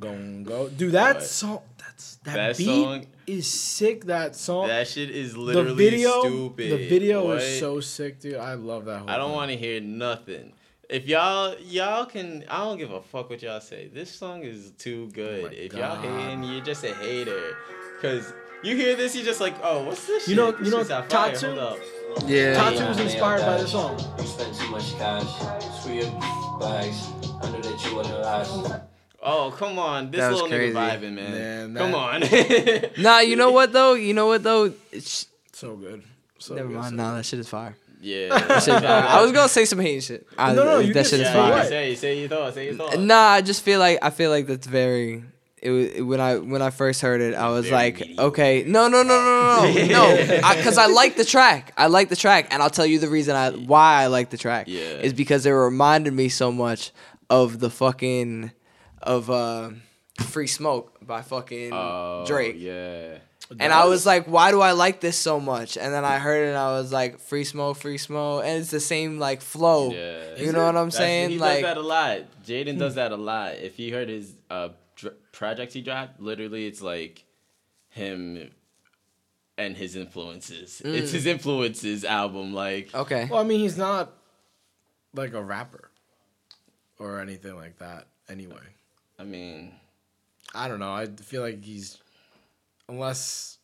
Gon' 0.00 0.42
go, 0.42 0.68
dude. 0.70 0.92
That 0.92 1.16
What? 1.16 1.22
song. 1.24 1.60
That's 1.78 2.16
that, 2.24 2.34
That 2.34 2.56
beat 2.58 2.64
song- 2.82 3.06
is 3.26 3.46
sick. 3.46 4.06
That 4.06 4.34
song. 4.34 4.68
That 4.68 4.88
shit 4.88 5.10
is 5.10 5.34
the 5.34 5.40
literally 5.40 5.74
video, 5.90 6.20
stupid. 6.22 6.72
the 6.72 6.88
video 6.88 7.26
What? 7.26 7.42
is 7.42 7.58
so 7.60 7.80
sick, 7.80 8.20
dude. 8.20 8.36
I 8.36 8.54
love 8.54 8.86
that. 8.86 9.00
Whole 9.00 9.10
I 9.10 9.16
don't 9.18 9.32
want 9.32 9.50
to 9.50 9.56
hear 9.56 9.80
nothing. 9.80 10.54
If 10.88 11.06
y'all 11.06 11.54
y'all 11.60 12.06
can, 12.06 12.44
I 12.48 12.58
don't 12.64 12.78
give 12.78 12.90
a 12.92 13.02
fuck 13.02 13.28
what 13.28 13.42
y'all 13.42 13.60
say. 13.60 13.88
This 13.92 14.10
song 14.10 14.42
is 14.44 14.70
too 14.78 15.08
oh 15.10 15.14
good. 15.14 15.44
Oh 15.44 15.48
if 15.52 15.72
y'all 15.74 16.02
God. 16.02 16.04
hating, 16.04 16.44
you're 16.44 16.64
just 16.64 16.84
a 16.84 16.94
hater. 16.94 17.54
Cause 18.00 18.32
you 18.62 18.76
hear 18.76 18.96
this, 18.96 19.14
you're 19.14 19.24
just 19.24 19.40
like, 19.40 19.54
oh, 19.62 19.84
what's 19.84 20.06
this? 20.06 20.28
You 20.28 20.36
know- 20.36 20.50
shit? 20.50 20.58
This 20.58 20.66
you 20.68 20.72
know 20.72 20.78
shit's 20.78 20.90
not 20.90 21.10
fire. 21.10 21.32
Tatu? 21.32 21.46
Hold 21.46 21.58
up. 21.58 21.78
Yeah. 22.26 22.54
Tatu 22.54 22.86
was 22.88 23.00
inspired 23.00 23.40
by 23.40 23.58
this 23.58 23.72
song. 23.72 23.98
You 24.18 24.24
spend 24.26 24.54
too 24.54 24.70
much 24.70 24.96
cash. 24.98 25.26
Screw 25.80 25.94
your 25.94 26.10
bags. 26.60 27.08
Under 27.42 27.60
the 27.60 27.76
chew 27.76 28.00
in 28.00 28.06
her 28.06 28.22
eyes. 28.24 28.80
Oh, 29.24 29.54
come 29.56 29.78
on. 29.78 30.10
This 30.10 30.20
little 30.20 30.48
crazy. 30.48 30.74
nigga 30.74 31.00
vibing, 31.00 31.12
man. 31.14 31.72
Man, 31.72 31.74
come 31.76 31.94
on. 31.94 32.22
Nah, 33.02 33.20
you 33.20 33.36
know 33.36 33.50
what 33.52 33.72
though? 33.72 33.94
You 33.94 34.14
know 34.14 34.26
what 34.26 34.42
though? 34.42 34.72
It's, 34.90 35.26
So 35.52 35.76
good. 35.76 36.02
So 36.38 36.54
never 36.54 36.68
good, 36.68 36.76
mind. 36.76 36.90
so 36.90 36.96
Nah, 36.96 37.10
good. 37.12 37.18
that 37.18 37.24
shit 37.26 37.38
is 37.40 37.48
fire. 37.48 37.76
yeah. 38.00 38.36
Shit 38.58 38.74
is 38.74 38.80
fire. 38.80 38.84
I 39.08 39.22
was 39.22 39.30
gonna 39.32 39.48
say 39.48 39.64
some 39.64 39.78
hating 39.78 40.00
shit. 40.00 40.26
I, 40.36 40.52
No, 40.52 40.64
no, 40.64 40.78
you 40.80 40.92
that 40.92 41.02
can 41.02 41.10
shit 41.10 41.20
is 41.20 41.26
say 41.28 41.34
yeah, 41.34 41.46
you 41.46 41.52
fire. 41.52 41.64
say, 41.68 41.94
say 41.94 42.18
your 42.20 42.28
thoughts. 42.28 42.54
Say 42.56 42.64
your 42.66 42.74
thoughts. 42.74 42.96
Nah, 42.98 43.14
I 43.28 43.40
just 43.42 43.62
feel 43.62 43.78
like 43.80 43.98
I 44.02 44.10
feel 44.10 44.30
like 44.30 44.46
that's 44.48 44.66
very. 44.66 45.22
It 45.62 45.70
was 45.70 46.02
when 46.02 46.20
I 46.20 46.38
when 46.38 46.60
I 46.60 46.70
first 46.70 47.00
heard 47.00 47.20
it, 47.20 47.34
I 47.34 47.48
was 47.50 47.66
Very 47.66 47.76
like, 47.76 48.00
mediocre. 48.00 48.22
okay, 48.24 48.64
no, 48.66 48.88
no, 48.88 49.02
no, 49.02 49.08
no, 49.24 49.72
no, 49.72 49.72
no, 49.86 49.86
no, 50.16 50.56
because 50.56 50.76
I, 50.84 50.86
like 50.86 51.16
the 51.16 51.24
track. 51.24 51.72
I 51.76 51.86
like 51.86 52.08
the 52.08 52.16
track, 52.16 52.48
and 52.50 52.62
I'll 52.62 52.70
tell 52.70 52.84
you 52.86 52.98
the 52.98 53.08
reason 53.08 53.36
I 53.36 53.50
why 53.50 54.02
I 54.02 54.06
like 54.08 54.30
the 54.30 54.36
track. 54.38 54.66
Yeah. 54.68 54.80
is 54.80 55.12
because 55.12 55.46
it 55.46 55.50
reminded 55.52 56.14
me 56.14 56.28
so 56.28 56.50
much 56.50 56.90
of 57.30 57.60
the 57.60 57.70
fucking 57.70 58.50
of 59.00 59.30
uh, 59.30 59.70
Free 60.20 60.48
Smoke 60.48 60.98
by 61.06 61.22
fucking 61.22 61.72
Oh, 61.72 62.24
Drake. 62.26 62.56
Yeah. 62.58 63.18
And 63.60 63.70
I 63.72 63.84
was 63.84 64.06
like, 64.06 64.26
why 64.26 64.50
do 64.50 64.60
I 64.62 64.72
like 64.72 65.00
this 65.00 65.16
so 65.18 65.38
much? 65.38 65.76
And 65.76 65.92
then 65.92 66.04
I 66.06 66.18
heard 66.18 66.44
it 66.46 66.48
and 66.50 66.56
I 66.56 66.72
was 66.72 66.90
like, 66.90 67.18
free 67.20 67.44
smoke, 67.44 67.76
free 67.76 67.98
smoke. 67.98 68.44
And 68.46 68.60
it's 68.62 68.70
the 68.70 68.80
same 68.80 69.18
like 69.18 69.42
flow. 69.42 69.92
Yeah. 69.92 70.36
You 70.36 70.52
know 70.52 70.64
what 70.64 70.74
I'm 70.76 70.88
That's- 70.88 70.96
saying? 70.96 71.30
He 71.30 71.38
like 71.38 71.60
does 71.60 71.74
that 71.74 71.76
a 71.76 71.82
lot. 71.82 72.18
Jaden 72.46 72.78
does 72.78 72.94
that 72.94 73.12
a 73.12 73.16
lot. 73.16 73.56
If 73.56 73.78
you 73.78 73.92
heard 73.92 74.08
his 74.08 74.32
uh 74.48 74.70
dr- 75.32 75.38
projects 75.38 75.74
he 75.74 75.80
dropped, 75.82 76.20
literally 76.20 76.66
it's 76.66 76.80
like 76.82 77.24
him 77.88 78.50
and 79.58 79.76
his 79.76 79.96
influences. 79.96 80.80
It's 80.84 81.10
Mm. 81.10 81.14
his 81.14 81.26
influences 81.26 82.04
album. 82.04 82.52
Like 82.54 82.94
Okay. 82.94 83.26
Well, 83.30 83.40
I 83.40 83.44
mean, 83.44 83.60
he's 83.60 83.76
not 83.76 84.12
like 85.14 85.34
a 85.34 85.42
rapper 85.42 85.90
or 86.98 87.20
anything 87.20 87.54
like 87.56 87.78
that. 87.78 88.06
Anyway, 88.28 88.62
I 89.18 89.24
mean, 89.24 89.72
I 90.54 90.68
don't 90.68 90.78
know. 90.78 90.92
I 90.92 91.06
feel 91.06 91.42
like 91.42 91.62
he's 91.64 91.98
unless 92.88 93.58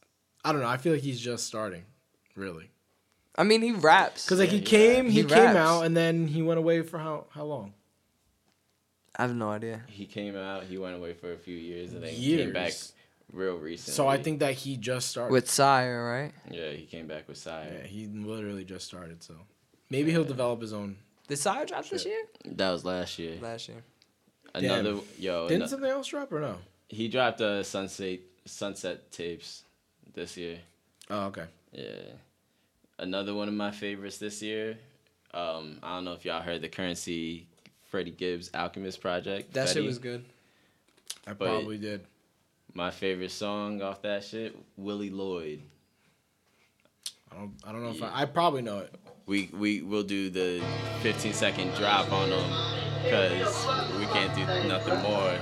I 0.45 0.53
don't 0.53 0.61
know. 0.61 0.69
I 0.69 0.77
feel 0.77 0.93
like 0.93 1.03
he's 1.03 1.21
just 1.21 1.47
starting, 1.47 1.85
really. 2.37 2.71
I 3.37 3.45
mean 3.45 3.63
he 3.63 3.73
raps. 3.73 4.25
Because 4.25 4.41
like 4.41 4.49
Yeah, 4.49 4.53
he 4.55 4.59
he 4.59 4.65
came, 4.65 5.05
raps. 5.05 5.15
he, 5.15 5.23
He 5.23 5.29
came 5.29 5.57
out, 5.57 5.83
and 5.83 5.97
then 5.97 6.27
he 6.27 6.43
went 6.43 6.59
away 6.59 6.83
for 6.83 6.99
how 6.99 7.27
how 7.31 7.45
long? 7.45 7.73
I 9.19 9.23
have 9.23 9.35
no 9.35 9.51
idea. 9.51 9.83
he 9.89 10.07
came 10.07 10.37
out, 10.37 10.65
he 10.65 10.79
went 10.79 10.95
away 10.97 11.13
for 11.13 11.33
a 11.33 11.37
few 11.37 11.57
years, 11.57 11.93
and 11.93 12.03
then 12.03 12.11
he 12.11 12.37
came 12.37 12.53
back 12.53 12.73
real 13.33 13.57
recently. 13.57 13.95
So 13.95 14.07
I 14.09 14.17
think 14.23 14.39
that 14.41 14.55
he 14.55 14.77
just 14.77 15.09
started. 15.09 15.33
With 15.33 15.51
SYRE, 15.51 16.09
right? 16.09 16.33
yeah, 16.51 16.71
he 16.71 16.85
came 16.87 17.07
back 17.07 17.27
with 17.29 17.37
SYRE. 17.37 17.81
yeah, 17.81 17.87
he 17.87 18.07
literally 18.07 18.65
just 18.65 18.87
started. 18.87 19.23
So 19.23 19.35
maybe 19.91 20.11
he'll 20.13 20.25
develop 20.25 20.61
his 20.61 20.73
own. 20.73 20.97
Did 21.27 21.39
SYRE 21.39 21.67
drop 21.67 21.89
this 21.89 22.05
year? 22.07 22.23
That 22.45 22.71
was 22.71 22.85
last 22.85 23.19
year. 23.19 23.37
Last 23.41 23.69
year. 23.69 23.83
Another 24.55 24.97
yo, 25.19 25.49
Didn't 25.49 25.63
ano- 25.63 25.67
something 25.67 25.91
else 25.91 26.07
drop 26.07 26.33
or 26.33 26.41
no? 26.41 26.57
he 26.89 27.09
dropped 27.09 27.41
a 27.43 27.63
sunset 27.65 28.21
sunset 28.47 29.13
tapes 29.13 29.65
this 30.15 30.37
year. 30.39 30.59
Oh, 31.11 31.27
okay. 31.27 31.45
Yeah. 31.73 32.13
Another 32.99 33.35
one 33.35 33.47
of 33.49 33.55
my 33.55 33.71
favorites 33.71 34.17
this 34.19 34.41
year. 34.43 34.79
Um, 35.35 35.79
I 35.83 35.97
don't 35.97 36.05
know 36.07 36.15
if 36.15 36.25
y'all 36.25 36.41
heard 36.41 36.63
the 36.63 36.69
Curren$y 36.71 37.45
Freddie 37.89 38.11
Gibbs 38.11 38.51
Alchemist 38.55 39.01
project. 39.01 39.53
That 39.55 39.69
shit 39.69 39.85
was 39.85 39.99
good. 39.99 40.25
I 41.27 41.33
But- 41.33 41.49
probably 41.49 41.79
did. 41.79 42.05
My 42.75 42.91
favorite 42.91 43.31
song 43.31 43.83
off 43.83 44.03
that 44.03 44.23
shit, 44.23 44.55
Willie 44.77 45.11
Lloyd. 45.11 45.63
I 47.33 47.35
don't. 47.37 47.55
I 47.65 47.73
don't 47.73 47.83
know 47.83 47.91
if 47.91 48.03
I. 48.03 48.23
I 48.23 48.25
probably 48.27 48.63
know 48.63 48.79
it. 48.81 48.95
We 49.27 49.51
we 49.53 49.83
will 49.83 50.03
do 50.03 50.31
the 50.31 50.63
15 51.03 51.33
second 51.33 51.75
drop 51.75 52.13
on 52.13 52.31
them 52.31 52.51
because 53.03 53.67
we 53.99 54.07
can't 54.07 54.35
do 54.35 54.45
nothing 54.69 54.99
more. 55.03 55.39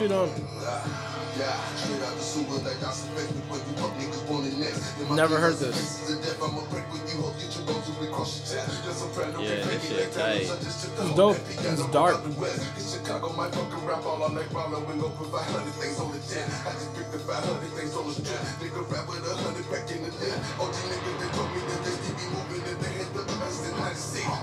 Actually, 0.00 0.16
don't. 0.16 0.32
Never 5.14 5.38
heard 5.38 5.56
this. 5.56 6.08
Yeah, 9.38 9.64
this 9.66 9.88
shit 9.88 10.12
tight. 10.12 10.40
It's 10.40 11.14
dope. 11.14 11.36
It's 11.50 11.86
dark. 11.90 12.16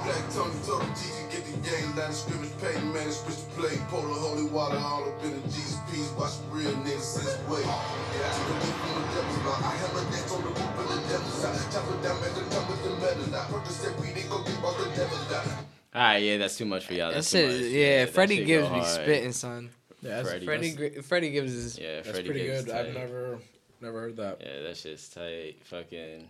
Black 0.04 0.24
Tony 0.34 0.54
told 0.66 0.84
him, 0.84 0.92
Gigi, 0.96 1.24
get 1.32 1.44
the 1.48 1.56
game, 1.64 1.90
line 1.96 2.10
of 2.12 2.16
scrimmage, 2.16 2.54
pay 2.62 2.74
the 2.74 2.86
man, 2.92 3.12
switch 3.12 3.42
the 3.44 3.50
play. 3.56 3.76
Polar 3.88 4.16
holy 4.20 4.48
water, 4.50 4.78
all 4.78 5.08
up 5.08 5.24
in 5.24 5.32
the 5.36 5.42
Jesus 5.48 5.80
piece. 5.90 6.12
Watch 6.18 6.38
the 6.40 6.48
real 6.52 6.74
niggas 6.84 7.02
since 7.24 7.38
way. 7.48 7.64
Yeah, 7.64 8.32
to 8.32 8.42
the 8.48 8.56
beat 8.62 8.78
from 8.78 8.94
the 8.98 9.04
devil's 9.16 9.40
block. 9.44 9.62
I 9.64 9.74
hammer 9.82 10.04
next 10.12 10.32
on 10.32 10.42
the 10.44 10.52
roof 10.52 10.80
of 10.80 10.88
the 10.92 11.00
devil's 11.08 11.38
side. 11.40 11.60
Chop 11.72 11.86
it 11.88 12.00
down, 12.04 12.16
make 12.22 12.36
it 12.36 12.48
come 12.52 12.66
with 12.68 12.82
the 12.84 12.92
metal. 13.00 13.36
I 13.36 13.46
purpose 13.52 13.78
that 13.84 13.94
we 14.00 14.08
didn't 14.14 14.30
go 14.30 14.44
get 14.44 14.58
all 14.64 14.74
the 14.74 14.86
devil 14.96 15.18
die. 15.30 15.58
All 15.96 16.02
right, 16.04 16.18
yeah, 16.22 16.38
that's 16.38 16.58
too 16.58 16.66
much 16.66 16.86
for 16.86 16.94
y'all. 16.94 17.10
That 17.10 17.16
That's 17.16 17.32
too 17.32 17.38
shit, 17.50 17.62
much. 17.62 17.72
yeah, 17.72 18.06
that 18.06 18.14
Freddie 18.14 18.38
shit 18.38 18.48
go 18.48 18.70
Gibbs 18.70 18.70
be 18.98 19.04
spitting, 19.04 19.32
son. 19.34 19.70
Yeah, 20.02 20.10
that's, 20.22 20.30
Freddie. 20.30 20.46
Freddie, 20.46 21.02
Freddie 21.02 21.32
Gibbs 21.32 21.54
is. 21.54 21.80
Yeah, 21.80 21.96
that's 21.96 22.10
Freddie 22.10 22.30
pretty 22.30 22.46
Gibbs 22.46 22.66
good. 22.66 22.72
tight. 22.72 22.86
I've 22.88 22.94
never, 22.94 23.40
never 23.82 24.00
heard 24.02 24.18
that. 24.18 24.42
Yeah, 24.46 24.62
that 24.64 24.78
shit's 24.78 25.10
tight. 25.10 25.56
Fucking. 25.64 26.28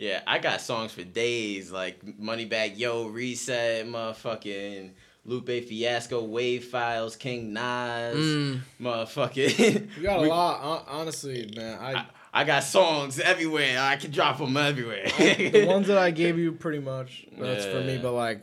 Yeah, 0.00 0.22
I 0.26 0.38
got 0.38 0.62
songs 0.62 0.92
for 0.94 1.04
days 1.04 1.70
like 1.70 2.02
Moneybagg 2.04 2.78
Yo, 2.78 3.08
Reset, 3.08 3.86
motherfucking 3.86 4.92
Lupe 5.26 5.46
Fiasco, 5.68 6.24
Wave 6.24 6.64
Files, 6.64 7.16
King 7.16 7.52
Nas, 7.52 8.16
Mm. 8.16 8.60
motherfucking. 8.80 9.88
You 9.98 10.02
got 10.02 10.20
a 10.20 10.22
We- 10.22 10.28
lot. 10.28 10.84
Honestly, 10.88 11.52
man. 11.54 11.78
I 11.78 11.92
I, 11.92 12.06
I 12.32 12.44
got 12.44 12.64
songs 12.64 13.20
everywhere. 13.20 13.78
I 13.78 13.96
can 13.96 14.10
drop 14.10 14.38
them 14.38 14.56
everywhere. 14.56 15.04
the 15.18 15.66
ones 15.66 15.88
that 15.88 15.98
I 15.98 16.10
gave 16.22 16.38
you 16.38 16.52
pretty 16.52 16.78
much 16.78 17.26
that's 17.38 17.66
for 17.66 17.82
me. 17.82 17.98
But 17.98 18.12
like, 18.12 18.42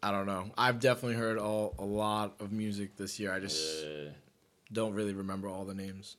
I 0.00 0.12
don't 0.12 0.26
know. 0.26 0.50
I've 0.56 0.78
definitely 0.78 1.16
heard 1.16 1.38
all 1.38 1.74
a 1.78 1.84
lot 1.84 2.34
of 2.38 2.52
music 2.52 2.96
this 2.96 3.18
year. 3.18 3.32
I 3.32 3.40
just 3.40 3.84
Yeah. 3.84 4.10
don't 4.72 4.92
really 4.94 5.14
remember 5.14 5.48
all 5.48 5.64
the 5.64 5.74
names. 5.74 6.16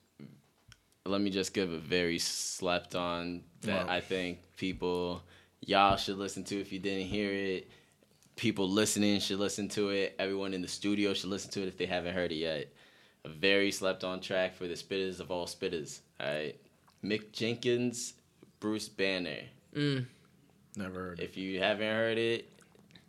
Let 1.05 1.21
me 1.21 1.29
just 1.29 1.53
give 1.53 1.71
a 1.71 1.77
very 1.77 2.17
slept 2.19 2.95
on 2.95 3.43
that 3.61 3.87
Wow. 3.87 3.93
I 3.93 4.01
think 4.01 4.39
people 4.55 5.23
y'all 5.61 5.97
should 5.97 6.17
listen 6.17 6.43
to 6.45 6.59
if 6.59 6.71
you 6.71 6.79
didn't 6.79 7.07
hear 7.07 7.31
it. 7.31 7.69
People 8.35 8.69
listening 8.69 9.19
should 9.19 9.39
listen 9.39 9.69
to 9.69 9.89
it. 9.89 10.15
Everyone 10.19 10.53
in 10.53 10.61
the 10.61 10.67
studio 10.67 11.13
should 11.13 11.29
listen 11.29 11.51
to 11.51 11.61
it 11.61 11.67
if 11.67 11.77
they 11.77 11.85
haven't 11.85 12.13
heard 12.13 12.31
it 12.31 12.35
yet. 12.35 12.73
A 13.23 13.29
very 13.29 13.71
slept 13.71 14.03
on 14.03 14.19
track 14.19 14.55
for 14.55 14.67
the 14.67 14.73
spitters 14.73 15.19
of 15.19 15.31
all 15.31 15.45
spitters. 15.45 15.99
All 16.19 16.27
right, 16.27 16.59
Mick 17.03 17.31
Jenkins, 17.31 18.13
Bruce 18.59 18.89
Banner. 18.89 19.39
Mm. 19.75 20.05
Never 20.75 20.99
heard. 20.99 21.19
If 21.19 21.37
you 21.37 21.59
haven't 21.59 21.87
heard 21.87 22.17
it, 22.17 22.51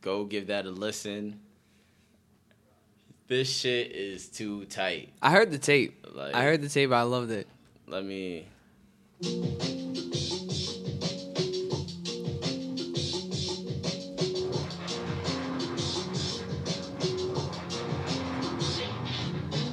go 0.01 0.25
give 0.25 0.47
that 0.47 0.67
a 0.67 0.71
listen. 0.71 1.41
This 3.27 3.51
shit 3.51 3.91
is 3.91 4.29
too 4.29 4.67
tight. 4.67 5.13
I 5.21 5.33
heard 5.33 5.51
the 5.51 5.59
tape. 5.59 6.07
Like, 6.13 6.35
I 6.35 6.45
heard 6.45 6.63
the 6.63 6.69
tape. 6.69 6.93
I 6.93 7.03
loved 7.03 7.33
it. 7.33 7.49
Let 7.89 8.05
me. 8.05 8.49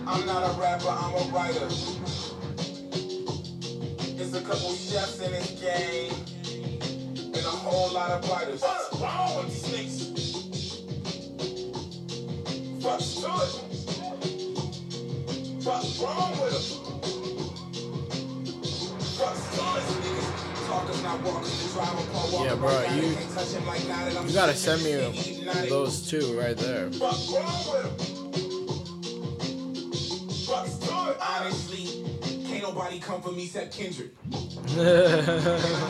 I'm 0.06 0.26
not 0.28 0.44
a 0.44 0.54
rapper, 0.60 0.90
I'm 0.90 1.14
a 1.16 1.24
writer. 1.34 1.68
There's 4.16 4.36
a 4.36 4.42
couple 4.42 4.76
chefs 4.76 5.20
in 5.20 5.32
this 5.32 5.60
game, 5.60 6.14
and 7.18 7.36
a 7.36 7.50
whole 7.50 7.92
lot 7.96 8.12
of 8.12 8.30
writers. 8.30 8.62
What's 8.62 8.94
wrong 9.02 9.38
with 9.38 9.72
these 9.72 10.10
niggas? 10.14 10.84
What's 12.84 13.20
good? 13.20 13.50
What's 15.66 15.98
wrong 16.00 16.32
with 16.44 16.76
them? 16.76 16.83
Yeah, 22.44 22.56
bro, 22.56 22.82
you- 22.96 23.18
You 24.28 24.34
gotta 24.34 24.54
send 24.56 24.84
me 24.84 24.92
those 25.70 26.10
two 26.10 26.38
right 26.38 26.58
there. 26.58 26.90
Honestly, 31.20 32.04
can't 32.64 32.76
nobody 32.76 33.00
come 33.00 33.22
for 33.22 33.32
me 33.32 33.44
except 33.46 33.76
Kendrick. 33.76 34.12
I 34.24 34.30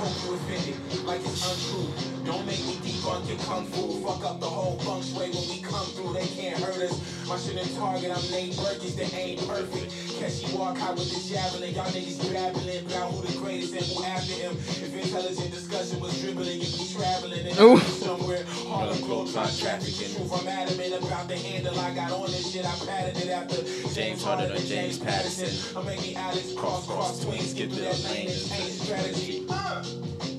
hope 0.01 0.25
you 0.25 0.33
offended, 0.33 1.05
like 1.05 1.21
it's 1.21 1.45
untrue. 1.45 2.13
Don't 2.25 2.45
make 2.45 2.59
me 2.65 2.75
debunk 2.81 3.27
your 3.27 3.37
kung 3.39 3.65
fu. 3.67 4.01
Fuck 4.05 4.23
up 4.23 4.39
the 4.39 4.47
whole 4.47 4.77
feng 4.79 5.03
shui 5.03 5.29
when 5.29 5.49
we 5.49 5.61
come 5.61 5.85
through. 5.93 6.13
They 6.13 6.25
can't 6.27 6.57
hurt 6.57 6.77
us. 6.77 7.27
My 7.27 7.37
shit 7.37 7.57
in 7.57 7.67
Target, 7.75 8.11
I'm 8.15 8.31
Nate 8.31 8.55
Burgess, 8.57 8.95
they 8.95 9.11
ain't 9.15 9.47
perfect. 9.47 9.91
Catch 10.19 10.43
you 10.43 10.57
walk 10.57 10.79
out 10.81 10.95
with 10.95 11.11
the 11.11 11.19
javelin. 11.27 11.75
Y'all 11.75 11.91
niggas 11.91 12.19
babbling 12.31 12.85
about 12.87 13.11
who 13.11 13.27
the 13.27 13.37
greatest 13.39 13.73
and 13.73 13.85
who 13.85 14.03
after 14.03 14.33
him. 14.33 14.55
If 14.55 14.95
intelligent 14.95 15.51
discussion 15.51 15.99
was 15.99 16.19
dribbling, 16.21 16.59
you'd 16.61 16.77
be 16.77 16.87
traveling 16.93 17.45
and 17.47 17.59
Ooh. 17.59 17.77
somewhere. 17.79 18.43
Harlem 18.67 18.97
Globetrot 19.03 19.59
trafficking. 19.59 20.15
Truth, 20.15 20.31
I'm 20.31 20.47
adamant 20.47 21.03
about 21.03 21.27
the 21.27 21.37
handle 21.37 21.79
I 21.79 21.93
got 21.93 22.11
on 22.11 22.27
this 22.27 22.51
shit. 22.51 22.65
I 22.65 22.75
padded 22.85 23.17
it 23.17 23.29
after 23.29 23.63
James 23.93 24.23
Harden 24.23 24.51
or 24.51 24.59
James 24.59 24.97
Patterson. 24.97 25.51
I'm 25.77 25.85
making 25.85 26.15
Alex 26.15 26.53
cross, 26.63 26.87
cross 26.87 27.19
skip 27.51 27.69
through 27.69 27.83
that 27.83 27.99
lane 28.07 28.27
change 28.27 28.79
strategy. 28.79 29.43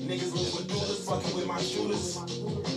Niggas 0.05 0.33
lose 0.33 0.53
medullas, 0.57 1.05
fucking 1.05 1.35
with 1.35 1.47
my 1.47 1.61
shooters. 1.61 2.17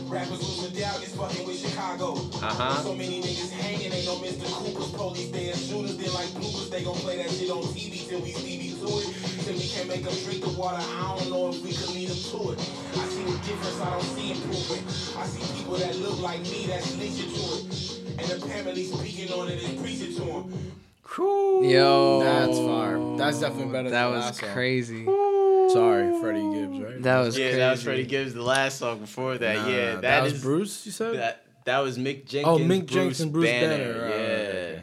Rappers 0.08 0.40
lose 0.40 0.70
medallions, 0.70 1.14
fucking 1.16 1.46
with 1.46 1.58
Chicago. 1.58 2.12
Uh-huh. 2.12 2.82
So 2.82 2.94
many 2.94 3.20
niggas 3.20 3.50
hanging, 3.50 3.92
ain't 3.92 4.06
no 4.06 4.16
Mr. 4.16 4.44
Cooper's. 4.52 4.90
Police 4.92 5.30
they 5.30 5.50
as 5.50 5.66
shooters, 5.66 5.96
then 5.96 6.12
like 6.12 6.28
bloopers, 6.36 6.70
they 6.70 6.84
gon' 6.84 6.96
play 6.96 7.16
that 7.18 7.30
shit 7.30 7.50
on 7.50 7.62
TV 7.72 8.08
till 8.08 8.20
we 8.20 8.32
Stevie 8.32 8.76
to 8.80 8.88
it. 9.00 9.14
Till 9.44 9.54
we 9.56 9.68
can't 9.68 9.88
make 9.88 10.04
them 10.04 10.14
drink 10.24 10.44
the 10.44 10.50
water, 10.50 10.80
I 10.80 11.16
don't 11.18 11.30
know 11.30 11.48
if 11.48 11.62
we 11.62 11.72
could 11.72 11.90
lead 11.90 12.08
them 12.08 12.20
to 12.32 12.52
it. 12.52 12.58
I 12.96 13.04
see 13.08 13.24
the 13.24 13.36
difference, 13.44 13.80
I 13.80 13.90
don't 13.90 14.10
see 14.16 14.32
improvement. 14.32 14.84
I 15.16 15.26
see 15.26 15.44
people 15.56 15.76
that 15.76 15.96
look 15.96 16.20
like 16.20 16.40
me 16.42 16.66
that's 16.66 16.96
leeching 16.96 17.32
to 17.32 17.44
it. 17.60 18.00
And 18.18 18.42
apparently 18.42 18.84
speaking 18.84 19.32
on 19.32 19.48
it 19.48 19.62
and 19.64 19.78
preaching 19.80 20.14
to 20.16 20.24
them. 20.24 20.87
Yo, 21.16 22.20
That's 22.20 22.58
fire. 22.58 23.16
That's 23.16 23.40
definitely 23.40 23.72
better 23.72 23.90
That 23.90 24.04
than 24.04 24.12
was 24.12 24.24
last 24.24 24.40
song. 24.40 24.50
crazy. 24.50 25.04
Sorry, 25.04 26.20
Freddie 26.20 26.50
Gibbs, 26.52 26.78
right? 26.80 27.02
That 27.02 27.18
was 27.20 27.36
Yeah, 27.38 27.46
crazy. 27.46 27.58
that 27.58 27.70
was 27.72 27.82
Freddie 27.82 28.06
Gibbs. 28.06 28.34
The 28.34 28.42
last 28.42 28.78
song 28.78 29.00
before 29.00 29.36
that. 29.38 29.56
Nah, 29.56 29.68
yeah, 29.68 29.90
that, 29.94 30.00
that 30.02 30.22
was 30.22 30.34
is 30.34 30.42
Bruce. 30.42 30.86
You 30.86 30.92
said. 30.92 31.16
That 31.16 31.44
that 31.64 31.78
was 31.80 31.98
Mick 31.98 32.24
Jenkins. 32.26 32.46
Oh, 32.46 32.58
Mick 32.58 32.86
Jenkins, 32.86 33.20
and 33.20 33.32
Bruce 33.32 33.50
Banner. 33.50 33.68
Banner. 33.76 34.04
Oh, 34.04 34.08
yeah. 34.08 34.14
okay, 34.14 34.48
okay. 34.72 34.82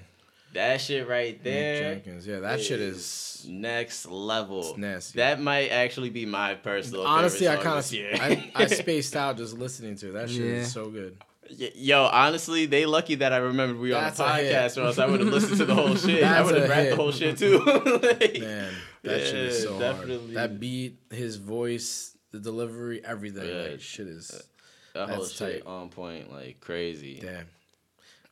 That 0.53 0.81
shit 0.81 1.07
right 1.07 1.33
Nick 1.33 1.43
there. 1.43 1.93
Jenkins. 1.95 2.27
Yeah, 2.27 2.39
that 2.41 2.61
shit 2.61 2.79
is. 2.79 3.45
next 3.49 4.05
level. 4.05 4.69
It's 4.69 4.77
nasty. 4.77 5.17
That 5.17 5.39
might 5.41 5.69
actually 5.69 6.09
be 6.11 6.25
my 6.25 6.53
personal. 6.55 7.05
Honestly, 7.07 7.47
I 7.47 7.55
favorite 7.57 7.63
kind 7.63 7.83
song 7.85 8.07
of 8.09 8.19
this 8.19 8.31
year. 8.31 8.45
I, 8.55 8.63
I 8.63 8.65
spaced 8.83 9.15
out 9.15 9.37
just 9.37 9.57
listening 9.57 9.95
to 9.97 10.09
it. 10.09 10.13
That 10.13 10.29
shit 10.29 10.41
Yeah. 10.41 10.51
is 10.61 10.71
so 10.71 10.89
good. 10.89 11.17
Yo, 11.49 12.03
honestly, 12.11 12.65
they 12.65 12.85
lucky 12.85 13.15
that 13.15 13.31
I 13.33 13.37
remembered 13.37 13.79
we 13.79 13.91
were 13.91 13.97
on 13.97 14.03
a 14.03 14.05
That's 14.07 14.19
a 14.19 14.23
podcast, 14.23 14.81
or 14.81 14.85
else 14.87 14.97
I 14.97 15.05
would 15.05 15.19
have 15.19 15.29
listened 15.29 15.57
to 15.57 15.65
the 15.65 15.75
whole 15.75 15.95
shit. 15.95 16.23
I 16.23 16.41
would 16.43 16.55
have 16.55 16.69
rapped 16.69 16.89
the 16.91 16.95
whole 16.95 17.11
shit 17.11 17.37
too. 17.37 17.59
Like, 17.65 18.39
Man, 18.39 18.73
that 19.03 19.21
shit 19.21 19.35
is 19.35 19.63
so 19.63 19.77
definitely. 19.79 20.33
hard. 20.35 20.51
That 20.51 20.59
beat, 20.59 20.97
his 21.11 21.35
voice, 21.37 22.17
the 22.31 22.39
delivery, 22.39 23.03
everything. 23.05 23.47
Yeah. 23.47 23.71
Like 23.71 23.81
shit 23.81 24.07
is 24.07 24.41
that 24.93 25.09
whole 25.09 25.25
shit 25.25 25.63
tight. 25.63 25.69
on 25.69 25.89
point, 25.89 26.31
like 26.31 26.59
crazy. 26.61 27.19
damn. 27.21 27.45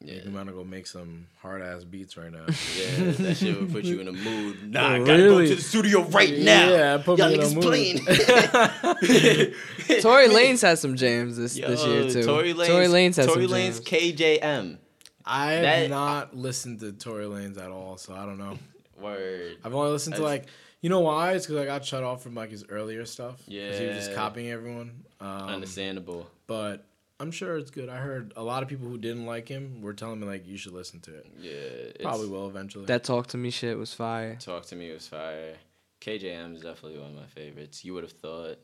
Yeah, 0.05 0.15
You 0.25 0.31
want 0.31 0.47
to 0.49 0.53
go 0.53 0.65
make 0.65 0.85
some 0.85 1.27
hard 1.41 1.61
ass 1.61 1.85
beats 1.85 2.17
right 2.17 2.29
now. 2.31 2.39
yeah, 2.47 3.11
that 3.11 3.37
shit 3.37 3.57
would 3.59 3.71
put 3.71 3.85
you 3.85 4.01
in 4.01 4.09
a 4.09 4.11
mood. 4.11 4.69
Nah, 4.71 4.95
I 4.95 4.99
Oh, 4.99 5.05
gotta 5.05 5.23
really? 5.23 5.43
go 5.45 5.49
to 5.51 5.55
the 5.55 5.61
studio 5.61 6.01
right 6.03 6.37
now. 6.39 6.69
Yeah, 6.69 6.97
put 6.97 7.19
Y'all 7.19 7.29
me 7.29 7.35
in 7.35 7.39
a 7.39 7.43
niggas 7.45 7.55
mood. 7.55 7.63
playing. 7.63 7.97
Tory 10.01 10.27
Lanez 10.27 10.61
has 10.61 10.81
some 10.81 10.95
jams 10.95 11.37
this 11.37 11.55
this 11.55 11.85
year 11.85 12.01
Yo, 12.01 12.09
too. 12.09 12.23
Tory 12.23 12.53
Lanez, 12.53 12.67
Tory 12.67 12.87
Lanez 12.87 13.15
has 13.15 13.25
Tory 13.27 13.47
some 13.47 13.57
Lanez, 13.57 13.63
jams. 13.75 13.79
KJM. 13.81 14.77
I 15.25 15.51
have 15.53 15.61
That- 15.63 15.89
not 15.89 16.35
listened 16.35 16.81
to 16.81 16.91
Tory 16.91 17.25
Lanez 17.25 17.57
at 17.57 17.71
all, 17.71 17.97
so 17.97 18.13
I 18.13 18.25
don't 18.25 18.37
know. 18.37 18.57
Word. 18.99 19.57
I've 19.63 19.73
only 19.73 19.91
listened 19.91 20.15
to 20.17 20.21
like, 20.23 20.45
you 20.81 20.89
know 20.89 20.99
why? 20.99 21.33
It's 21.33 21.45
because 21.45 21.61
I 21.61 21.65
got 21.65 21.83
shut 21.85 22.03
off 22.03 22.21
from 22.23 22.35
like 22.35 22.51
his 22.51 22.65
earlier 22.69 23.05
stuff. 23.05 23.37
'Cause 23.37 23.45
he 23.79 23.85
was 23.87 23.95
just 23.97 24.13
copying 24.15 24.49
everyone. 24.51 25.03
Um, 25.21 25.27
Understandable. 25.49 26.29
But 26.47 26.85
I'm 27.23 27.31
sure 27.31 27.57
it's 27.57 27.71
good. 27.71 27.87
I 27.89 27.97
heard 27.97 28.33
a 28.35 28.43
lot 28.43 28.61
of 28.63 28.69
people 28.69 28.87
who 28.87 28.97
didn't 28.97 29.25
like 29.25 29.47
him 29.47 29.81
were 29.81 29.93
telling 29.93 30.19
me 30.19 30.27
like 30.27 30.45
you 30.45 30.57
should 30.57 30.73
listen 30.73 30.99
to 31.01 31.15
it. 31.15 31.25
Yeah, 31.39 32.03
Probably 32.03 32.27
will 32.27 32.47
eventually. 32.49 32.85
That 32.85 33.03
talk 33.05 33.27
to 33.27 33.37
me 33.37 33.49
shit 33.49 33.77
was 33.77 33.93
fire. 33.93 34.35
Talk 34.41 34.65
to 34.67 34.75
me 34.75 34.91
was 34.91 35.07
fire. 35.07 35.55
KJM 36.01 36.55
is 36.55 36.61
definitely 36.61 36.99
one 36.99 37.11
of 37.11 37.15
my 37.15 37.27
favorites. 37.27 37.85
You 37.85 37.93
would 37.93 38.03
have 38.03 38.11
thought. 38.11 38.57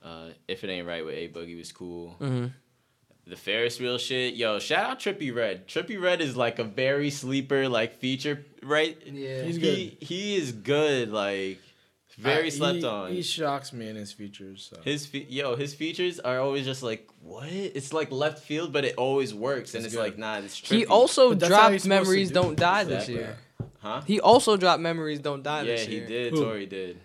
Uh, 0.00 0.28
if 0.46 0.62
it 0.62 0.70
ain't 0.70 0.86
right 0.86 1.04
with 1.04 1.14
A 1.16 1.28
Boogie 1.28 1.58
was 1.58 1.72
cool. 1.72 2.10
hmm 2.20 2.46
The 3.26 3.34
Ferris 3.36 3.80
wheel 3.80 3.98
shit, 3.98 4.34
yo, 4.34 4.60
shout 4.60 4.88
out 4.90 5.00
Trippie 5.00 5.34
Redd. 5.34 5.66
Trippie 5.66 6.00
Redd 6.00 6.20
is 6.20 6.36
like 6.36 6.60
a 6.60 6.64
very 6.64 7.10
sleeper 7.10 7.68
like 7.68 7.98
feature, 7.98 8.44
right? 8.62 8.96
Yeah. 9.04 9.42
He's 9.42 9.56
he 9.56 9.98
he 10.00 10.36
is 10.36 10.52
good, 10.52 11.10
like 11.10 11.58
very 12.18 12.46
I- 12.46 12.50
slept 12.50 12.78
he, 12.78 12.84
on. 12.84 13.12
He 13.12 13.22
shocks 13.22 13.72
me 13.72 13.88
in 13.88 13.96
his 13.96 14.12
features. 14.12 14.70
So. 14.74 14.80
his 14.82 15.06
fe- 15.06 15.26
yo, 15.28 15.56
his 15.56 15.74
features 15.74 16.18
are 16.20 16.40
always 16.40 16.64
just 16.64 16.82
like 16.82 17.08
what? 17.22 17.46
It's 17.48 17.92
like 17.92 18.10
left 18.10 18.42
field, 18.44 18.72
but 18.72 18.84
it 18.84 18.94
always 18.96 19.32
works, 19.34 19.74
and 19.74 19.84
It's 19.84 19.94
it's, 19.94 20.00
like 20.00 20.18
nah, 20.18 20.38
it's 20.38 20.58
true. 20.58 20.76
He 20.78 20.86
also 20.86 21.34
But 21.34 21.48
dropped 21.48 21.72
he's 21.72 21.82
supposed 21.84 22.04
to 22.04 22.10
Memories 22.10 22.28
do 22.28 22.34
Don't 22.34 22.52
it. 22.52 22.58
Die 22.58 22.84
this 22.84 23.08
year. 23.08 23.36
huh? 23.80 24.02
He 24.06 24.20
also 24.20 24.56
dropped 24.56 24.80
Memories 24.82 25.20
Don't 25.20 25.42
Die 25.42 25.62
Yeah, 25.62 25.64
this 25.76 25.86
he 25.86 26.00
did. 26.00 26.32
Who? 26.32 26.42
Tory 26.44 26.66
did. 26.66 26.98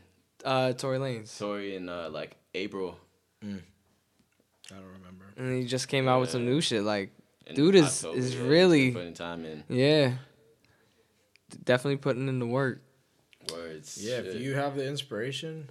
Uh, 0.43 0.73
Tory 0.73 0.97
Lanez. 0.97 1.37
Tory 1.39 1.75
in 1.75 1.87
uh, 1.87 2.09
like 2.11 2.35
April. 2.53 2.97
I 3.43 4.75
don't 4.75 4.85
remember. 4.97 5.25
And 5.37 5.61
he 5.61 5.67
just 5.67 5.87
came 5.87 6.07
out 6.07 6.21
with 6.21 6.29
some 6.31 6.45
new 6.45 6.59
shit. 6.61 6.83
Like, 6.83 7.11
in 7.45 7.55
Dude 7.55 7.75
is- 7.75 8.03
October, 8.03 8.17
is 8.17 8.35
yeah, 8.35 8.41
really- 8.47 8.91
putting 8.91 9.13
time 9.13 9.45
in. 9.45 9.63
yeah. 9.69 10.13
Definitely 11.63 11.97
putting 11.97 12.27
in 12.27 12.39
the 12.39 12.45
work. 12.47 12.81
Words. 13.51 13.97
Yeah, 14.01 14.19
if 14.19 14.41
you 14.41 14.53
have 14.53 14.75
the 14.75 14.87
inspiration, 14.87 15.67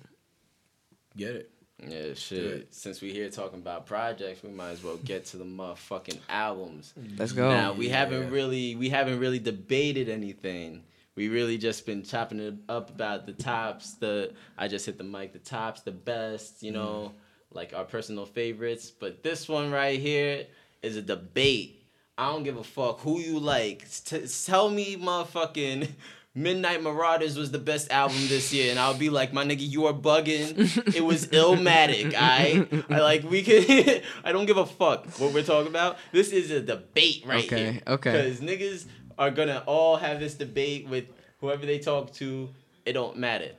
get 1.17 1.37
it. 1.37 1.51
Yeah, 1.87 2.15
shit. 2.15 2.39
it. 2.39 2.75
Since 2.75 3.01
we 3.01 3.13
here 3.13 3.29
talking 3.29 3.59
about 3.59 3.87
projects, 3.87 4.43
we 4.43 4.51
might 4.51 4.71
as 4.71 4.85
well 4.85 4.97
get 4.99 5.27
to 5.27 5.37
the 5.37 5.45
motherfucking 5.45 6.19
albums. 6.29 6.95
Let's 7.17 7.33
go. 7.33 7.49
Now 7.49 7.73
we 7.73 7.89
Yeah. 7.89 7.99
haven't 7.99 8.31
really 8.31 8.77
we 8.77 8.89
haven't 8.89 9.19
really 9.19 9.39
debated 9.39 10.09
anything. 10.09 10.85
We 11.15 11.29
really 11.29 11.59
just 11.59 11.85
been 11.85 12.03
chopping 12.05 12.41
it 12.41 12.55
up 12.69 12.91
about 12.91 13.27
the 13.27 13.33
tops, 13.33 13.95
the 13.95 14.33
I 14.57 14.69
just 14.69 14.87
hit 14.87 14.97
the 14.97 15.05
mic, 15.05 15.33
the 15.33 15.39
tops, 15.41 15.81
the 15.83 15.93
best, 15.93 16.63
you 16.63 16.71
know, 16.73 17.13
mm. 17.13 17.57
like 17.57 17.75
our 17.75 17.85
personal 17.85 18.27
favorites. 18.27 18.91
But 18.91 19.23
this 19.23 19.49
one 19.49 19.71
right 19.71 19.99
here 19.99 20.47
is 20.83 20.97
a 20.97 21.03
debate. 21.03 21.81
I 22.17 22.31
don't 22.31 22.45
give 22.45 22.59
a 22.59 22.65
fuck 22.65 23.01
who 23.01 23.19
you 23.19 23.39
like. 23.39 23.91
T- 24.05 24.27
tell 24.45 24.71
me, 24.71 24.97
motherfucking 24.97 25.89
Midnight 26.35 26.83
Marauders 26.83 27.37
was 27.37 27.51
the 27.51 27.59
best 27.59 27.91
album 27.93 28.17
this 28.29 28.55
year, 28.55 28.71
and 28.71 28.79
I'll 28.79 28.97
be 28.97 29.11
like, 29.11 29.35
my 29.35 29.45
nigga, 29.45 29.69
you 29.69 29.85
are 29.87 29.93
bugging. 29.93 30.57
It 30.97 31.05
was 31.05 31.27
Illmatic, 31.27 32.15
I, 32.17 32.67
I 32.89 33.01
like 33.01 33.23
we 33.25 33.43
could. 33.43 34.03
I 34.25 34.33
don't 34.33 34.47
give 34.47 34.57
a 34.57 34.65
fuck 34.65 35.07
what 35.19 35.35
we're 35.35 35.43
talking 35.43 35.69
about. 35.69 35.99
This 36.11 36.31
is 36.33 36.51
a 36.51 36.61
debate 36.61 37.25
right 37.27 37.45
Okay, 37.45 37.73
here. 37.73 37.83
okay. 37.87 38.13
Because 38.13 38.41
niggas 38.41 38.87
are 39.19 39.31
gonna 39.31 39.63
all 39.67 39.97
have 39.97 40.21
this 40.21 40.33
debate 40.35 40.89
with 40.89 41.05
whoever 41.41 41.67
they 41.67 41.79
talk 41.79 42.13
to. 42.15 42.49
It 42.87 42.95
don't 42.95 43.19
matter. 43.19 43.51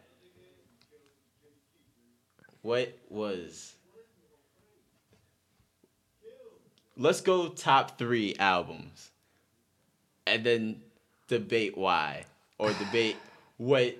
What 2.63 2.97
was? 3.09 3.73
Let's 6.97 7.21
go 7.21 7.49
top 7.49 7.97
three 7.99 8.35
albums, 8.39 9.11
and 10.25 10.43
then 10.43 10.81
debate 11.27 11.77
why, 11.77 12.25
or 12.57 12.71
debate 12.73 13.17
what 13.57 13.95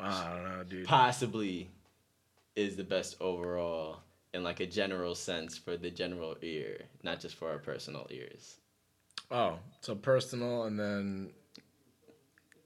I 0.00 0.30
don't 0.30 0.44
know, 0.44 0.64
dude. 0.64 0.86
possibly 0.86 1.70
is 2.56 2.76
the 2.76 2.84
best 2.84 3.16
overall 3.20 4.00
in 4.34 4.42
like 4.42 4.60
a 4.60 4.66
general 4.66 5.14
sense 5.14 5.56
for 5.56 5.76
the 5.76 5.90
general 5.90 6.36
ear, 6.42 6.82
not 7.02 7.20
just 7.20 7.36
for 7.36 7.50
our 7.50 7.58
personal 7.58 8.06
ears. 8.10 8.56
Oh, 9.30 9.58
so 9.80 9.94
personal 9.94 10.64
and 10.64 10.78
then 10.78 11.30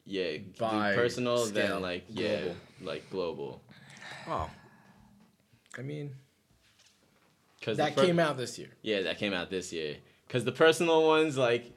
Yeah, 0.05 0.39
By 0.59 0.95
personal, 0.95 1.39
scale, 1.47 1.75
then 1.75 1.83
like 1.83 2.05
yeah, 2.09 2.37
global. 2.41 2.57
like 2.83 3.11
global. 3.11 3.63
oh, 4.29 4.51
I 5.79 5.83
mean 5.83 6.15
Cause 7.63 7.77
that 7.79 7.97
per- 7.97 8.05
came 8.07 8.19
out 8.21 8.37
this 8.37 8.59
year. 8.59 8.69
Yeah, 8.83 9.03
that 9.03 9.19
came 9.19 9.33
out 9.35 9.51
this 9.51 9.73
year. 9.73 9.97
Cause 10.29 10.45
the 10.45 10.53
personal 10.53 11.07
ones, 11.07 11.37
like, 11.37 11.76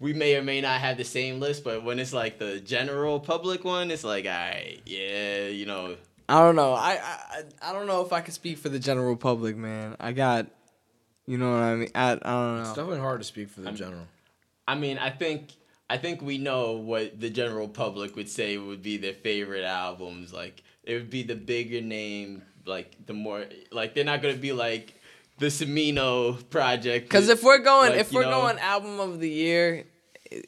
we 0.00 0.12
may 0.14 0.34
or 0.36 0.42
may 0.42 0.60
not 0.60 0.80
have 0.80 0.96
the 0.96 1.04
same 1.04 1.38
list, 1.40 1.62
but 1.62 1.84
when 1.84 1.98
it's 1.98 2.12
like 2.12 2.38
the 2.38 2.58
general 2.58 3.20
public 3.20 3.64
one, 3.64 3.90
it's 3.90 4.02
like, 4.02 4.24
all 4.24 4.30
right, 4.32 4.80
yeah, 4.86 5.46
you 5.46 5.66
know, 5.66 5.94
I 6.28 6.40
don't 6.40 6.56
know. 6.56 6.72
I, 6.72 6.98
I 7.02 7.42
I 7.62 7.72
don't 7.72 7.86
know 7.86 8.00
if 8.02 8.12
I 8.12 8.20
can 8.20 8.32
speak 8.32 8.58
for 8.58 8.68
the 8.70 8.78
general 8.78 9.16
public, 9.16 9.56
man. 9.56 9.96
I 10.00 10.12
got, 10.12 10.46
you 11.26 11.38
know 11.38 11.50
what 11.52 11.62
I 11.62 11.74
mean. 11.76 11.90
I 11.94 12.12
I 12.12 12.14
don't 12.14 12.54
know. 12.56 12.60
It's 12.62 12.70
definitely 12.70 13.00
hard 13.00 13.20
to 13.20 13.24
speak 13.26 13.50
for 13.50 13.60
the 13.60 13.72
general. 13.72 14.06
I 14.66 14.74
mean, 14.74 14.96
I 14.98 15.10
think 15.10 15.50
I 15.88 15.96
think 15.98 16.22
we 16.22 16.38
know 16.38 16.72
what 16.72 17.20
the 17.20 17.30
general 17.30 17.68
public 17.68 18.14
would 18.16 18.28
say 18.28 18.56
would 18.58 18.82
be 18.82 18.96
their 18.96 19.12
favorite 19.14 19.64
albums. 19.64 20.32
Like 20.32 20.62
it 20.84 20.94
would 20.94 21.10
be 21.10 21.24
the 21.24 21.34
bigger 21.34 21.80
name, 21.80 22.42
like 22.64 22.94
the 23.06 23.12
more 23.12 23.44
like 23.72 23.94
they're 23.94 24.04
not 24.04 24.22
gonna 24.22 24.34
be 24.36 24.52
like 24.52 24.94
the 25.38 25.46
Smino 25.46 26.48
project. 26.50 27.08
Because 27.08 27.28
if 27.28 27.42
we're 27.42 27.58
going, 27.58 27.90
like, 27.90 28.00
if 28.00 28.12
we're 28.12 28.22
know- 28.22 28.42
going 28.42 28.58
album 28.58 29.00
of 29.00 29.18
the 29.20 29.28
year, 29.28 29.78
i- 29.78 29.84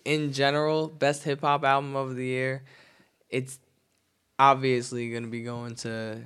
in 0.04 0.32
general, 0.32 0.88
best 0.88 1.24
hip 1.24 1.40
hop 1.40 1.64
album 1.64 1.96
of 1.96 2.14
the 2.16 2.24
year, 2.26 2.62
it's 3.30 3.58
obviously 4.38 5.10
gonna 5.10 5.28
be 5.28 5.42
going 5.42 5.74
to 5.76 6.20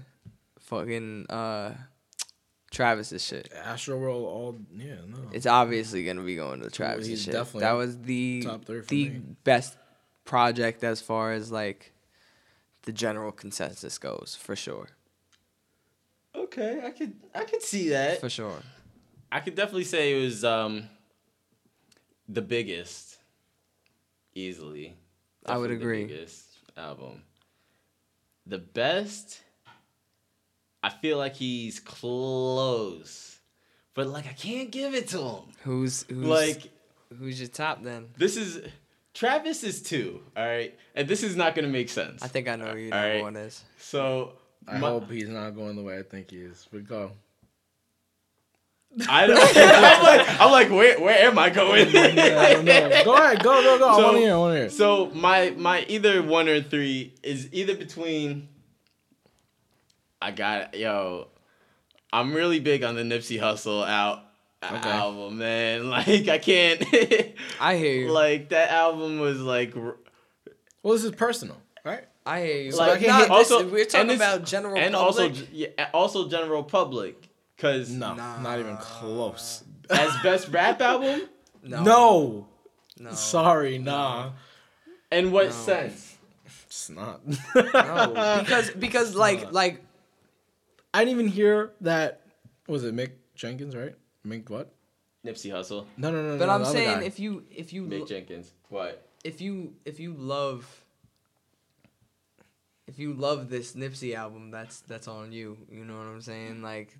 fucking 0.61 1.27
uh 1.31 1.75
Travis's 2.71 3.25
shit. 3.25 3.51
Astro 3.65 3.97
World, 3.99 4.25
all 4.25 4.59
yeah, 4.77 4.97
no. 5.07 5.17
It's 5.33 5.47
obviously 5.47 6.05
gonna 6.05 6.23
be 6.23 6.37
going 6.37 6.61
to 6.61 6.71
Travis's 6.71 7.07
he's 7.09 7.23
shit. 7.23 7.33
definitely 7.33 7.61
That 7.61 7.73
was 7.73 7.99
the 7.99 8.43
top 8.45 8.65
three 8.65 8.81
for 8.81 8.87
the 8.89 9.09
me. 9.11 9.23
best 9.45 9.77
project 10.25 10.83
as 10.85 11.01
far 11.01 11.33
as 11.33 11.51
like 11.53 11.93
the 12.83 12.93
general 12.93 13.33
consensus 13.33 13.97
goes, 13.99 14.37
for 14.41 14.55
sure, 14.57 14.89
okay, 16.35 16.81
I 16.85 16.91
could 16.91 17.15
I 17.35 17.45
could 17.45 17.63
see 17.63 17.89
that. 17.91 18.21
for 18.21 18.29
sure. 18.29 18.61
I 19.31 19.41
could 19.41 19.55
definitely 19.55 19.85
say 19.85 20.17
it 20.21 20.25
was 20.25 20.45
um 20.45 20.89
the 22.29 22.43
biggest, 22.43 23.06
easily. 24.37 24.97
I 25.45 25.57
would 25.57 25.69
Definitely 25.69 26.03
agree. 26.03 26.03
The 26.07 26.15
biggest 26.15 26.45
album. 26.77 27.23
The 28.47 28.59
best. 28.59 29.41
I 30.83 30.91
feel 30.91 31.19
like 31.19 31.35
he's 31.35 31.81
close, 31.81 33.39
but 33.95 34.07
like 34.07 34.27
I 34.27 34.33
can't 34.33 34.71
give 34.71 34.95
it 34.95 35.09
to 35.09 35.19
him. 35.19 35.43
Who's 35.63 36.05
who's 36.09 36.27
Like 36.27 36.71
who's 37.19 37.41
your 37.41 37.49
top 37.49 37.83
then? 37.83 38.09
this 38.17 38.37
is 38.37 38.61
Travis 39.15 39.65
is 39.65 39.83
two, 39.83 40.21
all 40.37 40.47
right, 40.47 40.79
and 40.95 41.09
this 41.09 41.23
is 41.25 41.35
not 41.37 41.55
gonna 41.57 41.67
make 41.69 41.89
sense. 41.89 42.23
I 42.23 42.29
think 42.29 42.47
I 42.49 42.55
know 42.57 42.67
who 42.67 42.79
your 42.79 42.95
All 42.95 43.01
number 43.01 43.15
right. 43.15 43.23
one 43.23 43.37
is. 43.37 43.65
so. 43.79 44.33
I 44.69 44.79
my- 44.79 44.89
hope 44.89 45.09
he's 45.11 45.29
not 45.29 45.51
going 45.51 45.77
the 45.77 45.83
way 45.83 45.97
I 45.99 46.03
think 46.03 46.31
he 46.33 46.39
is. 46.39 46.67
But 46.73 46.89
go. 46.89 47.13
I 49.09 49.27
don't, 49.27 49.39
I'm 49.57 50.03
like, 50.03 50.41
I'm 50.41 50.51
like, 50.53 50.71
where, 50.71 50.99
where 51.01 51.19
am 51.27 51.39
I 51.39 51.51
going? 51.51 51.89
I 51.95 52.53
don't 52.55 52.65
know. 52.65 53.05
Go 53.05 53.15
ahead, 53.15 53.43
go, 53.43 53.63
go, 53.63 53.79
go. 53.79 53.89
I 53.89 53.97
So- 53.97 54.03
want 54.05 54.15
to 54.17 54.21
hear. 54.21 54.33
I 54.35 54.37
want 54.39 54.55
to 54.55 54.59
hear. 54.61 54.71
So 54.71 55.11
my 55.15 55.51
my 55.51 55.85
either 55.89 56.23
one 56.23 56.49
or 56.49 56.63
three 56.63 57.15
is 57.23 57.49
either 57.53 57.75
between. 57.77 58.49
I 60.21 60.31
got 60.31 60.77
yo, 60.79 61.29
I'm 62.13 62.33
really 62.33 62.59
big 62.61 62.83
on 62.85 62.97
the 62.97 63.03
Nipsey 63.03 63.39
Hussle 63.39 63.87
out 63.87 64.23
Okay. 64.65 64.89
album, 64.89 65.39
man. 65.39 65.91
Like 65.91 66.29
I 66.29 66.39
can't. 66.39 66.83
I 67.61 67.77
hear 67.77 68.01
you. 68.07 68.11
like 68.11 68.49
that 68.49 68.71
album 68.71 69.21
was 69.21 69.41
like. 69.41 69.75
Well, 69.77 70.95
this 70.95 71.05
is 71.05 71.11
personal, 71.13 71.57
right? 71.85 72.05
I 72.25 72.41
hear 72.43 72.57
you. 72.63 72.71
Like, 72.73 73.01
Like, 73.03 73.07
not, 73.09 73.31
also- 73.31 73.57
also, 73.57 73.69
we're 73.69 73.85
talking 73.85 74.11
it's- 74.11 74.17
about 74.19 74.47
general 74.47 74.77
and 74.77 74.95
public. 74.95 75.33
also 75.33 75.47
yeah, 75.53 75.69
also 75.93 76.29
general 76.29 76.63
public 76.65 77.29
because 77.57 77.91
No, 77.91 78.15
Nah. 78.15 78.41
not 78.43 78.59
even 78.59 78.77
close. 78.77 79.65
as 79.91 80.11
best 80.23 80.49
rap 80.49 80.81
album 80.93 81.23
no, 81.63 81.83
No, 81.83 82.49
no, 83.01 83.13
sorry, 83.13 83.79
nah, 83.79 84.33
in 85.11 85.31
what 85.33 85.47
No. 85.47 85.53
sense 85.53 86.17
it's 86.67 86.91
not. 86.91 87.21
no. 87.27 87.33
because 88.45 88.71
because 88.71 89.15
like 89.15 89.53
like 89.53 89.83
I 90.95 91.05
didn't 91.05 91.19
even 91.21 91.29
hear 91.29 91.73
that. 91.83 92.23
Was 92.69 92.85
it 92.85 92.95
Mick 92.95 93.11
Jenkins, 93.35 93.75
right? 93.77 93.95
Mick 94.27 94.49
what? 94.51 94.73
Nipsey 95.25 95.51
Hussle 95.53 95.87
No, 95.97 96.11
no, 96.11 96.23
no. 96.23 96.33
No. 96.33 96.39
But 96.39 96.47
no, 96.47 96.53
I'm 96.53 96.65
saying 96.65 97.01
guy. 97.01 97.05
if 97.07 97.19
you 97.19 97.45
if 97.51 97.73
you 97.73 97.83
Mick 97.85 98.01
lo- 98.01 98.07
Jenkins 98.07 98.53
what 98.69 99.09
if 99.25 99.41
you 99.41 99.75
if 99.85 99.99
you 100.01 100.15
love 100.15 100.83
if 102.87 102.99
you 102.99 103.13
love 103.15 103.49
this 103.51 103.73
Nipsey 103.75 104.15
album, 104.15 104.51
that's 104.53 104.81
that's 104.81 105.09
on 105.09 105.33
you. 105.33 105.59
You 105.71 105.85
know 105.85 105.97
what 105.99 106.07
I'm 106.07 106.21
saying? 106.21 106.63
Like 106.63 106.97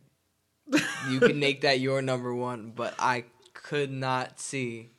you 1.11 1.21
can 1.21 1.39
make 1.39 1.63
that 1.63 1.81
your 1.81 2.03
number 2.03 2.35
one, 2.35 2.73
but 2.75 2.95
I 2.99 3.25
could 3.53 3.91
not 3.91 4.41
see 4.41 4.91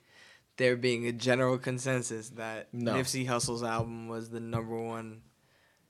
there 0.58 0.76
being 0.76 1.06
a 1.08 1.12
general 1.12 1.58
consensus 1.58 2.30
that 2.32 2.68
No. 2.74 2.94
Nipsey 2.94 3.28
Hussle's 3.28 3.64
album 3.64 4.08
was 4.08 4.30
the 4.30 4.40
number 4.40 4.78
one 4.78 5.22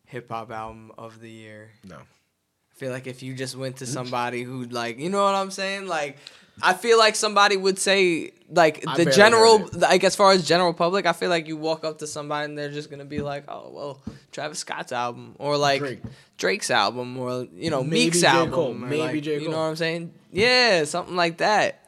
hip 0.05 0.29
hop 0.29 0.51
album 0.51 0.91
of 0.97 1.19
the 1.19 1.29
year. 1.29 1.71
no. 1.83 1.97
I 1.97 2.79
feel 2.79 2.91
like 2.91 3.07
if 3.07 3.23
you 3.23 3.33
just 3.33 3.55
went 3.55 3.77
to 3.77 3.87
somebody 3.87 4.43
who 4.43 4.65
like, 4.65 4.99
you 4.99 5.09
know 5.09 5.23
what 5.23 5.33
I'm 5.33 5.49
saying? 5.49 5.87
Like, 5.87 6.17
I 6.61 6.73
feel 6.73 6.97
like 6.97 7.15
somebody 7.15 7.55
would 7.57 7.77
say 7.77 8.31
like 8.49 8.83
I 8.87 8.97
the 8.97 9.05
barely 9.05 9.15
general, 9.15 9.69
like 9.73 10.03
as 10.03 10.15
far 10.15 10.31
as 10.31 10.47
general 10.47 10.73
public, 10.73 11.05
I 11.05 11.13
feel 11.13 11.29
like 11.29 11.47
you 11.47 11.57
walk 11.57 11.83
up 11.83 11.99
to 11.99 12.07
somebody 12.07 12.45
and 12.45 12.57
they're 12.57 12.71
just 12.71 12.89
gonna 12.89 13.05
be 13.05 13.19
like, 13.19 13.45
oh 13.47 13.69
well, 13.71 14.01
Travis 14.31 14.59
Scott's 14.59 14.91
album 14.91 15.35
or 15.37 15.57
like 15.57 15.79
Drake. 15.79 16.01
Drake's 16.37 16.71
album 16.71 17.17
or 17.17 17.47
you 17.53 17.69
know 17.69 17.83
Maybe 17.83 18.05
Meek's 18.05 18.21
J. 18.21 18.27
album, 18.27 18.53
Cole. 18.53 18.73
Maybe 18.73 18.97
like, 18.97 19.21
J. 19.21 19.35
Cole. 19.35 19.43
You 19.43 19.49
know 19.49 19.57
what 19.57 19.63
I'm 19.63 19.75
saying? 19.75 20.13
Yeah, 20.31 20.83
something 20.85 21.15
like 21.15 21.37
that. 21.37 21.83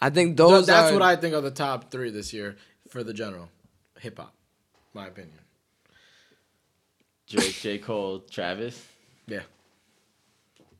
I 0.00 0.10
think 0.10 0.36
Th- 0.36 0.36
those. 0.36 0.66
that's 0.66 0.90
are, 0.90 0.94
what 0.94 1.02
I 1.02 1.16
think 1.16 1.34
are 1.34 1.40
the 1.40 1.50
top 1.50 1.90
three 1.90 2.10
this 2.10 2.32
year 2.32 2.56
for 2.88 3.02
the 3.02 3.14
general 3.14 3.48
hip 3.98 4.18
hop. 4.18 4.34
My 4.92 5.06
opinion. 5.06 5.38
Drake 7.28 7.54
J 7.54 7.78
Cole 7.78 8.20
Travis 8.20 8.86
Yeah. 9.26 9.40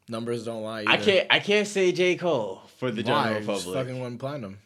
Numbers 0.08 0.44
don't 0.44 0.62
lie. 0.62 0.84
I 0.86 0.96
can't 0.98 1.26
I 1.30 1.40
can't 1.40 1.66
say 1.66 1.92
J 1.92 2.16
Cole 2.16 2.62
for 2.78 2.90
the 2.90 3.02
Why? 3.02 3.34
general 3.34 3.54
Just 3.54 3.66
public 3.66 3.86
fucking 3.86 4.00
went 4.00 4.18
platinum. 4.20 4.58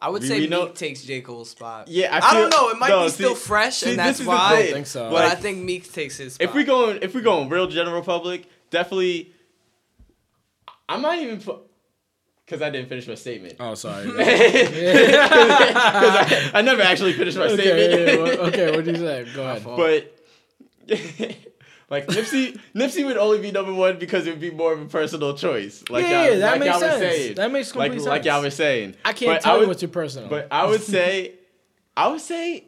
I 0.00 0.10
would 0.10 0.22
we- 0.22 0.28
say 0.28 0.38
we 0.40 0.46
know- 0.46 0.66
Meek 0.66 0.74
takes 0.74 1.02
J 1.02 1.20
Cole's 1.22 1.50
spot. 1.50 1.88
Yeah, 1.88 2.14
I 2.14 2.20
I, 2.30 2.34
don't 2.34 2.50
know. 2.50 2.68
It 2.68 2.78
might 2.78 2.88
no, 2.88 3.02
be 3.04 3.08
see- 3.08 3.14
still 3.14 3.34
fresh, 3.34 3.78
see, 3.78 3.90
and 3.90 3.98
that's 3.98 4.20
why. 4.22 4.58
I 4.68 4.72
think 4.72 4.86
so. 4.86 5.04
But 5.10 5.24
Like, 5.24 5.32
I 5.32 5.34
think 5.34 5.58
Meek 5.64 5.90
takes 5.92 6.18
his 6.18 6.34
spot. 6.34 6.48
if 6.48 6.54
we 6.54 6.64
going 6.64 6.98
if 7.02 7.14
we 7.14 7.20
going 7.22 7.48
real 7.48 7.66
general 7.66 8.02
public 8.02 8.46
definitely 8.70 9.32
I 10.88 10.98
might 10.98 11.20
even 11.22 11.40
put 11.40 11.56
because 12.44 12.62
I 12.62 12.70
didn't 12.70 12.88
finish 12.88 13.08
my 13.08 13.14
statement. 13.14 13.54
Oh, 13.60 13.74
sorry. 13.74 14.04
'Cause 14.06 14.16
I, 14.22 16.50
I 16.54 16.62
never 16.62 16.82
actually 16.82 17.12
finished 17.14 17.36
my 17.38 17.44
okay, 17.46 17.56
statement. 17.62 18.08
yeah, 18.08 18.14
yeah, 18.14 18.20
what- 18.20 18.38
okay, 18.54 18.76
what 18.76 18.84
do 18.84 18.90
you 18.92 18.96
say? 18.98 19.26
Go 19.34 19.48
ahead. 19.48 19.64
But 19.64 20.14
like 21.90 22.06
Nipsey, 22.06 22.58
Nipsey 22.74 23.04
would 23.06 23.16
only 23.16 23.38
be 23.40 23.50
number 23.50 23.72
one 23.72 23.98
because 23.98 24.26
it 24.26 24.30
would 24.30 24.40
be 24.40 24.50
more 24.50 24.72
of 24.74 24.80
a 24.82 24.86
personal 24.86 25.34
choice. 25.34 25.82
Like 25.88 26.04
Yeah, 26.04 26.24
y'all, 26.24 26.32
yeah, 26.34 26.38
that 26.40 26.50
like 26.52 26.60
makes 26.60 26.72
y'all 26.72 26.80
were 26.80 26.88
sense. 26.98 27.00
saying. 27.16 27.34
That 27.36 27.52
makes 27.52 27.74
like 27.74 27.90
complete 27.92 28.08
like 28.08 28.22
sense. 28.22 28.26
y'all 28.26 28.42
were 28.42 28.50
saying. 28.50 28.94
I 29.04 29.12
can't 29.14 29.32
But 29.36 29.40
tell 29.42 29.52
I 29.52 29.54
you 29.54 29.60
would, 29.60 29.68
what's 29.68 29.82
your 29.82 29.90
personal. 29.90 30.28
But 30.28 30.48
I 30.50 30.66
would 30.66 30.82
say, 30.82 31.32
I 31.96 32.08
would 32.08 32.20
say, 32.20 32.64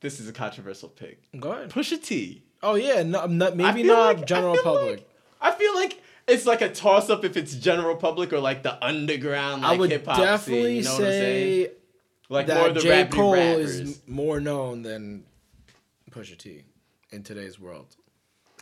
this 0.00 0.20
is 0.20 0.28
a 0.28 0.32
controversial 0.32 0.88
pick. 0.88 1.22
Go 1.38 1.52
ahead. 1.52 1.70
Pusha 1.70 2.02
T. 2.02 2.42
Oh 2.62 2.74
yeah, 2.74 3.02
no, 3.02 3.26
not, 3.26 3.56
maybe 3.56 3.82
not 3.82 4.18
like- 4.18 4.26
general 4.26 4.54
feel 4.54 4.62
public. 4.62 4.96
like- 4.98 5.08
I 5.40 5.50
feel 5.52 5.74
like 5.74 6.00
it's 6.28 6.46
like 6.46 6.60
a 6.62 6.68
toss 6.68 7.10
up 7.10 7.24
if 7.24 7.36
it's 7.36 7.54
general 7.54 7.96
public 7.96 8.32
or 8.32 8.38
like 8.38 8.62
the 8.62 8.84
underground 8.84 9.64
I 9.64 9.76
would 9.76 9.90
hip 9.90 10.06
hop 10.06 10.18
definitely 10.18 10.64
scene. 10.64 10.76
You 10.76 10.82
know 10.84 10.90
what 10.92 11.00
I'm 11.00 11.06
saying? 11.10 11.64
say 11.66 11.72
Like 12.28 12.46
more 12.48 12.56
of 12.68 12.74
that 12.74 12.74
the 12.74 12.80
J. 12.80 13.04
Cole 13.06 13.32
rappers. 13.34 13.70
is 13.80 14.00
more 14.06 14.38
known 14.38 14.82
than 14.82 15.24
Pusha 16.12 16.36
T 16.38 16.64
in 17.10 17.22
today's 17.22 17.58
world. 17.58 17.96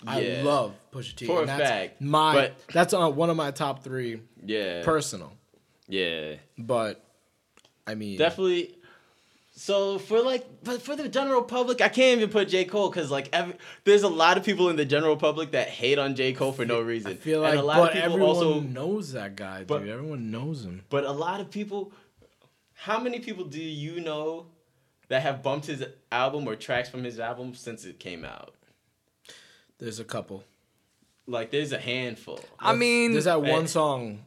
I 0.07 0.41
love 0.43 0.75
Pusha 0.93 1.15
T. 1.15 1.27
For 1.27 1.41
and 1.43 1.51
a 1.51 1.57
that's 1.59 1.71
fact, 1.71 2.01
My 2.01 2.35
but- 2.35 2.59
that's 2.73 2.95
on 2.95 3.17
one 3.17 3.29
of 3.31 3.37
my 3.37 3.51
top 3.51 3.83
three 3.85 4.23
yeah, 4.45 4.83
personal. 4.83 5.33
yeah. 5.89 6.37
But 6.57 7.05
I 7.87 7.95
mean, 7.95 8.17
Definitely. 8.19 8.77
So 9.53 9.99
for 9.99 10.23
like, 10.23 10.47
but 10.65 10.81
for 10.81 10.97
the 10.97 11.07
general 11.07 11.43
public, 11.43 11.83
I 11.83 11.89
can't 11.89 12.19
even 12.19 12.31
put 12.31 12.49
J 12.49 12.65
Cole 12.65 12.89
because 12.89 13.11
like, 13.11 13.29
every, 13.35 13.57
there's 13.85 14.05
a 14.05 14.09
lot 14.09 14.39
of 14.39 14.45
people 14.45 14.71
in 14.71 14.77
the 14.77 14.87
general 14.87 15.19
public 15.19 15.51
that 15.51 15.69
hate 15.69 15.99
on 15.99 16.15
J 16.15 16.33
Cole 16.33 16.53
for 16.53 16.65
no 16.65 16.81
reason. 16.81 17.13
I 17.13 17.15
feel 17.17 17.45
and 17.45 17.57
like, 17.57 17.63
a 17.63 17.67
lot 17.67 17.77
but 17.77 17.89
of 17.89 17.93
people 17.95 18.13
everyone 18.15 18.29
also, 18.37 18.61
knows 18.61 19.13
that 19.13 19.37
guy, 19.37 19.65
but- 19.65 19.81
dude. 19.81 19.91
Everyone 19.91 20.31
knows 20.31 20.65
him. 20.65 20.83
but 20.89 21.05
a 21.05 21.13
lot 21.13 21.41
of 21.41 21.51
people. 21.51 21.93
How 22.73 22.99
many 22.99 23.19
people 23.21 23.45
do 23.45 23.61
you 23.61 24.01
know 24.01 24.47
that 25.11 25.21
have 25.23 25.43
bumped 25.43 25.67
his 25.67 25.85
album 26.11 26.49
or 26.49 26.57
tracks 26.57 26.89
from 26.89 27.05
his 27.05 27.21
album 27.21 27.55
since 27.55 27.85
it 27.85 28.01
came 28.01 28.25
out? 28.25 28.55
There's 29.79 30.01
a 30.01 30.05
couple. 30.05 30.45
Like, 31.27 31.51
there's 31.51 31.73
a 31.73 31.79
handful. 31.79 32.41
I 32.59 32.75
mean, 32.75 33.13
There's 33.13 33.25
that 33.25 33.41
one 33.43 33.67
song, 33.69 34.21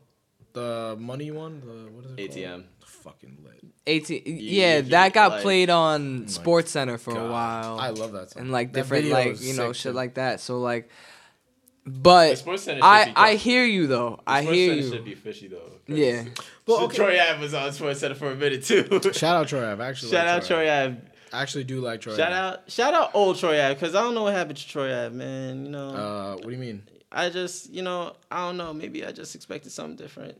the 0.54 0.96
money 1.00 1.32
one. 1.32 1.60
The 1.62 1.92
what 1.92 2.06
is 2.06 2.12
it 2.18 2.32
ATM. 2.32 2.50
called? 2.52 2.64
Fucking 2.86 3.38
lit. 3.44 3.60
18 3.86 4.22
Yeah, 4.26 4.34
yeah, 4.36 4.76
yeah, 4.76 4.82
that 4.82 5.12
got 5.14 5.32
like- 5.32 5.42
played 5.42 5.70
on 5.70 6.24
oh 6.24 6.28
Sports 6.28 6.72
Center 6.72 6.98
for 6.98 7.12
a 7.12 7.30
while. 7.30 7.78
I 7.78 7.90
love 7.90 8.14
that 8.14 8.32
song. 8.32 8.44
and 8.44 8.52
like 8.52 8.72
That 8.72 8.80
different 8.82 9.08
like 9.10 9.42
you 9.42 9.56
know 9.56 9.74
shit 9.74 9.92
too. 9.92 9.96
like 9.98 10.14
that. 10.14 10.40
So 10.40 10.60
like 10.60 10.88
The 10.88 10.94
but 11.86 12.38
Sports 12.38 12.64
Center 12.64 12.78
should 12.80 12.84
I 12.86 13.14
I 13.16 13.36
hear 13.36 13.66
you 13.66 13.88
though. 13.88 14.20
I 14.26 14.42
hear 14.42 14.70
Center 14.70 14.82
you. 14.82 14.90
should 14.92 15.06
be 15.06 15.16
fishy 15.16 15.48
though. 15.48 15.70
Yeah. 15.88 16.24
Well, 16.66 16.78
so 16.80 16.86
okay. 16.86 16.96
Troy 16.96 17.20
Ave 17.20 17.40
was 17.42 17.54
on 17.54 17.72
Sports 17.74 18.00
Center 18.00 18.16
for 18.16 18.32
a 18.32 18.36
minute 18.36 18.64
too. 18.64 18.88
Shout 19.14 19.36
out 19.36 19.48
Troy 19.48 19.70
Ave. 19.72 19.84
Actually, 19.84 20.12
Shout 20.12 20.26
like 20.28 20.36
out 20.36 20.44
Troy 20.46 20.70
Ave. 20.72 20.98
I 21.34 21.42
actually 21.42 21.64
do 21.66 21.82
like 21.82 22.00
Troy. 22.00 22.16
Shout 22.16 22.32
Ave. 22.32 22.36
out, 22.36 22.72
shout 22.72 22.94
out 22.94 23.12
old 23.14 23.38
Troy 23.38 23.60
Ave, 23.62 23.74
because 23.74 23.96
I 23.96 24.02
don't 24.02 24.14
know 24.16 24.24
what 24.24 24.34
happened 24.34 24.58
to 24.58 24.68
Troy 24.68 24.94
Ave, 25.06 25.16
man. 25.16 25.66
You 25.66 25.72
know, 25.72 25.90
Uh, 25.90 26.34
what 26.36 26.44
do 26.46 26.52
you 26.52 26.58
mean? 26.58 26.84
I 27.12 27.30
just, 27.30 27.70
you 27.72 27.82
know, 27.82 28.14
I 28.32 28.48
don't 28.48 28.58
know. 28.58 28.74
Maybe 28.74 29.06
I 29.06 29.12
just 29.12 29.36
expected 29.36 29.72
something 29.72 29.96
different. 29.96 30.38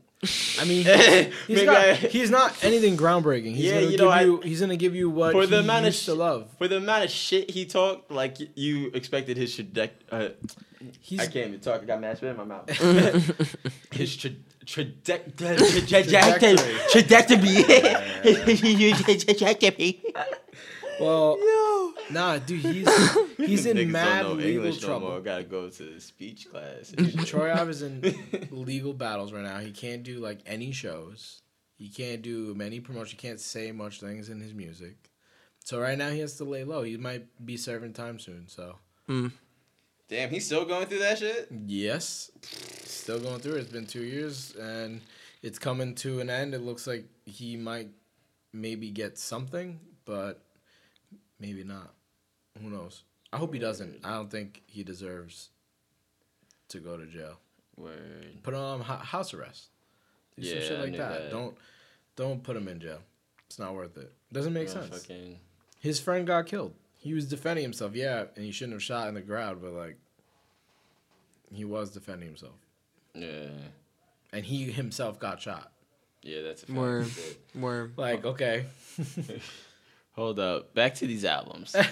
I 0.60 0.64
mean, 0.64 0.84
Maybe 0.86 1.32
he's, 1.48 1.64
not, 1.64 1.76
I- 1.76 1.94
he's 1.94 2.30
not 2.30 2.64
anything 2.64 2.96
groundbreaking. 2.96 3.54
He's 3.54 3.66
Yeah, 3.66 3.72
gonna 3.74 3.84
you 3.86 3.90
give 3.92 4.00
know, 4.00 4.08
I- 4.08 4.22
you. 4.22 4.40
He's 4.40 4.60
gonna 4.60 4.76
give 4.76 4.94
you 4.94 5.10
what 5.10 5.32
For 5.32 5.42
he 5.42 5.46
the 5.48 5.58
amount 5.60 5.86
of 5.86 5.94
to 5.96 6.14
love. 6.14 6.48
For 6.58 6.68
the 6.68 6.76
amount 6.78 7.04
of 7.04 7.10
shit 7.10 7.50
he 7.50 7.64
talked, 7.66 8.10
like 8.10 8.36
you 8.56 8.90
expected 8.94 9.36
his 9.36 9.54
trajectory. 9.54 10.06
Uh, 10.10 10.28
He's 11.00 11.18
I 11.20 11.26
can't 11.28 11.48
even 11.48 11.60
talk. 11.60 11.80
I 11.80 11.84
got 11.86 11.98
mad 12.00 12.18
spit 12.18 12.30
in 12.30 12.36
my 12.36 12.44
mouth. 12.44 12.68
his 13.90 14.16
tra- 14.18 14.30
traject- 14.66 15.38
trajectory. 15.38 16.58
Trajectory. 16.90 17.64
well. 21.00 21.38
Nah, 22.10 22.38
dude, 22.38 22.60
he's 22.64 23.16
he's 23.36 23.66
in 23.66 23.76
Niggas 23.76 23.88
mad 23.88 24.22
don't 24.22 24.38
know 24.38 24.44
legal 24.44 24.64
English 24.64 24.82
no 24.82 24.88
trouble. 24.88 25.08
more. 25.08 25.20
Gotta 25.20 25.44
go 25.44 25.68
to 25.70 26.00
speech 26.00 26.50
class. 26.50 26.92
and. 26.96 27.26
Troy 27.26 27.52
Ave 27.52 27.70
is 27.70 27.82
in 27.82 28.02
legal 28.50 28.92
battles 28.92 29.32
right 29.32 29.42
now. 29.42 29.58
He 29.58 29.70
can't 29.70 30.02
do 30.02 30.18
like 30.18 30.40
any 30.46 30.72
shows. 30.72 31.40
He 31.76 31.88
can't 31.88 32.22
do 32.22 32.54
many 32.54 32.80
promotions. 32.80 33.12
He 33.12 33.16
can't 33.16 33.40
say 33.40 33.72
much 33.72 34.00
things 34.00 34.28
in 34.28 34.40
his 34.40 34.54
music. 34.54 34.96
So 35.64 35.80
right 35.80 35.96
now 35.96 36.10
he 36.10 36.20
has 36.20 36.36
to 36.36 36.44
lay 36.44 36.62
low. 36.64 36.82
He 36.82 36.96
might 36.96 37.24
be 37.44 37.56
serving 37.56 37.94
time 37.94 38.18
soon. 38.18 38.48
So 38.48 38.76
hmm. 39.06 39.28
Damn, 40.08 40.28
he's 40.28 40.44
still 40.44 40.66
going 40.66 40.86
through 40.86 40.98
that 40.98 41.18
shit. 41.18 41.48
yes, 41.66 42.30
still 42.42 43.18
going 43.18 43.40
through 43.40 43.54
it. 43.54 43.60
It's 43.60 43.72
been 43.72 43.86
two 43.86 44.04
years 44.04 44.54
and 44.54 45.00
it's 45.42 45.58
coming 45.58 45.94
to 45.96 46.20
an 46.20 46.28
end. 46.28 46.54
It 46.54 46.60
looks 46.60 46.86
like 46.86 47.06
he 47.24 47.56
might 47.56 47.88
maybe 48.52 48.90
get 48.90 49.18
something, 49.18 49.80
but 50.04 50.43
maybe 51.38 51.64
not. 51.64 51.92
Who 52.62 52.70
knows? 52.70 53.02
I 53.32 53.38
hope 53.38 53.52
he 53.52 53.58
doesn't. 53.58 54.00
I 54.04 54.12
don't 54.14 54.30
think 54.30 54.62
he 54.66 54.84
deserves 54.84 55.50
to 56.68 56.78
go 56.78 56.96
to 56.96 57.06
jail. 57.06 57.38
Word. 57.76 58.42
Put 58.42 58.54
him 58.54 58.60
on 58.60 58.80
house 58.80 59.34
arrest. 59.34 59.68
Do 60.38 60.44
some 60.46 60.58
Yeah, 60.58 60.64
shit 60.64 60.78
like 60.80 60.90
knew 60.92 60.98
that. 60.98 61.22
that. 61.24 61.30
Don't 61.30 61.56
don't 62.16 62.42
put 62.42 62.56
him 62.56 62.68
in 62.68 62.78
jail. 62.80 63.00
It's 63.46 63.58
not 63.58 63.74
worth 63.74 63.96
it. 63.98 64.12
Doesn't 64.32 64.52
make 64.52 64.68
sense. 64.68 64.88
Motherfucking- 64.88 65.36
His 65.80 66.00
friend 66.00 66.26
got 66.26 66.46
killed. 66.46 66.74
He 66.96 67.12
was 67.12 67.28
defending 67.28 67.62
himself, 67.64 67.94
yeah, 67.94 68.24
and 68.36 68.44
he 68.44 68.50
shouldn't 68.52 68.72
have 68.74 68.82
shot 68.82 69.08
in 69.08 69.14
the 69.14 69.20
crowd, 69.22 69.60
but 69.60 69.72
like 69.72 69.96
he 71.52 71.64
was 71.64 71.90
defending 71.90 72.28
himself. 72.28 72.54
Yeah. 73.14 73.48
And 74.32 74.44
he 74.44 74.70
himself 74.72 75.18
got 75.18 75.40
shot. 75.40 75.72
Yeah, 76.22 76.42
that's 76.42 76.62
a 76.62 76.66
fact. 76.66 76.78
Word. 76.78 77.06
Where 77.52 77.90
Like, 77.96 78.24
okay. 78.24 78.64
Hold 80.14 80.38
up. 80.38 80.74
Back 80.74 80.94
to 80.96 81.06
these 81.06 81.24
albums. 81.24 81.74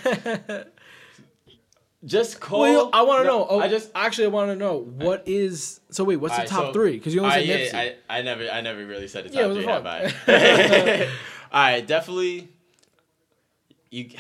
Just 2.05 2.41
Cole. 2.41 2.61
Well, 2.63 2.91
I 2.93 3.03
want 3.03 3.21
to 3.23 3.27
know. 3.27 3.47
Oh, 3.49 3.61
I 3.61 3.69
just 3.69 3.91
actually 3.95 4.25
I 4.25 4.29
want 4.29 4.51
to 4.51 4.57
know 4.57 4.77
what 4.79 5.23
is. 5.27 5.79
So 5.91 6.03
wait, 6.03 6.17
what's 6.17 6.35
the 6.35 6.39
Alright, 6.41 6.49
top 6.51 6.67
so- 6.67 6.73
three? 6.73 6.93
Because 6.95 7.15
you 7.15 7.21
only 7.21 7.31
Alright, 7.33 7.47
said 7.47 7.61
yeah, 7.61 7.67
Nipsey. 7.93 7.97
I, 8.11 8.19
I 8.19 8.23
never, 8.23 8.49
I 8.51 8.61
never 8.61 8.85
really 8.85 9.07
said 9.07 9.25
the 9.25 9.29
top 9.29 9.39
Yeah, 9.39 9.47
what 9.47 9.55
the 9.55 9.61
three. 9.61 9.67
fuck? 9.67 9.85
Have 9.87 11.07
I? 11.07 11.09
All 11.53 11.63
right, 11.63 11.87
definitely. 11.87 12.49
You, 13.91 14.11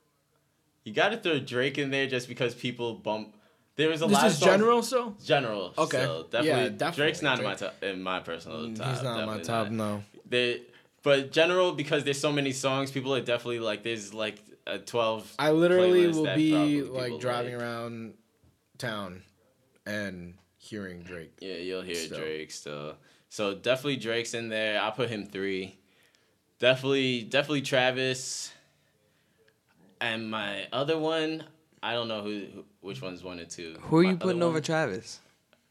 you 0.84 0.94
got 0.94 1.10
to 1.10 1.18
throw 1.18 1.38
Drake 1.38 1.76
in 1.76 1.90
there 1.90 2.06
just 2.06 2.28
because 2.28 2.54
people 2.54 2.94
bump. 2.94 3.34
There 3.76 3.90
was 3.90 4.00
a 4.00 4.06
this 4.06 4.14
lot 4.14 4.26
is 4.28 4.32
of 4.34 4.38
songs- 4.38 4.50
general, 4.52 4.82
so 4.82 5.14
General. 5.22 5.74
Okay. 5.76 6.02
So 6.04 6.16
Yeah, 6.32 6.40
definitely, 6.40 6.78
definitely. 6.78 6.96
Drake's 7.04 7.22
not 7.22 7.38
in 7.40 7.44
my 7.44 7.50
Drake- 7.54 7.58
top, 7.72 7.82
in 7.82 8.02
my 8.02 8.20
personal 8.20 8.66
he's 8.68 8.78
top. 8.78 9.02
not 9.04 9.20
on 9.20 9.26
my 9.26 9.40
top. 9.40 9.70
not. 9.70 9.72
No. 9.72 10.02
They, 10.26 10.62
but 11.02 11.32
general 11.32 11.72
because 11.72 12.04
there's 12.04 12.20
so 12.20 12.32
many 12.32 12.52
songs, 12.52 12.90
people 12.90 13.14
are 13.14 13.20
definitely 13.20 13.60
like 13.60 13.82
there's 13.82 14.12
like 14.14 14.42
a 14.66 14.78
twelve. 14.78 15.32
I 15.38 15.50
literally 15.52 16.06
will 16.08 16.34
be 16.34 16.82
like 16.82 17.18
driving 17.20 17.54
like. 17.54 17.62
around 17.62 18.14
town 18.78 19.22
and 19.86 20.34
hearing 20.58 21.02
Drake. 21.02 21.32
Yeah, 21.40 21.54
you'll 21.54 21.82
hear 21.82 21.94
Still. 21.94 22.18
Drake 22.18 22.50
still. 22.50 22.94
So 23.28 23.54
definitely 23.54 23.96
Drake's 23.96 24.34
in 24.34 24.48
there. 24.48 24.80
I'll 24.80 24.92
put 24.92 25.08
him 25.08 25.24
three. 25.26 25.78
Definitely, 26.58 27.22
definitely 27.22 27.62
Travis. 27.62 28.52
And 30.00 30.30
my 30.30 30.66
other 30.72 30.98
one, 30.98 31.44
I 31.82 31.94
don't 31.94 32.08
know 32.08 32.22
who, 32.22 32.46
who 32.54 32.64
which 32.80 33.00
one's 33.00 33.22
one 33.24 33.40
or 33.40 33.44
two. 33.44 33.76
Who 33.82 33.98
are 33.98 34.02
My 34.02 34.08
you 34.10 34.16
other 34.16 34.24
putting 34.26 34.42
over 34.42 34.54
one- 34.54 34.62
Travis? 34.62 35.20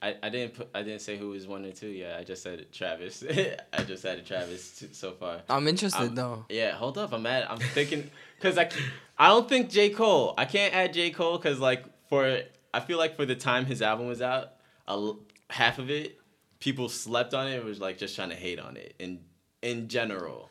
I, 0.01 0.15
I 0.23 0.29
didn't 0.29 0.55
put 0.55 0.69
I 0.73 0.81
didn't 0.81 1.01
say 1.01 1.17
who 1.17 1.29
was 1.29 1.47
one 1.47 1.63
and 1.63 1.75
two. 1.75 1.87
Yeah, 1.87 2.17
I 2.19 2.23
just 2.23 2.41
said 2.41 2.71
Travis. 2.71 3.23
I 3.73 3.83
just 3.83 4.03
added 4.05 4.25
Travis 4.25 4.79
t- 4.79 4.89
so 4.91 5.11
far. 5.11 5.41
I'm 5.49 5.67
interested 5.67 5.99
I'm- 6.01 6.15
though. 6.15 6.45
Yeah, 6.49 6.71
hold 6.71 6.97
up. 6.97 7.13
I'm 7.13 7.23
mad. 7.23 7.45
I'm 7.49 7.59
thinking 7.59 8.09
because 8.37 8.57
I 8.57 8.69
I 9.17 9.27
don't 9.27 9.47
think 9.47 9.69
J 9.69 9.89
Cole. 9.89 10.33
I 10.37 10.45
can't 10.45 10.73
add 10.73 10.93
J 10.93 11.11
Cole 11.11 11.37
because 11.37 11.59
like 11.59 11.85
for 12.09 12.41
I 12.73 12.79
feel 12.79 12.97
like 12.97 13.15
for 13.15 13.25
the 13.25 13.35
time 13.35 13.65
his 13.65 13.81
album 13.81 14.07
was 14.07 14.21
out, 14.21 14.53
a 14.87 14.91
l 14.93 15.19
half 15.49 15.77
of 15.79 15.89
it 15.89 16.17
people 16.61 16.87
slept 16.87 17.33
on 17.33 17.47
it. 17.47 17.57
and 17.57 17.65
was 17.65 17.81
like 17.81 17.97
just 17.97 18.15
trying 18.15 18.29
to 18.29 18.35
hate 18.35 18.59
on 18.59 18.77
it 18.77 18.95
in 18.99 19.19
in 19.61 19.89
general. 19.89 20.49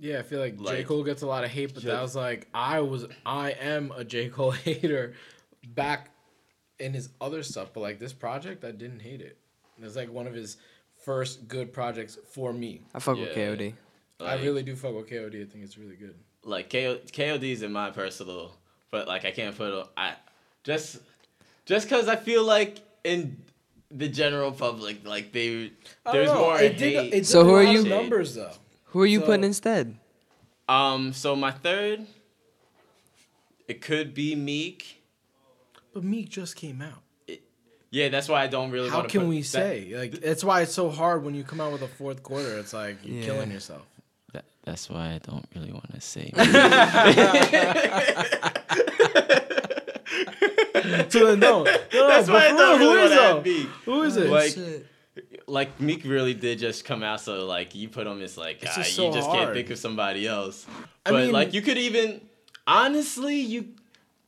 Yeah, 0.00 0.18
I 0.18 0.22
feel 0.22 0.40
like, 0.40 0.58
J. 0.58 0.84
Cole 0.84 1.04
gets 1.04 1.20
a 1.20 1.26
lot 1.26 1.44
of 1.44 1.50
hate, 1.50 1.74
but 1.74 1.82
that 1.84 2.00
was 2.00 2.16
like 2.16 2.48
I 2.52 2.80
was 2.80 3.06
I 3.24 3.52
am 3.52 3.92
a 3.94 4.04
J. 4.04 4.28
Cole 4.30 4.50
hater 4.66 5.14
back 5.62 6.10
in 6.82 6.92
his 6.92 7.08
other 7.20 7.42
stuff, 7.42 7.70
but 7.72 7.80
like 7.80 7.98
this 7.98 8.12
project, 8.12 8.64
I 8.64 8.72
didn't 8.72 9.00
hate 9.00 9.20
it. 9.20 9.36
It 9.78 9.84
was 9.84 9.96
like 9.96 10.10
one 10.12 10.26
of 10.26 10.34
his 10.34 10.56
first 10.96 11.48
good 11.48 11.72
projects 11.72 12.18
for 12.28 12.52
me. 12.52 12.80
I 12.94 12.98
fuck 12.98 13.16
with 13.16 13.28
Yeah. 13.36 13.54
KOD. 13.54 13.74
I 14.20 14.34
really 14.36 14.62
do 14.62 14.76
fuck 14.76 14.94
with 14.94 15.08
KOD. 15.08 15.42
I 15.42 15.46
think 15.46 15.64
it's 15.64 15.78
really 15.78 15.96
good. 15.96 16.14
like 16.44 16.68
KO, 16.70 16.98
KOD's 17.12 17.62
in 17.62 17.72
my 17.72 17.90
personal, 17.90 18.52
but 18.90 19.06
like 19.06 19.24
I 19.24 19.30
can't 19.30 19.56
put 19.56 19.72
a- 19.72 19.88
I 19.96 20.14
just 20.64 20.98
just 21.66 21.88
because 21.88 22.08
I 22.08 22.16
feel 22.16 22.42
like 22.44 22.78
in 23.04 23.36
the 23.92 24.08
general 24.08 24.50
public 24.50 25.06
like 25.06 25.30
they 25.32 25.66
I 25.66 25.70
don't 26.04 26.12
there's 26.14 26.28
know, 26.30 26.38
more 26.40 26.60
It 26.60 26.78
did, 26.78 26.92
hate. 26.94 27.06
it 27.08 27.10
did 27.12 27.26
So 27.26 27.42
a 27.42 27.44
who 27.44 27.54
are 27.54 27.64
lot 27.64 27.76
of 27.76 27.84
you? 27.84 27.88
Numbers 27.88 28.34
though. 28.34 28.52
Who 28.86 29.00
are 29.02 29.06
you 29.06 29.20
So- 29.20 29.26
putting 29.26 29.44
instead? 29.44 29.96
um, 30.68 31.12
so 31.12 31.36
my 31.36 31.50
third, 31.52 32.06
it 33.68 33.80
could 33.80 34.14
be 34.14 34.34
Meek. 34.34 35.01
But 35.92 36.04
Meek 36.04 36.28
just 36.30 36.56
came 36.56 36.80
out. 36.82 37.02
Yeah, 37.90 38.08
that's 38.08 38.26
why 38.28 38.42
I 38.42 38.46
don't 38.46 38.70
really. 38.70 38.88
How 38.88 38.96
wanna 38.98 39.08
can 39.10 39.20
put 39.22 39.28
we 39.28 39.40
that- 39.42 39.46
say? 39.46 39.92
Like 39.94 40.12
that's 40.12 40.42
why 40.42 40.62
it's 40.62 40.72
so 40.72 40.88
hard 40.88 41.22
when 41.24 41.34
you 41.34 41.44
come 41.44 41.60
out 41.60 41.72
with 41.72 41.82
a 41.82 41.88
fourth 41.88 42.22
quarter. 42.22 42.58
It's 42.58 42.72
like 42.72 42.96
you're 43.04 43.18
Yeah. 43.18 43.24
killing 43.26 43.50
yourself. 43.50 43.82
That, 44.32 44.44
that's 44.64 44.88
why 44.88 45.12
I 45.12 45.18
don't 45.18 45.44
really 45.54 45.72
want 45.72 45.92
to 45.94 46.00
say. 46.00 46.32
So 51.10 51.26
then, 51.26 51.38
no, 51.40 51.62
no, 51.64 52.08
That's 52.08 52.26
but 52.26 52.34
why 52.34 52.46
I 52.46 52.50
for 52.50 52.56
don't 52.56 52.80
real, 52.80 52.94
really 52.94 53.00
who 53.00 53.12
is 53.14 53.18
want 53.20 53.44
to? 53.44 53.50
Meek. 53.50 53.66
Who 53.84 54.02
is 54.02 54.16
it? 54.16 54.30
Like- 54.30 54.52
Shit. 54.52 54.86
Like 55.46 55.78
Meek 55.80 56.04
really 56.04 56.32
did 56.32 56.58
just 56.58 56.86
come 56.86 57.02
out, 57.02 57.20
so 57.20 57.44
like 57.44 57.74
you 57.74 57.88
put 57.90 58.06
him, 58.06 58.22
it's 58.22 58.38
like 58.38 58.62
It's 58.62 58.70
ah, 58.72 58.76
just 58.76 58.96
you 58.98 59.10
so 59.10 59.12
just 59.12 59.30
can't 59.30 59.52
think 59.52 59.68
of 59.68 59.78
somebody 59.78 60.26
else. 60.26 60.66
I 61.04 61.10
But 61.10 61.24
mean- 61.24 61.32
like 61.32 61.52
you 61.52 61.60
could 61.60 61.76
even, 61.76 62.22
honestly, 62.66 63.38
you 63.38 63.66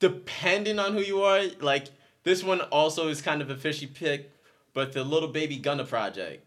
depending 0.08 0.78
on 0.78 0.92
who 0.92 1.00
you 1.00 1.22
are, 1.22 1.42
like 1.60 1.86
this 2.24 2.42
one 2.44 2.60
also 2.60 3.08
is 3.08 3.22
kind 3.22 3.40
of 3.40 3.48
a 3.48 3.56
fishy 3.56 3.86
pick, 3.86 4.30
but 4.74 4.92
the 4.92 5.02
Lil 5.02 5.28
Baby 5.28 5.56
Gunna 5.56 5.84
project, 5.84 6.44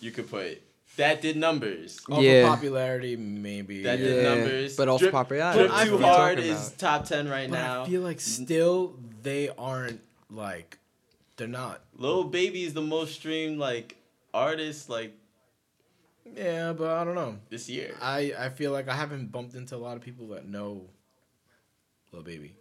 you 0.00 0.10
could 0.10 0.30
put 0.30 0.62
that 0.96 1.20
did 1.20 1.36
numbers. 1.36 2.00
Off 2.10 2.22
Yeah. 2.22 2.42
of 2.44 2.48
popularity, 2.48 3.16
maybe. 3.16 3.82
That 3.82 3.98
yeah. 3.98 4.04
did 4.06 4.24
numbers. 4.24 4.76
but 4.76 4.88
also 4.88 5.04
Drip- 5.04 5.12
popularity, 5.12 5.58
Drip 5.60 5.72
I 5.72 5.84
Too 5.84 5.98
Hard 5.98 6.38
is 6.38 6.68
about. 6.68 6.78
top 6.78 7.04
ten 7.04 7.28
right 7.28 7.48
But 7.50 7.56
now. 7.56 7.82
I 7.82 7.86
feel 7.88 8.00
like 8.00 8.16
mm. 8.18 8.20
still 8.20 8.96
they 9.22 9.50
aren't 9.50 10.00
like 10.30 10.78
they're 11.36 11.48
not. 11.48 11.82
Lil 11.96 12.24
Baby 12.24 12.64
is 12.64 12.72
the 12.74 12.82
most 12.82 13.14
streamed 13.14 13.58
like 13.58 13.96
artist 14.32 14.88
like 14.88 15.12
Yeah, 16.34 16.72
but 16.72 16.90
I 16.90 17.04
don't 17.04 17.14
know. 17.14 17.36
this 17.50 17.68
year. 17.68 17.94
I 18.00 18.32
I 18.38 18.48
feel 18.48 18.72
like 18.72 18.88
I 18.88 18.94
haven't 18.94 19.30
bumped 19.32 19.54
into 19.54 19.76
a 19.76 19.82
lot 19.86 19.96
of 19.98 20.02
people 20.02 20.28
that 20.28 20.46
know 20.48 20.86
Lil 22.12 22.22
Baby. 22.22 22.56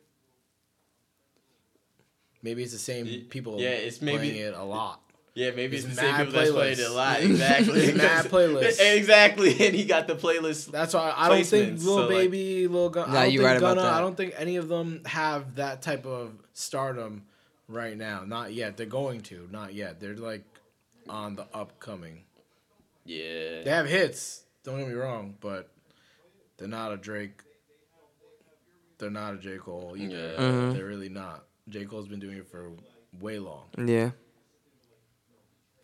Maybe 2.41 2.63
it's 2.63 2.71
the 2.73 2.77
same 2.79 3.25
people. 3.29 3.59
yeah, 3.59 3.69
it's 3.69 4.01
maybe- 4.01 4.17
playing 4.29 4.35
it 4.37 4.53
a 4.53 4.63
lot. 4.63 5.01
Yeah, 5.35 5.51
maybe 5.51 5.77
it's 5.77 5.85
There's 5.85 5.95
the 5.95 6.01
same 6.01 6.11
mad 6.11 6.25
people 6.25 6.39
that's 6.41 6.51
played 6.51 6.79
it 6.79 6.87
playlists. 6.87 6.95
live. 6.95 7.23
Exactly. 7.31 7.79
There's 7.81 7.97
mad 7.97 8.25
playlists. 8.31 8.97
exactly, 8.97 9.51
and 9.67 9.75
he 9.75 9.85
got 9.85 10.07
the 10.07 10.15
playlist. 10.15 10.71
That's 10.71 10.93
why 10.93 11.13
I 11.15 11.29
don't 11.29 11.45
think 11.45 11.75
Placements, 11.79 11.85
Lil 11.85 11.95
so, 11.95 12.01
like- 12.01 12.09
Baby, 12.09 12.67
Lil 12.67 12.89
Gun. 12.89 13.11
Nah, 13.11 13.19
I 13.19 13.23
don't 13.23 13.31
think 13.31 13.43
right 13.43 13.59
Gunna. 13.59 13.81
I 13.83 13.99
don't 14.01 14.17
think 14.17 14.33
any 14.37 14.55
of 14.57 14.67
them 14.67 15.01
have 15.05 15.55
that 15.55 15.81
type 15.81 16.05
of 16.05 16.31
stardom 16.53 17.23
right 17.69 17.95
now. 17.95 18.23
Not 18.25 18.53
yet. 18.53 18.75
They're 18.75 18.85
going 18.85 19.21
to. 19.23 19.47
Not 19.51 19.73
yet. 19.73 19.99
They're 20.01 20.15
like 20.17 20.43
on 21.07 21.35
the 21.35 21.45
upcoming. 21.53 22.23
Yeah. 23.05 23.61
They 23.63 23.69
have 23.69 23.85
hits. 23.87 24.43
Don't 24.63 24.79
get 24.79 24.87
me 24.89 24.93
wrong, 24.95 25.35
but 25.39 25.69
they're 26.57 26.67
not 26.67 26.91
a 26.91 26.97
Drake. 26.97 27.43
They're 28.97 29.09
not 29.09 29.35
a 29.35 29.37
J 29.37 29.57
Cole 29.57 29.95
either. 29.97 30.33
Yeah. 30.37 30.43
Mhm. 30.43 30.73
They're 30.73 30.85
really 30.85 31.07
not. 31.09 31.45
J 31.69 31.85
Cole's 31.85 32.07
been 32.07 32.19
doing 32.19 32.37
it 32.37 32.47
for 32.49 32.71
way 33.19 33.39
long. 33.39 33.63
Yeah. 33.77 34.11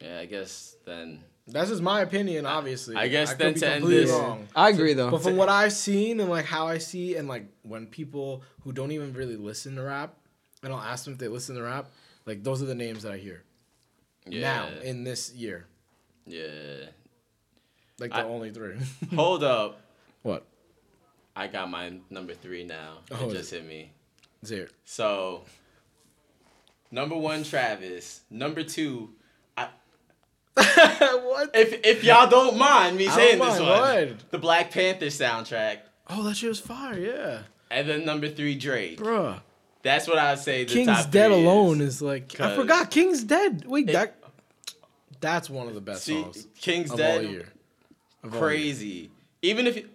Yeah, 0.02 0.20
I 0.20 0.26
guess 0.26 0.76
then. 0.86 1.24
That's 1.48 1.70
just 1.70 1.82
my 1.82 2.02
opinion, 2.02 2.46
obviously. 2.46 2.96
I 2.96 3.08
guess 3.08 3.30
could 3.32 3.40
then 3.40 3.54
be 3.54 3.60
to 3.60 3.66
end 3.68 3.76
completely 3.82 4.06
this- 4.06 4.12
wrong. 4.14 4.48
I 4.56 4.70
agree 4.70 4.94
though. 4.94 5.12
But 5.12 5.22
from 5.22 5.38
what 5.38 5.48
I've 5.50 5.74
seen 5.74 6.20
and 6.20 6.30
like 6.30 6.46
how 6.46 6.68
I 6.68 6.80
see 6.80 7.16
and 7.16 7.28
like 7.28 7.46
when 7.62 7.86
people 7.88 8.42
who 8.64 8.72
don't 8.72 8.92
even 8.92 9.14
really 9.14 9.36
listen 9.36 9.76
to 9.76 9.84
rap, 9.84 10.16
and 10.64 10.74
I'll 10.74 10.80
ask 10.82 11.06
them 11.06 11.14
if 11.14 11.20
they 11.20 11.28
listen 11.28 11.56
to 11.56 11.62
rap, 11.64 11.88
like 12.26 12.44
those 12.44 12.62
are 12.62 12.66
the 12.66 12.76
names 12.76 13.04
that 13.04 13.12
I 13.12 13.18
hear 13.18 13.44
Yeah. 14.28 14.42
now 14.42 14.68
in 14.82 15.04
this 15.04 15.34
year. 15.34 15.68
yeah. 16.26 16.88
Like 18.00 18.10
the 18.12 18.18
I- 18.18 18.24
only 18.24 18.52
three. 18.52 18.76
Hold 19.16 19.44
up. 19.44 19.80
what? 20.24 20.46
I 21.36 21.48
got 21.48 21.70
my 21.70 21.94
number 22.10 22.34
three 22.34 22.64
now. 22.66 22.98
Oh, 23.12 23.30
it 23.30 23.34
just 23.34 23.52
hit 23.52 23.66
me. 23.66 23.92
Zero. 24.46 24.68
So, 24.86 25.44
number 26.92 27.16
one, 27.18 27.44
Travis. 27.44 28.22
Number 28.30 28.64
two, 28.64 29.10
I, 29.58 29.68
what? 30.56 31.52
if 31.54 31.86
if 31.86 32.04
y'all 32.04 32.30
don't 32.30 32.58
mind 32.58 32.98
me 32.98 33.08
saying 33.10 33.40
don't 33.40 33.50
this 33.52 33.60
one, 34.10 34.18
the 34.32 34.38
Black 34.38 34.72
Panther 34.72 35.08
soundtrack, 35.08 35.80
Oh, 36.10 36.24
that 36.24 36.36
shit 36.36 36.50
was 36.50 36.60
fire. 36.60 36.98
Yeah, 36.98 37.40
and 37.72 37.88
then 37.90 38.06
number 38.06 38.30
three, 38.30 38.56
Drake. 38.56 39.00
bruh. 39.00 39.40
That's 39.82 40.08
what 40.08 40.18
I 40.18 40.32
would 40.32 40.40
say. 40.40 40.64
The 40.64 40.74
King's 40.74 41.06
Dead 41.06 41.30
alone 41.32 41.80
is. 41.82 42.02
like 42.02 42.40
I 42.40 42.56
forgot. 42.56 42.90
King's 42.90 43.24
Dead. 43.24 43.66
Wait, 43.68 43.88
It- 43.90 43.94
that 43.94 44.16
that's 45.22 45.50
one 45.50 45.68
of 45.68 45.74
the 45.76 45.82
best 45.82 46.04
See, 46.04 46.22
songs 46.22 46.48
King's 46.60 46.92
Dead, 46.92 47.24
all 47.26 47.32
year. 47.32 47.48
Of 48.24 48.34
all 48.34 48.40
year. 48.40 48.48
crazy. 48.50 49.12
Even 49.44 49.68
if 49.68 49.76
you, 49.76 49.88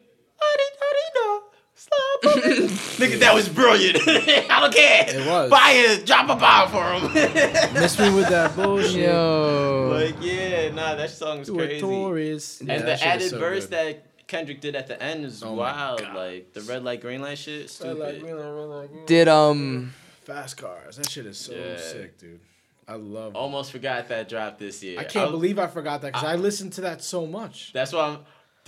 nigga, 2.23 3.19
that 3.21 3.35
was 3.35 3.49
brilliant. 3.49 3.97
I 4.07 4.61
don't 4.61 4.75
care. 4.75 5.05
It 5.09 5.27
was. 5.27 5.51
Buy 5.51 5.71
it, 5.75 6.07
drop 6.07 6.29
a 6.29 6.37
bomb 6.37 6.69
for 6.69 6.93
him. 7.09 7.75
Miss 7.75 7.99
me 7.99 8.15
with 8.15 8.29
that 8.29 8.55
bullshit. 8.55 8.93
Yo. 9.03 9.91
like 9.93 10.17
yeah, 10.21 10.71
nah, 10.73 10.95
that 10.95 11.11
song 11.11 11.41
was 11.41 11.49
Do 11.49 11.57
crazy. 11.57 11.81
Taurus. 11.81 12.63
Yeah, 12.63 12.75
and 12.75 12.89
that 12.89 12.99
the 13.01 13.07
added 13.07 13.31
so 13.31 13.39
verse 13.39 13.67
good. 13.67 13.73
that 13.73 14.27
Kendrick 14.27 14.61
did 14.61 14.77
at 14.77 14.87
the 14.87 15.03
end 15.03 15.25
is 15.25 15.43
Oh 15.43 15.55
wild. 15.55 16.03
Like 16.15 16.53
the 16.53 16.61
red 16.63 16.85
light, 16.85 17.01
green 17.01 17.21
light 17.23 17.39
shit, 17.39 17.63
Red 17.63 17.71
stupid. 17.71 17.99
light, 17.99 18.21
green 18.21 18.37
light, 18.37 18.45
red 18.45 18.51
light, 18.53 18.87
green 18.89 18.99
light. 19.01 19.07
Did 19.07 19.29
um 19.29 19.93
Fast 20.25 20.57
cars. 20.59 20.97
That 20.97 21.09
shit 21.11 21.27
is 21.27 21.39
so 21.39 21.53
Yeah. 21.53 21.77
sick, 21.79 22.19
dude. 22.19 22.41
I 22.87 22.95
love. 22.95 23.35
Almost 23.37 23.73
forgot 23.73 24.09
that 24.09 24.29
dropped 24.29 24.59
this 24.59 24.83
year. 24.83 24.99
I 25.01 25.05
can't 25.05 25.27
was- 25.31 25.41
believe 25.41 25.59
I 25.59 25.67
forgot 25.69 26.03
that 26.03 26.13
because 26.13 26.25
I, 26.29 26.35
listened 26.37 26.73
to 26.75 26.81
that 26.83 27.03
so 27.03 27.27
much. 27.27 27.73
That's 27.73 27.93
why 27.93 28.03
I'm. 28.09 28.19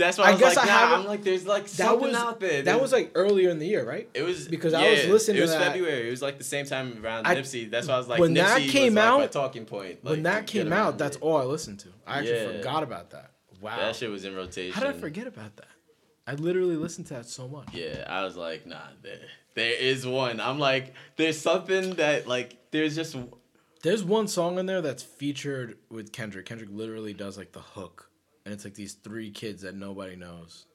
That's 0.02 0.18
why 0.18 0.24
I, 0.24 0.28
I 0.28 0.32
was 0.32 0.40
guess 0.40 0.56
like, 0.56 0.64
I 0.66 0.68
nah, 0.68 0.78
haven't- 0.78 1.00
I'm 1.00 1.06
like, 1.06 1.22
there's 1.24 1.46
like 1.46 1.64
That 1.64 1.70
something 1.70 2.08
was 2.08 2.16
out 2.16 2.40
there. 2.40 2.62
That 2.62 2.80
was 2.80 2.92
like 2.92 3.12
earlier 3.14 3.50
in 3.50 3.58
the 3.58 3.66
year, 3.66 3.84
right? 3.86 4.08
It 4.14 4.22
was 4.22 4.48
Because 4.48 4.74
I 4.74 4.90
was 4.90 5.06
listening 5.06 5.36
It 5.36 5.40
to 5.40 5.44
was 5.44 5.50
that- 5.52 5.72
February. 5.72 6.08
It 6.08 6.10
was 6.10 6.22
like 6.22 6.38
the 6.38 6.44
same 6.44 6.66
time 6.66 7.02
around 7.04 7.26
I- 7.26 7.36
Nipsey. 7.36 7.70
That's 7.70 7.86
why 7.88 7.94
I 7.94 7.98
was 7.98 8.08
like, 8.08 8.20
when 8.20 8.34
Nipsey 8.34 8.36
that 8.36 8.60
came 8.68 8.94
was 8.94 9.04
like 9.04 9.18
my 9.18 9.24
out- 9.24 9.32
talking 9.32 9.64
point. 9.64 9.98
when 10.02 10.22
that 10.24 10.46
came 10.46 10.72
out, 10.72 10.98
that's 10.98 11.16
it. 11.16 11.22
all 11.22 11.36
I 11.36 11.44
listened 11.44 11.78
to. 11.80 11.88
I 12.06 12.18
actually 12.18 12.34
Yeah. 12.40 12.52
forgot 12.58 12.82
about 12.82 13.10
that. 13.10 13.30
Wow. 13.60 13.76
That 13.78 13.94
shit 13.96 14.10
was 14.10 14.24
in 14.24 14.34
rotation. 14.34 14.72
How 14.74 14.80
did 14.86 14.96
I 14.96 14.98
forget 14.98 15.26
about 15.28 15.56
that? 15.56 15.68
I 16.26 16.34
literally 16.34 16.76
listened 16.76 17.06
to 17.08 17.14
that 17.14 17.26
so 17.26 17.48
much. 17.48 17.68
Yeah, 17.72 18.04
I 18.08 18.24
was 18.24 18.36
like, 18.36 18.66
nah, 18.66 18.76
there, 19.02 19.18
there 19.54 19.72
is 19.72 20.06
one. 20.06 20.40
I'm 20.40 20.58
like, 20.58 20.94
there's 21.16 21.40
something 21.40 21.94
that 21.94 22.26
like, 22.28 22.56
there's 22.72 22.94
just 22.94 23.16
There's 23.82 24.04
one 24.04 24.28
song 24.28 24.58
in 24.60 24.66
there 24.66 24.80
that's 24.80 25.02
featured 25.02 25.78
with 25.90 26.12
Kendrick. 26.12 26.46
Kendrick 26.46 26.70
literally 26.72 27.12
does 27.12 27.36
like 27.36 27.50
the 27.52 27.60
hook, 27.60 28.08
and 28.44 28.52
it's 28.54 28.64
like 28.64 28.74
these 28.74 28.94
three 28.94 29.30
kids 29.30 29.62
that 29.62 29.74
nobody 29.74 30.16
knows, 30.16 30.66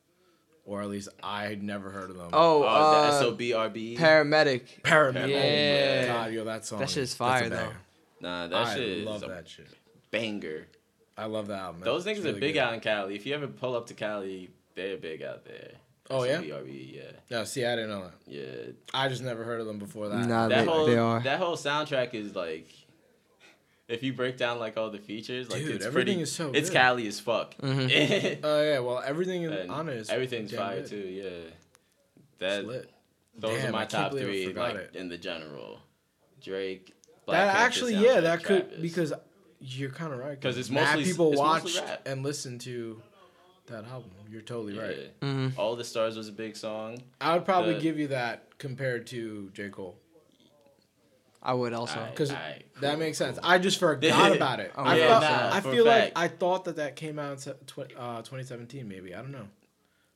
or 0.65 0.81
at 0.81 0.89
least 0.89 1.09
I 1.23 1.43
had 1.45 1.63
never 1.63 1.89
heard 1.89 2.09
of 2.09 2.17
them. 2.17 2.29
Oh, 2.33 2.63
oh, 2.63 2.67
uh, 2.67 3.19
the 3.19 3.25
SOBRB. 3.31 3.97
paramedic. 3.97 4.63
Paramedic. 4.83 5.29
Yeah. 5.29 6.03
Oh 6.03 6.07
my 6.07 6.13
God, 6.25 6.33
yo, 6.33 6.43
that 6.45 6.65
song. 6.65 6.79
That 6.79 6.89
shit's 6.89 7.15
that's 7.15 7.15
fire, 7.15 7.49
though. 7.49 7.69
nah, 8.21 8.47
that 8.47 8.67
I 8.67 8.75
shit 8.75 9.05
love 9.05 9.17
is 9.17 9.23
a 9.23 9.27
that 9.27 9.47
shit. 9.47 9.67
banger. 10.11 10.67
I 11.17 11.25
love 11.25 11.47
that 11.47 11.59
album. 11.59 11.81
Those 11.81 12.05
niggas 12.05 12.17
really 12.23 12.31
are 12.37 12.39
big 12.39 12.53
good. 12.53 12.59
out 12.59 12.73
in 12.75 12.79
Cali. 12.79 13.15
If 13.15 13.25
you 13.25 13.33
ever 13.33 13.47
pull 13.47 13.75
up 13.75 13.87
to 13.87 13.93
Cali, 13.95 14.49
they're 14.75 14.97
big 14.97 15.23
out 15.23 15.45
there. 15.45 15.71
Oh, 16.09 16.23
yeah? 16.23 16.39
SOBRB, 16.41 16.93
yeah, 16.95 17.01
Yeah, 17.29 17.43
see, 17.43 17.65
I 17.65 17.75
didn't 17.75 17.89
know 17.89 18.03
that. 18.03 18.13
yeah. 18.27 18.71
I 18.93 19.09
just 19.09 19.23
never 19.23 19.43
heard 19.43 19.59
of 19.59 19.65
them 19.67 19.77
before 19.79 20.07
that. 20.09 20.25
Nah, 20.27 20.47
That 20.47 20.59
they, 20.65 20.71
whole 20.71 20.85
they 20.85 20.97
are. 20.97 21.19
that 21.21 21.39
whole 21.39 21.57
soundtrack 21.57 22.13
is 22.13 22.33
like, 22.35 22.69
if 23.87 24.03
you 24.03 24.13
break 24.13 24.37
down 24.37 24.59
like 24.59 24.77
all 24.77 24.89
the 24.89 24.99
features, 24.99 25.49
like 25.49 25.61
Dude, 25.61 25.75
it's 25.75 25.85
everything 25.85 26.15
pretty. 26.15 26.21
is 26.23 26.31
so 26.31 26.51
It's 26.53 26.69
good. 26.69 26.77
Cali 26.77 27.07
as 27.07 27.19
fuck. 27.19 27.55
mm-hmm 27.57 28.41
Oh 28.45 28.61
yeah, 28.61 28.79
well 28.79 28.99
everything 29.05 29.43
in- 29.43 29.53
And 29.53 29.71
on 29.71 29.89
it 29.89 29.97
is 29.97 30.09
everything's 30.09 30.53
fire 30.53 30.81
good. 30.81 30.89
too. 30.89 30.97
Yeah, 30.97 31.23
It's 31.25 32.37
that 32.39 32.65
lit. 32.65 32.89
those 33.37 33.57
Damn, 33.59 33.69
are 33.69 33.71
my 33.71 33.81
I 33.83 33.85
top 33.85 34.11
three, 34.11 34.53
like 34.53 34.75
it. 34.75 34.95
in 34.95 35.09
the 35.09 35.17
general. 35.17 35.79
Drake. 36.41 36.93
Black 37.25 37.39
that 37.39 37.51
Panther 37.53 37.65
actually, 37.65 37.93
yeah, 37.95 38.17
soundtrack, 38.17 38.21
that 38.23 38.43
could 38.43 38.81
because 38.81 39.13
you're 39.59 39.89
kind 39.89 40.13
of 40.13 40.19
right. 40.19 40.39
Because 40.39 40.57
it's 40.57 40.69
mad 40.69 40.95
mostly- 40.97 41.11
people 41.11 41.31
it's 41.31 41.39
watch 41.39 41.63
mostly 41.63 41.81
and 42.05 42.23
listen 42.23 42.59
to 42.59 43.01
that 43.67 43.85
album. 43.85 44.11
You're 44.29 44.41
totally 44.41 44.75
yeah. 44.75 44.81
right. 44.81 45.19
Mhm. 45.21 45.57
All 45.57 45.75
the 45.75 45.83
stars 45.83 46.15
was 46.15 46.29
a 46.29 46.31
big 46.31 46.55
song. 46.55 46.99
I 47.19 47.33
would 47.33 47.43
probably 47.45 47.73
The- 47.75 47.81
give 47.81 47.97
you 47.99 48.07
that 48.09 48.57
compared 48.59 49.07
to 49.07 49.49
J 49.53 49.69
Cole 49.69 49.97
I 51.47 51.53
would 51.53 51.71
also. 51.73 51.97
Alright, 51.97 52.11
because 52.13 52.31
alright, 52.31 52.65
that 52.81 52.99
makes 52.99 53.17
sense. 53.17 53.39
cool. 53.39 53.49
I 53.49 53.57
just 53.57 53.79
forgot 53.79 54.35
about 54.35 54.59
it. 54.59 54.73
Oh, 54.75 54.83
I, 54.83 54.97
yeah, 54.97 55.07
felt, 55.07 55.21
nah, 55.23 55.57
I 55.57 55.61
for 55.61 55.69
a 55.69 55.71
feel 55.71 55.85
like 55.85 56.03
fact. 56.03 56.17
I 56.17 56.27
thought 56.27 56.65
that 56.65 56.75
that 56.75 56.95
came 56.97 57.17
out 57.17 57.47
in 57.47 57.53
tw- 57.65 57.79
uh, 57.97 58.17
2017, 58.17 58.85
maybe. 58.87 59.15
I 59.15 59.21
don't 59.21 59.31
know. 59.31 59.47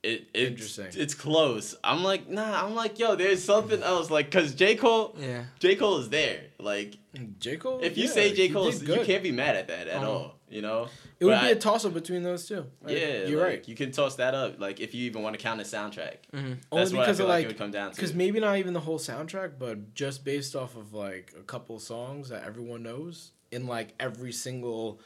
It, 0.04 0.30
it's, 0.34 0.50
Interesting. 0.50 0.88
It's 1.02 1.14
close. 1.14 1.76
I'm 1.84 2.04
like, 2.04 2.28
nah. 2.28 2.66
I'm 2.66 2.74
like, 2.74 2.98
yo, 2.98 3.16
there's 3.16 3.44
something 3.44 3.84
else. 3.84 4.10
Like, 4.10 4.32
cause 4.32 4.56
J 4.56 4.76
Cole, 4.76 5.16
Yeah. 5.20 5.44
J 5.60 5.76
Cole 5.76 5.98
is 6.00 6.10
there. 6.10 6.40
Like, 6.60 6.96
J 7.40 7.58
Cole. 7.58 7.82
if 7.84 7.98
you 7.98 8.06
yeah, 8.06 8.10
say 8.12 8.34
J 8.34 8.50
Cole, 8.50 8.72
you 8.74 9.02
can't 9.04 9.22
be 9.22 9.32
mad 9.32 9.56
at 9.56 9.68
that 9.68 9.88
at 9.88 9.98
Uh-huh. 9.98 10.10
all. 10.12 10.36
You 10.50 10.62
know. 10.64 10.90
It 11.20 11.26
would 11.26 11.32
But 11.34 11.42
be 11.42 11.48
I- 11.48 11.52
a 11.52 11.56
toss 11.56 11.86
up 11.86 11.94
between 11.94 12.24
those 12.24 12.48
two. 12.48 12.66
Like, 12.82 12.98
Yeah, 12.98 13.26
you're 13.26 13.40
like, 13.40 13.48
right. 13.48 13.70
You 13.70 13.76
can 13.76 13.92
toss 13.92 14.16
that 14.16 14.34
up, 14.34 14.60
like 14.60 14.80
if 14.80 14.96
you 14.96 15.06
even 15.06 15.22
want 15.22 15.38
to 15.38 15.42
count 15.42 15.62
a 15.62 15.64
soundtrack. 15.64 16.16
Mhm. 16.34 16.38
Only 16.44 16.58
That's 16.72 16.92
what 16.94 17.00
I 17.02 17.04
because 17.04 17.18
feel 17.18 17.26
of 17.28 17.30
like, 17.30 17.36
like 17.38 17.44
it 17.46 17.48
would 17.50 17.58
come 17.60 17.72
down 17.72 17.92
to. 17.92 17.96
Because 17.96 18.14
maybe 18.16 18.40
not 18.40 18.58
even 18.58 18.74
the 18.74 18.80
whole 18.80 18.98
soundtrack, 19.00 19.52
but 19.60 19.94
just 19.94 20.26
based 20.26 20.56
off 20.56 20.76
of 20.76 20.94
like 20.96 21.32
a 21.40 21.44
couple 21.44 21.78
songs 21.80 22.30
that 22.30 22.44
everyone 22.44 22.82
knows 22.84 23.32
in 23.52 23.68
like 23.68 23.94
every 24.00 24.32
single. 24.32 25.00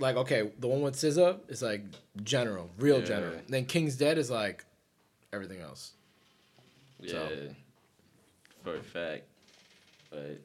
Like 0.00 0.16
okay, 0.16 0.50
the 0.58 0.68
one 0.68 0.82
with 0.82 0.94
SZA 0.94 1.38
is 1.48 1.60
like 1.62 1.82
general, 2.22 2.70
real 2.78 3.00
Yeah. 3.00 3.04
general. 3.04 3.34
Then 3.48 3.64
King's 3.66 3.96
Dead 3.96 4.16
is 4.18 4.30
like 4.30 4.64
everything 5.32 5.60
else. 5.60 5.92
yeah, 7.00 7.10
so. 7.12 7.48
for 8.62 8.76
a 8.76 8.82
fact. 8.82 9.24
But 10.10 10.40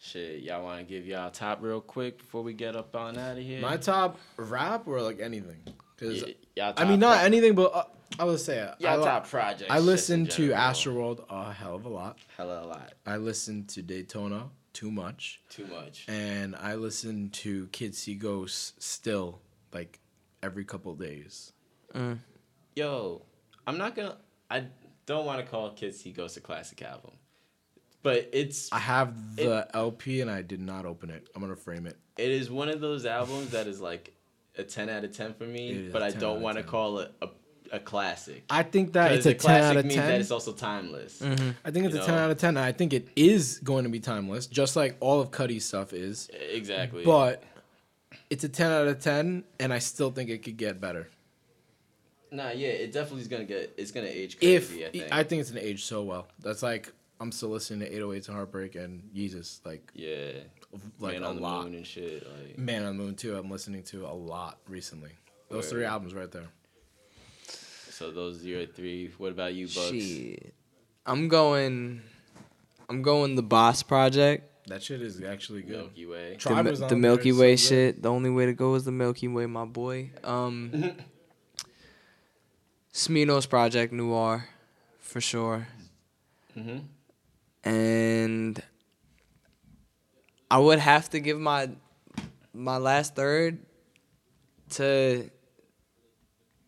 shit, 0.00 0.42
y'all 0.42 0.64
want 0.64 0.78
to 0.80 0.84
give 0.84 1.06
y'all 1.06 1.30
top 1.30 1.58
real 1.62 1.80
quick 1.80 2.18
before 2.18 2.42
we 2.42 2.52
get 2.52 2.76
up 2.76 2.94
on 2.96 3.16
out 3.18 3.36
of 3.36 3.42
here? 3.44 3.60
My 3.60 3.76
top 3.76 4.18
rap 4.36 4.86
or 4.88 5.00
like 5.02 5.20
anything, 5.20 5.58
because 5.96 6.22
Y- 6.24 6.34
y'all 6.56 6.74
I 6.76 6.84
mean 6.84 7.00
not 7.00 7.18
pro- 7.18 7.26
anything, 7.26 7.54
but 7.54 7.72
uh, 7.74 7.84
I 8.18 8.24
would 8.24 8.40
say 8.40 8.60
uh, 8.60 8.72
I, 8.72 8.74
y'all 8.78 8.98
li- 9.00 9.04
top 9.04 9.28
projects. 9.28 9.70
I 9.70 9.78
listen 9.80 10.26
to. 10.28 10.48
Astroworld 10.50 11.24
a 11.28 11.52
hell 11.52 11.74
of 11.74 11.84
a 11.84 11.88
lot. 11.90 12.18
hella 12.36 12.64
a 12.64 12.66
lot, 12.66 12.92
I 13.06 13.16
listen 13.18 13.66
to 13.66 13.82
Daytona 13.82 14.48
too 14.74 14.90
much. 14.90 15.40
too 15.48 15.66
much. 15.66 16.04
and 16.08 16.54
I 16.56 16.74
listen 16.74 17.30
to 17.30 17.68
Kids 17.68 17.96
See 17.96 18.14
Ghosts 18.16 18.74
still 18.78 19.40
like 19.72 20.00
every 20.42 20.64
couple 20.64 20.94
days. 20.94 21.52
Mm. 21.94 22.18
Yo, 22.76 23.22
I'm 23.66 23.78
not 23.78 23.94
gonna. 23.96 24.18
I 24.50 24.66
don't 25.06 25.24
want 25.24 25.40
to 25.40 25.50
call 25.50 25.70
Kids 25.70 26.00
See 26.00 26.12
Ghosts 26.12 26.36
a 26.36 26.40
classic 26.40 26.82
album, 26.82 27.12
but 28.02 28.28
it's 28.32 28.70
I 28.72 28.78
have 28.80 29.36
the 29.36 29.66
LP 29.74 30.20
and 30.20 30.30
I 30.30 30.42
did 30.42 30.60
not 30.60 30.84
open 30.84 31.08
it. 31.08 31.28
I'm 31.34 31.40
gonna 31.40 31.56
frame 31.56 31.86
it. 31.86 31.96
it 32.18 32.30
is 32.30 32.50
one 32.50 32.68
of 32.68 32.80
those 32.80 33.06
albums 33.06 33.50
that 33.50 33.66
is 33.66 33.80
like 33.80 34.12
a 34.56 34.62
10 34.62 34.88
out 34.88 35.04
of 35.04 35.12
10 35.16 35.34
for 35.34 35.44
me, 35.44 35.88
but 35.90 36.02
I 36.02 36.10
don't 36.10 36.40
want 36.40 36.58
to 36.58 36.62
call 36.62 36.98
it 37.00 37.12
a, 37.22 37.28
a 37.72 37.78
classic. 37.78 38.44
I 38.50 38.62
think 38.62 38.92
that 38.92 39.12
it's 39.12 39.26
Because 39.26 39.44
a 39.44 39.48
10 39.48 39.56
out 39.56 39.60
classic 39.60 39.78
of 39.78 39.84
means 39.86 39.96
that 39.96 40.20
it's 40.20 40.30
also 40.30 40.52
timeless. 40.52 41.20
Mm-hmm. 41.20 41.50
I 41.64 41.70
think 41.70 41.86
it's 41.86 41.94
you 41.94 42.02
a 42.02 42.06
10 42.06 42.14
out 42.14 42.30
of 42.30 42.38
10. 42.38 42.56
I 42.56 42.72
think 42.72 42.92
it 42.92 43.08
is 43.16 43.58
going 43.64 43.84
to 43.84 43.90
be 43.90 44.00
timeless, 44.00 44.46
just 44.46 44.76
like 44.76 44.96
all 45.00 45.20
of 45.20 45.30
Cudi's 45.30 45.64
stuff 45.64 45.92
is. 45.92 46.30
Exactly. 46.50 47.04
But 47.04 47.42
it's 48.30 48.44
a 48.44 48.48
10 48.48 48.70
out 48.70 48.86
of 48.86 49.00
10, 49.00 49.44
and 49.60 49.72
I 49.72 49.78
still 49.78 50.10
think 50.10 50.30
it 50.30 50.42
could 50.42 50.56
get 50.56 50.80
better. 50.80 51.08
nah, 52.30 52.50
yeah, 52.50 52.68
it 52.68 52.92
definitely 52.92 53.22
is 53.22 53.28
gonna 53.28 53.44
get. 53.44 53.74
It's 53.76 53.90
gonna 53.90 54.08
age 54.08 54.36
If. 54.40 54.72
I 54.72 54.90
think. 54.90 55.12
I 55.12 55.22
think 55.22 55.40
it's 55.40 55.50
an 55.50 55.58
age 55.58 55.84
so 55.84 56.02
well. 56.02 56.26
That's 56.40 56.62
like 56.62 56.92
I'm 57.20 57.32
still 57.32 57.50
listening 57.50 57.80
to 57.80 57.90
808s 57.90 58.28
and 58.28 58.36
Heartbreak 58.36 58.74
and 58.74 59.08
Jesus, 59.14 59.60
like 59.64 59.90
yeah, 59.94 60.32
like 60.98 61.14
Man 61.14 61.22
a 61.22 61.28
on 61.28 61.36
the 61.36 61.42
lot. 61.42 61.64
Moon 61.64 61.74
and 61.76 61.86
shit. 61.86 62.26
Like, 62.26 62.58
Man 62.58 62.84
on 62.84 62.96
the 62.96 63.02
Moon 63.02 63.14
too. 63.14 63.36
I'm 63.36 63.50
listening 63.50 63.82
to 63.84 64.06
a 64.06 64.12
lot 64.14 64.58
recently. 64.68 65.10
Those 65.48 65.70
three 65.70 65.84
albums 65.84 66.14
right 66.14 66.30
there. 66.30 66.48
So 67.94 68.10
those 68.10 68.44
are 68.44 68.48
your 68.48 68.66
three. 68.66 69.12
What 69.18 69.30
about 69.30 69.54
you, 69.54 69.66
Bucks? 69.66 69.90
Shit. 69.90 70.52
I'm 71.06 71.28
going. 71.28 72.02
I'm 72.88 73.02
going 73.02 73.36
the 73.36 73.42
Bas 73.42 73.84
Project. 73.84 74.50
That 74.66 74.82
shit 74.82 75.00
is 75.00 75.22
actually 75.22 75.62
good. 75.62 75.76
Milky 75.76 76.06
Way. 76.06 76.30
The, 76.32 76.36
Tribe 76.36 76.64
Mi- 76.64 76.72
the 76.88 76.96
Milky 76.96 77.30
Way 77.32 77.52
good. 77.52 77.60
shit. 77.60 78.02
The 78.02 78.10
only 78.10 78.30
way 78.30 78.46
to 78.46 78.52
go 78.52 78.74
is 78.74 78.84
the 78.84 78.90
Milky 78.92 79.28
Way, 79.28 79.46
my 79.46 79.64
boy. 79.64 80.10
Um, 80.24 80.96
Smino's 82.92 83.46
Project 83.46 83.92
Noir, 83.92 84.48
for 84.98 85.20
sure. 85.20 85.68
hmm 86.54 86.78
and 87.66 88.62
I 90.50 90.58
would 90.58 90.78
have 90.80 91.08
to 91.10 91.20
give 91.20 91.38
my 91.40 91.70
my 92.52 92.76
last 92.76 93.14
third 93.16 93.58
to 94.70 95.30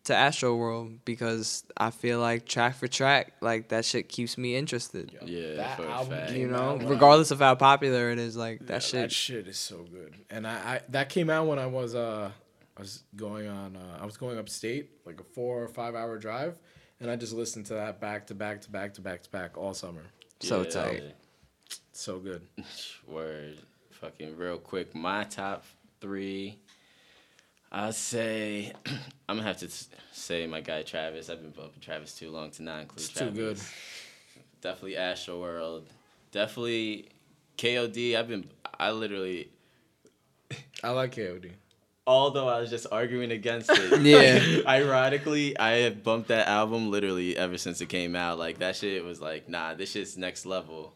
to 0.07 0.15
Astro 0.15 0.55
World 0.55 1.05
because 1.05 1.63
I 1.77 1.91
feel 1.91 2.19
like 2.19 2.45
track 2.45 2.75
for 2.75 2.87
track, 2.87 3.33
like 3.41 3.69
that 3.69 3.85
shit 3.85 4.09
keeps 4.09 4.37
me 4.37 4.55
interested. 4.55 5.15
Yeah, 5.23 5.55
That 5.55 5.77
for 5.77 5.85
a 5.85 5.89
album 5.89 6.17
fact. 6.17 6.31
You 6.33 6.47
know, 6.47 6.79
out 6.79 6.89
regardless 6.89 7.31
of 7.31 7.39
how 7.39 7.55
popular 7.55 8.09
it 8.09 8.19
is, 8.19 8.35
like 8.35 8.65
that 8.67 8.73
Yeah, 8.73 8.79
shit. 8.79 9.01
That 9.01 9.11
shit 9.11 9.47
is 9.47 9.57
so 9.59 9.85
good. 9.91 10.15
And 10.29 10.47
I, 10.47 10.51
I 10.51 10.81
that 10.89 11.09
came 11.09 11.29
out 11.29 11.47
when 11.47 11.59
I 11.59 11.67
was 11.67 11.95
uh 11.95 12.31
I 12.75 12.79
was 12.79 13.03
going 13.15 13.47
on 13.47 13.75
uh, 13.75 13.99
I 14.01 14.05
was 14.05 14.17
going 14.17 14.37
upstate 14.37 14.89
like 15.05 15.19
a 15.19 15.23
four 15.23 15.63
or 15.63 15.67
five 15.67 15.95
hour 15.95 16.17
drive, 16.17 16.57
and 16.99 17.11
I 17.11 17.15
just 17.15 17.33
listened 17.33 17.65
to 17.67 17.73
that 17.75 17.99
back 17.99 18.27
to 18.27 18.35
back 18.35 18.61
to 18.61 18.69
back 18.71 18.93
to 18.95 19.01
back 19.01 19.23
to 19.23 19.29
back 19.29 19.57
all 19.57 19.73
summer. 19.73 20.03
So 20.39 20.61
Yeah, 20.63 20.69
tight. 20.69 21.03
So 21.91 22.19
good. 22.19 22.41
Word. 23.07 23.57
Fucking 23.91 24.37
real 24.37 24.57
quick. 24.57 24.93
My 24.93 25.23
top 25.23 25.65
three. 25.99 26.59
I'd 27.71 27.95
say 27.95 28.71
I'm 29.29 29.35
gonna 29.37 29.43
have 29.47 29.57
to 29.59 29.69
say 30.13 30.47
my 30.47 30.61
guy 30.61 30.83
Travis. 30.83 31.29
I've 31.29 31.41
been 31.41 31.51
bumping 31.51 31.81
Travis 31.81 32.13
too 32.13 32.29
long 32.31 32.51
to 32.51 32.63
not 32.63 32.81
include 32.81 32.99
It's 32.99 33.09
too 33.09 33.19
Travis. 33.31 33.35
good. 33.35 34.41
Definitely 34.61 34.97
Astro 34.97 35.39
World. 35.39 35.87
Definitely 36.31 37.09
KOD. 37.57 38.15
I've 38.15 38.27
been 38.27 38.47
I 38.79 38.91
literally 38.91 39.49
I 40.83 40.91
like 40.91 41.13
KOD. 41.15 41.51
although 42.05 42.47
I 42.47 42.59
was 42.61 42.69
just 42.69 42.87
arguing 42.91 43.31
against 43.31 43.69
it. 43.71 44.01
Yeah. 44.01 44.61
Ironically, 44.67 45.57
I 45.59 45.71
have 45.79 46.03
bumped 46.03 46.29
that 46.29 46.47
album 46.47 46.89
literally 46.89 47.35
ever 47.35 47.57
since 47.57 47.81
it 47.81 47.87
came 47.89 48.15
out. 48.15 48.39
Like 48.39 48.59
that 48.59 48.75
shit 48.77 49.03
was 49.03 49.19
like, 49.19 49.49
nah, 49.49 49.73
this 49.73 49.91
shit's 49.91 50.17
next 50.17 50.45
level. 50.45 50.93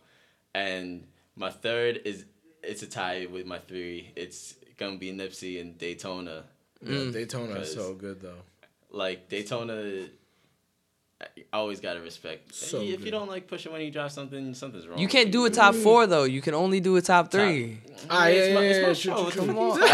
And 0.55 1.05
my 1.35 1.49
third 1.49 2.01
is 2.05 2.25
it's 2.63 2.81
a 2.83 2.87
tie 2.87 3.25
with 3.29 3.45
my 3.45 3.59
three. 3.59 4.11
It's 4.15 4.55
gonna 4.77 4.97
be 4.97 5.11
Nipsey 5.11 5.59
and 5.59 5.77
Daytona. 5.77 6.45
Yeah, 6.83 7.11
Daytona 7.11 7.55
is 7.59 7.73
so 7.73 7.93
good 7.93 8.21
though. 8.21 8.41
Like 8.91 9.29
Daytona 9.29 10.07
I 11.53 11.57
always 11.57 11.79
gotta 11.79 12.01
respect. 12.01 12.53
So 12.55 12.81
if 12.81 12.97
good. 12.97 13.05
you 13.05 13.11
don't 13.11 13.29
like 13.29 13.47
pushing 13.47 13.71
when 13.71 13.81
you 13.81 13.91
drop 13.91 14.09
something, 14.11 14.53
something's 14.53 14.87
wrong. 14.87 14.97
You 14.97 15.07
can't 15.07 15.31
do 15.31 15.45
a 15.45 15.49
top 15.49 15.75
four 15.75 16.07
though. 16.07 16.23
You 16.23 16.41
can 16.41 16.53
only 16.53 16.79
do 16.79 16.95
a 16.95 17.01
top 17.01 17.29
three. 17.31 17.79
Ah, 18.09 18.27
it's 18.27 18.47
yeah, 18.47 18.59
yeah, 18.59 18.59
it's 18.59 18.79
my 18.79 18.87
yeah, 18.87 18.93
show. 18.93 19.15
true, 19.15 19.23
What 19.23 19.33
true, 19.33 19.45
the 19.45 19.53
true. 19.53 19.77
fuck? 19.77 19.91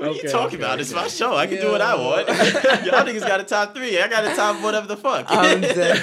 are 0.00 0.08
you 0.12 0.22
talking 0.28 0.46
okay, 0.46 0.56
about? 0.56 0.80
It's 0.80 0.92
my 0.92 1.08
show. 1.08 1.34
I 1.36 1.46
can 1.46 1.60
do 1.60 1.70
what 1.70 1.80
I 1.80 1.94
want. 1.94 2.28
Y'all 2.28 3.04
niggas 3.06 3.20
got 3.26 3.40
a 3.40 3.44
top 3.44 3.74
three. 3.74 3.98
I 4.00 4.08
got 4.08 4.24
a 4.24 4.34
top 4.34 4.62
whatever 4.62 4.86
the 4.86 4.96
fuck. 4.96 5.26
I'm 5.28 5.60
dead. 5.62 5.98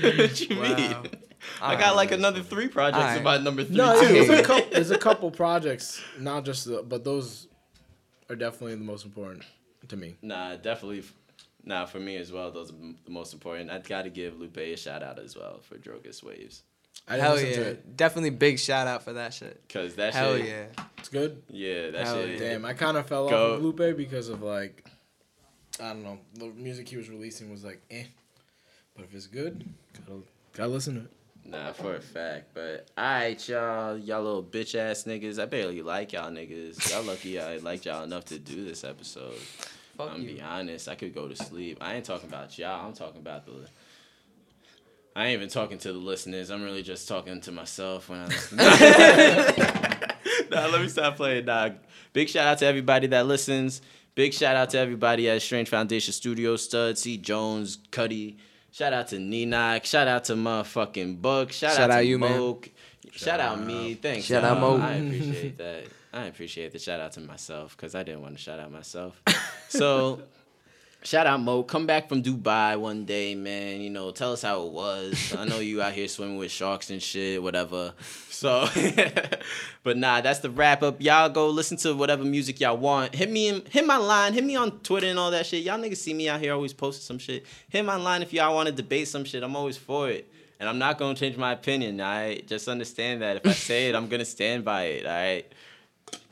what 0.18 0.40
you 0.40 0.56
Wow. 0.58 0.76
mean? 0.76 0.96
I 1.62 1.76
got 1.76 1.96
like 1.96 2.10
another 2.12 2.42
three 2.42 2.68
projects 2.68 3.02
Alright. 3.02 3.20
about 3.20 3.42
number 3.42 3.64
three 3.64 3.76
No, 3.76 4.00
too. 4.00 4.08
there's 4.08 4.28
a 4.30 4.42
couple. 4.42 4.70
There's 4.70 4.90
a 4.92 4.98
couple 4.98 5.30
projects, 5.30 6.00
not 6.18 6.44
just 6.44 6.64
the, 6.66 6.82
but 6.82 7.04
those 7.04 7.46
are 8.28 8.36
definitely 8.36 8.76
the 8.76 8.84
most 8.84 9.04
important 9.04 9.44
to 9.88 9.96
me. 9.96 10.16
Nah, 10.22 10.56
definitely. 10.56 11.02
Nah, 11.64 11.84
for 11.84 12.00
me 12.00 12.16
as 12.16 12.32
well. 12.32 12.50
Those 12.50 12.70
are 12.70 12.74
the 13.04 13.10
most 13.10 13.34
important. 13.34 13.70
I'd 13.70 13.86
got 13.86 14.02
to 14.02 14.10
give 14.10 14.38
Lupe 14.40 14.56
a 14.56 14.76
shout 14.76 15.02
out 15.02 15.18
as 15.18 15.36
well 15.36 15.60
for 15.60 15.76
Drogas 15.76 16.22
Waves. 16.22 16.62
I 17.06 17.12
didn't 17.16 17.24
Hell 17.26 17.34
listen 17.34 17.48
yeah. 17.50 17.54
to 17.56 17.62
it. 17.70 17.96
Definitely 17.96 18.30
big 18.30 18.58
shout 18.58 18.86
out 18.86 19.02
for 19.02 19.12
that 19.14 19.34
shit. 19.34 19.60
Cause 19.68 19.94
that 19.96 20.14
Hell 20.14 20.36
shit. 20.36 20.46
yeah. 20.46 20.84
It's 20.98 21.08
good. 21.08 21.42
Yeah, 21.50 21.90
that 21.90 22.06
Hell 22.06 22.22
shit. 22.22 22.40
yeah. 22.40 22.48
Damn, 22.50 22.64
I 22.64 22.72
kind 22.72 22.96
of 22.96 23.06
fell 23.06 23.28
Go. 23.28 23.52
off 23.52 23.58
of 23.58 23.62
Lupe 23.64 23.96
because 23.96 24.28
of 24.28 24.42
like, 24.42 24.86
I 25.80 25.88
don't 25.88 26.02
know, 26.02 26.18
the 26.34 26.46
music 26.46 26.88
he 26.88 26.96
was 26.96 27.08
releasing 27.10 27.50
was 27.50 27.64
like, 27.64 27.80
eh. 27.90 28.04
But 28.94 29.04
if 29.04 29.14
it's 29.14 29.26
good, 29.26 29.64
gotta 30.06 30.20
gotta 30.54 30.68
listen 30.70 30.94
to 30.94 31.00
it. 31.02 31.10
Nah, 31.50 31.72
for 31.72 31.96
a 31.96 32.00
fact. 32.00 32.54
But 32.54 32.88
alright, 32.96 33.48
y'all, 33.48 33.98
y'all 33.98 34.22
little 34.22 34.42
bitch 34.44 34.76
ass 34.76 35.02
niggas. 35.04 35.42
I 35.42 35.46
barely 35.46 35.82
like 35.82 36.12
y'all 36.12 36.30
niggas. 36.30 36.90
Y'all 36.90 37.02
lucky 37.02 37.40
I 37.40 37.56
liked 37.62 37.86
y'all 37.86 38.04
enough 38.04 38.26
to 38.26 38.38
do 38.38 38.64
this 38.64 38.84
episode. 38.84 39.34
Fuck 39.96 40.12
I'm 40.12 40.22
you. 40.22 40.34
be 40.34 40.42
honest. 40.42 40.88
I 40.88 40.94
could 40.94 41.12
go 41.12 41.26
to 41.26 41.34
sleep. 41.34 41.78
I 41.80 41.94
ain't 41.94 42.04
talking 42.04 42.28
about 42.28 42.56
y'all. 42.56 42.86
I'm 42.86 42.92
talking 42.92 43.20
about 43.20 43.46
the. 43.46 43.52
I 45.16 45.26
ain't 45.26 45.38
even 45.38 45.48
talking 45.48 45.78
to 45.78 45.92
the 45.92 45.98
listeners. 45.98 46.50
I'm 46.50 46.62
really 46.62 46.84
just 46.84 47.08
talking 47.08 47.40
to 47.40 47.50
myself 47.52 48.08
when 48.08 48.20
I. 48.20 48.26
nah, 50.50 50.66
let 50.66 50.80
me 50.80 50.88
stop 50.88 51.16
playing, 51.16 51.46
dog. 51.46 51.74
Big 52.12 52.28
shout 52.28 52.46
out 52.46 52.58
to 52.58 52.66
everybody 52.66 53.08
that 53.08 53.26
listens. 53.26 53.82
Big 54.14 54.32
shout 54.32 54.54
out 54.54 54.70
to 54.70 54.78
everybody 54.78 55.28
at 55.28 55.42
Strange 55.42 55.68
Foundation 55.68 56.12
Studio, 56.12 56.54
Stud, 56.54 56.96
C. 56.96 57.16
Jones, 57.16 57.78
Cuddy. 57.90 58.38
Shout 58.72 58.92
out 58.92 59.08
to 59.08 59.16
Ninok. 59.16 59.84
Shout 59.84 60.06
out 60.06 60.24
to 60.24 60.34
motherfucking 60.34 61.20
Book. 61.20 61.52
Shout, 61.52 61.72
Shout 61.72 61.90
out, 61.90 61.90
out 61.90 61.98
to 61.98 62.04
you, 62.04 62.18
man. 62.18 62.38
Moke. 62.38 62.70
Shout, 63.12 63.40
out 63.40 63.60
me. 63.60 63.94
Thanks. 63.94 64.26
Shout 64.26 64.44
out 64.44 64.58
y'all. 64.58 64.78
Moke. 64.78 64.82
I 64.82 64.92
appreciate 64.94 65.58
that. 65.58 65.84
I 66.12 66.24
appreciate 66.24 66.72
the 66.72 66.78
shout 66.78 67.00
out 67.00 67.12
to 67.12 67.20
myself 67.20 67.76
because 67.76 67.94
I 67.94 68.02
didn't 68.02 68.22
want 68.22 68.36
to 68.36 68.42
shout 68.42 68.58
out 68.58 68.72
myself. 68.72 69.20
So, 69.68 70.22
shout 71.02 71.26
out 71.26 71.40
Mo. 71.40 71.62
Come 71.62 71.86
back 71.86 72.08
from 72.08 72.22
Dubai 72.22 72.78
one 72.78 73.04
day, 73.04 73.34
man. 73.34 73.80
You 73.80 73.90
know, 73.90 74.10
tell 74.10 74.32
us 74.32 74.42
how 74.42 74.66
it 74.66 74.72
was. 74.72 75.34
I 75.36 75.44
know 75.44 75.58
you 75.58 75.82
out 75.82 75.92
here 75.92 76.08
swimming 76.08 76.36
with 76.36 76.50
sharks 76.50 76.90
and 76.90 77.02
shit, 77.02 77.42
whatever. 77.42 77.92
So, 78.40 78.66
but 79.82 79.98
nah, 79.98 80.22
that's 80.22 80.38
the 80.38 80.48
wrap 80.48 80.82
up. 80.82 81.02
Y'all 81.02 81.28
go 81.28 81.50
listen 81.50 81.76
to 81.76 81.94
whatever 81.94 82.24
music 82.24 82.58
y'all 82.58 82.78
want. 82.78 83.14
Hit 83.14 83.30
me, 83.30 83.48
in, 83.48 83.62
hit 83.66 83.84
my 83.84 83.98
line. 83.98 84.32
Hit 84.32 84.44
me 84.44 84.56
on 84.56 84.80
Twitter 84.80 85.08
and 85.08 85.18
all 85.18 85.30
that 85.32 85.44
shit. 85.44 85.62
Y'all 85.62 85.78
niggas 85.78 85.98
see 85.98 86.14
me 86.14 86.26
out 86.26 86.40
here 86.40 86.54
always 86.54 86.72
posting 86.72 87.02
some 87.02 87.18
shit. 87.18 87.44
Hit 87.68 87.84
my 87.84 87.96
line 87.96 88.22
if 88.22 88.32
y'all 88.32 88.54
want 88.54 88.66
to 88.66 88.72
debate 88.72 89.08
some 89.08 89.26
shit. 89.26 89.42
I'm 89.42 89.54
always 89.54 89.76
for 89.76 90.08
it. 90.08 90.26
And 90.58 90.70
I'm 90.70 90.78
not 90.78 90.96
gonna 90.96 91.14
change 91.14 91.36
my 91.36 91.52
opinion. 91.52 92.00
All 92.00 92.10
right, 92.10 92.46
just 92.46 92.66
understand 92.66 93.20
that 93.20 93.36
if 93.36 93.46
I 93.46 93.52
say 93.68 93.90
it, 93.90 93.94
I'm 93.94 94.08
gonna 94.08 94.24
stand 94.24 94.64
by 94.64 94.84
it. 94.84 95.04
All 95.04 95.12
right. 95.12 95.44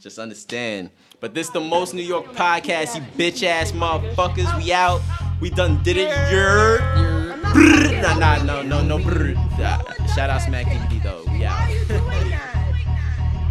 Just 0.00 0.18
understand. 0.18 0.88
But 1.20 1.34
this 1.34 1.50
the 1.50 1.60
most 1.60 1.92
New 1.92 2.00
York 2.00 2.32
podcast, 2.32 2.94
you 2.94 3.02
bitch 3.18 3.42
ass 3.42 3.72
motherfuckers. 3.72 4.56
We 4.56 4.72
out. 4.72 5.02
We 5.42 5.50
done 5.50 5.82
did 5.82 5.98
it. 5.98 6.08
Yer. 6.32 7.17
Brrr. 7.54 8.02
Nah, 8.02 8.18
nah, 8.18 8.42
no, 8.42 8.62
no, 8.62 8.82
no. 8.82 8.98
Nah, 8.98 9.78
Shout 10.14 10.30
out 10.30 10.42
Smack 10.42 10.66
DVD 10.66 11.02
though. 11.02 11.22
We 11.32 11.44
out. 11.44 11.68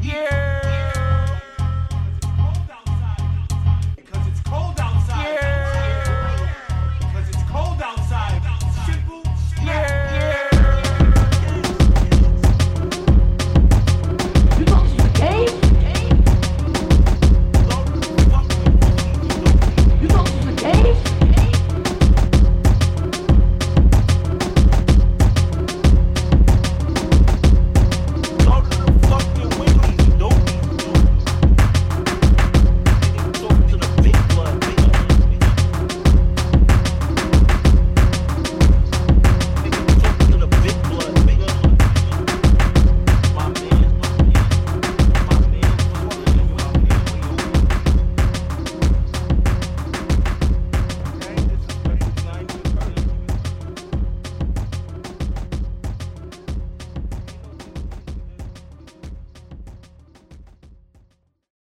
Yeah. 0.04 0.57